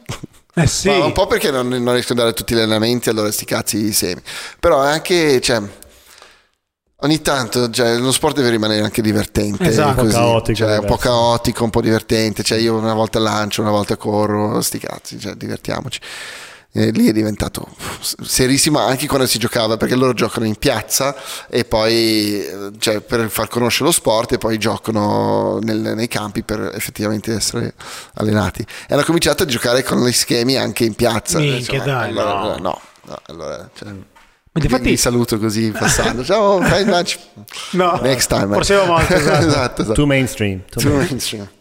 Eh 0.59 0.65
sì. 0.65 0.87
un 0.89 1.11
po' 1.11 1.27
perché 1.27 1.51
non, 1.51 1.67
non 1.67 1.93
riesco 1.93 2.13
a 2.13 2.33
tutti 2.33 2.55
gli 2.55 2.57
allenamenti, 2.57 3.09
allora 3.09 3.31
sti 3.31 3.45
cazzi 3.45 3.77
i 3.77 3.93
semi. 3.93 4.21
Però 4.59 4.79
anche, 4.79 5.39
cioè, 5.39 5.61
ogni 7.01 7.21
tanto 7.21 7.69
cioè, 7.69 7.95
lo 7.97 8.11
sport 8.11 8.37
deve 8.37 8.49
rimanere 8.49 8.81
anche 8.81 9.03
divertente. 9.03 9.65
Esatto, 9.65 10.01
così. 10.01 10.13
caotico. 10.13 10.57
Cioè, 10.57 10.79
un 10.79 10.85
po' 10.85 10.97
caotico, 10.97 11.63
un 11.63 11.69
po' 11.69 11.81
divertente. 11.81 12.41
Cioè, 12.41 12.57
io 12.57 12.75
una 12.75 12.95
volta 12.95 13.19
lancio, 13.19 13.61
una 13.61 13.69
volta 13.69 13.97
corro, 13.97 14.59
sti 14.61 14.79
cazzi, 14.79 15.19
cioè, 15.19 15.35
divertiamoci 15.35 15.99
eh, 16.77 16.91
lì 16.91 17.07
è 17.07 17.11
diventato 17.11 17.67
serissimo 17.99 18.77
anche 18.77 19.07
quando 19.07 19.25
si 19.25 19.39
giocava 19.39 19.77
perché 19.77 19.95
loro 19.95 20.13
giocano 20.13 20.45
in 20.45 20.57
piazza 20.57 21.15
e 21.49 21.65
poi 21.65 22.45
eh, 22.45 22.71
cioè, 22.77 23.01
per 23.01 23.29
far 23.31 23.47
conoscere 23.47 23.85
lo 23.85 23.91
sport 23.91 24.33
e 24.33 24.37
poi 24.37 24.59
giocano 24.59 25.57
nel, 25.63 25.93
nei 25.95 26.07
campi 26.07 26.43
per 26.43 26.71
effettivamente 26.75 27.33
essere 27.33 27.73
allenati 28.13 28.61
e 28.61 28.93
hanno 28.93 29.03
cominciato 29.03 29.41
a 29.41 29.45
giocare 29.47 29.81
con 29.81 30.05
gli 30.05 30.11
schemi 30.11 30.55
anche 30.55 30.85
in 30.85 30.93
piazza 30.93 31.39
Minchia, 31.39 31.81
dai, 31.81 32.09
allora, 32.09 32.33
no. 32.33 32.57
no, 32.59 32.81
no 33.05 33.19
allora, 33.25 33.69
cioè, 33.73 33.89
Infatti... 34.53 34.89
Vi 34.89 34.97
saluto 34.97 35.37
così 35.37 35.69
passando. 35.77 36.23
Ciao, 36.23 36.59
fai 36.61 36.81
il 36.81 36.87
match. 36.87 37.19
No, 37.73 37.99
next 38.01 38.27
time. 38.27 38.51
Forse 38.55 38.83
molto. 38.85 39.13
Esatto. 39.13 39.45
esatto, 39.45 39.81
esatto. 39.83 39.93
Too 39.93 40.05
mainstream. 40.07 40.63
Too, 40.67 40.81
Too 40.81 40.93
mainstream. 40.93 41.41
mainstream. 41.43 41.56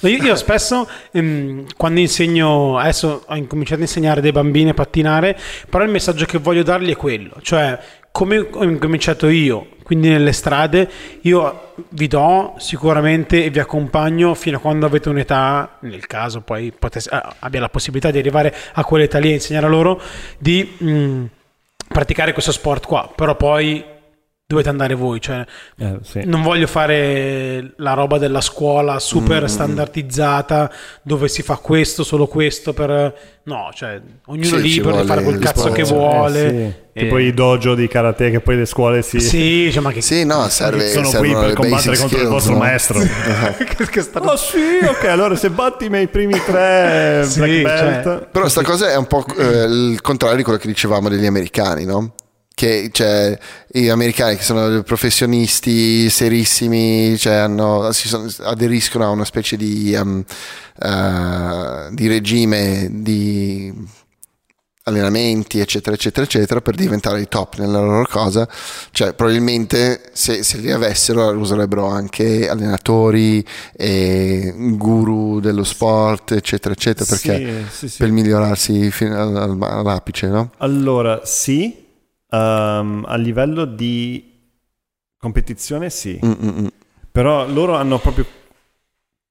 Io, 0.00 0.22
io, 0.22 0.36
spesso 0.36 0.88
ehm, 1.12 1.66
quando 1.76 2.00
insegno, 2.00 2.78
adesso 2.78 3.24
ho 3.26 3.36
incominciato 3.36 3.80
a 3.80 3.84
insegnare 3.84 4.20
dei 4.20 4.32
bambini 4.32 4.70
a 4.70 4.74
pattinare, 4.74 5.38
però 5.68 5.84
il 5.84 5.90
messaggio 5.90 6.24
che 6.26 6.38
voglio 6.38 6.62
dargli 6.62 6.90
è 6.90 6.96
quello, 6.96 7.36
cioè 7.42 7.78
come 8.12 8.38
ho 8.38 8.64
incominciato 8.64 9.28
io, 9.28 9.68
quindi 9.82 10.08
nelle 10.08 10.32
strade, 10.32 10.88
io 11.22 11.74
vi 11.90 12.08
do 12.08 12.54
sicuramente 12.58 13.44
e 13.44 13.50
vi 13.50 13.60
accompagno 13.60 14.34
fino 14.34 14.56
a 14.56 14.60
quando 14.60 14.86
avete 14.86 15.08
un'età, 15.08 15.78
nel 15.80 16.06
caso 16.06 16.40
poi 16.40 16.72
potesse, 16.76 17.10
eh, 17.10 17.22
abbia 17.38 17.60
la 17.60 17.68
possibilità 17.68 18.10
di 18.10 18.18
arrivare 18.18 18.54
a 18.72 18.84
quell'età 18.84 19.18
lì 19.18 19.30
e 19.30 19.34
insegnare 19.34 19.66
a 19.66 19.68
loro, 19.68 20.00
di 20.38 20.76
mh, 20.78 20.90
mm, 20.90 21.24
praticare 21.88 22.32
questo 22.32 22.52
sport 22.52 22.86
qua, 22.86 23.10
però 23.14 23.36
poi 23.36 23.84
dovete 24.50 24.68
andare 24.68 24.94
voi. 24.94 25.20
Cioè, 25.20 25.44
eh, 25.78 25.98
sì. 26.02 26.22
Non 26.24 26.42
voglio 26.42 26.66
fare 26.66 27.72
la 27.76 27.94
roba 27.94 28.18
della 28.18 28.40
scuola 28.40 28.98
super 28.98 29.44
mm. 29.44 29.46
standardizzata 29.46 30.70
dove 31.02 31.28
si 31.28 31.42
fa 31.42 31.56
questo, 31.56 32.02
solo 32.02 32.26
questo. 32.26 32.72
Per... 32.72 33.14
No, 33.44 33.70
cioè, 33.72 34.00
ognuno 34.26 34.56
sì, 34.56 34.60
libero 34.60 35.00
di 35.00 35.06
fare 35.06 35.22
quel 35.22 35.38
cazzo 35.38 35.70
che 35.70 35.84
vuole. 35.84 36.44
Eh, 36.44 36.50
sì. 36.50 36.88
E... 36.92 37.02
Tipo 37.02 37.18
i 37.18 37.32
dojo 37.32 37.76
di 37.76 37.86
karate 37.86 38.30
che 38.30 38.40
poi 38.40 38.56
le 38.56 38.66
scuole 38.66 39.02
si... 39.02 39.20
Sì, 39.20 39.70
cioè, 39.72 39.80
ma 39.80 39.92
che... 39.92 40.00
sì 40.00 40.24
no, 40.24 40.48
serve, 40.48 40.88
sono 40.88 41.08
qui 41.10 41.32
per 41.32 41.52
combattere 41.52 41.96
contro 41.96 42.08
skills, 42.08 42.22
il 42.22 42.28
vostro 42.28 42.52
no? 42.54 42.58
maestro. 42.58 42.98
che, 43.56 43.86
che 43.88 44.02
sta... 44.02 44.20
Oh 44.20 44.36
sì, 44.36 44.84
ok, 44.84 45.04
allora 45.04 45.36
se 45.36 45.50
batti 45.50 45.84
i 45.84 45.88
miei 45.88 46.08
primi 46.08 46.34
tre 46.44 47.22
sì, 47.24 47.38
black 47.38 47.62
belt... 47.62 48.02
Cioè... 48.02 48.28
Però 48.32 48.48
sta 48.48 48.62
cosa 48.62 48.90
è 48.90 48.96
un 48.96 49.06
po' 49.06 49.24
eh, 49.38 49.64
il 49.64 50.00
contrario 50.00 50.36
di 50.36 50.42
quello 50.42 50.58
che 50.58 50.66
dicevamo 50.66 51.08
degli 51.08 51.26
americani, 51.26 51.84
no? 51.84 52.14
Che 52.60 52.90
cioè, 52.92 53.38
gli 53.66 53.88
americani 53.88 54.36
che 54.36 54.42
sono 54.42 54.82
professionisti 54.82 56.10
serissimi 56.10 57.16
cioè 57.16 57.36
hanno, 57.36 57.90
sono, 57.92 58.30
aderiscono 58.40 59.04
a 59.04 59.08
una 59.08 59.24
specie 59.24 59.56
di, 59.56 59.96
um, 59.98 60.22
uh, 60.82 61.94
di 61.94 62.06
regime 62.06 62.88
di 62.90 63.72
allenamenti 64.82 65.58
eccetera 65.58 65.96
eccetera 65.96 66.26
eccetera 66.26 66.60
per 66.60 66.74
diventare 66.74 67.22
i 67.22 67.28
top 67.28 67.56
nella 67.56 67.80
loro 67.80 68.06
cosa 68.06 68.46
cioè 68.90 69.14
probabilmente 69.14 70.10
se, 70.12 70.42
se 70.42 70.58
li 70.58 70.70
avessero 70.70 71.30
userebbero 71.30 71.86
anche 71.86 72.46
allenatori 72.46 73.42
e 73.74 74.52
guru 74.76 75.40
dello 75.40 75.64
sport 75.64 76.32
eccetera 76.32 76.74
eccetera 76.74 77.06
perché 77.08 77.64
sì, 77.70 77.78
sì, 77.78 77.88
sì. 77.88 77.96
per 77.96 78.10
migliorarsi 78.10 78.90
fino 78.90 79.18
all'apice 79.18 80.26
no? 80.26 80.50
allora 80.58 81.22
sì 81.24 81.79
Um, 82.32 83.04
a 83.08 83.16
livello 83.16 83.64
di 83.64 84.38
competizione 85.18 85.90
sì, 85.90 86.18
Mm-mm. 86.24 86.70
però 87.10 87.46
loro 87.48 87.74
hanno 87.74 87.98
proprio 87.98 88.24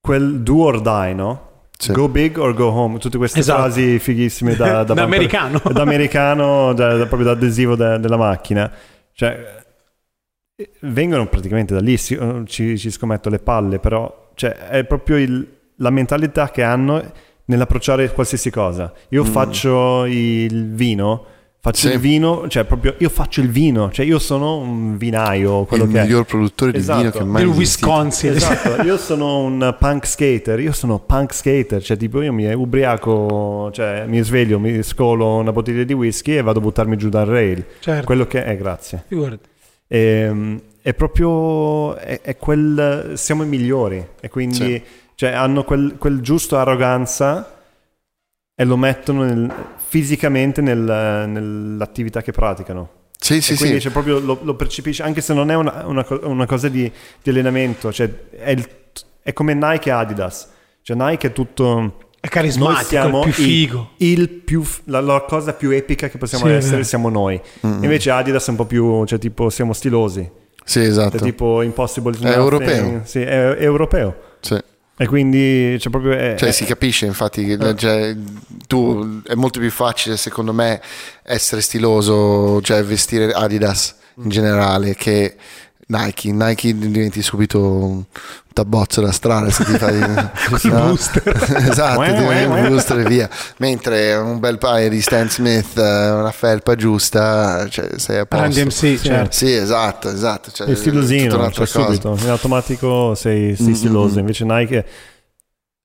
quel 0.01 0.41
do 0.41 0.55
or 0.63 0.81
die, 0.81 1.13
no? 1.13 1.47
Sì. 1.77 1.93
Go 1.93 2.09
big 2.09 2.37
or 2.37 2.53
go 2.53 2.67
home, 2.67 2.97
tutte 2.99 3.17
queste 3.17 3.39
Esatto. 3.39 3.61
frasi 3.61 3.99
fighissime 3.99 4.55
da, 4.55 4.83
da, 4.83 4.93
Da 4.93 4.93
bumper- 4.93 5.05
americano. 5.05 5.61
da 5.71 5.81
americano, 5.81 6.73
da- 6.73 6.97
da- 6.97 7.05
proprio 7.05 7.23
da 7.29 7.31
adesivo 7.31 7.75
de- 7.75 7.99
della 7.99 8.17
macchina. 8.17 8.69
Cioè, 9.13 9.63
eh, 10.57 10.69
vengono 10.81 11.27
praticamente 11.27 11.73
da 11.73 11.79
lì, 11.79 11.95
si- 11.95 12.15
eh, 12.15 12.43
ci, 12.47 12.77
ci 12.77 12.91
scommetto 12.91 13.29
le 13.29 13.39
palle, 13.39 13.79
però 13.79 14.31
cioè, 14.35 14.51
è 14.51 14.83
proprio 14.83 15.15
il- 15.17 15.47
la 15.77 15.89
mentalità 15.89 16.49
che 16.51 16.63
hanno 16.63 17.01
nell'approcciare 17.45 18.11
qualsiasi 18.11 18.49
cosa. 18.49 18.91
Io 19.09 19.23
faccio 19.23 20.03
il 20.05 20.73
vino, 20.73 21.25
faccio 21.61 21.87
Sì. 21.87 21.93
il 21.93 21.99
vino, 21.99 22.47
cioè 22.47 22.63
proprio 22.63 22.95
io 22.99 23.09
faccio 23.09 23.41
il 23.41 23.49
vino, 23.49 23.91
cioè 23.91 24.05
io 24.05 24.17
sono 24.19 24.57
un 24.57 24.97
vinaio, 24.97 25.65
quello 25.65 25.83
il 25.83 25.91
che 25.91 25.99
è. 25.99 26.03
miglior 26.03 26.25
produttore 26.25 26.71
di 26.71 26.77
Esatto. 26.77 26.99
vino 26.99 27.11
che 27.11 27.23
mai 27.23 27.43
Del. 27.45 27.51
Wisconsin. 27.53 28.31
Esatto, 28.31 28.81
io 28.83 28.97
sono 28.97 29.39
un 29.39 29.75
punk 29.77 30.05
skater, 30.07 30.59
io 30.59 30.71
sono 30.71 30.99
punk 30.99 31.33
skater, 31.33 31.81
cioè 31.83 31.97
tipo 31.97 32.21
io 32.21 32.31
mi 32.33 32.51
ubriaco, 32.53 33.69
cioè 33.73 34.05
mi 34.07 34.21
sveglio, 34.21 34.59
mi 34.59 34.81
scolo 34.83 35.35
una 35.35 35.51
bottiglia 35.51 35.83
di 35.83 35.93
whisky 35.93 36.37
e 36.37 36.41
vado 36.41 36.59
a 36.59 36.61
buttarmi 36.61 36.95
giù 36.97 37.09
dal 37.09 37.25
rail. 37.25 37.63
Certo. 37.79 38.05
Quello 38.05 38.25
che 38.25 38.43
è, 38.43 38.55
grazie. 38.57 39.03
Figurati. 39.07 39.47
Ehm, 39.87 40.61
è 40.81 40.93
proprio, 40.93 41.95
è, 41.97 42.21
è 42.21 42.37
quel, 42.37 43.11
siamo 43.15 43.43
i 43.43 43.47
migliori 43.47 44.03
e 44.21 44.29
quindi 44.29 44.55
Sì. 44.55 44.81
cioè, 45.15 45.31
hanno 45.31 45.63
quel, 45.63 45.95
quel 45.97 46.21
giusto 46.21 46.57
arroganza 46.57 47.58
e 48.61 48.65
lo 48.65 48.75
mettono 48.75 49.23
nel- 49.23 49.49
fisicamente 49.87 50.59
nel- 50.59 51.23
nell'attività 51.27 52.21
che 52.21 52.33
praticano. 52.33 52.89
Sì, 53.17 53.39
sì, 53.39 53.53
e 53.53 53.55
quindi 53.55 53.79
sì. 53.79 53.87
c'è 53.87 53.91
proprio, 53.93 54.19
lo, 54.19 54.37
lo 54.41 54.53
percepisci, 54.55 55.01
anche 55.01 55.21
se 55.21 55.33
non 55.33 55.49
è 55.49 55.55
una, 55.55 55.83
una 55.85 56.05
una 56.23 56.45
cosa 56.45 56.67
di, 56.67 56.91
di 57.23 57.29
allenamento, 57.29 57.89
cioè 57.93 58.09
è, 58.31 58.49
il- 58.51 58.67
è 59.23 59.31
come 59.31 59.53
Nike 59.53 59.87
e 59.87 59.91
Adidas. 59.93 60.49
Cioè 60.81 60.97
Nike 60.97 61.27
è 61.29 61.31
tutto... 61.31 61.99
È 62.19 62.27
carismatico, 62.27 62.75
noi 62.79 62.85
siamo 62.85 63.23
è 63.23 63.27
il 63.27 63.33
più 63.33 63.43
figo. 63.43 63.89
il 63.97 64.29
più 64.29 64.61
f- 64.61 64.81
la, 64.85 64.99
la 64.99 65.21
cosa 65.21 65.53
più 65.53 65.69
epica 65.71 66.09
che 66.09 66.17
possiamo 66.17 66.47
Sì, 66.47 66.51
essere 66.51 66.83
siamo 66.83 67.07
noi. 67.07 67.39
Invece 67.61 68.09
Adidas 68.11 68.45
è 68.45 68.49
un 68.49 68.57
po' 68.57 68.65
più, 68.65 69.05
cioè 69.05 69.17
tipo 69.19 69.49
siamo 69.49 69.71
stilosi. 69.71 70.29
Sì, 70.65 70.81
È 70.81 70.87
esatto. 70.87 71.17
tipo 71.19 71.61
Impossible 71.61 72.17
È 72.19 72.35
europeo. 72.35 73.01
Sì, 73.05 73.21
è, 73.21 73.51
è 73.53 73.63
europeo. 73.63 74.15
Sì. 74.41 74.57
E 75.01 75.07
quindi 75.07 75.77
c'è 75.79 75.89
proprio... 75.89 76.11
È, 76.11 76.35
Cioè, 76.37 76.49
è- 76.49 76.51
si 76.51 76.65
capisce 76.65 77.05
infatti 77.05 77.45
che 77.45 77.53
Eh. 77.53 77.75
cioè, 77.77 78.15
tu 78.67 79.21
è 79.25 79.33
molto 79.33 79.59
più 79.59 79.71
facile 79.71 80.17
secondo 80.17 80.51
me 80.51 80.81
essere 81.23 81.61
stiloso, 81.61 82.61
cioè 82.61 82.83
vestire 82.83 83.31
Adidas 83.31 83.95
in 84.21 84.29
generale 84.29 84.95
che 84.95 85.35
Nike. 85.89 86.31
Nike 86.31 86.77
diventi 86.77 87.21
subito 87.23 87.59
un 87.59 88.03
tabbozzo 88.53 89.01
da 89.01 89.11
strada 89.11 89.49
se 89.49 89.63
ti 89.63 89.71
fai 89.77 89.97
i 90.63 90.69
booster. 90.69 91.23
esatto, 91.69 92.01
ti 92.03 92.09
un 92.45 92.67
booster 92.67 92.99
e 92.99 93.03
via. 93.05 93.29
Mentre 93.57 94.13
un 94.15 94.39
bel 94.39 94.59
paio 94.59 94.87
di 94.89 95.01
Stan 95.01 95.27
Smith, 95.29 95.77
eh, 95.77 96.11
una 96.11 96.31
felpa 96.31 96.75
giusta, 96.75 97.67
cioè 97.69 97.97
sei 97.97 98.19
a 98.19 98.25
posto. 98.25 98.45
Run 98.45 98.53
DMC, 98.53 99.01
certo. 99.01 99.31
Sì, 99.31 99.51
esatto, 99.51 100.09
esatto. 100.09 100.51
Cioè, 100.51 100.67
tutta 100.67 100.79
stilosino, 100.79 101.51
cioè, 101.51 101.65
subito. 101.65 102.15
In 102.21 102.29
automatico 102.29 103.15
sei, 103.15 103.55
sei 103.55 103.69
Mm, 103.69 103.73
stiloso, 103.73 104.15
mm, 104.15 104.19
invece 104.19 104.45
Nike 104.45 104.85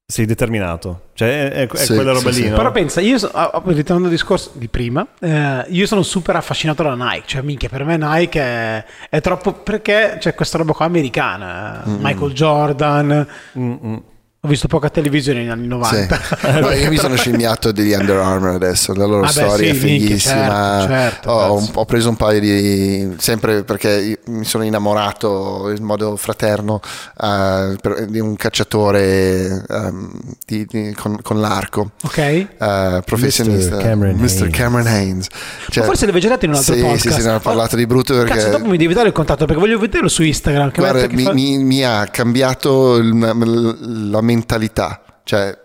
sei 0.06 0.26
determinato. 0.26 1.08
Cioè 1.14 1.50
è, 1.50 1.66
è- 1.68 1.76
Sì, 1.76 1.94
quella 1.94 2.12
roba 2.12 2.30
sì, 2.30 2.40
lì, 2.40 2.44
sì. 2.44 2.48
no? 2.50 2.56
Però 2.56 2.70
pensa, 2.72 3.00
io 3.00 3.18
so- 3.18 3.30
ah, 3.32 3.62
ritornando 3.66 4.08
al 4.08 4.14
discorso 4.14 4.50
di 4.54 4.68
prima, 4.68 5.06
eh, 5.20 5.64
io 5.68 5.86
sono 5.86 6.02
super 6.02 6.36
affascinato 6.36 6.82
da 6.82 6.94
Nike, 6.94 7.22
cioè 7.26 7.42
minchia, 7.42 7.68
per 7.68 7.84
me 7.84 7.96
Nike 7.96 8.40
è, 8.40 8.84
è 9.08 9.20
troppo 9.20 9.52
perché 9.52 10.16
c'è 10.18 10.34
questa 10.34 10.58
roba 10.58 10.72
qua 10.72 10.84
americana, 10.86 11.82
eh, 11.84 11.88
Michael 12.00 12.32
Jordan, 12.32 13.26
Mm, 13.58 13.72
mm. 13.84 13.96
Ho 14.44 14.48
visto 14.48 14.68
poca 14.68 14.90
televisione 14.90 15.40
negli 15.40 15.48
anni 15.48 15.62
Sì. 15.62 15.68
90. 15.68 16.20
No, 16.60 16.70
io 16.70 16.90
mi 16.90 16.98
sono 16.98 17.16
scimmiato 17.16 17.72
degli 17.72 17.92
Under 17.92 18.16
Armour 18.18 18.50
adesso, 18.50 18.92
la 18.92 19.06
loro 19.06 19.22
Ah, 19.22 19.26
beh, 19.26 19.32
storia 19.32 19.56
sì, 19.74 19.80
è 19.80 19.82
minchia, 19.84 20.06
fighissima. 20.08 20.34
certo, 20.80 20.86
certo, 20.92 21.30
ho, 21.30 21.56
cazzo. 21.58 21.70
ho 21.74 21.84
preso 21.86 22.08
un 22.10 22.16
paio 22.16 22.40
di. 22.40 23.14
sempre 23.16 23.64
perché 23.64 24.20
mi 24.26 24.44
sono 24.44 24.64
innamorato 24.64 25.72
in 25.74 25.82
modo 25.82 26.16
fraterno 26.16 26.80
eh, 27.22 27.76
per- 27.80 28.06
di 28.08 28.18
un 28.20 28.36
cacciatore 28.36 29.64
ehm, 29.68 30.10
di- 30.46 30.66
di- 30.68 30.94
con, 30.94 31.18
con 31.22 31.40
l'arco. 31.40 31.92
ok? 32.02 32.18
eh, 32.18 33.02
professionista 33.04 33.76
Mr. 33.76 33.82
Cameron 33.82 34.16
Mr. 34.16 34.50
Cameron 34.50 34.86
Haynes 34.86 35.26
Cioè, 35.70 35.82
Ma 35.82 35.88
forse 35.88 36.06
l'avevi 36.06 36.22
già 36.22 36.28
detto 36.32 36.44
in 36.44 36.50
un 36.50 36.56
altro 36.58 36.74
sì, 36.74 36.80
podcast. 36.80 37.08
sì, 37.08 37.20
sì, 37.20 37.26
ne 37.26 37.32
ho 37.34 37.40
parlato 37.40 37.76
di 37.76 37.86
brutto 37.86 38.14
perché 38.14 38.34
Cazzo, 38.34 38.48
dopo 38.50 38.66
mi 38.66 38.76
devi 38.76 38.92
dare 38.94 39.08
il 39.08 39.14
contatto 39.14 39.46
perché 39.46 39.60
voglio 39.60 39.78
vederlo 39.78 40.08
su 40.08 40.22
Instagram. 40.22 40.70
Che 40.70 40.80
Guarda, 40.80 41.06
mi, 41.10 41.22
fa- 41.22 41.32
mi- 41.32 41.58
mi 41.58 41.82
ha 41.82 42.06
cambiato 42.10 42.96
il- 42.96 44.10
la 44.10 44.20
mentalità, 44.34 45.20
cioè 45.24 45.56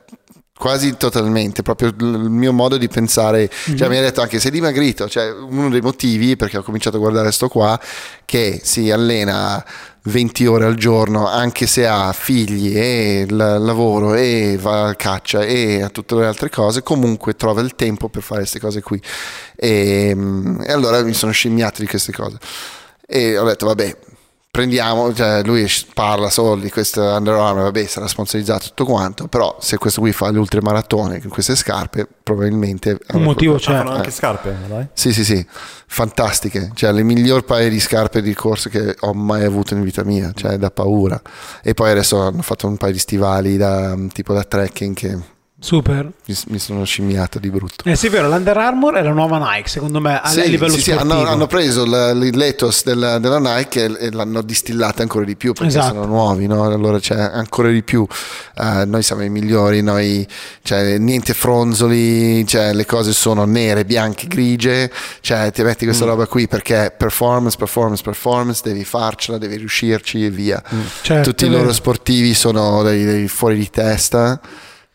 quasi 0.59 0.97
totalmente, 0.97 1.61
proprio 1.61 1.88
il 1.88 2.30
mio 2.30 2.51
modo 2.51 2.76
di 2.76 2.89
pensare, 2.89 3.49
cioè 3.78 3.88
mi 3.88 3.95
ha 3.95 4.01
detto 4.01 4.20
anche 4.20 4.41
sei 4.41 4.51
dimagrito, 4.51 5.07
cioè 5.07 5.32
uno 5.32 5.70
dei 5.70 5.80
motivi 5.80 6.36
perché 6.36 6.57
ho 6.57 6.63
cominciato 6.63 6.97
a 6.97 6.99
guardare 6.99 7.32
sto 7.32 7.47
qua, 7.47 7.80
che 8.26 8.59
si 8.61 8.91
allena 8.91 9.63
20 10.03 10.45
ore 10.47 10.65
al 10.65 10.76
giorno 10.76 11.28
anche 11.28 11.65
se 11.65 11.88
ha 11.88 12.11
figli 12.11 12.76
e 12.76 13.26
il 13.26 13.36
lavoro 13.38 14.15
e 14.15 14.57
va 14.59 14.88
a 14.88 14.95
caccia 14.95 15.43
e 15.43 15.82
a 15.82 15.88
tutte 15.88 16.15
le 16.15 16.26
altre 16.26 16.49
cose, 16.49 16.84
comunque 16.84 17.38
trova 17.38 17.61
il 17.61 17.76
tempo 17.76 18.09
per 18.09 18.22
fare 18.22 18.41
queste 18.41 18.59
cose 18.59 18.82
qui. 18.82 19.01
E, 19.55 20.09
e 20.61 20.72
allora 20.74 21.01
mi 21.03 21.13
sono 21.13 21.32
scimmiato 21.32 21.80
di 21.80 21.88
queste 21.88 22.11
cose. 22.11 22.38
E 23.07 23.38
ho 23.38 23.45
detto, 23.45 23.65
vabbè, 23.65 23.97
prendiamo, 24.52 25.14
cioè 25.14 25.43
lui 25.43 25.70
parla 25.93 26.30
solo 26.30 26.56
di 26.56 26.70
questo 26.70 27.02
Under 27.02 27.34
Armour, 27.36 27.64
vabbè, 27.66 27.86
sarà 27.86 28.08
sponsorizzato 28.08 28.68
tutto 28.68 28.86
quanto, 28.86 29.28
però 29.28 29.58
se 29.60 29.78
questo 29.78 30.02
qui 30.02 30.12
fa 30.12 30.32
le 30.32 30.39
ultramaratone 30.39 31.22
con 31.22 31.30
queste 31.30 31.56
scarpe, 31.56 32.08
probabilmente... 32.24 32.97
Un 33.14 33.24
motivo 33.24 33.56
c'è. 33.56 33.72
fanno 33.72 33.91
anche 33.91 34.12
scarpe, 34.12 34.56
dai. 34.68 34.88
Sì, 34.93 35.14
sì, 35.14 35.24
sì, 35.24 35.45
fantastiche, 35.88 36.72
cioè 36.74 36.91
le 36.91 37.04
miglior 37.04 37.43
paio 37.43 37.70
di 37.70 37.80
scarpe 37.80 38.22
di 38.22 38.34
corso 38.34 38.70
che 38.70 38.95
ho 39.00 39.14
mai 39.14 39.43
avuto 39.43 39.76
in 39.76 39.84
vita 39.84 40.04
mia, 40.04 40.32
cioè 40.34 40.58
da 40.58 40.72
paura. 40.72 41.22
E 41.62 41.74
poi 41.74 41.91
adesso 41.91 42.20
hanno 42.20 42.41
fatto 42.41 42.68
un 42.68 42.78
paio 42.78 42.93
di 42.93 43.00
stivali 43.00 43.56
da, 43.56 43.95
tipo 44.12 44.34
da 44.34 44.43
trekking 44.43 44.95
che 44.95 45.18
Super. 45.62 46.10
mi, 46.26 46.36
mi 46.47 46.57
sono 46.60 46.86
scimmiato 46.86 47.38
di 47.38 47.49
brutto. 47.49 47.84
Eh 47.89 47.95
sì, 47.97 48.07
è 48.07 48.10
vero, 48.10 48.30
l'Under 48.30 48.55
Armour 48.57 48.93
è 48.95 49.01
la 49.03 49.12
nuova 49.12 49.38
Nike, 49.51 49.68
secondo 49.68 49.99
me, 49.99 50.18
a, 50.22 50.28
Sì, 50.30 50.49
livello 50.49 50.72
sì, 50.72 50.82
sì, 50.82 50.91
hanno, 50.91 51.26
hanno 51.26 51.47
preso 51.47 51.86
la- 51.86 52.14
l'ethos 52.14 52.84
della, 52.86 53.20
della 53.20 53.39
Nike 53.39 53.84
e, 53.84 54.05
e 54.07 54.12
l'hanno 54.12 54.41
distillata 54.41 55.01
ancora 55.01 55.26
di 55.26 55.36
più 55.36 55.51
perché 55.51 55.68
Esatto. 55.78 55.95
sono 55.95 56.05
nuovi, 56.05 56.47
no? 56.47 56.64
allora 56.64 56.97
c'è 56.99 57.20
ancora 57.20 57.70
di 57.70 57.84
più. 57.84 58.07
Eh, 58.55 58.86
noi 58.86 59.03
siamo 59.03 59.22
i 59.24 59.30
migliori, 59.30 59.82
noi, 59.82 60.26
cioè, 60.62 60.97
niente 60.97 61.34
fronzoli, 61.34 62.47
cioè, 62.47 62.74
le 62.74 62.86
cose 62.86 63.12
sono 63.12 63.43
nere, 63.43 63.84
bianche, 63.84 64.28
grigie, 64.28 64.89
cioè, 65.22 65.51
ti 65.51 65.62
metti 65.64 65.84
Mm. 65.84 65.88
questa 65.88 66.05
roba 66.05 66.26
qui 66.26 66.47
perché 66.47 66.93
performance, 66.97 67.57
performance, 67.57 68.01
performance, 68.01 68.62
devi 68.64 68.86
farcela, 68.86 69.38
devi 69.38 69.57
riuscirci 69.57 70.24
e 70.24 70.30
via. 70.30 70.64
Certo, 71.01 71.30
Tutti 71.32 71.45
i 71.45 71.49
loro 71.49 71.74
sportivi 71.74 72.34
sono 72.34 72.82
dei, 72.84 73.03
dei 73.03 73.28
fuori 73.28 73.57
di 73.57 73.70
testa. 73.70 74.39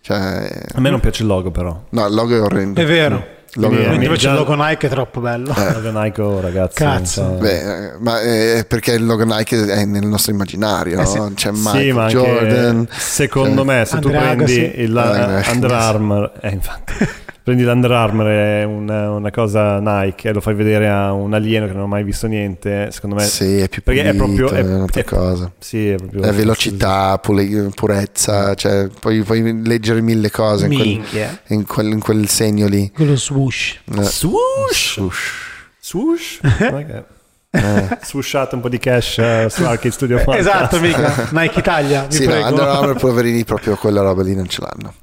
Cioè, 0.06 0.50
A 0.74 0.80
me 0.82 0.90
non 0.90 1.00
piace 1.00 1.22
il 1.22 1.28
logo 1.28 1.50
però. 1.50 1.80
no, 1.88 2.06
il 2.06 2.14
logo 2.14 2.36
è 2.36 2.40
orrendo. 2.42 2.78
È 2.78 2.84
vero. 2.84 3.14
Il 3.56 3.62
logo 3.62 3.74
è 3.74 3.76
Quindi, 3.76 3.76
orrendo. 3.76 3.88
Mentre 3.88 4.06
invece 4.06 4.28
il 4.28 4.34
logo 4.34 4.54
Nike 4.54 4.86
è 4.86 4.90
troppo 4.90 5.20
bello. 5.20 5.54
Il 5.56 5.80
logo 5.82 6.00
Nike, 6.02 6.20
oh, 6.20 6.40
ragazzi. 6.42 6.74
Cazzo. 6.74 7.22
Beh, 7.40 7.86
eh, 7.86 7.92
ma 8.00 8.20
eh, 8.20 8.64
perché 8.68 8.92
il 8.92 9.06
logo 9.06 9.24
Nike 9.24 9.64
è 9.64 9.84
nel 9.86 10.04
nostro 10.06 10.32
immaginario, 10.32 11.00
Eh 11.00 11.06
sì. 11.06 11.16
no? 11.18 11.32
C'è 11.34 11.50
Michael 11.52 12.10
sì, 12.10 12.16
Jordan. 12.16 12.88
secondo 12.90 13.64
cioè- 13.64 13.78
me 13.78 13.84
se 13.86 13.98
tu 14.00 14.08
Andre 14.08 14.20
prendi 14.20 14.42
Agassi. 14.42 14.80
il 14.82 14.96
Eh, 14.96 15.48
eh, 15.48 15.52
Under 15.52 15.72
Armour, 15.72 16.32
eh, 16.42 16.48
infatti, 16.50 16.92
prendi 17.44 17.62
l'Under 17.62 17.92
Armour 17.92 18.26
è 18.26 18.64
una, 18.64 19.10
una 19.10 19.30
cosa 19.30 19.78
Nike 19.78 20.30
e 20.30 20.32
lo 20.32 20.40
fai 20.40 20.54
vedere 20.54 20.88
a 20.88 21.12
un 21.12 21.34
alieno 21.34 21.66
che 21.66 21.72
non 21.74 21.82
ha 21.82 21.86
mai 21.86 22.02
visto 22.02 22.26
niente, 22.26 22.88
secondo 22.90 23.16
me 23.16 23.22
Sì, 23.24 23.58
è 23.58 23.68
più 23.68 23.82
perché 23.82 24.02
è 24.02 24.14
pulito, 24.14 24.46
proprio- 24.46 24.48
è, 24.58 24.64
è- 24.66 24.74
un'altra 24.74 25.00
è- 25.02 25.04
cosa. 25.04 25.52
sì, 25.58 25.90
è 25.90 25.96
proprio 25.96 26.22
È 26.22 26.32
velocità, 26.32 27.18
pule- 27.18 27.68
purezza, 27.74 28.54
cioè 28.54 28.88
puoi, 28.98 29.22
puoi 29.22 29.62
leggere 29.62 30.00
mille 30.00 30.30
cose 30.30 30.66
in 30.66 30.74
quel, 30.74 31.02
in 31.48 31.66
quel- 31.66 31.92
in 31.92 32.00
quel 32.00 32.28
segno 32.28 32.66
lì. 32.66 32.90
Quello 32.94 33.14
swoosh. 33.16 33.78
Eh, 33.94 34.02
Swoosh! 34.02 34.92
swoosh. 34.94 35.32
Swoosh! 35.80 36.40
Ok. 36.42 37.04
Eh, 37.50 37.98
Swooshate 38.02 38.54
un 38.56 38.62
po' 38.62 38.68
di 38.68 38.78
cash 38.78 39.18
eh, 39.18 39.46
su 39.48 39.62
Arcade 39.64 39.90
Studio 39.92 40.16
Podcast. 40.24 40.38
Esatto, 40.48 40.80
mica. 40.80 41.28
Nike 41.30 41.58
Italia, 41.60 42.06
Sì, 42.08 42.24
no, 42.24 42.30
prego. 42.30 42.48
Under 42.48 42.64
Armour, 42.66 42.96
poverini, 42.98 43.44
proprio 43.44 43.76
quella 43.76 44.00
roba 44.00 44.22
lì 44.22 44.34
non 44.34 44.48
ce 44.48 44.60
l'hanno. 44.62 44.94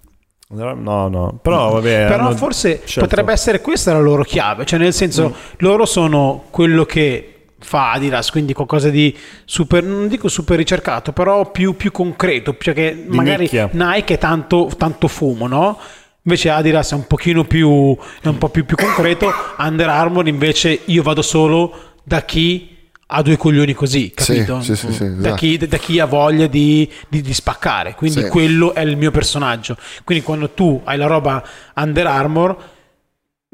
No, 0.53 1.07
no, 1.07 1.39
però 1.41 1.71
vabbè. 1.73 2.07
Però 2.07 2.25
hanno 2.25 2.35
forse 2.35 2.81
scelto- 2.85 3.07
potrebbe 3.07 3.31
essere 3.31 3.61
questa 3.61 3.93
la 3.93 3.99
loro 3.99 4.23
chiave, 4.23 4.65
cioè 4.65 4.79
nel 4.79 4.93
senso 4.93 5.29
Mm. 5.29 5.33
loro 5.57 5.85
sono 5.85 6.43
quello 6.49 6.83
che 6.85 7.25
fa 7.59 7.91
Adidas, 7.91 8.31
quindi 8.31 8.53
qualcosa 8.53 8.89
di 8.89 9.15
super, 9.45 9.83
non 9.83 10.07
dico 10.07 10.27
super 10.27 10.57
ricercato, 10.57 11.11
però 11.13 11.51
più, 11.51 11.75
più 11.75 11.91
concreto, 11.91 12.55
cioè 12.59 12.73
che 12.73 13.03
magari 13.07 13.43
nicchia. 13.43 13.69
Nike 13.71 14.15
è 14.15 14.17
tanto, 14.17 14.69
tanto 14.77 15.07
fumo, 15.07 15.47
no? 15.47 15.77
Invece 16.23 16.49
Adidas 16.49 16.91
è 16.91 16.95
un 16.95 17.07
pochino 17.07 17.43
più, 17.45 17.95
è 18.21 18.27
un 18.27 18.37
po' 18.37 18.49
più, 18.49 18.65
più 18.65 18.75
concreto, 18.75 19.31
Under 19.59 19.89
Armour 19.89 20.27
invece 20.27 20.79
io 20.85 21.01
vado 21.03 21.21
solo 21.21 21.73
da 22.03 22.21
chi 22.23 22.70
ha 23.13 23.21
due 23.21 23.35
coglioni 23.37 23.73
così, 23.73 24.13
Sì, 24.15 24.33
capito? 24.35 24.61
sì, 24.61 24.75
sì, 24.75 24.91
sì, 24.93 25.03
da, 25.15 25.19
esatto. 25.19 25.35
chi, 25.35 25.57
da 25.57 25.77
chi 25.77 25.99
ha 25.99 26.05
voglia 26.05 26.47
di, 26.47 26.89
di- 27.09 27.21
di 27.21 27.33
spaccare. 27.33 27.93
Quindi 27.93 28.21
Sì. 28.23 28.27
quello 28.29 28.73
è 28.73 28.81
il 28.81 28.95
mio 28.95 29.11
personaggio. 29.11 29.75
Quindi 30.05 30.23
quando 30.23 30.49
tu 30.51 30.79
hai 30.85 30.97
la 30.97 31.07
roba 31.07 31.43
Under 31.75 32.07
Armour, 32.07 32.57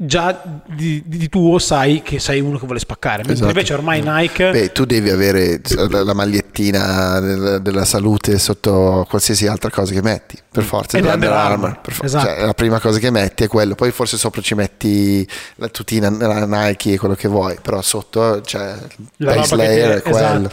già 0.00 0.60
di, 0.64 1.02
di 1.06 1.28
tuo 1.28 1.58
sai 1.58 2.02
che 2.02 2.20
sei 2.20 2.40
uno 2.40 2.56
che 2.56 2.66
vuole 2.66 2.78
spaccare. 2.78 3.16
Mentre 3.16 3.32
Esatto. 3.32 3.50
invece 3.50 3.74
ormai 3.74 4.00
Nike... 4.00 4.50
Beh, 4.52 4.70
tu 4.70 4.84
devi 4.84 5.10
avere 5.10 5.60
la, 5.74 6.04
la 6.04 6.14
magliettina 6.14 7.18
del- 7.18 7.58
della 7.62 7.84
salute 7.84 8.38
sotto 8.38 9.04
qualsiasi 9.08 9.48
altra 9.48 9.70
cosa 9.70 9.92
che 9.92 10.00
metti, 10.00 10.38
per 10.52 10.62
forza. 10.62 10.98
Ed 10.98 11.04
è 11.04 11.12
Under 11.12 11.30
Under 11.30 11.44
Armour, 11.44 11.80
for- 11.82 12.04
esatto. 12.04 12.26
cioè, 12.26 12.44
la 12.46 12.54
prima 12.54 12.78
cosa 12.78 13.00
che 13.00 13.10
metti 13.10 13.42
è 13.42 13.48
quello, 13.48 13.74
poi 13.74 13.90
forse 13.90 14.16
sopra 14.16 14.40
ci 14.40 14.54
metti 14.54 15.28
la 15.56 15.66
tutina 15.68 16.08
la 16.10 16.46
Nike 16.46 16.92
e 16.92 16.98
quello 16.98 17.16
che 17.16 17.26
vuoi, 17.26 17.58
però 17.60 17.82
sotto 17.82 18.40
c'è 18.44 18.74
il 18.88 19.06
La 19.16 19.34
base 19.34 19.56
layer 19.56 19.98
è 19.98 20.02
quello. 20.02 20.16
esatto. 20.46 20.50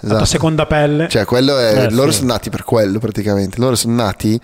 la 0.00 0.16
tua 0.16 0.26
seconda 0.26 0.66
pelle. 0.66 1.08
Cioè, 1.08 1.24
quello 1.24 1.56
è, 1.56 1.84
Eh, 1.84 1.90
loro 1.92 2.10
sì. 2.10 2.18
sono 2.18 2.32
nati 2.32 2.50
per 2.50 2.64
quello 2.64 2.98
praticamente. 2.98 3.60
Loro 3.60 3.76
sono 3.76 3.94
nati 3.94 4.40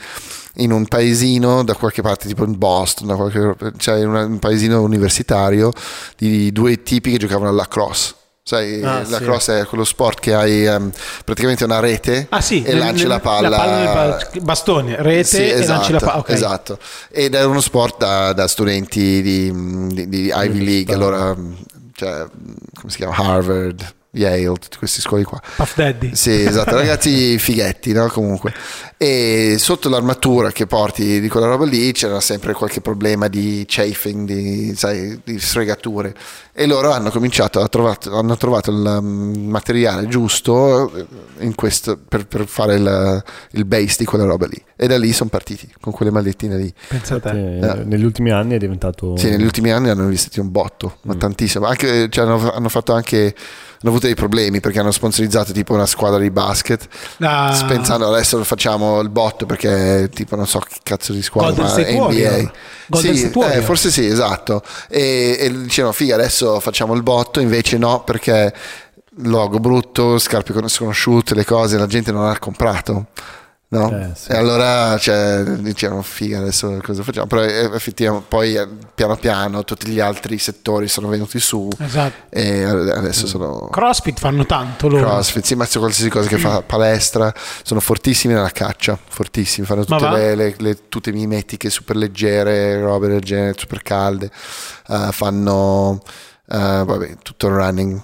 in 0.56 0.70
un 0.72 0.86
paesino 0.86 1.64
da 1.64 1.74
qualche 1.74 2.02
parte, 2.02 2.28
tipo 2.28 2.44
in 2.44 2.56
Boston, 2.59 3.09
da 3.09 3.14
qualche, 3.16 3.55
cioè 3.78 3.98
in 4.01 4.09
un 4.09 4.39
paesino 4.39 4.81
universitario 4.82 5.72
di 6.16 6.52
due 6.52 6.82
tipi 6.82 7.10
che 7.12 7.18
giocavano 7.18 7.48
alla 7.48 7.59
lacrosse. 7.62 8.14
Sai, 8.47 8.82
Ah, 8.82 8.98
la 8.98 9.05
sì. 9.06 9.10
lacrosse 9.12 9.60
è 9.60 9.64
quello 9.64 9.85
sport 9.85 10.20
che 10.20 10.35
hai 10.35 10.66
ehm, 10.66 10.93
praticamente 11.24 11.64
una 11.64 11.81
rete 11.81 12.26
Ah 12.28 12.43
sì, 12.43 12.62
e 12.62 12.72
nel- 12.74 12.78
lanci 12.78 13.01
nel- 13.05 13.09
la 13.12 13.20
palla. 13.20 13.48
nel 13.76 13.85
ba- 13.86 14.28
bastone, 14.43 14.97
rete 15.01 15.24
Sì, 15.24 15.36
e 15.39 15.48
esatto, 15.60 15.72
lanci 15.78 15.93
la 15.93 15.98
palla. 16.01 16.18
ok. 16.18 16.28
esatto. 16.28 16.78
Ed 17.10 17.35
è 17.35 17.43
uno 17.43 17.62
sport 17.62 17.97
da, 17.98 18.35
da 18.35 18.47
studenti 18.47 19.22
di, 19.22 19.89
di- 19.94 20.09
di 20.10 20.31
Ivy 20.35 20.62
League, 20.62 20.93
allora, 20.94 21.35
cioè, 21.94 22.26
come 22.74 22.90
si 22.93 22.97
chiama? 22.98 23.16
Harvard, 23.16 23.94
Yale, 24.10 24.44
tutte 24.59 24.76
queste 24.78 25.01
scuole 25.01 25.24
qua. 25.24 25.40
Puff 25.56 25.74
Daddy. 25.74 26.14
Sì, 26.14 26.44
esatto, 26.44 26.76
ragazzi 26.76 27.36
fighetti, 27.40 27.93
no? 27.93 28.09
Comunque. 28.09 28.52
E 29.05 29.56
sotto 29.59 29.90
l'armatura 29.90 30.51
che 30.51 30.66
porti 30.66 31.20
di 31.20 31.28
quella 31.28 31.47
roba 31.47 31.66
lì 31.66 31.93
c'era 31.93 32.20
sempre 32.20 32.55
qualche 32.55 32.81
problema 32.81 33.28
di 33.28 33.66
chafing, 33.68 34.26
di, 34.26 34.74
sai, 34.74 35.20
di 35.22 35.39
sfregature. 35.39 36.14
E 36.55 36.66
loro 36.66 36.90
hanno 36.90 37.10
cominciato 37.10 37.60
a 37.60 37.68
trovato, 37.68 38.16
hanno 38.16 38.36
trovato 38.39 38.70
il 38.70 38.98
um, 39.01 39.47
materiale 39.47 40.06
giusto 40.06 40.90
eh, 40.94 41.06
in 41.40 41.55
questo, 41.55 41.98
per, 41.98 42.26
per 42.26 42.47
fare 42.47 42.76
il, 42.76 43.24
il 43.51 43.64
base 43.66 43.97
di 43.98 44.05
quella 44.06 44.24
roba 44.24 44.47
lì. 44.47 44.62
E 44.74 44.86
da 44.86 44.97
lì 44.97 45.12
sono 45.12 45.28
partiti 45.28 45.68
con 45.81 45.93
quelle 45.93 46.10
magliettine 46.10 46.56
lì. 46.56 46.72
Pensa 46.89 47.16
a 47.16 47.20
te. 47.20 47.59
Eh, 47.59 47.85
Negli 47.85 48.05
ultimi 48.05 48.31
anni 48.31 48.55
è 48.55 48.59
diventato... 48.59 49.18
Sì, 49.18 49.28
negli 49.28 49.44
ultimi 49.44 49.70
anni 49.70 49.90
hanno 49.90 50.05
investito 50.05 50.40
un 50.40 50.51
botto, 50.51 50.97
ma 51.02 51.14
tantissimo. 51.14 51.66
Anche, 51.66 52.09
cioè, 52.09 52.24
hanno, 52.24 52.51
hanno 52.51 52.68
fatto 52.70 52.94
anche. 52.94 53.35
Hanno 53.85 53.93
avuto 53.93 54.06
dei 54.06 54.14
problemi 54.14 54.60
perché 54.60 54.78
hanno 54.78 54.93
sponsorizzato 54.93 55.52
tipo 55.52 55.74
una 55.74 55.85
squadra 55.85 56.18
di 56.18 56.31
basket. 56.31 56.89
Ah. 57.18 57.64
Pensando 57.68 58.09
adesso 58.09 58.43
facciamo 58.43 58.93
il 59.00 59.08
botto 59.08 59.46
perché 59.46 60.08
tipo 60.12 60.36
non 60.36 60.46
so 60.46 60.58
che 60.60 60.76
cazzo 60.82 61.12
di 61.12 61.22
squadra 61.22 61.64
Golden 61.64 61.98
ma 61.98 62.06
NBA. 62.08 62.52
Golden 62.86 63.16
sì, 63.16 63.30
eh, 63.32 63.62
forse 63.62 63.90
sì, 63.90 64.06
esatto. 64.06 64.62
E, 64.88 65.36
e 65.38 65.62
dicevano 65.62 65.92
figa 65.92 66.14
adesso 66.14 66.60
facciamo 66.60 66.94
il 66.94 67.02
botto, 67.02 67.40
invece 67.40 67.78
no 67.78 68.02
perché 68.02 68.52
logo 69.18 69.58
brutto, 69.58 70.18
scarpe 70.18 70.52
sconosciute, 70.68 71.34
le 71.34 71.44
cose, 71.44 71.78
la 71.78 71.86
gente 71.86 72.12
non 72.12 72.26
ha 72.26 72.38
comprato. 72.38 73.06
No? 73.74 73.90
Eh, 73.90 74.10
sì. 74.14 74.30
E 74.30 74.36
allora 74.36 74.96
cioè, 74.98 75.42
dicevano 75.42 76.02
figa 76.02 76.38
adesso 76.38 76.78
cosa 76.82 77.02
facciamo? 77.02 77.26
Però 77.26 77.42
eh, 77.42 77.70
effettivamente 77.74 78.26
poi 78.28 78.55
eh, 78.55 78.68
piano 78.94 79.16
piano 79.16 79.64
tutti 79.64 79.88
gli 79.88 79.98
altri 79.98 80.38
settori 80.38 80.86
sono 80.86 81.09
venuti 81.09 81.40
su 81.40 81.68
Esatto. 81.78 82.26
e 82.30 82.62
adesso 82.62 83.26
sono 83.26 83.68
CrossFit 83.70 84.18
fanno 84.20 84.46
tanto 84.46 84.88
loro. 84.88 85.05
crossfit, 85.06 85.44
sì, 85.44 85.55
ma 85.56 85.66
c'è 85.66 85.78
qualsiasi 85.80 86.09
cosa 86.09 86.28
che 86.28 86.38
fa 86.38 86.62
palestra, 86.62 87.32
sono 87.62 87.80
fortissimi 87.80 88.32
nella 88.34 88.51
caccia, 88.51 88.96
fortissimi, 89.09 89.66
fanno 89.66 89.84
tutte 89.84 90.09
le, 90.09 90.34
le- 90.34 90.55
le- 90.59 90.88
tutte 90.88 91.10
mimetiche 91.12 91.68
super 91.70 91.96
leggere, 91.96 92.80
robe 92.80 93.09
del 93.09 93.20
genere, 93.20 93.55
super 93.59 93.82
calde, 93.82 94.30
Eh, 94.88 95.09
fanno 95.10 96.01
eh, 96.48 96.82
vabbè, 96.84 97.16
tutto 97.22 97.46
il 97.48 97.55
running 97.55 98.01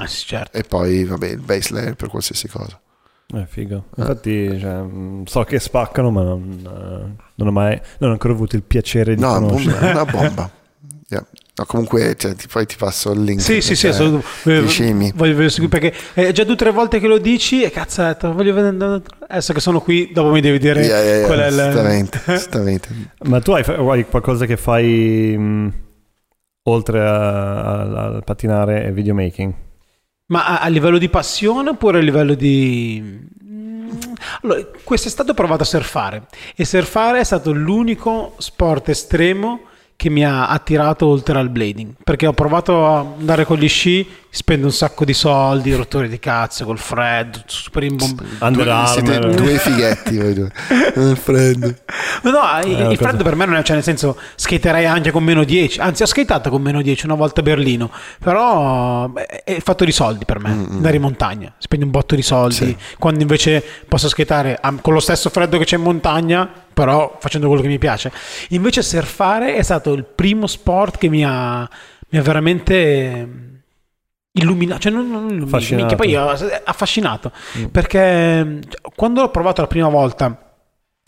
Ah, 0.00 0.06
sì, 0.06 0.24
certo. 0.24 0.56
e 0.56 0.62
poi 0.62 1.04
vabbè, 1.04 1.26
il 1.26 1.40
base 1.40 1.74
layer 1.74 1.94
per 1.96 2.08
qualsiasi 2.08 2.48
cosa. 2.48 2.80
Eh, 3.34 3.46
figo. 3.46 3.84
Infatti 3.96 4.58
cioè, 4.58 4.74
mh, 4.82 5.24
so 5.26 5.42
che 5.44 5.58
spaccano, 5.58 6.10
ma 6.10 6.22
non, 6.22 6.58
eh, 6.64 7.22
non 7.34 7.48
ho 7.48 7.52
mai 7.52 7.80
non 7.98 8.10
ho 8.10 8.12
ancora 8.12 8.32
avuto 8.34 8.56
il 8.56 8.62
piacere 8.62 9.14
di 9.14 9.20
No, 9.20 9.32
conoscere. 9.34 9.78
è 9.88 9.90
una 9.92 10.04
bomba. 10.04 10.50
Yeah. 11.12 11.26
No, 11.56 11.66
comunque 11.66 12.16
cioè, 12.16 12.34
ti- 12.34 12.46
poi 12.50 12.64
ti 12.64 12.76
passo 12.78 13.12
il 13.12 13.22
link. 13.22 13.38
Sì, 13.42 13.60
sì, 13.60 13.74
sì, 13.76 13.88
perché 13.88 14.02
assolut- 14.02 14.24
ti 14.62 14.66
scemi. 14.68 15.12
voglio, 15.14 15.34
voglio 15.34 15.48
seguire 15.50 15.78
perché 15.90 15.98
è 16.14 16.32
già 16.32 16.42
due 16.44 16.54
o 16.54 16.56
tre 16.56 16.70
volte 16.70 17.00
che 17.00 17.06
lo 17.06 17.18
dici 17.18 17.62
e 17.62 17.70
cazzo, 17.70 18.02
voglio 18.32 18.54
vedere 18.54 19.02
adesso 19.28 19.52
che 19.52 19.60
sono 19.60 19.82
qui, 19.82 20.10
dopo 20.10 20.30
mi 20.30 20.40
devi 20.40 20.58
dire 20.58 20.82
Yeah, 20.82 21.00
yeah, 21.02 21.14
yeah, 21.16 21.26
qual 21.26 21.38
è 21.40 21.48
il... 21.48 21.58
assolutamente, 21.60 22.20
assolutamente. 22.24 22.88
Ma 23.28 23.40
tu 23.40 23.50
hai, 23.50 23.62
hai 23.66 24.06
qualcosa 24.06 24.46
che 24.46 24.56
fai 24.56 25.36
mh, 25.36 25.72
oltre 26.70 27.00
a- 27.00 27.60
a- 27.60 28.04
al 28.06 28.22
pattinare 28.24 28.84
e 28.86 28.92
videomaking? 28.92 29.52
Ma 30.32 30.46
a, 30.46 30.60
a 30.60 30.68
livello 30.68 30.96
di 30.96 31.10
passione 31.10 31.68
oppure 31.68 31.98
a 31.98 32.00
livello 32.02 32.32
di... 32.32 33.28
Mm, 33.44 33.88
Allora, 34.40 34.66
quest'estate 34.82 35.32
ho 35.32 35.34
provato 35.34 35.62
a 35.62 35.66
surfare 35.66 36.24
e 36.56 36.64
surfare 36.64 37.20
è 37.20 37.24
stato 37.24 37.52
l'unico 37.52 38.34
sport 38.38 38.88
estremo 38.88 39.60
che 40.02 40.10
mi 40.10 40.24
ha 40.24 40.48
attirato 40.48 41.06
oltre 41.06 41.38
al 41.38 41.48
blading 41.48 41.92
perché 42.02 42.26
ho 42.26 42.32
provato 42.32 42.84
a 42.86 42.98
andare 43.18 43.44
con 43.44 43.56
gli 43.56 43.68
sci 43.68 44.04
spendo 44.34 44.66
un 44.66 44.72
sacco 44.72 45.04
di 45.04 45.12
soldi 45.12 45.72
rotture 45.74 46.08
di 46.08 46.18
cazzo 46.18 46.64
col 46.64 46.78
freddo 46.78 47.38
super 47.46 47.84
imbombato 47.84 48.86
siete 48.86 49.18
due 49.20 49.58
fighetti 49.58 50.16
voi 50.18 50.34
due. 50.34 50.50
Il 50.96 51.16
freddo. 51.16 51.74
No, 52.22 52.30
no, 52.30 52.40
il- 52.64 52.74
una 52.74 52.90
il 52.90 52.96
cosa- 52.98 53.08
freddo 53.10 53.22
per 53.22 53.36
me 53.36 53.44
non 53.46 53.54
è, 53.56 53.62
cioè 53.62 53.74
nel 53.76 53.84
senso, 53.84 54.16
skaterei 54.34 54.86
anche 54.86 55.10
con 55.10 55.22
meno 55.22 55.44
10, 55.44 55.80
anzi 55.80 56.02
ho 56.02 56.06
skatato 56.06 56.50
con 56.50 56.60
meno 56.62 56.82
10 56.82 57.04
una 57.06 57.14
volta 57.14 57.40
a 57.40 57.42
Berlino, 57.44 57.90
però 58.18 59.06
beh, 59.08 59.26
è 59.44 59.60
fatto 59.60 59.84
di 59.84 59.92
soldi 59.92 60.24
per 60.24 60.40
me, 60.40 60.50
andare 60.50 60.96
in 60.96 61.02
montagna, 61.02 61.52
spendi 61.58 61.84
un 61.84 61.90
botto 61.90 62.14
di 62.14 62.22
soldi, 62.22 62.76
quando 62.98 63.20
invece 63.20 63.62
posso 63.88 64.08
skatare 64.08 64.58
con 64.80 64.94
lo 64.94 65.00
stesso 65.00 65.28
freddo 65.30 65.58
che 65.58 65.64
c'è 65.64 65.76
in 65.76 65.82
montagna, 65.82 66.48
però 66.72 67.16
facendo 67.20 67.46
quello 67.46 67.62
che 67.62 67.68
mi 67.68 67.78
piace. 67.78 68.12
Invece 68.50 68.82
surfare 68.82 69.54
è 69.54 69.62
stato 69.62 69.92
il 69.92 70.04
primo 70.04 70.46
sport 70.46 70.98
che 70.98 71.08
mi 71.08 71.24
ha, 71.24 71.68
mi 72.08 72.18
ha 72.18 72.22
veramente 72.22 73.28
illuminato, 74.32 74.80
cioè 74.80 74.92
non, 74.92 75.10
non 75.10 75.30
illuminato, 75.30 75.74
minchia, 75.74 75.96
poi 75.96 76.14
eh, 76.14 76.62
affascinato, 76.64 77.32
perché 77.70 78.60
cioè, 78.68 78.92
quando 78.94 79.20
l'ho 79.20 79.30
provato 79.30 79.60
la 79.60 79.66
prima 79.66 79.88
volta 79.88 80.52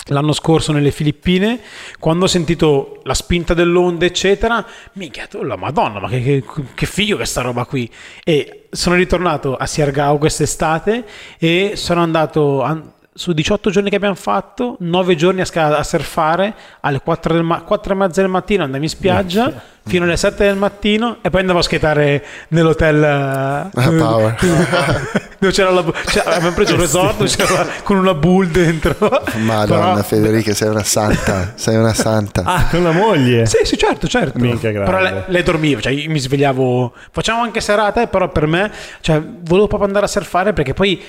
l'anno 0.09 0.33
scorso 0.33 0.73
nelle 0.73 0.91
Filippine, 0.91 1.61
quando 1.99 2.25
ho 2.25 2.29
sentito 2.29 3.01
la 3.05 3.15
spinta 3.15 3.55
dell'onda, 3.55 4.05
eccetera, 4.05 4.65
minchia, 4.95 5.27
tu, 5.27 5.43
la 5.43 5.57
madonna, 5.57 6.01
ma 6.01 6.09
che, 6.09 6.21
che, 6.21 6.45
che 6.75 6.87
figo 6.87 7.17
che 7.17 7.25
sta 7.25 7.41
roba 7.41 7.65
qui. 7.65 7.91
E 8.23 8.67
sono 8.71 8.97
ritornato 8.97 9.57
a 9.57 9.65
Siargao 9.67 10.19
quest'estate 10.19 11.07
e 11.39 11.73
sono 11.77 12.03
andato 12.03 12.63
a- 12.63 12.94
su 13.17 13.33
18 13.33 13.71
giorni 13.71 13.91
che 13.91 13.97
abbiamo 13.97 14.17
fatto, 14.17 14.77
9 14.81 15.15
giorni 15.15 15.41
a, 15.41 15.45
sca- 15.45 15.77
a 15.79 15.83
surfare, 15.85 16.53
alle 16.81 17.01
4, 17.01 17.33
del 17.33 17.45
ma- 17.45 17.63
4 17.63 17.93
e 17.93 17.97
mezza 17.97 18.21
del 18.21 18.29
mattino 18.31 18.65
andavo 18.65 18.83
in 18.83 18.89
spiaggia 18.89 19.53
fino 19.87 20.05
alle 20.05 20.17
7 20.17 20.45
del 20.45 20.57
mattino 20.57 21.19
e 21.21 21.31
poi 21.31 21.41
andavo 21.43 21.61
a 21.61 21.63
skateare 21.63 22.25
nell'hotel 22.49 23.05
eh, 23.73 23.91
Power. 23.97 24.35
dove 25.39 25.53
c'era 25.53 25.71
la, 25.71 25.85
cioè, 26.07 26.25
abbiamo 26.27 26.55
preso 26.55 26.75
un 26.75 26.81
resort 26.81 27.25
c'era 27.25 27.67
con 27.85 27.99
una 27.99 28.15
bull 28.15 28.47
dentro 28.51 28.97
Madonna 29.37 29.91
Però- 29.93 30.03
Federica, 30.03 30.53
sei 30.53 30.71
una 30.71 30.83
santa, 30.83 31.53
sei 31.55 31.77
una 31.77 31.95
santa. 31.95 32.43
Ah, 32.45 32.67
con 32.69 32.83
la 32.83 32.93
moglie. 32.93 33.47
sì, 33.47 33.59
sì, 33.63 33.77
certo, 33.77 34.09
certo. 34.09 34.39
Minchia. 34.41 34.73
Però 34.73 34.99
lei, 35.01 35.23
lei 35.27 35.43
dormiva, 35.45 35.81
cioè 35.81 35.93
io 35.93 36.11
mi 36.11 36.19
svegliavo, 36.19 36.93
facciamo 37.13 37.43
anche 37.43 37.61
serata, 37.61 38.05
però 38.09 38.29
per 38.31 38.47
me, 38.49 38.73
cioè, 39.03 39.21
volevo 39.21 39.69
proprio 39.69 39.87
andare 39.87 40.07
a 40.07 40.09
surfare 40.09 40.53
perché 40.53 40.75
poi 40.75 41.01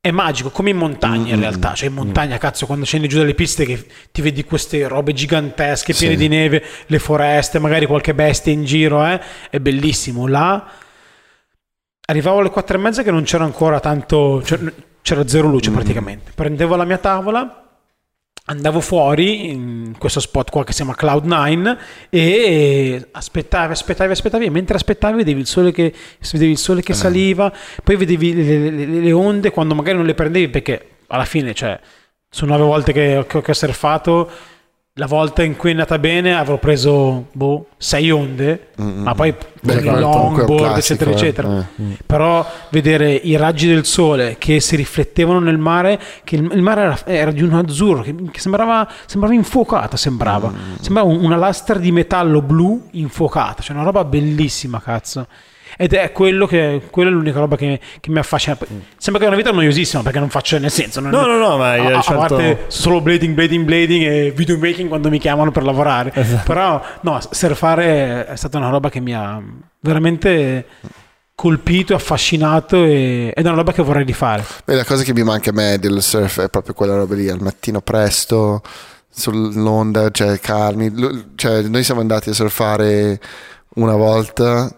è 0.00 0.10
magico, 0.10 0.50
come 0.50 0.70
in 0.70 0.76
montagna 0.76 1.34
in 1.34 1.40
realtà, 1.40 1.74
cioè 1.74 1.88
in 1.88 1.94
montagna, 1.94 2.38
cazzo, 2.38 2.66
quando 2.66 2.84
scendi 2.84 3.08
giù 3.08 3.18
dalle 3.18 3.34
piste 3.34 3.64
che 3.66 3.84
ti 4.12 4.22
vedi 4.22 4.44
queste 4.44 4.86
robe 4.86 5.12
gigantesche, 5.12 5.92
piene 5.92 6.14
Sì. 6.14 6.20
di 6.20 6.28
neve, 6.28 6.64
le 6.86 6.98
foreste, 6.98 7.58
magari 7.58 7.84
qualche 7.86 8.14
bestia 8.14 8.52
in 8.52 8.64
giro, 8.64 9.04
eh, 9.04 9.20
è 9.50 9.58
bellissimo. 9.58 10.26
Là 10.26 10.70
arrivavo 12.06 12.38
alle 12.38 12.50
quattro 12.50 12.76
e 12.76 12.80
mezza 12.80 13.02
che 13.02 13.10
non 13.10 13.24
c'era 13.24 13.44
ancora 13.44 13.80
tanto, 13.80 14.42
cioè, 14.44 14.58
c'era 15.02 15.26
zero 15.26 15.48
luce 15.48 15.70
praticamente. 15.70 16.30
Prendevo 16.34 16.76
la 16.76 16.84
mia 16.84 16.98
tavola, 16.98 17.67
andavo 18.50 18.80
fuori 18.80 19.50
in 19.50 19.94
questo 19.98 20.20
spot 20.20 20.50
qua 20.50 20.64
che 20.64 20.72
si 20.72 20.82
chiama 20.82 20.96
Cloud9 20.98 21.76
e 22.08 23.06
aspettavi, 23.12 23.72
aspettavi, 23.72 24.12
aspettavi 24.12 24.44
e 24.46 24.50
mentre 24.50 24.76
aspettavi 24.76 25.16
vedevi 25.18 25.40
il 25.40 25.46
sole 25.46 25.70
che, 25.70 25.92
vedevi 26.32 26.50
il 26.52 26.58
sole 26.58 26.80
che 26.82 26.94
saliva, 26.94 27.52
poi 27.84 27.96
vedevi 27.96 28.34
le, 28.34 28.70
le- 28.70 28.86
le- 29.00 29.12
onde 29.12 29.50
quando 29.50 29.74
magari 29.74 29.96
non 29.98 30.06
le 30.06 30.14
prendevi 30.14 30.48
perché 30.48 30.88
alla 31.08 31.24
fine, 31.26 31.52
cioè, 31.52 31.78
su 32.30 32.46
nove 32.46 32.64
volte 32.64 32.92
che, 32.92 33.24
che- 33.28 33.42
che 33.42 33.50
ho 33.50 33.54
surfato 33.54 34.30
la 34.98 35.06
volta 35.06 35.44
in 35.44 35.54
cui 35.56 35.68
è 35.68 35.72
andata 35.72 35.96
bene 35.98 36.34
avrò 36.36 36.58
preso 36.58 37.26
boh, 37.32 37.66
sei 37.76 38.10
onde, 38.10 38.66
Mm, 38.80 39.02
ma 39.02 39.12
poi 39.14 39.34
Beh, 39.60 39.80
longboard, 39.80 40.56
classico, 40.74 40.78
eccetera, 40.78 41.10
eh. 41.10 41.14
eccetera. 41.14 41.68
Eh. 41.78 41.96
Però 42.06 42.46
vedere 42.70 43.12
i 43.12 43.34
raggi 43.36 43.66
del 43.66 43.84
sole 43.84 44.36
che 44.38 44.60
si 44.60 44.76
riflettevano 44.76 45.40
nel 45.40 45.58
mare, 45.58 45.98
che 46.22 46.36
il, 46.36 46.48
il 46.52 46.62
mare 46.62 46.82
era, 46.82 46.98
era 47.06 47.30
di 47.32 47.42
un 47.42 47.54
azzurro 47.54 48.02
che, 48.02 48.14
che 48.30 48.38
sembrava, 48.38 48.88
sembrava 49.06 49.34
infuocata, 49.34 49.96
sembrava. 49.96 50.50
Mm. 50.50 50.74
Sembrava 50.80 51.08
un- 51.08 51.24
una 51.24 51.36
lastra 51.36 51.78
di 51.78 51.90
metallo 51.90 52.40
blu 52.42 52.86
infuocata, 52.92 53.62
cioè 53.62 53.74
una 53.76 53.84
roba 53.84 54.04
bellissima, 54.04 54.80
cazzo. 54.80 55.26
Ed 55.80 55.92
è 55.94 56.10
quello 56.10 56.44
che 56.46 56.82
quella 56.90 57.08
è 57.08 57.12
l'unica 57.12 57.38
roba 57.38 57.54
che, 57.56 57.78
che 58.00 58.10
mi 58.10 58.18
affascina. 58.18 58.56
Poi, 58.56 58.66
Sembra 58.96 59.20
che 59.22 59.28
è 59.28 59.32
una 59.32 59.36
vita 59.40 59.52
noiosissima 59.52 60.02
perché 60.02 60.18
non 60.18 60.28
faccio 60.28 60.58
nel 60.58 60.72
senso. 60.72 60.98
Non, 60.98 61.10
No, 61.10 61.24
no, 61.24 61.38
no, 61.38 61.56
ma 61.56 61.70
a, 61.74 61.98
a 61.98 62.00
scelto- 62.02 62.18
parte 62.20 62.64
solo 62.66 63.00
blading, 63.00 63.32
blading, 63.34 63.64
blading 63.64 64.04
e 64.04 64.32
videomaking 64.32 64.88
quando 64.88 65.08
mi 65.08 65.18
chiamano 65.20 65.52
per 65.52 65.62
lavorare. 65.62 66.10
Esatto. 66.14 66.42
Però 66.52 66.82
no, 67.02 67.20
surfare 67.30 68.26
è 68.26 68.34
stata 68.36 68.58
una 68.58 68.70
roba 68.70 68.90
che 68.90 68.98
mi 68.98 69.14
ha 69.14 69.40
veramente 69.80 70.66
colpito, 71.36 71.94
affascinato 71.94 72.82
e, 72.82 73.32
ed 73.32 73.44
è 73.44 73.48
una 73.48 73.58
roba 73.58 73.72
che 73.72 73.82
vorrei 73.84 74.04
rifare. 74.04 74.44
Beh, 74.64 74.74
la 74.74 74.84
cosa 74.84 75.04
che 75.04 75.12
mi 75.14 75.22
manca 75.22 75.50
a 75.50 75.52
me 75.52 75.78
del 75.78 76.02
surf 76.02 76.40
è 76.40 76.48
proprio 76.48 76.74
quella 76.74 76.96
roba 76.96 77.14
lì, 77.14 77.28
al 77.28 77.40
mattino 77.40 77.80
presto, 77.80 78.62
sull'onda, 79.08 80.10
cioè 80.10 80.38
carni. 80.40 80.90
Lu- 80.90 81.34
Cioè, 81.36 81.62
noi 81.62 81.84
siamo 81.84 82.00
andati 82.00 82.30
a 82.30 82.34
surfare 82.34 83.20
una 83.74 83.94
volta 83.94 84.68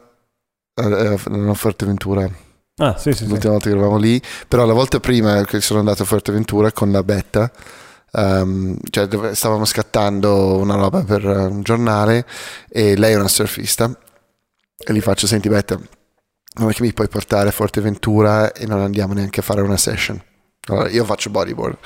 a 0.74 1.54
Forteventura, 1.54 2.28
Ah, 2.76 2.96
sì, 2.96 3.12
sì, 3.12 3.24
sì. 3.24 3.28
l'ultima 3.28 3.52
volta 3.52 3.68
che 3.68 3.74
eravamo 3.76 3.98
lì, 3.98 4.20
però 4.48 4.64
la 4.64 4.72
volta 4.72 5.00
prima 5.00 5.44
che 5.44 5.60
sono 5.60 5.80
andato 5.80 6.02
a 6.02 6.06
Forteventura 6.06 6.72
con 6.72 6.90
la 6.90 7.02
Betta, 7.02 7.50
ehm, 8.12 8.76
cioè 8.88 9.34
stavamo 9.34 9.64
scattando 9.66 10.56
una 10.56 10.76
roba 10.76 11.02
per 11.04 11.22
eh, 11.26 11.44
un 11.46 11.62
giornale 11.62 12.24
e 12.70 12.96
lei 12.96 13.12
è 13.12 13.16
una 13.16 13.28
surfista 13.28 13.90
e 14.78 14.92
gli 14.94 15.00
faccio, 15.02 15.26
senti 15.26 15.48
Betta, 15.50 15.78
non 16.54 16.70
è 16.70 16.72
che 16.72 16.82
mi 16.82 16.92
puoi 16.94 17.08
portare 17.08 17.48
a 17.50 17.52
Forteventura 17.52 18.52
e 18.52 18.64
non 18.66 18.80
andiamo 18.80 19.12
neanche 19.12 19.40
a 19.40 19.42
fare 19.42 19.60
una 19.60 19.76
session. 19.76 20.18
Allora, 20.68 20.88
io 20.88 21.04
faccio 21.04 21.30
bodyboard. 21.30 21.76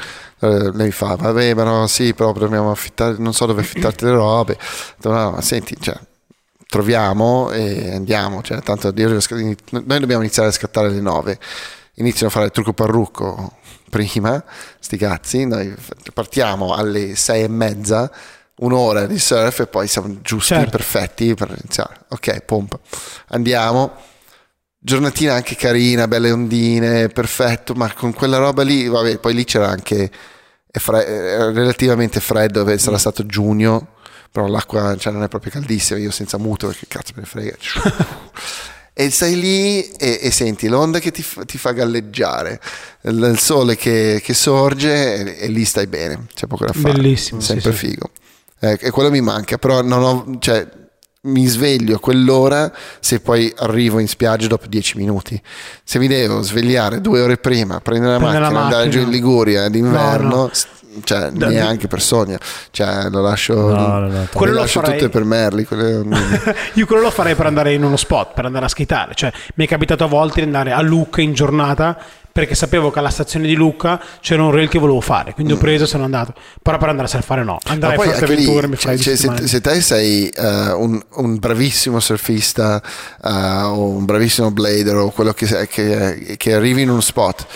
Eh, 0.41 0.71
lei 0.75 0.91
fa, 0.93 1.17
vabbè, 1.17 1.55
ma 1.55 1.63
no, 1.65 1.87
sì, 1.87 2.13
però 2.15 2.33
dobbiamo 2.33 2.71
affittare, 2.71 3.17
non 3.19 3.33
so 3.35 3.47
dove 3.47 3.63
affittarti 3.63 4.05
le 4.05 4.11
robe. 4.13 4.57
Detto, 4.97 5.11
No, 5.11 5.31
ma 5.33 5.41
senti, 5.41 5.77
cioè, 5.81 5.99
troviamo 6.69 7.51
e 7.51 7.95
andiamo. 7.95 8.43
Cioè, 8.43 8.61
tanto 8.61 8.93
noi 8.95 9.57
dobbiamo 10.01 10.23
iniziare 10.23 10.49
a 10.49 10.53
scattare 10.53 10.89
alle 10.89 11.01
9. 11.01 11.39
Iniziano 11.97 12.29
a 12.29 12.31
fare 12.31 12.47
il 12.47 12.51
trucco 12.53 12.73
parrucco 12.73 13.53
prima, 13.91 14.43
sti 14.81 14.97
cazzi. 14.97 15.47
Noi 15.47 15.75
partiamo 16.13 16.75
alle 16.75 17.15
6 17.15 17.43
e 17.45 17.49
mezza, 17.49 18.11
un'ora 18.57 19.07
di 19.07 19.19
surf 19.19 19.61
e 19.61 19.67
poi 19.67 19.87
siamo 19.87 20.21
giusti, 20.21 20.55
Certo. 20.55 20.71
perfetti 20.71 21.35
per 21.35 21.51
iniziare. 21.51 22.01
Ok, 22.09 22.41
pompa. 22.41 22.79
Andiamo 23.29 23.93
giornatina 24.79 25.33
anche 25.33 25.57
carina, 25.57 26.07
belle 26.07 26.31
ondine, 26.31 27.09
perfetto, 27.09 27.73
ma 27.75 27.91
con 27.95 28.13
quella 28.13 28.37
roba 28.37 28.63
lì, 28.63 28.87
vabbè, 28.87 29.17
poi 29.19 29.33
lì 29.33 29.45
c'era 29.45 29.69
anche 29.69 30.11
fre- 30.71 31.53
relativamente 31.53 32.21
freddo, 32.21 32.77
sarà 32.77 32.99
stato 32.99 33.25
giugno, 33.25 33.95
però 34.35 34.49
l'acqua 34.49 34.97
cioè, 34.97 35.13
non 35.13 35.23
è 35.23 35.29
proprio 35.29 35.53
caldissima, 35.53 35.97
io 36.01 36.11
senza 36.11 36.39
muto, 36.39 36.67
perché 36.67 36.87
cazzo 36.89 37.13
me 37.15 37.21
ne 37.23 37.27
frega. 37.29 37.57
E 38.97 39.11
stai 39.11 39.35
lì 39.41 39.85
e, 39.91 40.21
e 40.23 40.31
senti 40.31 40.69
l'onda 40.69 41.01
che 41.01 41.11
ti, 41.11 41.21
fa- 41.23 41.45
ti 41.45 41.59
fa 41.59 41.73
galleggiare, 41.73 42.61
il, 43.03 43.29
il 43.33 43.39
sole 43.41 43.75
che, 43.77 44.21
che 44.23 44.35
sorge 44.35 45.37
e, 45.37 45.47
e 45.47 45.49
lì 45.49 45.65
stai 45.65 45.89
bene, 45.89 46.27
c'è 46.33 46.47
poco 46.47 46.65
da 46.65 46.73
fare. 46.73 46.93
Bellissimo, 46.95 47.41
sì, 47.41 47.47
Sempre 47.47 47.73
sì. 47.73 47.79
figo. 47.89 48.11
Eh, 48.61 48.79
e 48.81 48.91
quello 48.91 49.11
mi 49.11 49.21
manca, 49.21 49.59
però 49.59 49.83
non 49.83 50.03
ho, 50.05 50.37
cioè, 50.39 50.65
mi 51.23 51.45
sveglio 51.47 51.97
a 51.97 51.99
quell'ora 51.99 52.73
se 53.01 53.19
poi 53.19 53.53
arrivo 53.57 53.99
in 53.99 54.07
spiaggia 54.07 54.47
dopo 54.47 54.67
10 54.69 54.97
minuti. 54.99 55.43
Se 55.83 55.99
mi 55.99 56.07
devo 56.07 56.43
svegliare 56.43 57.01
due 57.01 57.21
ore 57.21 57.37
prima, 57.37 57.81
prendere 57.81 58.13
la 58.13 58.19
Prendere 58.19 58.43
la 58.45 58.51
macchina, 58.51 58.65
andare 58.67 58.89
giù 58.91 58.99
macchina. 58.99 59.17
in 59.17 59.21
Liguria 59.21 59.69
d'inverno, 59.69 60.29
No, 60.29 60.37
no. 60.43 60.51
Cioè 61.03 61.31
Da- 61.31 61.49
neanche 61.49 61.89
per 61.89 62.01
sogno, 62.01 62.39
cioè 62.71 63.09
lo 63.11 63.21
lascio, 63.21 63.55
No, 63.55 63.99
no, 63.99 64.09
no, 64.09 64.29
Quello 64.33 64.53
lo 64.53 64.61
lascio 64.61 64.81
farei- 64.81 64.99
tutte 64.99 65.11
per 65.11 65.25
Merli. 65.25 65.65
quelle- 65.65 66.03
Io 66.75 66.87
quello 66.87 67.03
lo 67.03 67.11
farei 67.11 67.35
per 67.35 67.47
andare 67.47 67.73
in 67.75 67.83
uno 67.83 67.97
spot, 67.97 68.35
per 68.35 68.45
andare 68.45 68.67
a 68.67 68.69
skitare. 68.69 69.15
Cioè, 69.15 69.33
mi 69.57 69.65
è 69.65 69.69
capitato 69.69 70.05
a 70.05 70.09
volte 70.09 70.41
di 70.41 70.47
andare 70.47 70.73
a 70.73 70.81
Lucca 70.81 71.21
in 71.21 71.33
giornata 71.33 71.97
perché 72.35 72.57
sapevo 72.57 72.91
che 72.91 72.99
alla 72.99 73.11
stazione 73.11 73.47
di 73.47 73.55
Lucca 73.55 74.01
c'era 74.21 74.43
un 74.43 74.51
rail 74.51 74.69
che 74.69 74.81
volevo 74.81 75.01
fare. 75.01 75.35
Quindi 75.35 75.53
ho 75.53 75.57
preso 75.57 75.85
e 75.85 75.87
sono 75.87 76.03
andato. 76.03 76.35
Però 76.61 76.77
per 76.79 76.89
andare 76.89 77.07
a 77.07 77.11
surfare 77.11 77.45
no. 77.45 77.59
Andare 77.67 77.95
a 77.95 78.03
lì, 78.03 78.11
Forteventura 78.11 78.67
mi 78.67 78.75
cioè, 78.77 78.97
farei 78.97 78.99
cioè, 78.99 79.15
se, 79.17 79.47
se 79.47 79.61
te 79.61 79.81
sei 79.81 80.29
eh, 80.31 80.73
un, 80.73 81.01
un 81.15 81.39
bravissimo 81.39 82.01
surfista 82.01 82.83
eh, 83.25 83.31
o 83.31 83.87
un 83.89 84.05
bravissimo 84.05 84.51
blader 84.51 84.97
o 84.97 85.11
quello 85.11 85.33
che, 85.33 85.47
sei- 85.47 85.69
che, 85.69 86.35
che 86.37 86.55
arrivi 86.55 86.83
in 86.83 86.91
uno 86.91 87.01
spot, 87.01 87.47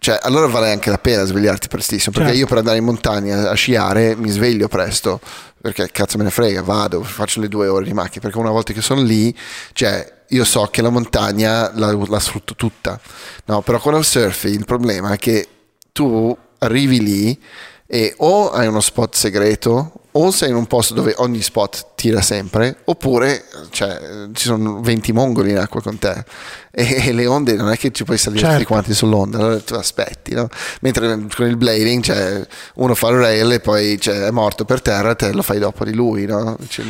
cioè, 0.00 0.18
allora 0.22 0.46
vale 0.46 0.70
anche 0.70 0.90
la 0.90 0.98
pena 0.98 1.24
svegliarti 1.24 1.68
prestissimo. 1.68 2.12
Perché 2.12 2.28
Certo. 2.28 2.40
io 2.40 2.46
per 2.46 2.58
andare 2.58 2.78
in 2.78 2.84
montagna 2.84 3.50
a 3.50 3.54
sciare 3.54 4.14
mi 4.14 4.30
sveglio 4.30 4.68
presto. 4.68 5.20
Perché 5.60 5.90
cazzo 5.90 6.18
me 6.18 6.24
ne 6.24 6.30
frega, 6.30 6.62
vado, 6.62 7.02
faccio 7.02 7.40
le 7.40 7.48
due 7.48 7.66
ore 7.66 7.84
di 7.84 7.92
macchina. 7.92 8.20
Perché 8.22 8.38
una 8.38 8.50
volta 8.50 8.72
che 8.72 8.80
sono 8.80 9.02
lì, 9.02 9.36
cioè, 9.72 10.22
io 10.28 10.44
so 10.44 10.66
che 10.70 10.82
la 10.82 10.90
montagna 10.90 11.72
la, 11.74 11.92
la 11.92 12.20
sfrutto 12.20 12.54
tutta. 12.54 13.00
No, 13.46 13.60
però 13.62 13.78
con 13.78 13.96
il 13.96 14.04
surfing 14.04 14.54
il 14.54 14.64
problema 14.64 15.12
è 15.12 15.18
che 15.18 15.48
tu 15.92 16.36
arrivi 16.58 17.00
lì 17.02 17.40
e 17.86 18.14
o 18.18 18.50
hai 18.50 18.66
uno 18.68 18.80
spot 18.80 19.14
segreto 19.16 19.92
o 20.12 20.30
sei 20.30 20.48
in 20.50 20.56
un 20.56 20.66
posto 20.66 20.94
dove 20.94 21.14
ogni 21.18 21.42
spot 21.42 21.88
tira 21.94 22.20
sempre 22.22 22.78
oppure 22.84 23.44
cioè, 23.70 24.28
ci 24.32 24.44
sono 24.46 24.80
20 24.80 25.12
mongoli 25.12 25.50
in 25.50 25.58
acqua 25.58 25.82
con 25.82 25.98
te 25.98 26.24
e, 26.70 27.06
e 27.08 27.12
le 27.12 27.26
onde 27.26 27.54
non 27.54 27.70
è 27.70 27.76
che 27.76 27.92
ci 27.92 28.04
puoi 28.04 28.16
salire 28.16 28.40
Certo. 28.40 28.56
tutti 28.56 28.68
quanti 28.68 28.94
sull'onda 28.94 29.38
allora 29.38 29.60
tu 29.60 29.74
aspetti 29.74 30.34
no? 30.34 30.48
mentre 30.80 31.26
con 31.36 31.46
il 31.46 31.56
blading 31.56 32.02
cioè, 32.02 32.46
uno 32.76 32.94
fa 32.94 33.08
il 33.08 33.16
rail 33.18 33.52
e 33.52 33.60
poi 33.60 34.00
cioè, 34.00 34.26
è 34.26 34.30
morto 34.30 34.64
per 34.64 34.80
terra 34.80 35.14
te 35.14 35.32
lo 35.32 35.42
fai 35.42 35.58
dopo 35.58 35.84
di 35.84 35.92
lui 35.94 36.24
no? 36.24 36.56
Cioè, 36.66 36.84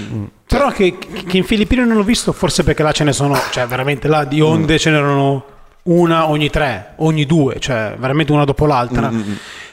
Però 0.46 0.70
che, 0.70 0.96
che 0.98 1.36
in 1.36 1.44
Filippine 1.44 1.84
non 1.84 1.96
l'ho 1.96 2.02
visto, 2.04 2.32
forse 2.32 2.62
perché 2.62 2.82
là 2.82 2.92
ce 2.92 3.04
ne 3.04 3.12
sono, 3.12 3.38
cioè 3.50 3.66
veramente 3.66 4.08
là 4.08 4.24
di 4.24 4.40
onde 4.40 4.78
ce 4.78 4.90
n'erano 4.90 5.44
una 5.82 6.28
ogni 6.28 6.48
tre, 6.50 6.92
ogni 6.96 7.26
due, 7.26 7.56
cioè 7.58 7.94
veramente 7.98 8.32
una 8.32 8.44
dopo 8.44 8.64
l'altra. 8.66 9.10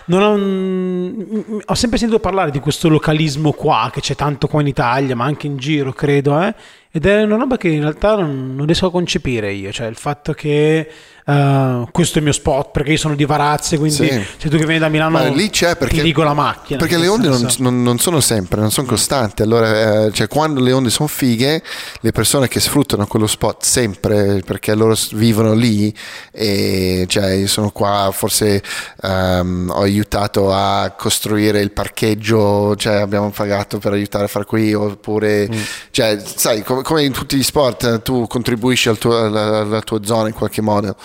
Non 0.07 0.21
ho, 0.21 1.61
ho 1.65 1.73
sempre 1.73 1.97
sentito 1.97 2.19
parlare 2.19 2.51
di 2.51 2.59
questo 2.59 2.89
localismo 2.89 3.51
qua, 3.53 3.89
che 3.91 4.01
c'è 4.01 4.15
tanto 4.15 4.47
qua 4.47 4.61
in 4.61 4.67
Italia, 4.67 5.15
ma 5.15 5.25
anche 5.25 5.47
in 5.47 5.57
giro, 5.57 5.93
credo, 5.93 6.39
eh? 6.41 6.53
Ed 6.95 7.05
è 7.05 7.23
una 7.23 7.35
roba 7.35 7.57
che 7.57 7.67
in 7.67 7.81
realtà 7.81 8.15
non, 8.15 8.55
non 8.55 8.65
riesco 8.65 8.85
a 8.85 8.91
concepire 8.91 9.51
io, 9.51 9.69
cioè 9.73 9.87
il 9.87 9.97
fatto 9.97 10.31
che 10.31 10.89
eh, 11.27 11.85
questo 11.91 12.15
è 12.15 12.17
il 12.19 12.23
mio 12.23 12.31
spot, 12.31 12.69
perché 12.71 12.91
io 12.91 12.97
sono 12.97 13.15
di 13.15 13.25
Varazze, 13.25 13.77
quindi 13.77 13.95
Sì. 13.95 14.25
se 14.37 14.47
tu 14.47 14.57
che 14.57 14.63
vieni 14.65 14.77
da 14.79 14.87
Milano 14.89 15.17
Ma 15.17 15.27
lì 15.27 15.49
c'è 15.49 15.75
perché, 15.75 15.95
ti 15.97 16.01
dico 16.03 16.21
la 16.23 16.33
macchina. 16.35 16.77
perché 16.79 16.97
le 16.97 17.07
onde 17.07 17.27
non, 17.27 17.47
non- 17.57 17.81
non 17.83 17.97
sono 17.99 18.21
sempre, 18.21 18.61
non 18.61 18.71
sono 18.71 18.87
costanti. 18.87 19.41
Allora, 19.41 20.05
eh, 20.05 20.11
cioè, 20.13 20.27
quando 20.29 20.61
le 20.61 20.71
onde 20.71 20.89
sono 20.89 21.07
fighe, 21.09 21.61
le 21.99 22.11
persone 22.11 22.47
che 22.47 22.59
sfruttano 22.61 23.07
quello 23.07 23.27
spot 23.27 23.63
sempre 23.63 24.41
perché 24.45 24.73
loro 24.75 24.95
vivono 25.13 25.53
lì, 25.53 25.93
e 26.31 27.05
cioè, 27.09 27.31
io 27.31 27.47
sono 27.47 27.71
qua, 27.71 28.09
forse 28.13 28.61
ehm, 29.01 29.71
ho 29.73 29.81
aiutato 29.81 30.53
a 30.53 30.93
costruire 30.97 31.59
il 31.59 31.71
parcheggio, 31.71 32.75
cioè, 32.77 32.97
abbiamo 33.01 33.31
pagato 33.31 33.79
per 33.79 33.93
aiutare 33.93 34.25
a 34.25 34.27
far 34.27 34.45
qui, 34.45 34.73
oppure, 34.73 35.49
cioè, 35.91 36.21
sai, 36.23 36.61
come, 36.61 36.83
come 36.85 37.03
in 37.03 37.11
tutti 37.11 37.35
gli 37.35 37.43
sport, 37.43 37.83
eh, 37.83 38.01
tu 38.03 38.27
contribuisci 38.27 38.87
al 38.89 38.97
tuo- 38.99 39.17
alla, 39.17 39.59
alla 39.61 39.81
tua 39.81 39.99
zona 40.03 40.27
in 40.27 40.33
qualche 40.35 40.61
modo. 40.61 40.95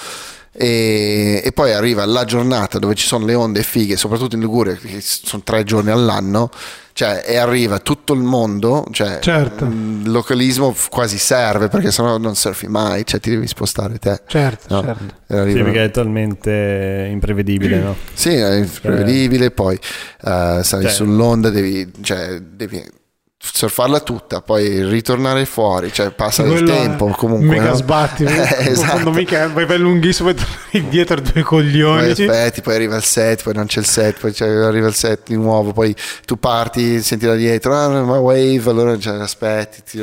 E, 0.53 1.41
e 1.45 1.53
poi 1.53 1.73
arriva 1.73 2.05
la 2.05 2.25
giornata 2.25 2.79
dove 2.81 2.95
ci 2.97 3.07
sono 3.07 3.25
le 3.25 3.35
onde 3.35 3.63
fighe, 3.63 3.97
soprattutto 3.97 4.35
in 4.35 4.41
Liguria, 4.43 4.75
che 4.75 5.01
sono 5.01 5.43
tre 5.45 5.63
giorni 5.63 5.91
all'anno, 5.91 6.51
cioè, 6.93 7.23
e 7.25 7.37
arriva 7.37 7.79
tutto 7.79 8.13
il 8.15 8.21
mondo, 8.21 8.85
cioè, 8.91 9.21
Certo. 9.21 9.65
mm, 9.65 10.03
il 10.07 10.11
localismo 10.11 10.73
f- 10.73 10.89
quasi 10.89 11.19
serve 11.19 11.69
perché 11.69 11.93
sennò 11.93 12.19
non 12.19 12.35
surfi 12.35 12.67
mai, 12.67 13.07
cioè 13.07 13.21
ti 13.21 13.31
devi 13.31 13.47
spostare 13.47 13.99
te. 13.99 14.23
Certo, 14.27 14.75
No? 14.75 14.83
certo. 14.83 15.05
E 15.05 15.09
Sì, 15.29 15.35
arriva- 15.35 15.63
perché 15.65 15.85
è 15.85 15.91
talmente 15.93 17.09
imprevedibile, 17.11 17.79
no? 17.79 17.97
sì, 18.13 18.31
è 18.31 18.57
imprevedibile, 18.57 19.53
poi 19.53 19.77
eh, 19.77 20.61
sali 20.63 20.83
Cioè- 20.83 20.93
sull'onda, 20.93 21.49
devi, 21.51 21.91
cioè, 22.03 22.41
devi 22.41 22.99
surfarla 23.43 24.01
tutta, 24.01 24.43
poi 24.43 24.85
ritornare 24.87 25.47
fuori, 25.47 25.91
cioè 25.93 26.11
passa 26.11 26.43
Quello 26.43 26.67
tempo 26.67 27.07
comunque. 27.09 27.49
Mega 27.49 27.71
no? 27.71 27.75
sbatti. 27.75 28.25
Eh, 28.31 28.71
esatto. 28.71 28.91
Quando 28.93 29.13
mica 29.13 29.49
vai 29.49 29.65
per 29.67 29.81
lunghissimo 29.81 30.29
e 30.29 30.35
torni 30.35 30.89
dietro 30.89 31.17
due 31.21 31.33
Poi 31.33 31.43
coglioni. 31.43 32.11
aspetti, 32.11 32.61
poi 32.61 32.75
arriva 32.75 32.97
il 32.97 33.03
set, 33.03 33.43
poi 33.43 33.55
non 33.55 33.67
c'è 33.67 33.81
il 33.81 33.87
set, 33.87 34.21
poi 34.21 34.35
arriva 34.39 34.89
il 34.89 34.95
set 34.95 35.21
di 35.27 35.37
nuovo, 35.37 35.73
poi 35.73 35.95
tu 36.27 36.37
parti, 36.39 37.01
senti 37.03 37.25
da 37.27 37.35
dietro, 37.35 37.75
ah, 37.75 37.89
ma 38.03 38.19
wave, 38.19 38.63
allora 38.71 38.99
cioè, 38.99 39.19
aspetti, 39.19 39.83
ti- 39.85 39.99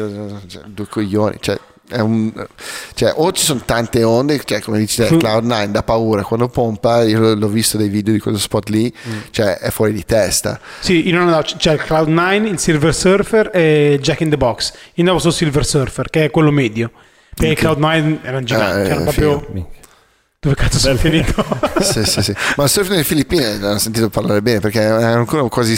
cioè, 0.47 0.63
due 0.65 0.87
coglioni, 0.87 1.37
cioè 1.39 1.57
un, 1.91 2.31
cioè, 2.93 3.13
o 3.15 3.31
ci 3.31 3.43
sono 3.43 3.61
tante 3.65 4.03
onde, 4.03 4.41
cioè, 4.43 4.59
come 4.61 4.79
dici 4.79 4.97
te, 4.97 5.07
Fu- 5.07 5.15
Cloud9 5.17 5.65
da 5.67 5.83
paura 5.83 6.23
quando 6.23 6.47
pompa. 6.49 7.03
Io 7.03 7.33
l'ho 7.35 7.47
visto 7.47 7.77
dei 7.77 7.89
video 7.89 8.13
di 8.13 8.19
quello 8.19 8.37
spot 8.37 8.69
lì, 8.69 8.93
cioè 9.31 9.57
è 9.57 9.69
fuori 9.71 9.93
di 9.93 10.03
testa. 10.05 10.59
Sì, 10.79 11.07
io 11.07 11.17
non 11.17 11.33
ho, 11.33 11.41
c'è 11.41 11.73
il 11.73 11.83
Cloud9, 11.87 12.45
il 12.45 12.59
Silver 12.59 12.93
Surfer 12.93 13.49
e 13.53 13.99
Jack 14.01 14.21
in 14.21 14.29
the 14.29 14.37
Box. 14.37 14.71
Io 14.73 14.79
andavo 14.97 15.19
sul 15.19 15.33
Silver 15.33 15.65
Surfer, 15.65 16.09
che 16.09 16.25
è 16.25 16.31
quello 16.31 16.51
medio. 16.51 16.91
Perché 17.33 17.53
il 17.53 17.67
Cloud9 17.71 18.17
era 18.23 18.37
un 18.37 18.45
gigante, 18.45 18.89
Ah, 18.89 18.93
era 18.93 19.01
proprio... 19.01 19.39
figo. 19.39 19.69
Dove 20.39 20.53
cazzo 20.53 20.77
sono 20.77 20.95
finito? 20.97 21.43
sì, 21.81 22.03
sì, 22.05 22.21
sì. 22.21 22.33
Ma 22.57 22.65
il 22.65 22.69
surf 22.69 22.89
nelle 22.89 23.03
Filippine 23.03 23.57
ne 23.57 23.67
ho 23.69 23.77
sentito 23.79 24.09
parlare 24.09 24.43
bene 24.43 24.59
perché 24.59 24.81
è 24.81 25.03
ancora 25.03 25.41
quasi, 25.49 25.75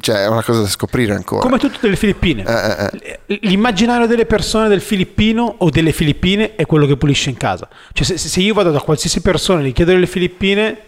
cioè, 0.00 0.24
è 0.24 0.28
una 0.28 0.42
cosa 0.42 0.60
da 0.60 0.68
scoprire 0.68 1.14
ancora. 1.14 1.40
Come 1.40 1.58
tutto 1.58 1.78
delle 1.80 1.96
Filippine. 1.96 2.44
Eh, 2.44 2.90
eh, 3.08 3.18
eh. 3.26 3.38
L'immaginario 3.42 4.06
delle 4.06 4.26
persone 4.26 4.68
del 4.68 4.82
Filippino 4.82 5.54
o 5.58 5.70
delle 5.70 5.92
Filippine 5.92 6.56
è 6.56 6.66
quello 6.66 6.84
che 6.84 6.98
pulisce 6.98 7.30
in 7.30 7.38
casa. 7.38 7.66
Cioè, 7.94 8.04
se, 8.04 8.18
se 8.18 8.40
io 8.40 8.52
vado 8.52 8.70
da 8.70 8.80
qualsiasi 8.80 9.22
persona 9.22 9.60
e 9.62 9.68
gli 9.68 9.72
chiedo 9.72 9.92
delle 9.92 10.06
Filippine, 10.06 10.78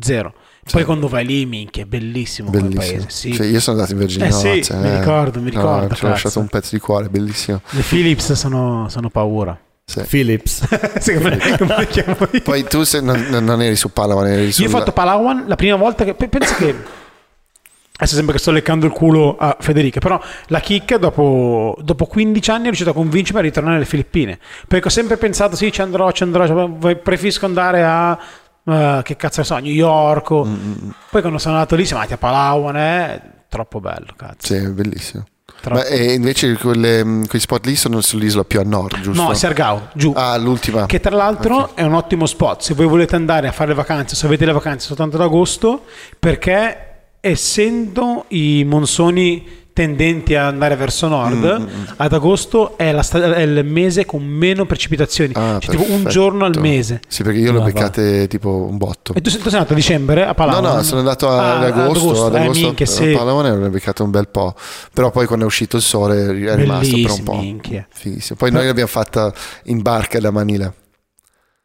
zero. 0.00 0.32
Poi 0.70 0.84
quando 0.84 1.08
vai 1.08 1.24
lì, 1.26 1.46
minchia, 1.46 1.82
è 1.82 1.86
bellissimo, 1.86 2.50
quel 2.50 2.62
Bellissimo. 2.62 2.98
paese. 2.98 3.06
Sì. 3.10 3.32
Cioè, 3.32 3.46
io 3.46 3.60
sono 3.60 3.76
andato 3.76 3.92
in 3.92 3.98
Virginia 4.00 4.26
Eh 4.28 4.62
sì, 4.62 4.72
mi 4.74 4.98
ricordo, 4.98 5.40
mi 5.40 5.50
No, 5.52 5.60
ricordo, 5.60 5.94
ci 5.94 6.04
ho 6.04 6.08
lasciato 6.08 6.38
un 6.38 6.46
pezzo 6.46 6.74
di 6.76 6.80
cuore, 6.80 7.08
bellissimo. 7.08 7.60
Le 7.70 7.82
Philips 7.82 8.32
sono, 8.32 8.86
sono 8.88 9.08
paura. 9.10 9.56
Sì. 9.88 10.02
Philips. 10.02 10.66
Sì, 10.98 11.14
come, 11.14 11.38
come 11.58 11.76
le 11.78 11.86
chiamo 11.86 12.16
io? 12.32 12.40
Poi 12.42 12.64
tu 12.64 12.82
sei- 12.82 13.02
non, 13.04 13.24
non 13.30 13.62
eri 13.62 13.76
su 13.76 13.92
Palawan, 13.92 14.26
eri 14.26 14.50
su 14.50 14.62
Io 14.62 14.68
ho 14.68 14.70
fatto 14.70 14.90
Palawan 14.92 15.44
la 15.46 15.54
prima 15.54 15.76
volta 15.76 16.04
che... 16.04 16.14
pe- 16.14 16.28
Penso 16.28 16.54
che... 16.56 16.74
Adesso 17.98 18.14
sembra 18.16 18.34
che 18.34 18.40
sto 18.40 18.50
leccando 18.50 18.84
il 18.84 18.92
culo 18.92 19.36
a 19.38 19.56
Federica, 19.58 20.00
però 20.00 20.20
la 20.48 20.60
chicca 20.60 20.98
dopo, 20.98 21.78
dopo 21.80 22.04
15 22.04 22.50
anni 22.50 22.62
è 22.62 22.66
riuscita 22.66 22.90
a 22.90 22.92
convincermi 22.92 23.38
a 23.40 23.42
ritornare 23.44 23.76
alle 23.76 23.86
Filippine. 23.86 24.38
Perché 24.68 24.88
ho 24.88 24.90
sempre 24.90 25.16
pensato, 25.16 25.56
sì, 25.56 25.72
ci 25.72 25.80
andrò, 25.80 26.10
ci 26.12 26.22
andrò, 26.24 26.46
cioè, 26.46 26.96
preferisco 26.96 27.46
andare 27.46 27.84
a... 27.84 28.18
eh, 28.64 29.00
che 29.02 29.16
cazzo 29.16 29.40
ne 29.40 29.46
so, 29.46 29.56
New 29.58 29.72
York. 29.72 30.30
o- 30.30 30.42
Poi 31.10 31.20
quando 31.22 31.38
sono 31.38 31.54
andato 31.54 31.74
lì 31.74 31.86
siamo 31.86 32.02
andati 32.02 32.18
a 32.22 32.26
Palawan, 32.28 32.76
è 32.76 33.20
troppo 33.48 33.80
bello, 33.80 34.12
cazzo. 34.14 34.46
Sì, 34.46 34.54
è 34.56 34.68
bellissimo. 34.68 35.24
Troppo. 35.60 35.78
Ma 35.78 35.84
e 35.86 36.12
invece 36.12 36.54
quelle, 36.54 37.04
mh, 37.04 37.26
quei 37.28 37.40
spot 37.40 37.66
lì 37.66 37.76
sono 37.76 38.00
sull'isola 38.00 38.44
più 38.44 38.58
a 38.58 38.64
nord, 38.64 39.00
giusto? 39.00 39.22
No, 39.22 39.32
Sergao, 39.34 39.88
giù. 39.94 40.12
Ah, 40.14 40.36
l'ultima. 40.36 40.86
Che 40.86 41.00
tra 41.00 41.14
l'altro 41.14 41.74
è 41.76 41.82
un 41.82 41.94
ottimo 41.94 42.26
spot 42.26 42.62
se 42.62 42.74
voi 42.74 42.86
volete 42.86 43.14
andare 43.14 43.46
a 43.48 43.52
fare 43.52 43.70
le 43.70 43.76
vacanze, 43.76 44.16
se 44.16 44.26
avete 44.26 44.44
le 44.44 44.52
vacanze 44.52 44.86
soltanto 44.86 45.16
ad 45.16 45.22
agosto, 45.22 45.84
perché 46.18 46.80
essendo 47.20 48.24
i 48.28 48.64
monsoni 48.64 49.64
tendenti 49.76 50.34
ad 50.34 50.46
andare 50.46 50.74
verso 50.74 51.06
nord, 51.06 51.44
Mm, 51.60 51.84
ad 51.96 52.10
agosto 52.14 52.78
è, 52.78 52.92
la 52.92 53.02
sta- 53.02 53.34
è 53.34 53.42
il 53.42 53.62
mese 53.66 54.06
con 54.06 54.24
meno 54.24 54.64
precipitazioni, 54.64 55.34
Ah, 55.36 55.58
C'è 55.60 55.68
tipo 55.72 55.84
un 55.92 56.04
giorno 56.08 56.46
al 56.46 56.58
mese. 56.58 57.02
Sì, 57.06 57.22
perché 57.22 57.40
io 57.40 57.52
l'ho 57.52 57.58
Ma 57.58 57.66
va. 57.66 57.72
beccate 57.72 58.26
tipo 58.26 58.48
un 58.70 58.78
botto. 58.78 59.12
E 59.12 59.20
tu, 59.20 59.28
tu 59.30 59.36
sei 59.50 59.52
andato 59.52 59.74
a 59.74 59.76
dicembre 59.76 60.22
a 60.22 60.28
No, 60.28 60.34
Palawan? 60.34 60.76
no, 60.76 60.82
sono 60.82 61.00
andato 61.00 61.28
a- 61.28 61.34
Ah, 61.52 61.56
ad 61.58 61.64
agosto, 61.64 62.24
ad 62.24 62.34
Eh, 62.36 62.40
agosto 62.40 62.64
minchia, 62.64 62.86
a 62.86 62.88
sì. 62.88 63.10
Palawan 63.12 63.46
e 63.46 63.56
ne 63.56 63.66
ho 63.66 63.68
beccato 63.68 64.02
un 64.02 64.10
bel 64.10 64.28
po'. 64.28 64.54
Però 64.94 65.10
poi 65.10 65.26
quando 65.26 65.44
è 65.44 65.48
uscito 65.48 65.76
il 65.76 65.82
sole 65.82 66.24
è 66.24 66.54
rimasto 66.54 66.96
per 66.96 67.10
un 67.10 67.22
po'. 67.22 67.36
minchia. 67.36 67.86
Fighissimo. 67.92 68.38
Poi 68.38 68.50
noi 68.50 68.64
l'abbiamo 68.64 68.88
fatta 68.88 69.30
in 69.64 69.82
barca 69.82 70.18
da 70.20 70.30
Manila. 70.30 70.72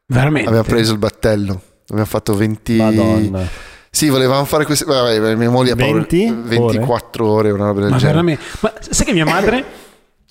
Veramente. 0.07 0.49
Abbiamo 0.49 0.67
preso 0.67 0.91
il 0.91 0.97
battello. 0.97 1.61
Abbiamo 1.87 2.05
fatto 2.09 2.35
20... 2.35 2.75
Madonna. 2.75 3.47
Sì, 3.93 4.07
volevamo 4.07 4.45
fare 4.45 4.63
queste... 4.65 4.85
Vabbè, 4.85 5.35
mia 5.35 5.49
moglie 5.49 5.73
ha 5.73 5.75
paura- 5.75 6.05
20 6.07 6.33
24 6.45 7.27
ore, 7.27 7.51
una 7.51 7.65
roba 7.65 7.81
del 7.81 7.89
Ma 7.89 7.97
genere. 7.97 8.13
veramente. 8.13 8.43
Ma 8.61 8.73
sai 8.79 9.05
che 9.05 9.11
mia 9.13 9.25
madre 9.25 9.65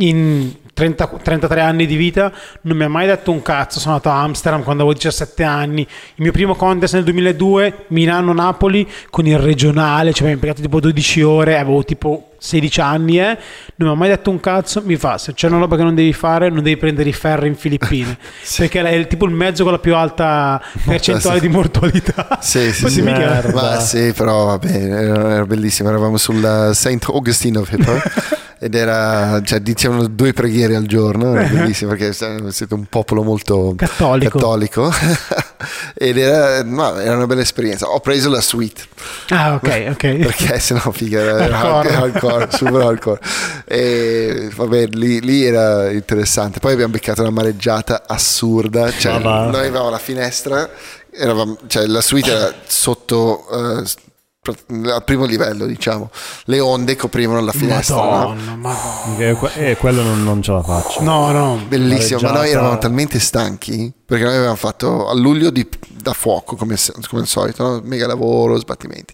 in 0.01 0.53
30 0.81 1.19
33 1.23 1.61
anni 1.61 1.87
di 1.87 1.97
vita 1.97 2.33
non 2.63 2.77
mi 2.77 2.85
ha 2.85 2.89
mai 2.89 3.07
detto 3.07 3.31
un 3.31 3.43
cazzo. 3.43 3.79
Sono 3.79 3.95
andato 3.95 4.15
a 4.15 4.23
Amsterdam 4.23 4.63
quando 4.63 4.83
avevo 4.83 4.97
17 4.97 5.43
anni. 5.43 5.83
Il 5.83 6.23
mio 6.23 6.33
primo 6.33 6.55
contest 6.55 6.95
nel 6.95 7.05
2002, 7.05 7.85
Milano-Napoli, 7.89 8.89
con 9.11 9.27
il 9.27 9.39
regionale. 9.39 10.13
Cioè, 10.13 10.25
mi 10.25 10.31
ha 10.31 10.35
impiegato 10.35 10.63
tipo 10.63 10.81
12 10.81 11.23
ore. 11.23 11.59
Avevo 11.59 11.85
tipo 11.85 12.31
16 12.39 12.81
anni, 12.81 13.21
eh. 13.21 13.37
Non 13.77 13.89
mi 13.89 13.95
ha 13.95 13.99
mai 13.99 14.09
detto 14.09 14.31
un 14.31 14.41
cazzo. 14.41 14.81
Mi 14.85 14.97
fa: 14.97 15.19
Se 15.19 15.35
c'è 15.35 15.49
una 15.49 15.59
roba 15.59 15.77
che 15.77 15.83
non 15.83 15.95
devi 15.95 16.15
fare, 16.15 16.49
non 16.49 16.63
devi 16.63 16.79
prendere 16.79 17.11
i 17.11 17.13
ferri 17.13 17.49
in 17.49 17.57
Filippine. 17.57 18.17
Perché 18.57 18.83
è 18.83 19.07
tipo 19.07 19.27
il 19.27 19.33
mezzo 19.33 19.65
con 19.65 19.73
la 19.73 19.79
più 19.79 19.95
alta 19.95 20.63
percentuale 20.87 21.41
sì. 21.41 21.47
di 21.47 21.53
mortalità. 21.53 22.39
Sì, 22.41 22.73
sì, 22.73 22.89
sì. 22.89 23.03
Ma 23.03 23.79
sì, 23.81 24.13
però 24.15 24.47
va 24.47 24.59
bene, 24.59 24.99
era, 24.99 25.45
bellissimo. 25.45 25.91
Eravamo 25.91 26.17
sul 26.17 26.71
St. 26.73 27.05
Augustine 27.09 27.59
of 27.59 27.71
Hippo 27.71 27.93
ed 28.63 28.75
era, 28.75 29.41
cioè, 29.43 29.61
dicevano 29.61 30.07
due 30.07 30.35
preghiere 30.35 30.77
al 30.77 30.85
giorno, 30.85 31.35
era 31.35 31.49
bellissimo 31.49 31.95
perché 31.95 32.13
siete 32.13 32.75
un 32.75 32.85
popolo 32.85 33.23
molto 33.23 33.73
Cattolico. 33.75 34.39
cattolico. 34.39 34.93
ed 35.95 36.19
era, 36.19 36.63
no, 36.63 36.99
era 36.99 37.17
una 37.17 37.27
bella 37.27 37.41
esperienza. 37.41 37.87
Ho 37.89 38.01
preso 38.01 38.29
la 38.29 38.43
suite 38.43 38.83
Ah, 39.31 39.55
ok, 39.55 39.87
ok. 39.93 40.17
perché 40.17 40.59
sennò 40.59 40.91
figa 40.91 41.21
era, 41.43 41.59
Hardcore. 41.59 42.49
super 42.53 42.83
hardcore. 42.83 43.21
E 43.65 44.51
vabbè, 44.55 44.89
lì, 44.89 45.21
lì 45.23 45.43
era 45.45 45.91
interessante. 45.91 46.59
Poi 46.61 46.73
abbiamo 46.75 46.93
beccato 46.93 47.23
una 47.23 47.31
mareggiata 47.31 48.03
assurda. 48.07 48.91
Cioè, 48.93 49.21
va. 49.21 49.47
noi 49.47 49.61
avevamo 49.61 49.89
la 49.89 49.99
finestra, 49.99 50.69
eravamo, 51.11 51.57
cioè 51.67 51.87
la 51.87 52.03
suite 52.03 52.31
era 52.31 52.53
sotto. 52.67 53.79
eh, 53.81 54.09
al 54.43 55.05
primo 55.05 55.27
livello, 55.27 55.67
diciamo, 55.67 56.11
le 56.45 56.61
onde 56.61 56.97
coprivano 56.97 57.43
la 57.43 57.53
finestra. 57.53 57.97
no? 57.97 58.03
Madonna, 58.11 58.57
madonna. 58.57 59.17
Che 59.19 59.33
que- 59.35 59.53
E 59.71 59.77
quello 59.77 60.03
non, 60.03 60.25
non 60.25 60.41
ce 60.43 60.51
la 60.53 60.63
faccio. 60.63 61.03
No, 61.03 61.31
no. 61.31 61.61
Bellissimo, 61.69 62.21
ma 62.23 62.31
noi 62.33 62.49
eravamo 62.51 62.79
talmente 62.79 63.19
stanchi 63.19 63.93
perché 64.07 64.25
noi 64.25 64.35
avevamo 64.37 64.57
fatto 64.57 65.09
a 65.11 65.15
luglio 65.15 65.51
di- 65.51 65.69
da 65.91 66.15
fuoco 66.15 66.57
come, 66.57 66.75
come 67.09 67.21
al 67.21 67.29
solito, 67.29 67.63
no? 67.65 67.81
mega 67.85 68.07
lavoro, 68.07 68.57
sbattimenti. 68.57 69.13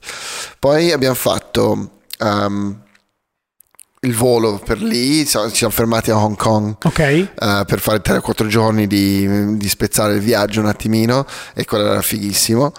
Poi 0.61 0.93
abbiamo 0.93 1.16
fatto 1.16 1.90
um, 2.20 2.81
il 4.03 4.15
volo 4.15 4.61
per 4.65 4.81
lì, 4.81 5.27
ci 5.27 5.39
siamo 5.51 5.73
fermati 5.73 6.12
a 6.12 6.16
Hong 6.19 6.36
Kong. 6.36 6.77
Ok. 6.85 6.98
eh, 7.01 7.28
per 7.35 7.81
fare 7.81 8.01
3-4 8.01 8.47
giorni 8.47 8.86
di, 8.86 9.57
di 9.57 9.69
spezzare 9.69 10.15
il 10.15 10.20
viaggio 10.20 10.61
un 10.61 10.66
attimino 10.66 11.27
e 11.53 11.65
quello 11.65 11.86
era 11.90 12.01
fighissimo 12.03 12.73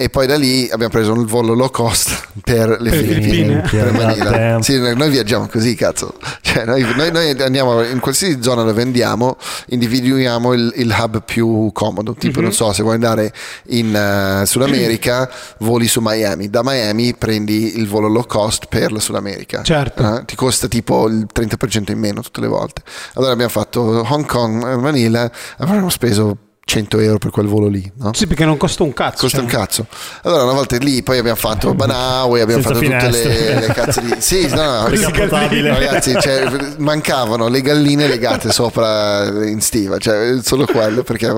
e 0.00 0.10
poi 0.10 0.28
da 0.28 0.36
lì 0.36 0.68
abbiamo 0.70 0.92
preso 0.92 1.12
un 1.12 1.26
volo 1.26 1.54
low 1.54 1.70
cost 1.70 2.28
per 2.44 2.76
le 2.78 2.92
Filippine, 2.92 3.62
per 3.68 3.90
Minchia, 3.90 4.06
Manila. 4.06 4.30
tempo. 4.30 4.62
Sì, 4.62 4.78
noi 4.78 5.10
viaggiamo 5.10 5.48
così, 5.48 5.74
cazzo. 5.74 6.14
Cioè, 6.40 6.64
noi, 6.64 6.86
noi- 6.94 7.10
noi 7.10 7.42
andiamo 7.42 7.82
in 7.82 7.98
qualsiasi 7.98 8.40
zona 8.40 8.62
dove 8.62 8.80
andiamo, 8.80 9.36
individuiamo 9.66 10.52
il, 10.52 10.72
il 10.76 10.96
hub 10.96 11.24
più 11.24 11.70
comodo. 11.72 12.14
Tipo, 12.14 12.40
non 12.40 12.52
so, 12.52 12.72
se 12.72 12.82
vuoi 12.82 12.94
andare 12.94 13.32
in 13.70 13.92
eh, 13.92 14.46
Sud 14.46 14.62
America, 14.62 15.28
voli 15.58 15.88
su 15.88 15.98
Miami. 16.00 16.48
Da 16.48 16.60
Miami 16.62 17.14
prendi 17.14 17.76
il 17.76 17.88
volo 17.88 18.06
low 18.06 18.24
cost 18.24 18.66
per 18.68 18.92
la 18.92 19.00
Sud 19.00 19.16
America. 19.16 19.62
Certo. 19.62 20.18
Eh, 20.18 20.24
ti 20.26 20.36
costa 20.36 20.68
tipo 20.68 21.08
il 21.08 21.26
30% 21.34 21.90
in 21.90 21.98
meno 21.98 22.22
tutte 22.22 22.40
le 22.40 22.46
volte. 22.46 22.82
Allora 23.14 23.32
abbiamo 23.32 23.50
fatto 23.50 23.80
Hong 24.08 24.26
Kong, 24.26 24.64
eh, 24.64 24.76
Manila, 24.76 25.28
avremmo 25.56 25.88
speso 25.88 26.36
100 26.68 26.98
euro 26.98 27.16
per 27.16 27.30
quel 27.30 27.46
volo 27.46 27.66
lì, 27.66 27.90
no? 27.96 28.12
Sì, 28.12 28.26
perché 28.26 28.44
non 28.44 28.58
costa 28.58 28.82
un 28.82 28.92
cazzo. 28.92 29.22
Costa 29.22 29.38
cioè. 29.38 29.46
un 29.46 29.50
cazzo. 29.50 29.86
Allora, 30.24 30.42
una 30.42 30.52
volta 30.52 30.76
lì, 30.76 31.02
poi 31.02 31.16
abbiamo 31.16 31.38
fatto 31.38 31.72
Banaue, 31.74 32.42
abbiamo 32.42 32.60
Senza 32.62 32.78
fatto 32.78 32.92
tutte 32.92 33.10
le, 33.10 33.22
finestre. 33.22 33.60
le 33.66 33.72
cazzo 33.72 34.00
di. 34.02 34.14
Sì, 34.18 34.46
no, 34.48 34.82
no, 34.82 34.88
Decapotabile. 34.90 35.70
ragazzi, 35.70 36.14
cioè, 36.20 36.46
mancavano 36.76 37.48
le 37.48 37.62
galline 37.62 38.06
legate 38.06 38.52
sopra 38.52 39.24
in 39.46 39.62
stiva, 39.62 39.96
cioè 39.96 40.42
solo 40.42 40.66
quello 40.66 41.02
perché 41.02 41.28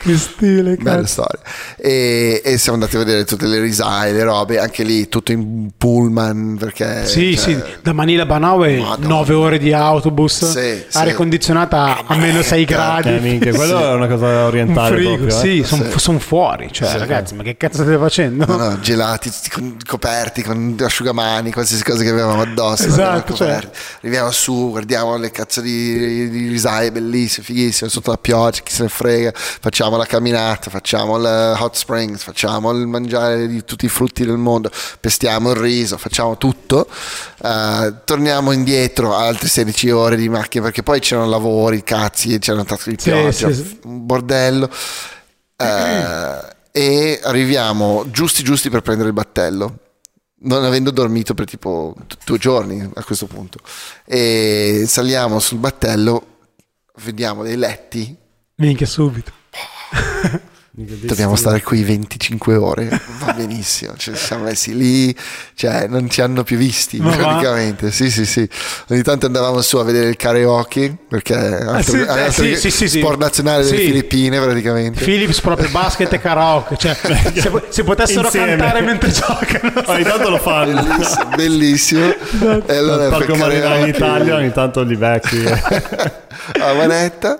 Che 0.10 0.16
stile, 0.16 0.76
bella 0.76 1.06
storia. 1.06 1.40
E, 1.76 2.40
e 2.42 2.56
siamo 2.58 2.78
andati 2.78 2.96
a 2.96 3.00
vedere 3.00 3.24
tutte 3.24 3.46
le 3.46 3.60
risaie, 3.60 4.12
le 4.12 4.22
robe, 4.24 4.58
anche 4.58 4.82
lì 4.82 5.08
tutto 5.08 5.30
in 5.32 5.70
pullman 5.76 6.56
perché. 6.58 7.04
Sì, 7.06 7.36
cioè, 7.36 7.44
sì, 7.54 7.62
da 7.82 7.92
Manila 7.92 8.22
a 8.22 8.26
Banaue 8.26 8.78
Madonna. 8.78 9.08
9 9.08 9.34
ore 9.34 9.58
di 9.58 9.72
autobus, 9.74 10.50
Sì, 10.52 10.84
aria 10.92 11.10
sì. 11.10 11.16
condizionata 11.16 12.04
a 12.06 12.16
meno 12.16 12.40
6 12.42 12.64
gradi. 12.64 13.08
Eh, 13.10 13.20
minchia, 13.20 13.52
quello 13.54 13.76
Sì. 13.76 13.82
è 13.82 13.92
una 13.92 14.06
cosa 14.08 14.26
un 14.26 14.34
orientale 14.36 14.96
frigo, 14.96 15.16
proprio. 15.16 15.36
eh. 15.36 15.62
sì, 15.62 15.64
sono 15.98 16.18
Sì. 16.18 16.24
fuori. 16.24 16.68
Cioè, 16.72 16.96
ragazzi, 16.96 17.34
ma 17.34 17.42
che 17.42 17.56
cazzo 17.58 17.82
state 17.82 17.98
facendo? 17.98 18.46
No, 18.46 18.56
no, 18.56 18.80
gelati, 18.80 19.30
con- 19.52 19.76
coperti 19.86 20.42
con 20.42 20.76
asciugamani, 20.80 21.52
qualsiasi 21.52 21.82
cosa 21.84 22.02
che 22.02 22.08
avevamo 22.08 22.40
addosso. 22.40 22.86
Esatto, 22.86 23.34
cioè. 23.34 23.58
Arriviamo 24.00 24.30
su, 24.30 24.70
guardiamo 24.70 25.16
le 25.18 25.30
cazzo 25.30 25.60
di, 25.60 26.30
di 26.30 26.48
risaie 26.48 26.90
bellissime, 26.90 27.44
fighissime, 27.44 27.90
sotto 27.90 28.10
la 28.10 28.16
pioggia, 28.18 28.60
chi 28.62 28.72
se 28.72 28.82
ne 28.84 28.88
frega. 28.88 29.32
Facciamo 29.34 29.89
la 29.96 30.06
camminata, 30.06 30.70
facciamo 30.70 31.16
il 31.16 31.56
hot 31.58 31.76
springs, 31.76 32.22
facciamo 32.22 32.70
il 32.70 32.86
mangiare 32.86 33.46
di 33.46 33.64
tutti 33.64 33.86
i 33.86 33.88
frutti 33.88 34.24
del 34.24 34.36
mondo, 34.36 34.70
pestiamo 35.00 35.50
il 35.50 35.56
riso, 35.56 35.96
facciamo 35.98 36.36
tutto. 36.36 36.88
Eh, 37.42 37.94
torniamo 38.04 38.52
indietro 38.52 39.14
altre 39.14 39.48
16 39.48 39.90
ore 39.90 40.16
di 40.16 40.28
macchina 40.28 40.64
perché 40.64 40.82
poi 40.82 41.00
c'erano 41.00 41.28
lavori, 41.28 41.82
cazzi, 41.82 42.38
c'erano 42.38 42.64
tanti 42.64 42.90
di 42.90 42.96
Sì, 42.98 43.10
pioggia, 43.10 43.30
sì, 43.30 43.54
sì. 43.54 43.78
un 43.84 44.06
bordello. 44.06 44.70
Eh, 45.56 46.58
e 46.72 47.20
arriviamo 47.22 48.06
giusti 48.10 48.42
giusti 48.42 48.70
per 48.70 48.80
prendere 48.82 49.08
il 49.08 49.14
battello 49.14 49.78
non 50.42 50.64
avendo 50.64 50.90
dormito 50.90 51.34
per 51.34 51.46
tipo 51.46 51.94
due 52.24 52.38
giorni 52.38 52.80
a 52.94 53.04
questo 53.04 53.26
punto 53.26 53.58
e 54.06 54.84
saliamo 54.86 55.38
sul 55.38 55.58
battello 55.58 56.30
vediamo 57.02 57.42
dei 57.42 57.56
letti, 57.56 58.16
Minchia 58.56 58.86
subito. 58.86 59.32
Dobbiamo 60.72 61.34
stare 61.36 61.60
qui 61.62 61.82
25 61.82 62.54
ore, 62.54 63.00
va 63.18 63.32
benissimo, 63.36 63.94
cioè, 63.96 64.14
ci 64.14 64.24
siamo 64.24 64.44
messi 64.44 64.74
lì, 64.74 65.14
cioè 65.54 65.86
non 65.88 66.08
ci 66.08 66.20
hanno 66.22 66.42
più 66.44 66.56
visti 66.56 66.98
Ma 66.98 67.10
va? 67.10 67.16
praticamente, 67.16 67.90
sì 67.90 68.10
sì 68.10 68.24
sì, 68.24 68.48
ogni 68.88 69.02
tanto 69.02 69.26
andavamo 69.26 69.60
su 69.60 69.76
a 69.78 69.84
vedere 69.84 70.08
il 70.08 70.16
karaoke, 70.16 70.96
perché 71.08 71.34
è 71.34 71.64
altro, 71.66 71.96
eh, 71.96 72.08
altro 72.08 72.44
sì, 72.44 72.50
che 72.50 72.56
sì, 72.56 72.70
sì, 72.70 72.88
sì. 72.88 72.98
sport 73.00 73.18
nazionale 73.18 73.64
delle 73.64 73.78
Sì. 73.78 73.84
Filippine 73.86 74.40
praticamente. 74.40 75.04
Philips 75.04 75.40
proprio 75.40 75.68
basket 75.70 76.12
e 76.12 76.20
karaoke. 76.20 76.76
Cioè, 76.76 76.94
se, 77.34 77.50
se 77.68 77.84
potessero 77.84 78.22
Insieme. 78.26 78.56
cantare 78.56 78.80
mentre 78.80 79.10
giocano. 79.10 79.72
Ogni 79.90 80.04
tanto 80.04 80.30
lo 80.30 80.38
fanno. 80.38 80.82
Bellissimo, 80.82 81.28
bellissimo. 81.36 82.64
E 82.66 82.76
allora 82.76 83.04
Al 83.06 83.10
per 83.18 83.26
Parco 83.26 83.52
in 83.52 83.88
Italia 83.88 84.36
ogni 84.36 84.52
tanto 84.52 84.82
li 84.82 84.96
becchi. 84.96 85.44
a 85.44 86.72
manetta. 86.74 87.38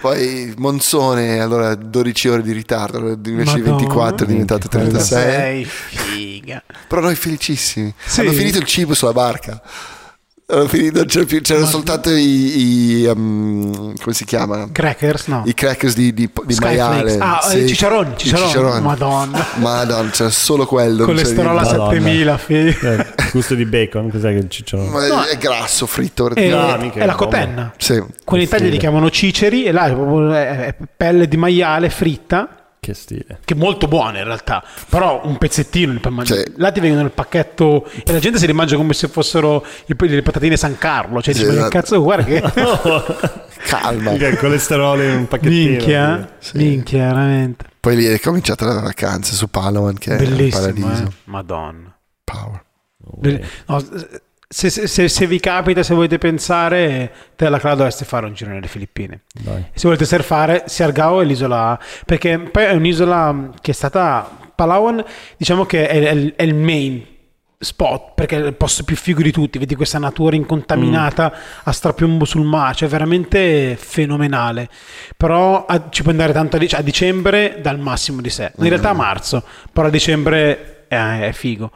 Poi 0.00 0.52
Monzone, 0.56 1.40
allora 1.40 1.74
12 1.74 2.28
ore 2.28 2.42
di 2.42 2.52
ritardo, 2.52 2.98
allora 2.98 3.12
invece 3.12 3.54
di 3.54 3.60
Madonna. 3.60 3.76
24 3.78 4.24
è 4.24 4.28
diventato 4.28 4.68
36. 4.68 5.22
Sei 5.22 5.64
figa. 5.64 6.62
Però 6.88 7.00
noi 7.00 7.14
felicissimi. 7.14 7.94
Sì. 8.04 8.20
Hanno 8.20 8.32
finito 8.32 8.58
il 8.58 8.64
cibo 8.64 8.94
sulla 8.94 9.12
barca. 9.12 9.60
Finito, 10.68 10.98
non 10.98 11.06
c'era 11.06 11.24
più- 11.24 11.40
c'erano 11.40 11.66
soltanto 11.66 12.10
i, 12.10 13.00
i, 13.00 13.06
um, 13.06 13.94
come 13.98 14.14
si 14.14 14.24
chiama? 14.24 14.68
Crackers, 14.70 15.26
no. 15.28 15.42
I 15.46 15.54
crackers 15.54 15.94
di, 15.94 16.12
di, 16.12 16.30
di 16.44 16.52
Skyflakes. 16.54 17.16
maiale. 17.16 17.18
Ah, 17.18 17.40
Sì. 17.42 17.62
eh, 17.64 17.66
cicciaroni, 17.66 18.10
I 18.12 18.16
cicciaroni. 18.18 18.80
Madonna. 18.82 19.46
Madonna, 19.56 20.10
c'era 20.10 20.30
solo 20.30 20.66
quello. 20.66 21.04
Colesterolo 21.06 21.58
a 21.58 21.62
niente. 21.62 21.78
Madonna. 21.78 22.38
7000, 22.38 22.38
figa. 22.38 22.92
Eh, 22.96 23.06
gusto 23.32 23.54
di 23.54 23.64
bacon, 23.64 24.10
cos'è 24.10 24.28
che 24.30 24.38
il 24.38 24.48
ciccione? 24.50 24.88
Ma 24.88 25.04
è- 25.04 25.08
No. 25.08 25.22
è 25.24 25.36
grasso, 25.38 25.86
fritto. 25.86 26.34
E, 26.34 26.50
Ah, 26.52 26.76
mica 26.76 27.00
è 27.00 27.06
la 27.06 27.12
è 27.12 27.16
cotenna. 27.16 27.72
Sì. 27.78 28.02
Qua 28.24 28.36
in 28.36 28.42
Italia 28.42 28.68
li 28.68 28.76
chiamano 28.78 29.10
ciceri 29.10 29.64
e 29.64 29.72
là 29.72 29.86
è 29.86 29.92
proprio 29.92 30.32
è- 30.32 30.66
è 30.66 30.74
pelle 30.96 31.26
di 31.28 31.36
maiale 31.36 31.88
fritta. 31.90 32.56
Che 32.84 32.94
stile. 32.94 33.38
Che 33.44 33.54
molto 33.54 33.86
buona 33.86 34.18
in 34.18 34.24
realtà, 34.24 34.60
però 34.88 35.20
un 35.24 35.38
pezzettino 35.38 36.00
puoi 36.00 36.12
mangiare. 36.12 36.40
Sì. 36.48 36.52
Là 36.56 36.72
ti 36.72 36.80
vengono 36.80 37.04
il 37.04 37.12
pacchetto 37.12 37.88
e 38.04 38.10
la 38.10 38.18
gente 38.18 38.38
se 38.40 38.46
li 38.46 38.52
mangia 38.52 38.74
come 38.74 38.92
se 38.92 39.06
fossero 39.06 39.64
i- 39.86 39.94
le 40.08 40.20
patatine 40.22 40.56
San 40.56 40.76
Carlo. 40.78 41.22
Cioè, 41.22 41.32
Sì, 41.32 41.44
dici, 41.44 41.54
ma 41.56 41.68
che 41.68 41.78
esatto. 41.78 41.78
cazzo, 41.78 42.02
guarda 42.02 42.24
che 42.24 42.42
Calma. 43.62 44.10
Il 44.14 44.36
colesterolo 44.36 45.00
in 45.00 45.10
un 45.16 45.28
pacchettino. 45.28 45.70
minchia, 45.70 46.28
minchia, 46.54 47.04
veramente. 47.06 47.66
Poi 47.78 47.94
lì 47.94 48.04
è 48.06 48.18
cominciata 48.18 48.64
la 48.64 48.80
vacanza 48.80 49.32
su 49.32 49.48
Palawan, 49.48 49.94
che 49.96 50.16
è 50.16 50.18
un 50.20 50.28
Bellissimo, 50.28 50.60
paradiso. 50.60 51.02
eh. 51.04 51.10
Madonna. 51.26 51.96
Power. 52.24 52.64
Be- 52.96 53.46
no, 53.66 53.84
se, 54.52 54.86
se- 54.86 55.08
se- 55.08 55.26
vi 55.26 55.40
capita, 55.40 55.82
se 55.82 55.94
volete 55.94 56.18
pensare, 56.18 57.12
te 57.36 57.48
la 57.48 57.58
Clara 57.58 57.76
dovreste 57.76 58.04
fare 58.04 58.26
un 58.26 58.34
giro 58.34 58.50
nelle 58.50 58.66
Filippine. 58.66 59.22
Dai. 59.32 59.64
Se 59.72 59.82
volete 59.84 60.04
surfare, 60.04 60.64
Siargao 60.66 61.20
è 61.20 61.24
l'isola, 61.24 61.78
perché 62.04 62.38
poi 62.38 62.64
è 62.64 62.72
un'isola 62.72 63.50
che 63.60 63.70
è 63.70 63.74
stata, 63.74 64.28
Palawan, 64.54 65.02
diciamo 65.36 65.64
che 65.64 65.88
è, 65.88 66.00
è- 66.02 66.34
è 66.36 66.42
il 66.42 66.54
main 66.54 67.02
spot, 67.58 68.14
perché 68.16 68.36
è 68.36 68.44
il 68.44 68.54
posto 68.54 68.82
più 68.82 68.96
figo 68.96 69.22
di 69.22 69.30
tutti, 69.30 69.56
vedi 69.58 69.76
questa 69.76 69.98
natura 69.98 70.34
incontaminata 70.34 71.32
a 71.62 71.70
strapiombo 71.72 72.24
sul 72.24 72.44
mare, 72.44 72.74
cioè 72.74 72.88
veramente 72.88 73.76
fenomenale. 73.76 74.68
Però 75.16 75.64
a- 75.66 75.88
ci 75.88 76.02
puoi 76.02 76.14
andare 76.14 76.32
tanto 76.32 76.56
a, 76.56 76.58
dic- 76.58 76.74
a 76.74 76.82
dicembre 76.82 77.58
dal 77.62 77.78
massimo 77.78 78.20
di 78.20 78.30
sé, 78.30 78.52
in 78.58 78.68
realtà 78.68 78.90
a 78.90 78.94
marzo, 78.94 79.44
però 79.72 79.86
a 79.86 79.90
dicembre 79.90 80.86
è, 80.88 81.20
è 81.28 81.32
figo. 81.32 81.70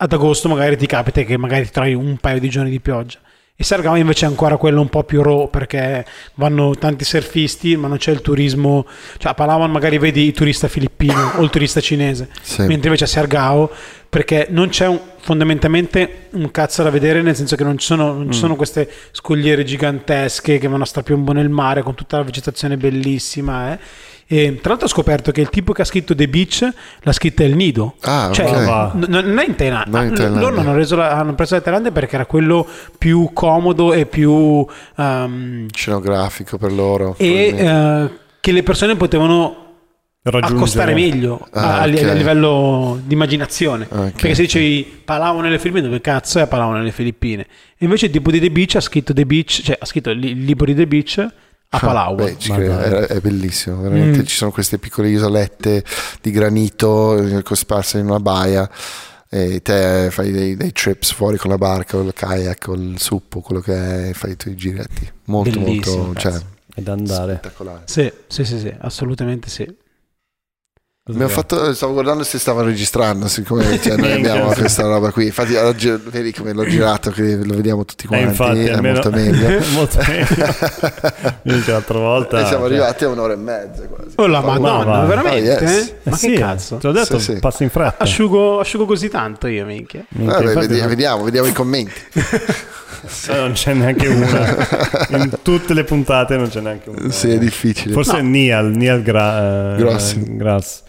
Ad 0.00 0.12
agosto 0.12 0.48
magari 0.48 0.76
ti 0.76 0.86
capita 0.86 1.22
che 1.22 1.36
magari 1.36 1.64
ti 1.64 1.72
trovi 1.72 1.92
un 1.92 2.18
paio 2.18 2.38
di 2.38 2.48
giorni 2.48 2.70
di 2.70 2.78
pioggia. 2.78 3.18
E 3.56 3.64
Sargama 3.64 3.98
invece 3.98 4.26
è 4.26 4.28
ancora 4.28 4.56
quello 4.56 4.80
un 4.80 4.88
po' 4.88 5.02
più 5.02 5.20
raw 5.24 5.50
perché 5.50 6.06
vanno 6.34 6.76
tanti 6.76 7.04
surfisti, 7.04 7.76
ma 7.76 7.88
non 7.88 7.96
c'è 7.98 8.12
il 8.12 8.20
turismo. 8.20 8.86
Cioè 9.16 9.32
a 9.32 9.34
Palawan 9.34 9.68
magari 9.72 9.98
vedi 9.98 10.22
il 10.26 10.32
turista 10.32 10.68
filippino 10.68 11.32
o 11.38 11.42
il 11.42 11.50
turista 11.50 11.80
cinese, 11.80 12.28
Sì. 12.40 12.60
mentre 12.60 12.86
invece 12.86 13.02
a 13.02 13.06
Siargao 13.08 13.68
perché 14.08 14.46
non 14.50 14.68
c'è 14.68 14.86
un- 14.86 15.00
fondamentalmente 15.18 16.28
un 16.34 16.48
cazzo 16.52 16.84
da 16.84 16.90
vedere, 16.90 17.20
nel 17.20 17.34
senso 17.34 17.56
che 17.56 17.64
non 17.64 17.76
ci 17.76 17.86
sono, 17.86 18.12
non 18.12 18.30
ci 18.30 18.38
sono 18.38 18.54
queste 18.54 18.88
scogliere 19.10 19.64
gigantesche 19.64 20.58
che 20.58 20.68
vanno 20.68 20.84
a 20.84 20.86
strapiombo 20.86 21.32
nel 21.32 21.48
mare 21.48 21.82
con 21.82 21.96
tutta 21.96 22.18
la 22.18 22.22
vegetazione 22.22 22.76
bellissima. 22.76 23.72
eh. 23.72 23.78
E 24.30 24.58
tra 24.60 24.70
l'altro 24.70 24.86
ho 24.86 24.90
scoperto 24.90 25.32
che 25.32 25.40
il 25.40 25.48
tipo 25.48 25.72
che 25.72 25.80
ha 25.80 25.84
scritto 25.86 26.14
The 26.14 26.28
Beach 26.28 26.68
l'ha 27.00 27.12
scritta 27.12 27.44
El 27.44 27.54
Nido. 27.56 27.94
Ah, 28.02 28.28
Cioè, 28.30 28.46
ok. 28.50 28.64
va. 28.66 28.92
n- 28.94 29.06
non 29.08 29.38
è 29.38 29.46
in 29.46 29.54
Thailandia. 29.56 30.02
Non 30.02 30.06
in 30.14 30.20
Ah. 30.20 30.38
Loro 30.40 30.60
hanno, 30.60 30.74
reso 30.74 30.96
la- 30.96 31.12
hanno 31.12 31.34
preso 31.34 31.54
la 31.54 31.62
Thailandia 31.62 31.90
perché 31.92 32.14
era 32.16 32.26
quello 32.26 32.66
più 32.98 33.30
comodo 33.32 33.94
e 33.94 34.04
più... 34.04 34.66
ehm, 34.96 35.66
Scenografico 35.74 36.58
per 36.58 36.72
loro. 36.72 37.14
e 37.16 37.54
eh, 37.56 38.10
che 38.40 38.52
le 38.52 38.62
persone 38.62 38.96
potevano 38.96 39.64
accostare 40.22 40.92
meglio 40.92 41.48
a, 41.52 41.76
Ah, 41.76 41.80
a 41.80 41.84
li- 41.86 41.96
ok. 41.96 42.04
a 42.04 42.12
livello 42.12 43.00
di 43.02 43.14
immaginazione. 43.14 43.86
Ok. 43.88 44.10
Perché 44.12 44.34
se 44.34 44.42
dicevi 44.42 45.00
Palau 45.06 45.40
nelle 45.40 45.58
Filippine, 45.58 45.86
dove 45.86 46.02
cazzo 46.02 46.38
è 46.38 46.46
Palau 46.46 46.72
nelle 46.72 46.90
Filippine? 46.92 47.42
E 47.78 47.84
invece 47.86 48.06
il 48.06 48.12
tipo 48.12 48.30
di 48.30 48.40
The 48.40 48.50
Beach 48.50 48.74
ha 48.76 48.80
scritto 48.80 49.14
The 49.14 49.24
Beach, 49.24 49.62
cioè 49.64 49.78
ha 49.80 49.86
scritto 49.86 50.10
il 50.10 50.22
il 50.22 50.44
libro 50.44 50.66
di 50.66 50.74
The 50.74 50.86
Beach 50.86 51.26
a 51.70 51.78
Palau. 51.78 52.14
Beh, 52.14 52.36
ci 52.38 52.50
Ma 52.50 52.56
credo, 52.56 52.74
dai. 52.76 52.90
è, 52.92 53.06
è 53.06 53.20
bellissimo, 53.20 53.80
veramente 53.82 54.20
Mm. 54.20 54.24
ci 54.24 54.36
sono 54.36 54.50
queste 54.50 54.78
piccole 54.78 55.08
isolette 55.10 55.84
di 56.22 56.30
granito 56.30 57.16
eh, 57.22 57.42
cosparse 57.42 57.98
in 57.98 58.06
una 58.06 58.20
baia 58.20 58.68
e 59.30 59.60
te 59.60 60.08
fai 60.10 60.30
dei, 60.32 60.56
dei 60.56 60.72
trips 60.72 61.12
fuori 61.12 61.36
con 61.36 61.50
la 61.50 61.58
barca 61.58 61.98
o 61.98 62.00
il 62.00 62.12
kayak 62.14 62.68
o 62.68 62.74
il 62.74 62.98
suppo, 62.98 63.40
quello 63.40 63.60
che 63.60 64.08
è, 64.10 64.12
fai 64.14 64.30
i 64.32 64.36
tuoi 64.36 64.54
giretti. 64.56 65.10
Molto 65.26 65.60
Bellissimo, 65.60 66.04
molto 66.04 66.20
cioè. 66.20 66.40
È 66.74 66.80
da 66.80 66.92
andare. 66.92 67.38
spettacolare. 67.38 67.82
Sì, 67.84 68.10
sì, 68.28 68.44
sì, 68.44 68.58
sì, 68.58 68.74
assolutamente 68.78 69.50
sì. 69.50 69.68
Abbiamo 71.10 71.28
fatto, 71.28 71.72
stavo 71.72 71.94
guardando 71.94 72.22
se 72.22 72.38
stava 72.38 72.62
registrando, 72.62 73.28
siccome 73.28 73.80
cioè, 73.80 73.96
noi 74.00 74.12
abbiamo 74.12 74.50
questa 74.52 74.82
roba 74.82 75.10
qui. 75.10 75.26
Infatti, 75.26 75.54
oggi, 75.56 75.90
vedi 76.10 76.32
come 76.32 76.52
l'ho 76.52 76.66
girato, 76.66 77.10
che 77.10 77.36
lo 77.36 77.54
vediamo 77.56 77.84
tutti 77.86 78.04
Eh, 78.04 78.08
quanti. 78.08 78.26
infatti, 78.26 78.64
è 78.64 78.72
almeno- 78.72 78.94
molto 79.00 79.10
meglio. 79.10 79.60
molto 79.72 79.98
meglio. 80.06 81.62
L'altra 81.72 81.98
volta. 81.98 82.40
e 82.40 82.46
siamo 82.46 82.64
cioè, 82.64 82.72
arrivati 82.74 83.04
a 83.04 83.08
un'ora 83.08 83.32
e 83.32 83.36
mezza 83.36 83.82
quasi. 83.86 84.12
Oh 84.16 84.26
la 84.26 84.40
madonna, 84.42 85.04
veramente? 85.04 85.56
Oh, 85.56 85.60
yes. 85.62 85.94
Ma 86.02 86.12
eh 86.12 86.18
che 86.18 86.28
sì, 86.28 86.32
cazzo? 86.34 86.76
Te 86.76 86.86
l'ho 86.88 86.92
detto, 86.92 87.18
Sì, 87.18 87.32
sì. 87.34 87.38
passa 87.40 87.62
in 87.62 87.70
fretta. 87.70 88.02
Asciugo, 88.04 88.60
asciugo 88.60 88.84
così 88.84 89.08
tanto 89.08 89.46
io, 89.46 89.64
minchia. 89.64 90.04
Minchia, 90.10 90.34
Vabbè, 90.36 90.46
infatti 90.48 90.66
vedi- 90.66 90.80
non- 90.80 90.88
vediamo, 90.88 91.24
vediamo 91.24 91.46
i 91.48 91.52
commenti. 91.52 92.00
eh, 93.28 93.34
non 93.34 93.52
c'è 93.52 93.72
neanche 93.72 94.08
una. 94.08 94.66
In 95.10 95.30
tutte 95.42 95.72
le 95.72 95.84
puntate 95.84 96.36
non 96.36 96.48
c'è 96.48 96.60
neanche 96.60 96.90
una. 96.90 97.10
sì, 97.10 97.30
è 97.30 97.38
difficile. 97.38 97.94
Forse 97.94 98.20
Nial, 98.20 98.66
Nial 98.76 99.02
Gra- 99.02 99.74
eh, 99.74 99.76
Grossi. 99.78 100.22
Grass. 100.36 100.82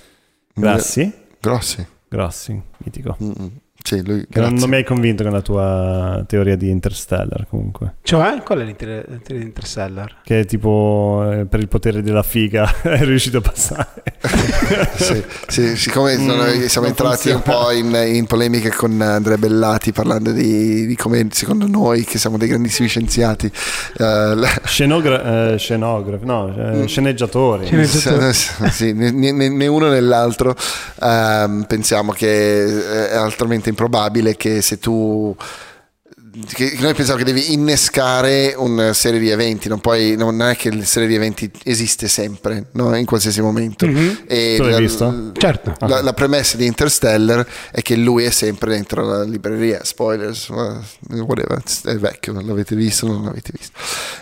Grassi? 0.59 1.13
Grossi. 1.41 1.85
Grossi, 2.09 2.61
mitico. 2.77 3.15
Mm-mm. 3.19 3.51
Sì, 3.89 4.05
lui, 4.05 4.23
non, 4.33 4.53
non 4.53 4.69
mi 4.69 4.75
hai 4.75 4.83
convinto 4.83 5.23
con 5.23 5.31
la 5.31 5.41
tua 5.41 6.23
teoria 6.27 6.55
di 6.55 6.69
Interstellar 6.69 7.47
comunque. 7.49 7.95
Cioè, 8.03 8.39
qual 8.43 8.59
è 8.59 8.63
l'inter- 8.63 9.03
l'Interstellar? 9.29 10.17
Che 10.23 10.45
tipo 10.45 11.27
eh, 11.31 11.45
per 11.45 11.59
il 11.59 11.67
potere 11.67 12.03
della 12.03 12.21
figa 12.21 12.71
è 12.83 13.03
riuscito 13.03 13.37
a 13.39 13.41
passare. 13.41 13.87
sì, 14.95 15.23
sì, 15.47 15.75
siccome 15.75 16.13
sono- 16.17 16.43
Mm, 16.43 16.65
siamo 16.67 16.87
non 16.87 16.95
entrati 16.95 17.29
un 17.31 17.41
funziona. 17.41 17.63
po' 17.63 17.71
in, 17.71 18.15
in 18.15 18.25
polemica 18.27 18.69
con 18.75 19.01
Andrea 19.01 19.37
Bellati 19.37 19.91
parlando 19.91 20.31
di, 20.33 20.85
di 20.85 20.95
come 20.95 21.27
secondo 21.31 21.65
noi, 21.67 22.03
che 22.03 22.19
siamo 22.19 22.37
dei 22.37 22.47
grandissimi 22.47 22.87
scienziati, 22.87 23.47
eh, 23.47 23.53
la- 24.35 24.61
Scenogra- 24.65 25.53
eh, 25.53 25.57
scenografi, 25.57 26.25
no, 26.25 26.81
eh, 26.83 26.87
sceneggiatori. 26.87 27.65
Scene- 27.65 28.33
sì, 28.71 28.93
né, 28.93 29.09
né- 29.11 29.31
né 29.49 29.67
uno 29.67 29.89
né 29.89 29.99
l'altro 29.99 30.55
ehm, 31.01 31.63
pensiamo 31.67 32.11
che 32.11 33.09
è 33.09 33.15
altamente 33.15 33.69
improbabile 33.79 34.35
che 34.35 34.61
se 34.61 34.77
tu 34.77 35.33
che 36.47 36.75
noi 36.79 36.93
pensiamo 36.93 37.17
che 37.19 37.25
devi 37.25 37.53
innescare 37.53 38.53
una 38.55 38.93
serie 38.93 39.19
di 39.19 39.29
eventi 39.29 39.67
non, 39.67 39.79
puoi, 39.79 40.15
non 40.15 40.41
è 40.41 40.55
che 40.55 40.73
la 40.73 40.83
serie 40.83 41.07
di 41.07 41.15
eventi 41.15 41.51
esiste 41.63 42.07
sempre 42.07 42.67
no? 42.73 42.95
in 42.95 43.05
qualsiasi 43.05 43.41
momento 43.41 43.85
Mhm. 43.85 44.23
e 44.27 44.55
Tu 44.57 44.63
l'hai 44.63 44.71
la, 44.73 44.77
visto? 44.79 45.31
Certo. 45.33 45.73
la, 45.87 46.01
la 46.01 46.13
premessa 46.13 46.57
di 46.57 46.65
Interstellar 46.65 47.45
è 47.71 47.81
che 47.81 47.95
lui 47.95 48.23
è 48.23 48.29
sempre 48.31 48.71
dentro 48.71 49.03
la 49.05 49.23
libreria 49.23 49.83
spoilers 49.83 50.49
whatever, 50.49 51.61
è 51.85 51.95
vecchio 51.95 52.33
non 52.33 52.45
l'avete 52.45 52.75
visto 52.75 53.07
non 53.07 53.23
l'avete 53.23 53.51
visto 53.57 53.77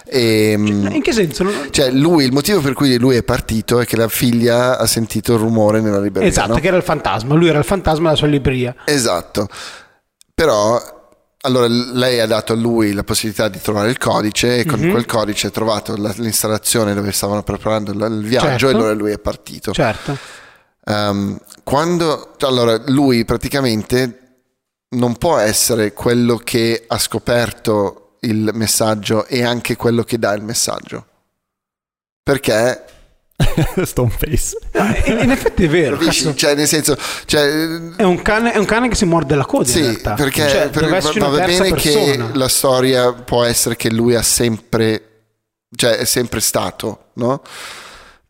e, 0.05 0.53
In 0.57 1.01
che 1.03 1.11
senso? 1.11 1.45
Cioè, 1.69 1.91
lui, 1.91 2.23
il 2.23 2.31
motivo 2.31 2.61
per 2.61 2.73
cui 2.73 2.97
lui 2.97 3.17
è 3.17 3.23
partito 3.23 3.79
è 3.81 3.85
che 3.85 3.97
la 3.97 4.07
figlia 4.07 4.77
ha 4.77 4.85
sentito 4.87 5.33
il 5.33 5.39
rumore 5.39 5.81
nella 5.81 5.99
libreria. 5.99 6.29
Esatto, 6.29 6.53
no? 6.53 6.59
che 6.59 6.67
era 6.67 6.77
il 6.77 6.83
fantasma. 6.83 7.33
Lui 7.35 7.49
era 7.49 7.57
il 7.59 7.65
fantasma 7.65 8.03
della 8.05 8.15
sua 8.15 8.27
libreria. 8.27 8.73
Esatto. 8.85 9.47
Però, 10.33 10.96
allora 11.41 11.67
lei 11.67 12.19
ha 12.19 12.25
dato 12.25 12.53
a 12.53 12.55
lui 12.55 12.93
la 12.93 13.03
possibilità 13.03 13.47
di 13.47 13.59
trovare 13.61 13.89
il 13.89 13.97
codice 13.97 14.57
e 14.59 14.65
con 14.65 14.79
Mhm. 14.79 14.91
quel 14.91 15.05
codice 15.05 15.47
ha 15.47 15.51
trovato 15.51 15.95
la- 15.95 16.13
l'installazione 16.17 16.93
dove 16.93 17.11
stavano 17.11 17.43
preparando 17.43 17.91
il, 17.91 18.01
il 18.21 18.25
viaggio 18.27 18.47
Certo. 18.47 18.67
e 18.69 18.71
allora 18.73 18.93
lui 18.93 19.11
è 19.11 19.19
partito. 19.19 19.71
Certo. 19.71 20.17
Ehm, 20.85 21.39
quando, 21.63 22.35
allora, 22.39 22.81
lui 22.87 23.23
praticamente 23.25 24.21
non 24.89 25.17
può 25.17 25.37
essere 25.37 25.93
quello 25.93 26.37
che 26.37 26.85
ha 26.87 26.97
scoperto 26.97 28.15
il 28.21 28.51
messaggio 28.53 29.25
e 29.25 29.43
anche 29.43 29.75
quello 29.75 30.03
che 30.03 30.17
dà 30.17 30.33
il 30.33 30.41
messaggio. 30.43 31.05
Perché 32.23 32.83
Stone 33.85 34.09
Face. 34.09 34.57
In, 35.05 35.19
in 35.19 35.31
effetti 35.31 35.65
è 35.65 35.67
vero. 35.69 35.99
Cioè, 36.09 36.55
nel 36.55 36.67
senso, 36.67 36.97
cioè, 37.25 37.43
È 37.95 38.03
un, 38.03 38.21
cane, 38.21 38.51
è 38.53 38.57
un 38.57 38.65
cane 38.65 38.89
che 38.89 38.95
si 38.95 39.05
morde 39.05 39.35
la 39.35 39.45
coda 39.45 39.63
in 39.67 39.69
sì, 39.75 39.81
realtà. 39.81 40.13
perché 40.15 40.47
Cioè, 40.49 40.69
per- 40.69 40.89
va, 40.89 40.99
va 40.99 41.29
bene 41.45 41.69
persona. 41.69 41.75
che 41.75 42.17
la 42.33 42.47
storia 42.47 43.13
può 43.13 43.43
essere 43.43 43.75
che 43.75 43.91
lui 43.91 44.15
ha 44.15 44.21
sempre, 44.23 45.03
cioè 45.75 45.97
è 45.97 46.05
sempre 46.05 46.39
stato, 46.39 47.09
no? 47.13 47.41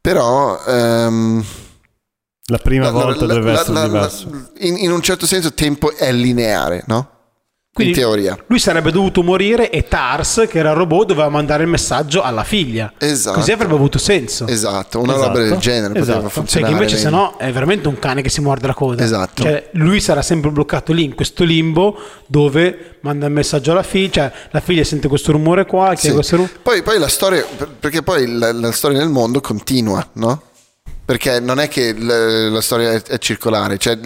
Però 0.01 0.61
ehm, 0.65 1.43
La 2.49 2.57
prima 2.59 2.89
volta 2.91 3.25
la- 3.25 3.33
deve 3.33 3.51
la- 3.53 3.59
essere 3.61 3.73
la- 3.73 3.85
diverso. 3.85 4.29
la- 4.29 4.49
in, 4.59 4.77
in 4.77 4.91
un 4.91 5.01
certo 5.01 5.25
senso 5.25 5.53
tempo 5.53 5.95
è 5.95 6.11
lineare, 6.11 6.83
no? 6.87 7.11
Quindi 7.77 7.93
in 7.93 7.99
teoria. 7.99 8.37
Lui 8.47 8.59
sarebbe 8.59 8.91
dovuto 8.91 9.21
morire 9.23 9.69
e 9.69 9.87
Tars, 9.87 10.45
che 10.49 10.57
era 10.59 10.71
il 10.71 10.75
robot, 10.75 11.07
doveva 11.07 11.29
mandare 11.29 11.63
il 11.63 11.69
messaggio 11.69 12.21
alla 12.21 12.43
figlia. 12.43 12.91
Esatto. 12.97 13.37
Così 13.39 13.51
avrebbe 13.51 13.73
avuto 13.75 13.97
senso. 13.97 14.47
Esatto, 14.47 14.99
una 14.99 15.13
Esatto. 15.15 15.27
roba 15.27 15.39
del 15.39 15.57
genere 15.57 15.87
poteva 15.93 16.01
Esatto. 16.03 16.21
Cioè, 16.23 16.31
funzionare. 16.31 16.73
che 16.73 16.77
invece 16.79 16.95
vedi? 16.97 17.07
se 17.07 17.15
no 17.15 17.37
è 17.37 17.51
veramente 17.51 17.87
un 17.87 17.99
cane 17.99 18.21
che 18.21 18.29
si 18.29 18.41
morde 18.41 18.67
la 18.67 18.73
coda. 18.73 19.03
Esatto. 19.03 19.43
Cioè, 19.43 19.69
lui 19.73 19.99
sarà 20.01 20.21
sempre 20.21 20.49
bloccato 20.51 20.91
lì 20.93 21.03
in 21.03 21.15
questo 21.15 21.43
limbo 21.43 21.97
dove 22.25 22.95
manda 23.01 23.25
il 23.27 23.31
messaggio 23.31 23.71
alla 23.71 23.83
figlia, 23.83 24.11
cioè 24.11 24.31
la 24.51 24.59
figlia 24.59 24.83
sente 24.83 25.07
questo 25.07 25.31
rumore 25.31 25.65
qua, 25.65 25.95
Sì. 25.95 26.11
questo 26.11 26.35
rumore. 26.35 26.53
Poi, 26.61 26.81
poi 26.81 26.99
la 26.99 27.07
storia, 27.07 27.45
per- 27.55 27.69
perché 27.79 28.01
poi 28.01 28.27
la, 28.37 28.51
la 28.51 28.71
storia 28.71 28.97
nel 28.99 29.09
mondo 29.09 29.39
continua, 29.41 30.05
no? 30.13 30.41
Perché 31.07 31.39
non 31.39 31.57
è 31.61 31.69
che 31.69 31.93
l- 31.93 32.51
la 32.51 32.59
storia 32.59 32.91
è, 32.91 33.01
è 33.01 33.17
circolare, 33.17 33.77
cioè 33.77 33.97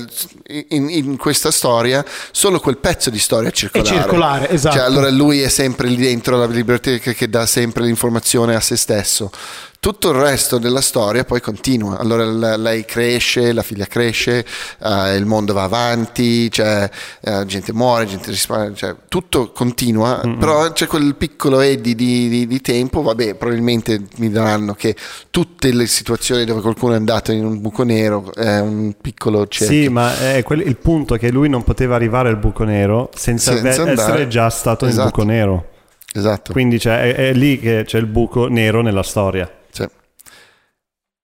in, 0.68 0.88
in 0.88 1.18
questa 1.18 1.50
storia 1.50 2.06
solo 2.32 2.60
quel 2.60 2.78
pezzo 2.78 3.10
di 3.10 3.18
storia 3.18 3.50
è 3.50 3.52
circolare. 3.52 3.96
circolare, 3.96 4.50
esatto. 4.52 4.76
Cioè, 4.76 4.86
allora 4.86 5.10
lui 5.10 5.42
è 5.42 5.50
sempre 5.50 5.88
lì 5.88 5.96
dentro 5.96 6.38
la 6.38 6.48
biblioteca 6.48 7.12
che 7.14 7.28
dà 7.28 7.48
sempre 7.48 7.86
l'informazione 7.86 8.54
a 8.54 8.60
se 8.60 8.76
stesso. 8.76 9.32
Tutto 9.84 10.12
il 10.12 10.16
resto 10.20 10.60
della 10.60 10.80
storia 10.80 11.24
poi 11.24 11.42
continua. 11.42 11.98
Allora 11.98 12.24
l- 12.24 12.62
lei 12.62 12.86
cresce, 12.86 13.52
la 13.52 13.64
figlia 13.64 13.88
cresce, 13.88 14.46
eh, 14.80 15.16
il 15.16 15.26
mondo 15.26 15.54
va 15.54 15.64
avanti, 15.64 16.52
cioè, 16.52 16.88
eh, 17.20 17.44
gente 17.48 17.74
muore, 17.74 18.06
gente 18.06 18.30
risparmia, 18.30 18.76
cioè, 18.76 18.96
tutto 19.08 19.52
continua, 19.52 20.22
però 20.38 20.72
c'è 20.72 20.86
quel 20.86 21.16
piccolo 21.16 21.62
eddy 21.62 21.96
di, 21.96 22.30
di- 22.30 22.46
di 22.46 22.62
tempo, 22.62 23.02
vabbè, 23.02 23.34
probabilmente 23.34 24.00
mi 24.18 24.30
daranno 24.30 24.76
che 24.76 24.96
tutte 25.32 25.74
le 25.74 25.88
situazioni 25.88 26.46
dove 26.46 26.62
qualcuno 26.62 26.94
è 26.94 26.98
andato 26.98 27.32
in 27.32 27.44
un 27.44 27.60
buco 27.60 27.82
nero 27.82 28.32
è 28.36 28.60
un 28.60 28.94
piccolo 29.02 29.48
cerchio. 29.48 29.82
Sì, 29.82 29.90
ma 29.90 30.16
è 30.36 30.44
quel- 30.44 30.62
il 30.62 30.78
punto 30.78 31.16
è 31.16 31.18
che 31.18 31.32
lui 31.32 31.50
non 31.50 31.64
poteva 31.64 31.96
arrivare 31.96 32.30
al 32.30 32.38
buco 32.38 32.64
nero 32.66 33.10
senza, 33.16 33.54
Senza 33.54 33.82
andare. 33.82 33.94
essere 33.94 34.28
già 34.28 34.48
stato 34.52 34.86
nel 34.86 34.94
Esatto. 34.94 35.10
buco 35.10 35.24
nero. 35.24 35.66
Esatto. 36.14 36.52
Quindi 36.52 36.80
cioè, 36.80 37.02
è, 37.02 37.30
è 37.30 37.34
lì 37.34 37.58
che 37.60 37.82
c'è 37.88 37.98
il 37.98 38.06
buco 38.06 38.46
nero 38.48 38.84
nella 38.84 39.02
storia. 39.02 39.50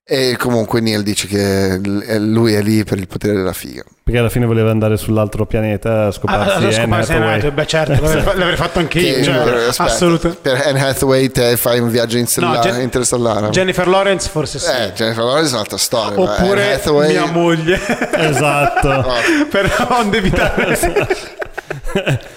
E 0.09 0.37
comunque 0.37 0.79
Neil 0.79 1.03
dice 1.03 1.27
che 1.27 1.81
lui 2.17 2.53
è 2.53 2.61
lì 2.61 2.85
per 2.85 2.97
il 2.97 3.07
potere 3.07 3.33
della 3.35 3.51
figa. 3.51 3.83
Perché 4.05 4.17
alla 4.21 4.29
fine 4.29 4.45
voleva 4.45 4.71
andare 4.71 4.95
sull'altro 4.95 5.45
pianeta 5.45 6.03
a 6.03 6.07
Ah, 6.07 6.11
scoparsi 6.11 6.41
allora, 6.49 6.65
Anne 6.65 6.71
scoparsi 6.71 7.11
Anne 7.11 7.33
Hathaway. 7.33 7.51
Beh, 7.51 7.67
certo, 7.67 7.91
l'avrei, 8.01 8.23
l'avrei 8.23 8.55
fatto 8.55 8.79
anche 8.79 8.99
io. 8.99 9.21
Cioè, 9.21 9.43
per, 9.43 9.53
aspetta, 9.67 9.83
assolutamente. 9.91 10.49
per 10.49 10.61
Anne 10.65 10.87
Hathaway 10.87 11.29
te 11.29 11.57
fai 11.57 11.79
un 11.79 11.89
viaggio 11.89 12.17
in 12.17 12.25
No, 12.37 12.57
Gen- 12.61 12.79
interstellare. 12.79 13.49
Jennifer 13.49 13.85
Lawrence 13.85 14.29
forse 14.29 14.59
sì. 14.59 14.69
eh, 14.71 14.93
Jennifer 14.93 15.25
Lawrence 15.25 15.49
è 15.51 15.53
un'altra 15.55 15.77
storia. 15.77 16.19
Oppure 16.21 16.73
Hathaway, 16.75 17.09
mia 17.11 17.25
moglie. 17.25 17.77
Esatto. 18.13 18.87
no, 18.87 19.13
per 19.51 19.75
non 19.89 20.13
evitare. 20.13 20.77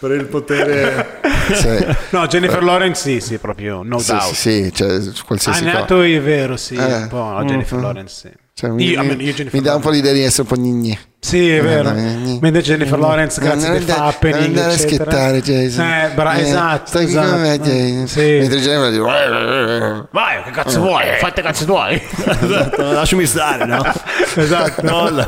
per 0.00 0.10
il 0.12 0.24
potere... 0.26 1.20
sì. 1.54 1.86
No, 2.10 2.26
Jennifer 2.26 2.62
Lawrence 2.62 3.00
sì, 3.02 3.20
sì, 3.20 3.38
proprio, 3.38 3.82
no 3.84 3.98
Sì, 3.98 4.10
doubt. 4.12 4.32
sì, 4.34 4.64
sì, 4.64 4.72
cioè, 4.72 4.98
qualsiasi 5.26 5.64
cosa. 5.64 5.78
Hathaway 5.78 6.14
è 6.14 6.20
vero, 6.20 6.56
sì, 6.56 6.74
Eh. 6.74 6.82
un 6.94 7.06
po', 7.08 7.16
no, 7.16 7.44
Jennifer 7.44 7.76
Mhm. 7.78 7.84
Lawrence 7.84 8.14
sì. 8.28 8.30
Cioè, 8.52 8.68
mi, 8.70 8.88
Io- 8.90 9.02
mi- 9.04 9.22
io 9.24 9.34
mi 9.52 9.60
dà 9.62 9.74
un 9.76 9.80
po' 9.80 9.88
l'idea 9.88 10.12
di 10.12 10.22
essere 10.22 10.42
un 10.42 10.48
po' 10.48 10.56
gnigni. 10.60 10.98
Sì, 11.18 11.50
è 11.50 11.62
vero. 11.62 11.94
Eh, 11.94 12.02
eh, 12.34 12.38
Mentre 12.42 12.60
Jennifer 12.60 12.98
Lawrence, 12.98 13.40
grazie 13.40 13.68
ai 13.70 13.76
andare- 13.78 14.00
happening, 14.00 14.38
non 14.40 14.48
andare 14.48 14.72
a 14.74 14.76
schettare, 14.76 15.40
Jason. 15.40 15.84
Eh, 15.86 16.10
bra- 16.14 16.34
Eh, 16.34 16.42
esatto, 16.42 16.86
stai 16.88 17.04
esatto. 17.04 17.36
me, 17.38 17.58
Jason. 17.58 18.06
Sì. 18.06 18.20
Mentre 18.20 18.58
Jennifer 18.60 18.90
dice... 18.90 20.08
Vai, 20.10 20.42
che 20.44 20.50
cazzo 20.50 20.80
vuoi? 20.80 21.04
Fate 21.18 21.40
cazzo 21.40 21.64
tuoi. 21.64 21.94
esatto, 22.26 22.92
lasciami 22.92 23.24
stare, 23.24 23.64
no? 23.64 23.82
esatto. 24.36 24.82
Molla. 24.86 25.26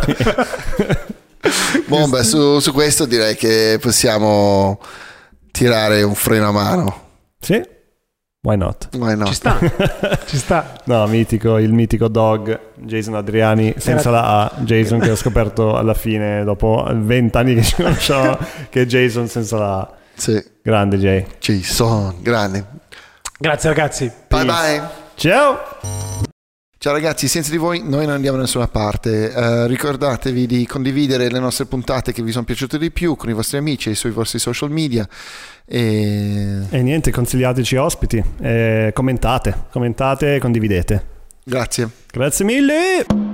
Boh, 1.86 2.08
beh, 2.08 2.22
su, 2.22 2.58
su 2.60 2.72
questo 2.72 3.04
direi 3.06 3.34
che 3.36 3.78
possiamo 3.80 4.80
tirare 5.50 6.02
un 6.02 6.14
freno 6.14 6.48
a 6.48 6.52
mano. 6.52 7.00
Sì? 7.40 7.60
Why 8.44 8.56
not? 8.56 8.88
Why 8.96 9.16
not? 9.16 9.28
Ci 9.28 9.34
sta, 9.34 9.58
ci 10.26 10.36
sta. 10.36 10.80
No, 10.86 11.06
mitico, 11.06 11.58
il 11.58 11.72
mitico 11.72 12.08
dog 12.08 12.58
Jason 12.74 13.14
Adriani 13.14 13.74
senza 13.76 14.10
la 14.10 14.40
A, 14.42 14.52
Jason 14.62 14.98
che 14.98 15.10
ho 15.10 15.14
scoperto 15.14 15.76
alla 15.76 15.94
fine 15.94 16.42
dopo 16.42 16.84
20 16.92 17.36
anni 17.36 17.54
che 17.54 17.62
ci 17.62 17.76
conosciamo 17.76 18.36
che 18.68 18.82
è 18.82 18.84
Jason 18.86 19.28
senza 19.28 19.58
la 19.58 19.78
A. 19.78 19.94
Sì, 20.14 20.42
Grande 20.60 20.96
Jay. 20.98 21.24
Jason, 21.38 22.16
grande. 22.20 22.64
Grazie 23.38 23.68
ragazzi. 23.68 24.10
Bye 24.28 24.44
bye. 24.44 24.82
Ciao! 25.14 26.30
Ciao 26.82 26.94
ragazzi, 26.94 27.28
senza 27.28 27.52
di 27.52 27.58
voi 27.58 27.80
noi 27.80 28.06
non 28.06 28.16
andiamo 28.16 28.38
da 28.38 28.42
nessuna 28.42 28.66
parte. 28.66 29.32
Eh, 29.32 29.68
ricordatevi 29.68 30.46
di 30.48 30.66
condividere 30.66 31.30
le 31.30 31.38
nostre 31.38 31.66
puntate 31.66 32.10
che 32.10 32.24
vi 32.24 32.32
sono 32.32 32.44
piaciute 32.44 32.76
di 32.76 32.90
più 32.90 33.14
con 33.14 33.30
i 33.30 33.32
vostri 33.32 33.58
amici 33.58 33.90
e 33.90 33.94
sui 33.94 34.10
vostri 34.10 34.40
social 34.40 34.68
media. 34.68 35.08
E 35.64 36.66
E 36.68 36.82
niente, 36.82 37.12
consigliateci 37.12 37.76
ospiti, 37.76 38.20
eh, 38.40 38.90
commentate, 38.92 39.66
commentate 39.70 40.34
e 40.34 40.38
condividete. 40.40 41.04
grazie. 41.44 41.88
Grazie 42.10 42.44
mille! 42.44 43.31